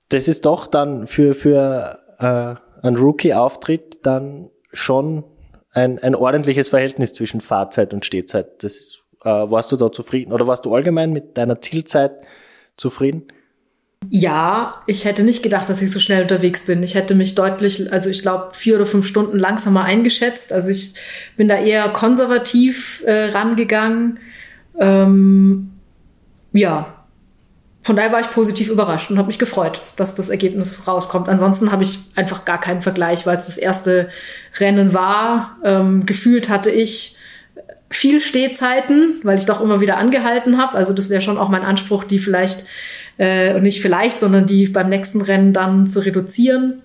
das 0.09 0.27
ist 0.27 0.45
doch 0.45 0.67
dann 0.67 1.07
für, 1.07 1.33
für 1.33 1.99
äh, 2.19 2.85
einen 2.85 2.97
Rookie-Auftritt 2.97 4.05
dann 4.05 4.49
schon 4.73 5.23
ein, 5.71 5.99
ein 5.99 6.15
ordentliches 6.15 6.67
Verhältnis 6.67 7.13
zwischen 7.13 7.39
Fahrzeit 7.39 7.93
und 7.93 8.05
Stehzeit. 8.05 8.61
Das 8.63 8.73
ist, 8.73 9.03
warst 9.29 9.71
du 9.71 9.75
da 9.75 9.91
zufrieden 9.91 10.33
oder 10.33 10.47
warst 10.47 10.65
du 10.65 10.73
allgemein 10.73 11.11
mit 11.11 11.37
deiner 11.37 11.61
Zielzeit 11.61 12.11
zufrieden? 12.75 13.23
Ja, 14.09 14.81
ich 14.85 15.05
hätte 15.05 15.23
nicht 15.23 15.43
gedacht, 15.43 15.67
dass 15.69 15.81
ich 15.81 15.91
so 15.91 15.99
schnell 15.99 16.21
unterwegs 16.21 16.65
bin. 16.65 16.83
Ich 16.83 16.95
hätte 16.95 17.15
mich 17.15 17.35
deutlich, 17.35 17.91
also 17.91 18.09
ich 18.09 18.21
glaube, 18.21 18.49
vier 18.53 18.75
oder 18.75 18.85
fünf 18.85 19.07
Stunden 19.07 19.37
langsamer 19.37 19.83
eingeschätzt. 19.83 20.53
Also 20.53 20.69
ich 20.69 20.93
bin 21.35 21.47
da 21.49 21.57
eher 21.57 21.89
konservativ 21.89 23.03
äh, 23.05 23.31
rangegangen. 23.31 24.19
Ähm, 24.79 25.71
ja, 26.53 26.93
von 27.81 27.95
daher 27.95 28.11
war 28.11 28.21
ich 28.21 28.31
positiv 28.31 28.69
überrascht 28.69 29.09
und 29.09 29.17
habe 29.17 29.27
mich 29.27 29.39
gefreut, 29.39 29.81
dass 29.95 30.15
das 30.15 30.29
Ergebnis 30.29 30.87
rauskommt. 30.87 31.27
Ansonsten 31.27 31.71
habe 31.71 31.83
ich 31.83 31.99
einfach 32.15 32.45
gar 32.45 32.59
keinen 32.59 32.83
Vergleich, 32.83 33.25
weil 33.25 33.37
es 33.37 33.47
das 33.47 33.57
erste 33.57 34.09
Rennen 34.57 34.93
war. 34.93 35.57
Ähm, 35.63 36.05
gefühlt 36.05 36.49
hatte 36.49 36.69
ich 36.69 37.16
viel 37.89 38.19
Stehzeiten, 38.19 39.15
weil 39.23 39.37
ich 39.37 39.45
doch 39.45 39.61
immer 39.61 39.79
wieder 39.79 39.97
angehalten 39.97 40.57
habe. 40.57 40.75
Also 40.75 40.93
das 40.93 41.09
wäre 41.09 41.21
schon 41.21 41.37
auch 41.37 41.49
mein 41.49 41.63
Anspruch, 41.63 42.03
die 42.03 42.19
vielleicht 42.19 42.65
äh, 43.17 43.59
nicht 43.59 43.81
vielleicht, 43.81 44.19
sondern 44.19 44.45
die 44.45 44.67
beim 44.67 44.89
nächsten 44.89 45.21
Rennen 45.21 45.53
dann 45.53 45.87
zu 45.87 45.99
reduzieren. 45.99 46.81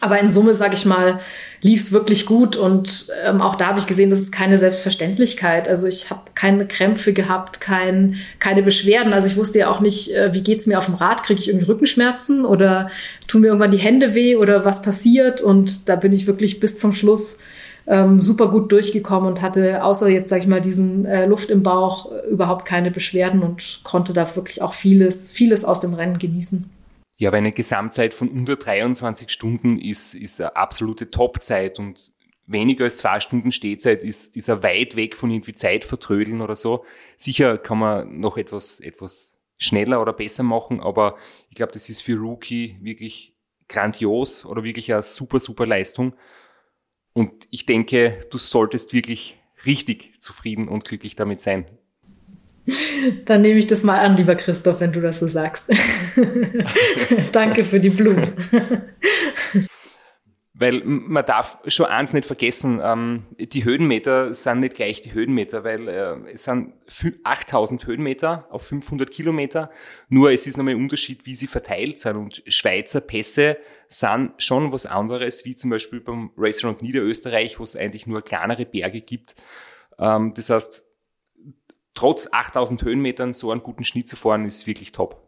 Aber 0.00 0.18
in 0.18 0.32
Summe, 0.32 0.54
sage 0.54 0.74
ich 0.74 0.84
mal, 0.84 1.20
lief 1.60 1.80
es 1.80 1.92
wirklich 1.92 2.26
gut 2.26 2.56
und 2.56 3.06
ähm, 3.24 3.40
auch 3.40 3.54
da 3.54 3.68
habe 3.68 3.78
ich 3.78 3.86
gesehen, 3.86 4.10
das 4.10 4.18
ist 4.18 4.32
keine 4.32 4.58
Selbstverständlichkeit. 4.58 5.68
Also 5.68 5.86
ich 5.86 6.10
habe 6.10 6.22
keine 6.34 6.66
Krämpfe 6.66 7.12
gehabt, 7.12 7.60
kein, 7.60 8.16
keine 8.40 8.64
Beschwerden. 8.64 9.12
Also 9.12 9.28
ich 9.28 9.36
wusste 9.36 9.60
ja 9.60 9.70
auch 9.70 9.78
nicht, 9.78 10.12
äh, 10.12 10.34
wie 10.34 10.42
geht's 10.42 10.66
mir 10.66 10.78
auf 10.78 10.86
dem 10.86 10.96
Rad, 10.96 11.22
kriege 11.22 11.40
ich 11.40 11.46
irgendwie 11.46 11.66
Rückenschmerzen 11.66 12.44
oder 12.44 12.90
tun 13.28 13.42
mir 13.42 13.48
irgendwann 13.48 13.70
die 13.70 13.78
Hände 13.78 14.12
weh 14.12 14.34
oder 14.34 14.64
was 14.64 14.82
passiert. 14.82 15.40
Und 15.40 15.88
da 15.88 15.94
bin 15.94 16.12
ich 16.12 16.26
wirklich 16.26 16.58
bis 16.58 16.78
zum 16.78 16.92
Schluss 16.92 17.38
ähm, 17.86 18.20
super 18.20 18.48
gut 18.48 18.70
durchgekommen 18.72 19.28
und 19.28 19.42
hatte 19.42 19.82
außer 19.82 20.08
jetzt, 20.08 20.30
sag 20.30 20.40
ich 20.40 20.46
mal, 20.46 20.60
diesen 20.60 21.04
äh, 21.04 21.26
Luft 21.26 21.50
im 21.50 21.62
Bauch 21.62 22.10
äh, 22.12 22.28
überhaupt 22.28 22.64
keine 22.64 22.90
Beschwerden 22.90 23.42
und 23.42 23.80
konnte 23.84 24.12
da 24.12 24.34
wirklich 24.36 24.62
auch 24.62 24.74
vieles, 24.74 25.30
vieles 25.30 25.64
aus 25.64 25.80
dem 25.80 25.94
Rennen 25.94 26.18
genießen. 26.18 26.70
Ja, 27.18 27.28
aber 27.28 27.38
eine 27.38 27.52
Gesamtzeit 27.52 28.14
von 28.14 28.28
unter 28.28 28.56
23 28.56 29.30
Stunden 29.30 29.78
ist, 29.78 30.14
ist 30.14 30.40
eine 30.40 30.56
absolute 30.56 31.10
Topzeit 31.10 31.78
und 31.78 32.12
weniger 32.46 32.84
als 32.84 32.96
zwei 32.96 33.20
Stunden 33.20 33.52
Stehzeit 33.52 34.02
ist, 34.02 34.34
ist 34.34 34.48
er 34.48 34.62
weit 34.62 34.96
weg 34.96 35.16
von 35.16 35.30
irgendwie 35.30 35.54
Zeit 35.54 35.84
vertrödeln 35.84 36.40
oder 36.40 36.56
so. 36.56 36.84
Sicher 37.16 37.58
kann 37.58 37.78
man 37.78 38.18
noch 38.18 38.36
etwas, 38.36 38.80
etwas 38.80 39.38
schneller 39.56 40.00
oder 40.00 40.12
besser 40.12 40.42
machen, 40.42 40.80
aber 40.80 41.16
ich 41.48 41.54
glaube, 41.54 41.72
das 41.72 41.88
ist 41.88 42.02
für 42.02 42.16
Rookie 42.16 42.76
wirklich 42.80 43.36
grandios 43.68 44.44
oder 44.44 44.64
wirklich 44.64 44.92
eine 44.92 45.02
super, 45.02 45.40
super 45.40 45.66
Leistung. 45.66 46.14
Und 47.12 47.46
ich 47.50 47.66
denke, 47.66 48.20
du 48.30 48.38
solltest 48.38 48.92
wirklich 48.92 49.38
richtig 49.66 50.14
zufrieden 50.20 50.68
und 50.68 50.84
glücklich 50.84 51.16
damit 51.16 51.40
sein. 51.40 51.66
Dann 53.24 53.42
nehme 53.42 53.58
ich 53.58 53.66
das 53.66 53.82
mal 53.82 53.98
an, 53.98 54.16
lieber 54.16 54.34
Christoph, 54.34 54.80
wenn 54.80 54.92
du 54.92 55.00
das 55.00 55.20
so 55.20 55.28
sagst. 55.28 55.66
Danke 57.32 57.64
für 57.64 57.80
die 57.80 57.90
Blumen. 57.90 58.32
Weil 60.62 60.80
man 60.84 61.26
darf 61.26 61.58
schon 61.66 61.86
eins 61.86 62.12
nicht 62.12 62.24
vergessen, 62.24 62.80
ähm, 62.80 63.24
die 63.36 63.64
Höhenmeter 63.64 64.32
sind 64.32 64.60
nicht 64.60 64.76
gleich 64.76 65.02
die 65.02 65.12
Höhenmeter, 65.12 65.64
weil 65.64 65.88
äh, 65.88 66.30
es 66.32 66.44
sind 66.44 66.74
8000 67.24 67.84
Höhenmeter 67.84 68.46
auf 68.48 68.62
500 68.68 69.10
Kilometer. 69.10 69.72
Nur 70.08 70.30
es 70.30 70.46
ist 70.46 70.56
nochmal 70.56 70.74
ein 70.74 70.80
Unterschied, 70.80 71.26
wie 71.26 71.34
sie 71.34 71.48
verteilt 71.48 71.98
sind. 71.98 72.14
Und 72.14 72.44
Schweizer 72.46 73.00
Pässe 73.00 73.56
sind 73.88 74.34
schon 74.38 74.70
was 74.70 74.86
anderes, 74.86 75.44
wie 75.44 75.56
zum 75.56 75.70
Beispiel 75.70 75.98
beim 75.98 76.30
Race 76.36 76.62
Around 76.62 76.80
Niederösterreich, 76.80 77.58
wo 77.58 77.64
es 77.64 77.74
eigentlich 77.74 78.06
nur 78.06 78.22
kleinere 78.22 78.64
Berge 78.64 79.00
gibt. 79.00 79.34
Ähm, 79.98 80.32
das 80.32 80.48
heißt, 80.48 80.86
trotz 81.94 82.28
8000 82.30 82.82
Höhenmetern 82.82 83.32
so 83.32 83.50
einen 83.50 83.64
guten 83.64 83.82
Schnitt 83.82 84.08
zu 84.08 84.14
fahren, 84.14 84.46
ist 84.46 84.68
wirklich 84.68 84.92
top. 84.92 85.21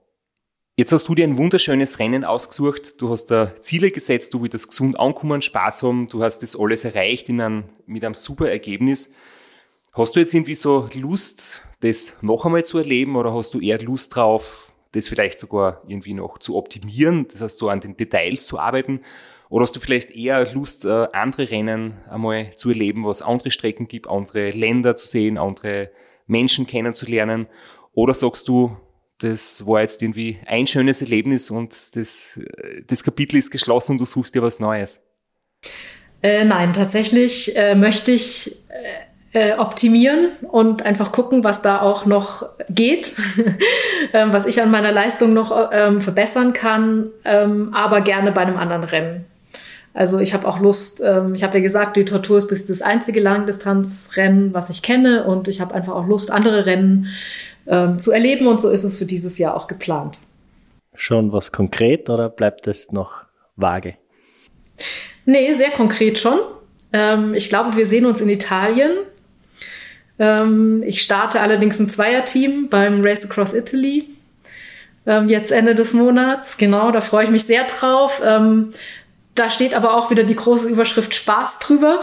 Jetzt 0.76 0.90
hast 0.90 1.08
du 1.08 1.14
dir 1.14 1.22
ein 1.22 1.38
wunderschönes 1.38 2.00
Rennen 2.00 2.24
ausgesucht. 2.24 3.00
Du 3.00 3.08
hast 3.08 3.26
da 3.26 3.54
Ziele 3.60 3.92
gesetzt, 3.92 4.34
du 4.34 4.42
willst 4.42 4.68
gesund 4.68 4.98
ankommen, 4.98 5.40
Spaß 5.40 5.84
haben. 5.84 6.08
Du 6.08 6.24
hast 6.24 6.40
das 6.40 6.58
alles 6.58 6.84
erreicht 6.84 7.28
in 7.28 7.40
einem, 7.40 7.64
mit 7.86 8.04
einem 8.04 8.14
super 8.14 8.50
Ergebnis. 8.50 9.14
Hast 9.92 10.16
du 10.16 10.20
jetzt 10.20 10.34
irgendwie 10.34 10.56
so 10.56 10.88
Lust, 10.94 11.62
das 11.78 12.16
noch 12.22 12.44
einmal 12.44 12.64
zu 12.64 12.78
erleben 12.78 13.14
oder 13.14 13.32
hast 13.32 13.54
du 13.54 13.60
eher 13.60 13.80
Lust 13.80 14.16
drauf, 14.16 14.72
das 14.90 15.06
vielleicht 15.06 15.38
sogar 15.38 15.80
irgendwie 15.86 16.14
noch 16.14 16.38
zu 16.38 16.56
optimieren, 16.56 17.28
das 17.28 17.40
heißt 17.40 17.58
so 17.58 17.68
an 17.68 17.78
den 17.78 17.96
Details 17.96 18.44
zu 18.44 18.58
arbeiten? 18.58 19.02
Oder 19.50 19.62
hast 19.62 19.76
du 19.76 19.80
vielleicht 19.80 20.10
eher 20.10 20.52
Lust, 20.54 20.86
äh, 20.86 21.06
andere 21.12 21.50
Rennen 21.50 21.98
einmal 22.10 22.50
zu 22.56 22.70
erleben, 22.70 23.04
was 23.04 23.22
andere 23.22 23.52
Strecken 23.52 23.86
gibt, 23.86 24.08
andere 24.08 24.50
Länder 24.50 24.96
zu 24.96 25.06
sehen, 25.06 25.38
andere 25.38 25.92
Menschen 26.26 26.66
kennenzulernen? 26.66 27.46
Oder 27.92 28.14
sagst 28.14 28.48
du, 28.48 28.76
das 29.18 29.66
war 29.66 29.80
jetzt 29.80 30.02
irgendwie 30.02 30.38
ein 30.46 30.66
schönes 30.66 31.00
Erlebnis 31.00 31.50
und 31.50 31.96
das, 31.96 32.40
das 32.86 33.04
Kapitel 33.04 33.36
ist 33.36 33.50
geschlossen 33.50 33.92
und 33.92 34.00
du 34.00 34.06
suchst 34.06 34.34
dir 34.34 34.42
was 34.42 34.60
Neues? 34.60 35.00
Äh, 36.22 36.44
nein, 36.44 36.72
tatsächlich 36.72 37.56
äh, 37.56 37.74
möchte 37.74 38.10
ich 38.10 38.56
äh, 39.32 39.50
äh 39.50 39.58
optimieren 39.58 40.30
und 40.50 40.82
einfach 40.82 41.12
gucken, 41.12 41.44
was 41.44 41.62
da 41.62 41.80
auch 41.80 42.06
noch 42.06 42.48
geht, 42.70 43.14
ähm, 44.12 44.32
was 44.32 44.46
ich 44.46 44.60
an 44.62 44.70
meiner 44.70 44.92
Leistung 44.92 45.32
noch 45.32 45.70
ähm, 45.72 46.00
verbessern 46.00 46.52
kann, 46.52 47.10
ähm, 47.24 47.74
aber 47.74 48.00
gerne 48.00 48.32
bei 48.32 48.40
einem 48.40 48.56
anderen 48.56 48.84
Rennen. 48.84 49.26
Also 49.92 50.18
ich 50.18 50.34
habe 50.34 50.48
auch 50.48 50.58
Lust, 50.58 51.00
ähm, 51.04 51.34
ich 51.34 51.44
habe 51.44 51.58
ja 51.58 51.62
gesagt, 51.62 51.96
die 51.96 52.04
Tortur 52.04 52.38
ist 52.38 52.48
bis 52.48 52.66
das 52.66 52.82
einzige 52.82 53.20
Langdistanzrennen, 53.20 54.52
was 54.52 54.68
ich 54.70 54.82
kenne 54.82 55.24
und 55.24 55.46
ich 55.46 55.60
habe 55.60 55.72
einfach 55.72 55.94
auch 55.94 56.08
Lust, 56.08 56.32
andere 56.32 56.66
Rennen 56.66 57.06
ähm, 57.66 57.98
zu 57.98 58.12
erleben 58.12 58.46
und 58.46 58.60
so 58.60 58.68
ist 58.70 58.84
es 58.84 58.98
für 58.98 59.06
dieses 59.06 59.38
Jahr 59.38 59.56
auch 59.56 59.66
geplant. 59.66 60.18
Schon 60.94 61.32
was 61.32 61.52
konkret 61.52 62.08
oder 62.08 62.28
bleibt 62.28 62.66
es 62.66 62.92
noch 62.92 63.24
vage? 63.56 63.96
Nee, 65.24 65.54
sehr 65.54 65.70
konkret 65.70 66.18
schon. 66.18 66.38
Ähm, 66.92 67.34
ich 67.34 67.48
glaube, 67.48 67.76
wir 67.76 67.86
sehen 67.86 68.06
uns 68.06 68.20
in 68.20 68.28
Italien. 68.28 68.92
Ähm, 70.18 70.82
ich 70.86 71.02
starte 71.02 71.40
allerdings 71.40 71.78
ein 71.80 71.90
Zweierteam 71.90 72.68
beim 72.68 73.04
Race 73.04 73.24
Across 73.24 73.54
Italy. 73.54 74.08
Ähm, 75.06 75.28
jetzt 75.28 75.50
Ende 75.50 75.74
des 75.74 75.92
Monats. 75.92 76.56
Genau, 76.56 76.90
da 76.90 77.00
freue 77.00 77.24
ich 77.24 77.30
mich 77.30 77.44
sehr 77.44 77.64
drauf. 77.64 78.22
Ähm, 78.24 78.70
da 79.34 79.50
steht 79.50 79.74
aber 79.74 79.96
auch 79.96 80.10
wieder 80.10 80.22
die 80.22 80.36
große 80.36 80.68
Überschrift 80.68 81.14
Spaß 81.14 81.58
drüber. 81.58 82.00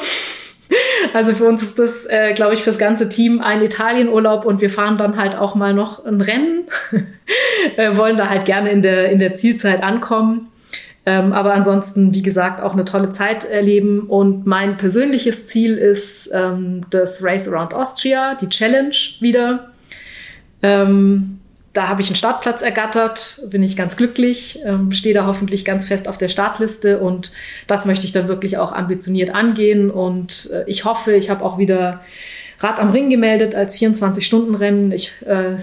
Also 1.14 1.34
für 1.34 1.46
uns 1.46 1.62
ist 1.62 1.78
das, 1.80 2.06
äh, 2.06 2.34
glaube 2.34 2.54
ich, 2.54 2.64
fürs 2.64 2.78
ganze 2.78 3.10
Team 3.10 3.42
ein 3.42 3.62
Italienurlaub 3.62 4.46
und 4.46 4.62
wir 4.62 4.70
fahren 4.70 4.98
dann 4.98 5.18
halt 5.18 5.36
auch 5.36 5.56
mal 5.56 5.74
noch 5.74 6.06
ein 6.06 6.22
Rennen. 6.22 6.64
äh, 7.76 7.98
wollen 7.98 8.18
da 8.18 8.30
halt 8.30 8.46
gerne 8.46 8.70
in 8.70 8.82
der, 8.82 9.12
in 9.12 9.20
der 9.20 9.34
Zielzeit 9.34 9.84
ankommen. 9.84 10.50
Ähm, 11.06 11.34
aber 11.34 11.54
ansonsten, 11.54 12.14
wie 12.14 12.22
gesagt, 12.22 12.62
auch 12.62 12.74
eine 12.74 12.86
tolle 12.86 13.10
Zeit 13.10 13.44
erleben. 13.44 14.02
Und 14.02 14.46
mein 14.46 14.78
persönliches 14.78 15.48
Ziel 15.48 15.78
ist 15.78 16.30
ähm, 16.32 16.86
das 16.92 17.24
Race 17.24 17.50
Around 17.50 17.74
Austria, 17.74 18.36
die 18.36 18.50
Challenge 18.50 18.96
wieder. 19.20 19.72
Ähm, 20.62 21.41
da 21.74 21.88
habe 21.88 22.02
ich 22.02 22.08
einen 22.08 22.18
Startplatz 22.18 22.62
ergattert, 22.62 23.42
bin 23.48 23.64
ich 23.64 23.78
ganz 23.78 23.96
glücklich, 23.96 24.60
ähm, 24.66 24.92
stehe 24.92 25.16
da 25.16 25.26
hoffentlich 25.26 25.64
ganz 25.64 25.86
fest 25.88 26.08
auf 26.08 26.18
der 26.18 26.28
Startliste 26.28 27.00
und 27.00 27.32
das 27.68 27.86
möchte 27.86 28.06
ich 28.06 28.12
dann 28.12 28.28
wirklich 28.28 28.58
auch 28.58 28.74
ambitioniert 28.74 29.34
angehen 29.34 29.90
und 29.90 30.50
äh, 30.52 30.64
ich 30.68 30.84
hoffe, 30.84 31.14
ich 31.14 31.30
habe 31.30 31.46
auch 31.46 31.58
wieder 31.58 32.02
Rad 32.60 32.80
am 32.80 32.92
Ring 32.92 33.10
gemeldet 33.10 33.56
als 33.56 33.80
24-Stunden-Rennen. 33.80 34.92
Ich 34.92 35.14
äh, 35.26 35.58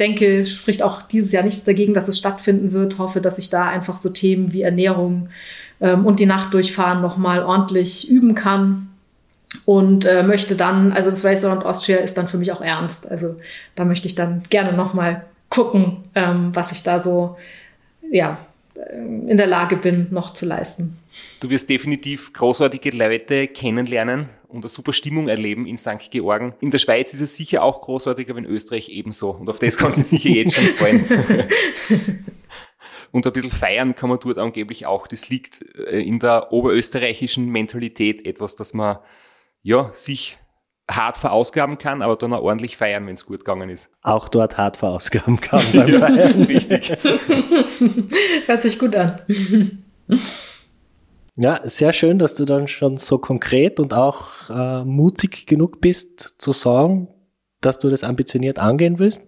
denke, 0.00 0.44
spricht 0.46 0.82
auch 0.82 1.02
dieses 1.02 1.30
Jahr 1.30 1.44
nichts 1.44 1.62
dagegen, 1.62 1.94
dass 1.94 2.08
es 2.08 2.18
stattfinden 2.18 2.72
wird. 2.72 2.98
Hoffe, 2.98 3.20
dass 3.20 3.38
ich 3.38 3.50
da 3.50 3.68
einfach 3.68 3.94
so 3.94 4.10
Themen 4.10 4.52
wie 4.52 4.62
Ernährung 4.62 5.28
ähm, 5.80 6.04
und 6.04 6.18
die 6.18 6.26
Nacht 6.26 6.52
durchfahren 6.52 7.02
nochmal 7.02 7.44
ordentlich 7.44 8.08
üben 8.10 8.34
kann 8.34 8.88
und 9.64 10.04
äh, 10.04 10.22
möchte 10.24 10.56
dann, 10.56 10.92
also 10.92 11.10
das 11.10 11.24
Race 11.24 11.44
Around 11.44 11.64
Austria 11.64 11.98
ist 11.98 12.18
dann 12.18 12.26
für 12.26 12.38
mich 12.38 12.50
auch 12.50 12.60
ernst. 12.60 13.08
Also 13.08 13.36
da 13.76 13.84
möchte 13.84 14.08
ich 14.08 14.14
dann 14.16 14.42
gerne 14.50 14.72
nochmal 14.72 15.24
gucken, 15.54 15.98
ähm, 16.14 16.50
was 16.52 16.72
ich 16.72 16.82
da 16.82 16.98
so, 16.98 17.36
ja, 18.10 18.38
in 18.90 19.36
der 19.36 19.46
Lage 19.46 19.76
bin, 19.76 20.08
noch 20.10 20.32
zu 20.32 20.46
leisten. 20.46 20.98
Du 21.40 21.48
wirst 21.48 21.70
definitiv 21.70 22.32
großartige 22.32 22.90
Leute 22.90 23.46
kennenlernen 23.46 24.28
und 24.48 24.64
eine 24.64 24.68
super 24.68 24.92
Stimmung 24.92 25.28
erleben 25.28 25.66
in 25.66 25.76
St. 25.76 26.10
Georgen. 26.10 26.54
In 26.60 26.70
der 26.70 26.78
Schweiz 26.78 27.14
ist 27.14 27.20
es 27.20 27.36
sicher 27.36 27.62
auch 27.62 27.82
großartig, 27.82 28.28
aber 28.28 28.40
in 28.40 28.46
Österreich 28.46 28.88
ebenso. 28.88 29.30
Und 29.30 29.48
auf 29.48 29.60
das 29.60 29.78
kannst 29.78 29.98
du 29.98 30.02
sicher 30.02 30.30
jetzt 30.30 30.56
schon 30.56 30.64
freuen. 30.74 31.04
und 33.12 33.26
ein 33.26 33.32
bisschen 33.32 33.50
feiern 33.50 33.94
kann 33.94 34.08
man 34.10 34.18
dort 34.20 34.38
angeblich 34.38 34.86
auch. 34.86 35.06
Das 35.06 35.28
liegt 35.28 35.62
äh, 35.76 36.00
in 36.00 36.18
der 36.18 36.52
oberösterreichischen 36.52 37.48
Mentalität 37.48 38.26
etwas, 38.26 38.56
dass 38.56 38.74
man 38.74 38.98
ja 39.62 39.92
sich 39.94 40.36
hart 40.90 41.16
verausgaben 41.16 41.78
kann, 41.78 42.02
aber 42.02 42.16
dann 42.16 42.32
auch 42.34 42.42
ordentlich 42.42 42.76
feiern, 42.76 43.06
wenn 43.06 43.14
es 43.14 43.26
gut 43.26 43.40
gegangen 43.40 43.70
ist. 43.70 43.90
Auch 44.02 44.28
dort 44.28 44.58
hart 44.58 44.76
verausgaben 44.76 45.40
kann 45.40 45.62
beim 45.72 45.88
Feiern. 45.88 46.42
Richtig. 46.42 46.90
Hört 48.46 48.62
sich 48.62 48.78
gut 48.78 48.94
an. 48.94 49.20
Ja, 51.36 51.60
sehr 51.64 51.92
schön, 51.92 52.18
dass 52.18 52.34
du 52.36 52.44
dann 52.44 52.68
schon 52.68 52.96
so 52.96 53.18
konkret 53.18 53.80
und 53.80 53.94
auch 53.94 54.50
äh, 54.50 54.84
mutig 54.84 55.46
genug 55.46 55.80
bist 55.80 56.34
zu 56.38 56.52
sagen, 56.52 57.08
dass 57.60 57.78
du 57.78 57.88
das 57.90 58.04
ambitioniert 58.04 58.58
angehen 58.58 58.98
willst 58.98 59.22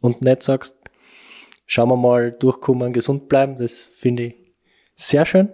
und 0.00 0.22
nicht 0.22 0.42
sagst, 0.42 0.76
schauen 1.66 1.88
wir 1.88 1.96
mal, 1.96 2.30
durchkommen, 2.30 2.92
gesund 2.92 3.28
bleiben. 3.28 3.56
Das 3.56 3.86
finde 3.86 4.24
ich 4.24 4.34
sehr 4.94 5.24
schön, 5.26 5.48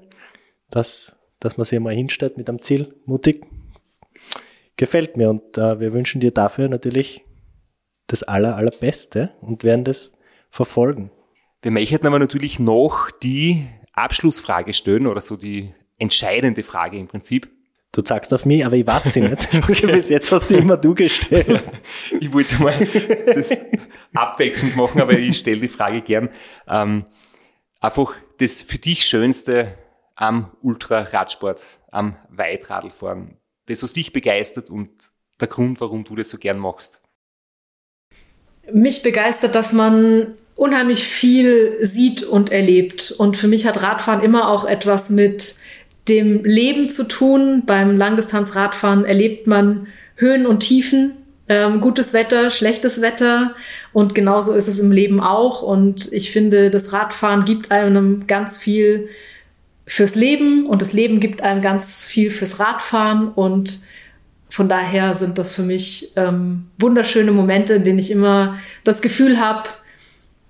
dass, 0.71 1.17
dass 1.41 1.57
man 1.57 1.65
sich 1.65 1.79
mal 1.79 1.95
hinstellt 1.95 2.37
mit 2.37 2.49
einem 2.49 2.61
Ziel, 2.61 2.95
mutig. 3.07 3.47
Gefällt 4.77 5.17
mir 5.17 5.31
und 5.31 5.57
äh, 5.57 5.81
wir 5.81 5.93
wünschen 5.93 6.21
dir 6.21 6.33
dafür 6.33 6.69
natürlich 6.69 7.25
das 8.07 8.23
aller, 8.23 8.57
allerbeste 8.57 9.33
und 9.41 9.65
werden 9.65 9.85
das 9.85 10.13
verfolgen. 10.51 11.11
Wir 11.63 11.71
möchten 11.71 12.07
aber 12.07 12.19
natürlich 12.19 12.59
noch 12.59 13.11
die 13.11 13.67
Abschlussfrage 13.93 14.75
stellen 14.75 15.07
oder 15.07 15.21
so 15.21 15.37
die 15.37 15.75
entscheidende 15.99 16.63
Frage 16.63 16.99
im 16.99 17.09
Prinzip. 17.09 17.51
Du 17.93 18.03
sagst 18.05 18.35
auf 18.35 18.45
mich, 18.45 18.65
aber 18.67 18.77
ich 18.77 18.87
weiß 18.87 19.15
sie 19.15 19.23
nicht. 19.23 19.49
Bis 19.67 20.11
jetzt 20.11 20.31
hast 20.31 20.51
du 20.51 20.57
immer 20.57 20.77
du 20.77 20.95
gestellt. 20.95 21.63
Ich 22.21 22.33
wollte 22.33 22.63
mal 22.63 22.87
das 23.27 23.61
abwechselnd 24.15 24.77
machen, 24.77 25.01
aber 25.01 25.13
ich 25.19 25.39
stelle 25.39 25.61
die 25.61 25.69
Frage 25.69 26.03
gern. 26.03 26.29
Ähm, 26.69 27.07
einfach 27.81 28.15
das 28.39 28.61
für 28.63 28.79
dich 28.79 29.07
Schönste 29.07 29.75
am 30.15 30.53
Ultraradsport, 30.61 31.65
am 31.91 32.17
Weitradlfahren. 32.29 33.39
Das, 33.67 33.83
was 33.83 33.93
dich 33.93 34.13
begeistert 34.13 34.71
und 34.71 34.91
der 35.41 35.49
Grund, 35.49 35.81
warum 35.81 36.05
du 36.05 36.17
das 36.17 36.31
so 36.31 36.39
gern 36.39 36.59
machst. 36.59 37.01
Mich 38.73 39.03
begeistert, 39.03 39.55
dass 39.55 39.73
man 39.73 40.35
unheimlich 40.57 41.05
viel 41.05 41.79
sieht 41.83 42.23
und 42.23 42.51
erlebt. 42.51 43.15
Und 43.17 43.37
für 43.37 43.47
mich 43.47 43.67
hat 43.67 43.83
Radfahren 43.83 44.23
immer 44.23 44.49
auch 44.49 44.65
etwas 44.65 45.11
mit 45.11 45.57
dem 46.09 46.45
Leben 46.45 46.89
zu 46.91 47.07
tun. 47.07 47.65
Beim 47.67 47.97
Langdistanzradfahren 47.97 49.05
erlebt 49.05 49.47
man 49.47 49.89
Höhen 50.17 50.47
und 50.47 50.61
Tiefen, 50.61 51.13
ähm, 51.49 51.81
gutes 51.81 52.13
Wetter, 52.13 52.51
schlechtes 52.51 53.01
Wetter 53.01 53.55
und 53.93 54.15
genauso 54.15 54.53
ist 54.53 54.67
es 54.67 54.79
im 54.79 54.91
Leben 54.91 55.21
auch. 55.21 55.63
Und 55.63 56.13
ich 56.13 56.31
finde, 56.33 56.71
das 56.71 56.93
Radfahren 56.93 57.45
gibt 57.45 57.71
einem 57.71 58.27
ganz 58.27 58.57
viel 58.57 59.09
fürs 59.87 60.15
Leben 60.15 60.67
und 60.67 60.83
das 60.83 60.93
Leben 60.93 61.21
gibt 61.21 61.43
einem 61.43 61.63
ganz 61.63 62.05
viel 62.05 62.31
fürs 62.31 62.59
Radfahren 62.59 63.29
und 63.29 63.81
von 64.49 64.69
daher 64.69 65.15
sind 65.15 65.39
das 65.39 65.55
für 65.55 65.63
mich 65.63 66.13
ähm, 66.17 66.71
wunderschöne 66.79 67.33
Momente, 67.33 67.75
in 67.75 67.85
denen 67.85 67.99
ich 67.99 68.11
immer 68.11 68.59
das 68.85 69.03
Gefühl 69.03 69.41
habe, 69.41 69.69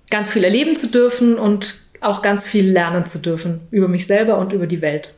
ganz 0.09 0.31
viel 0.31 0.43
erleben 0.43 0.75
zu 0.75 0.87
dürfen 0.87 1.37
und 1.37 1.81
auch 1.99 2.21
ganz 2.21 2.45
viel 2.45 2.69
lernen 2.69 3.05
zu 3.05 3.19
dürfen 3.19 3.67
über 3.71 3.87
mich 3.87 4.05
selber 4.07 4.37
und 4.37 4.53
über 4.53 4.67
die 4.67 4.81
Welt. 4.81 5.13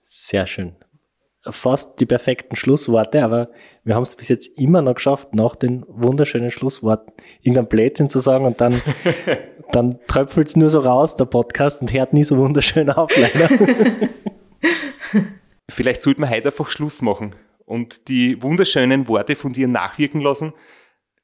Sehr 0.00 0.46
schön. 0.46 0.72
Fast 1.42 2.00
die 2.00 2.06
perfekten 2.06 2.54
Schlussworte, 2.54 3.24
aber 3.24 3.48
wir 3.82 3.94
haben 3.94 4.02
es 4.02 4.14
bis 4.14 4.28
jetzt 4.28 4.58
immer 4.58 4.82
noch 4.82 4.94
geschafft, 4.94 5.34
nach 5.34 5.56
den 5.56 5.84
wunderschönen 5.88 6.50
Schlussworten 6.50 7.12
irgendein 7.40 7.68
Blödsinn 7.68 8.10
zu 8.10 8.18
sagen 8.18 8.44
und 8.44 8.60
dann, 8.60 8.82
dann 9.72 9.98
tröpfelt 10.06 10.48
es 10.48 10.56
nur 10.56 10.68
so 10.68 10.80
raus, 10.80 11.16
der 11.16 11.24
Podcast, 11.24 11.80
und 11.80 11.92
hört 11.92 12.12
nie 12.12 12.24
so 12.24 12.36
wunderschön 12.36 12.90
auf, 12.90 13.10
leider. 13.16 13.48
Vielleicht 15.70 16.02
sollten 16.02 16.20
wir 16.22 16.28
heute 16.28 16.48
einfach 16.48 16.68
Schluss 16.68 17.00
machen 17.00 17.34
und 17.64 18.08
die 18.08 18.42
wunderschönen 18.42 19.08
Worte 19.08 19.36
von 19.36 19.52
dir 19.52 19.68
nachwirken 19.68 20.20
lassen. 20.20 20.52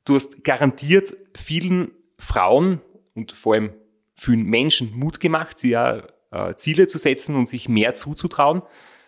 Du 0.05 0.15
hast 0.15 0.45
garantiert 0.45 1.15
vielen 1.37 1.91
Frauen 2.19 2.81
und 3.15 3.33
vor 3.33 3.55
allem 3.55 3.75
vielen 4.15 4.45
Menschen 4.45 4.97
Mut 4.97 5.21
gemacht, 5.21 5.59
sie 5.59 5.71
ja 5.71 6.05
äh, 6.31 6.55
Ziele 6.57 6.87
zu 6.87 6.99
setzen 6.99 7.35
und 7.35 7.49
sich 7.49 7.69
mehr 7.69 7.95
zuzutrauen, 7.95 8.63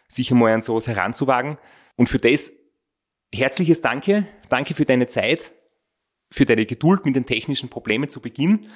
sich 0.09 0.32
einmal 0.32 0.52
an 0.52 0.62
sowas 0.62 0.89
heranzuwagen. 0.89 1.59
Und 1.97 2.09
für 2.09 2.18
das 2.18 2.52
herzliches 3.32 3.82
Danke. 3.82 4.26
Danke 4.48 4.74
für 4.74 4.85
deine 4.85 5.06
Zeit, 5.06 5.52
für 6.30 6.44
deine 6.44 6.66
Geduld 6.66 7.05
mit 7.05 7.14
den 7.14 7.26
technischen 7.26 7.68
Problemen 7.68 8.09
zu 8.09 8.20
Beginn. 8.20 8.68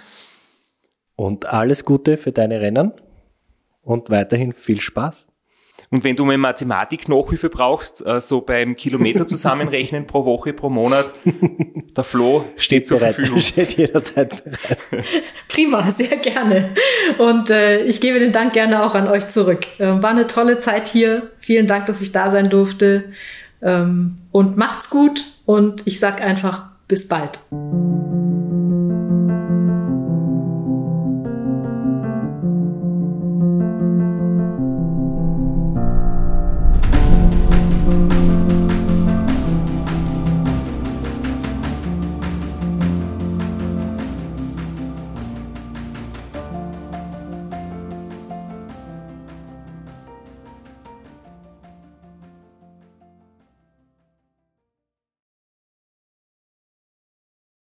Und 1.17 1.47
alles 1.47 1.85
Gute 1.85 2.17
für 2.17 2.33
deine 2.33 2.61
Rennen 2.61 2.93
und 3.81 4.11
weiterhin 4.11 4.53
viel 4.53 4.81
Spaß. 4.81 5.29
Und 5.93 6.05
wenn 6.05 6.17
du 6.17 6.25
mal 6.25 6.39
Mathematik-Nachhilfe 6.39 7.51
brauchst, 7.51 8.05
äh, 8.05 8.19
so 8.19 8.41
beim 8.41 8.75
Kilometer 8.75 9.27
zusammenrechnen 9.27 10.07
pro 10.07 10.25
Woche, 10.25 10.55
pro 10.55 10.71
Monat, 10.71 11.15
der 11.97 12.03
Flo 12.03 12.45
steht 12.57 12.87
zur 12.87 12.99
bereit, 12.99 13.17
Verfügung. 13.17 13.41
Steht 13.43 13.77
jederzeit 13.77 14.31
bereit. 14.31 14.79
Prima, 15.49 15.91
sehr 15.91 16.17
gerne. 16.17 16.71
Und 17.19 17.51
äh, 17.51 17.85
ich 17.85 18.01
gebe 18.01 18.19
den 18.19 18.33
Dank 18.33 18.55
gerne 18.55 18.83
auch 18.85 18.95
an 18.95 19.07
euch 19.07 19.29
zurück. 19.29 19.67
Ähm, 19.79 20.03
war 20.03 20.11
eine 20.11 20.27
tolle 20.27 20.59
Zeit 20.59 20.89
hier. 20.89 21.31
Vielen 21.39 21.67
Dank, 21.67 21.85
dass 21.85 22.01
ich 22.01 22.11
da 22.11 22.31
sein 22.31 22.49
durfte. 22.49 23.13
Ähm, 23.61 24.17
und 24.33 24.57
macht's 24.57 24.89
gut. 24.89 25.25
Und 25.45 25.83
ich 25.85 26.01
sag 26.01 26.23
einfach 26.23 26.71
bis 26.89 27.07
bald. 27.07 27.39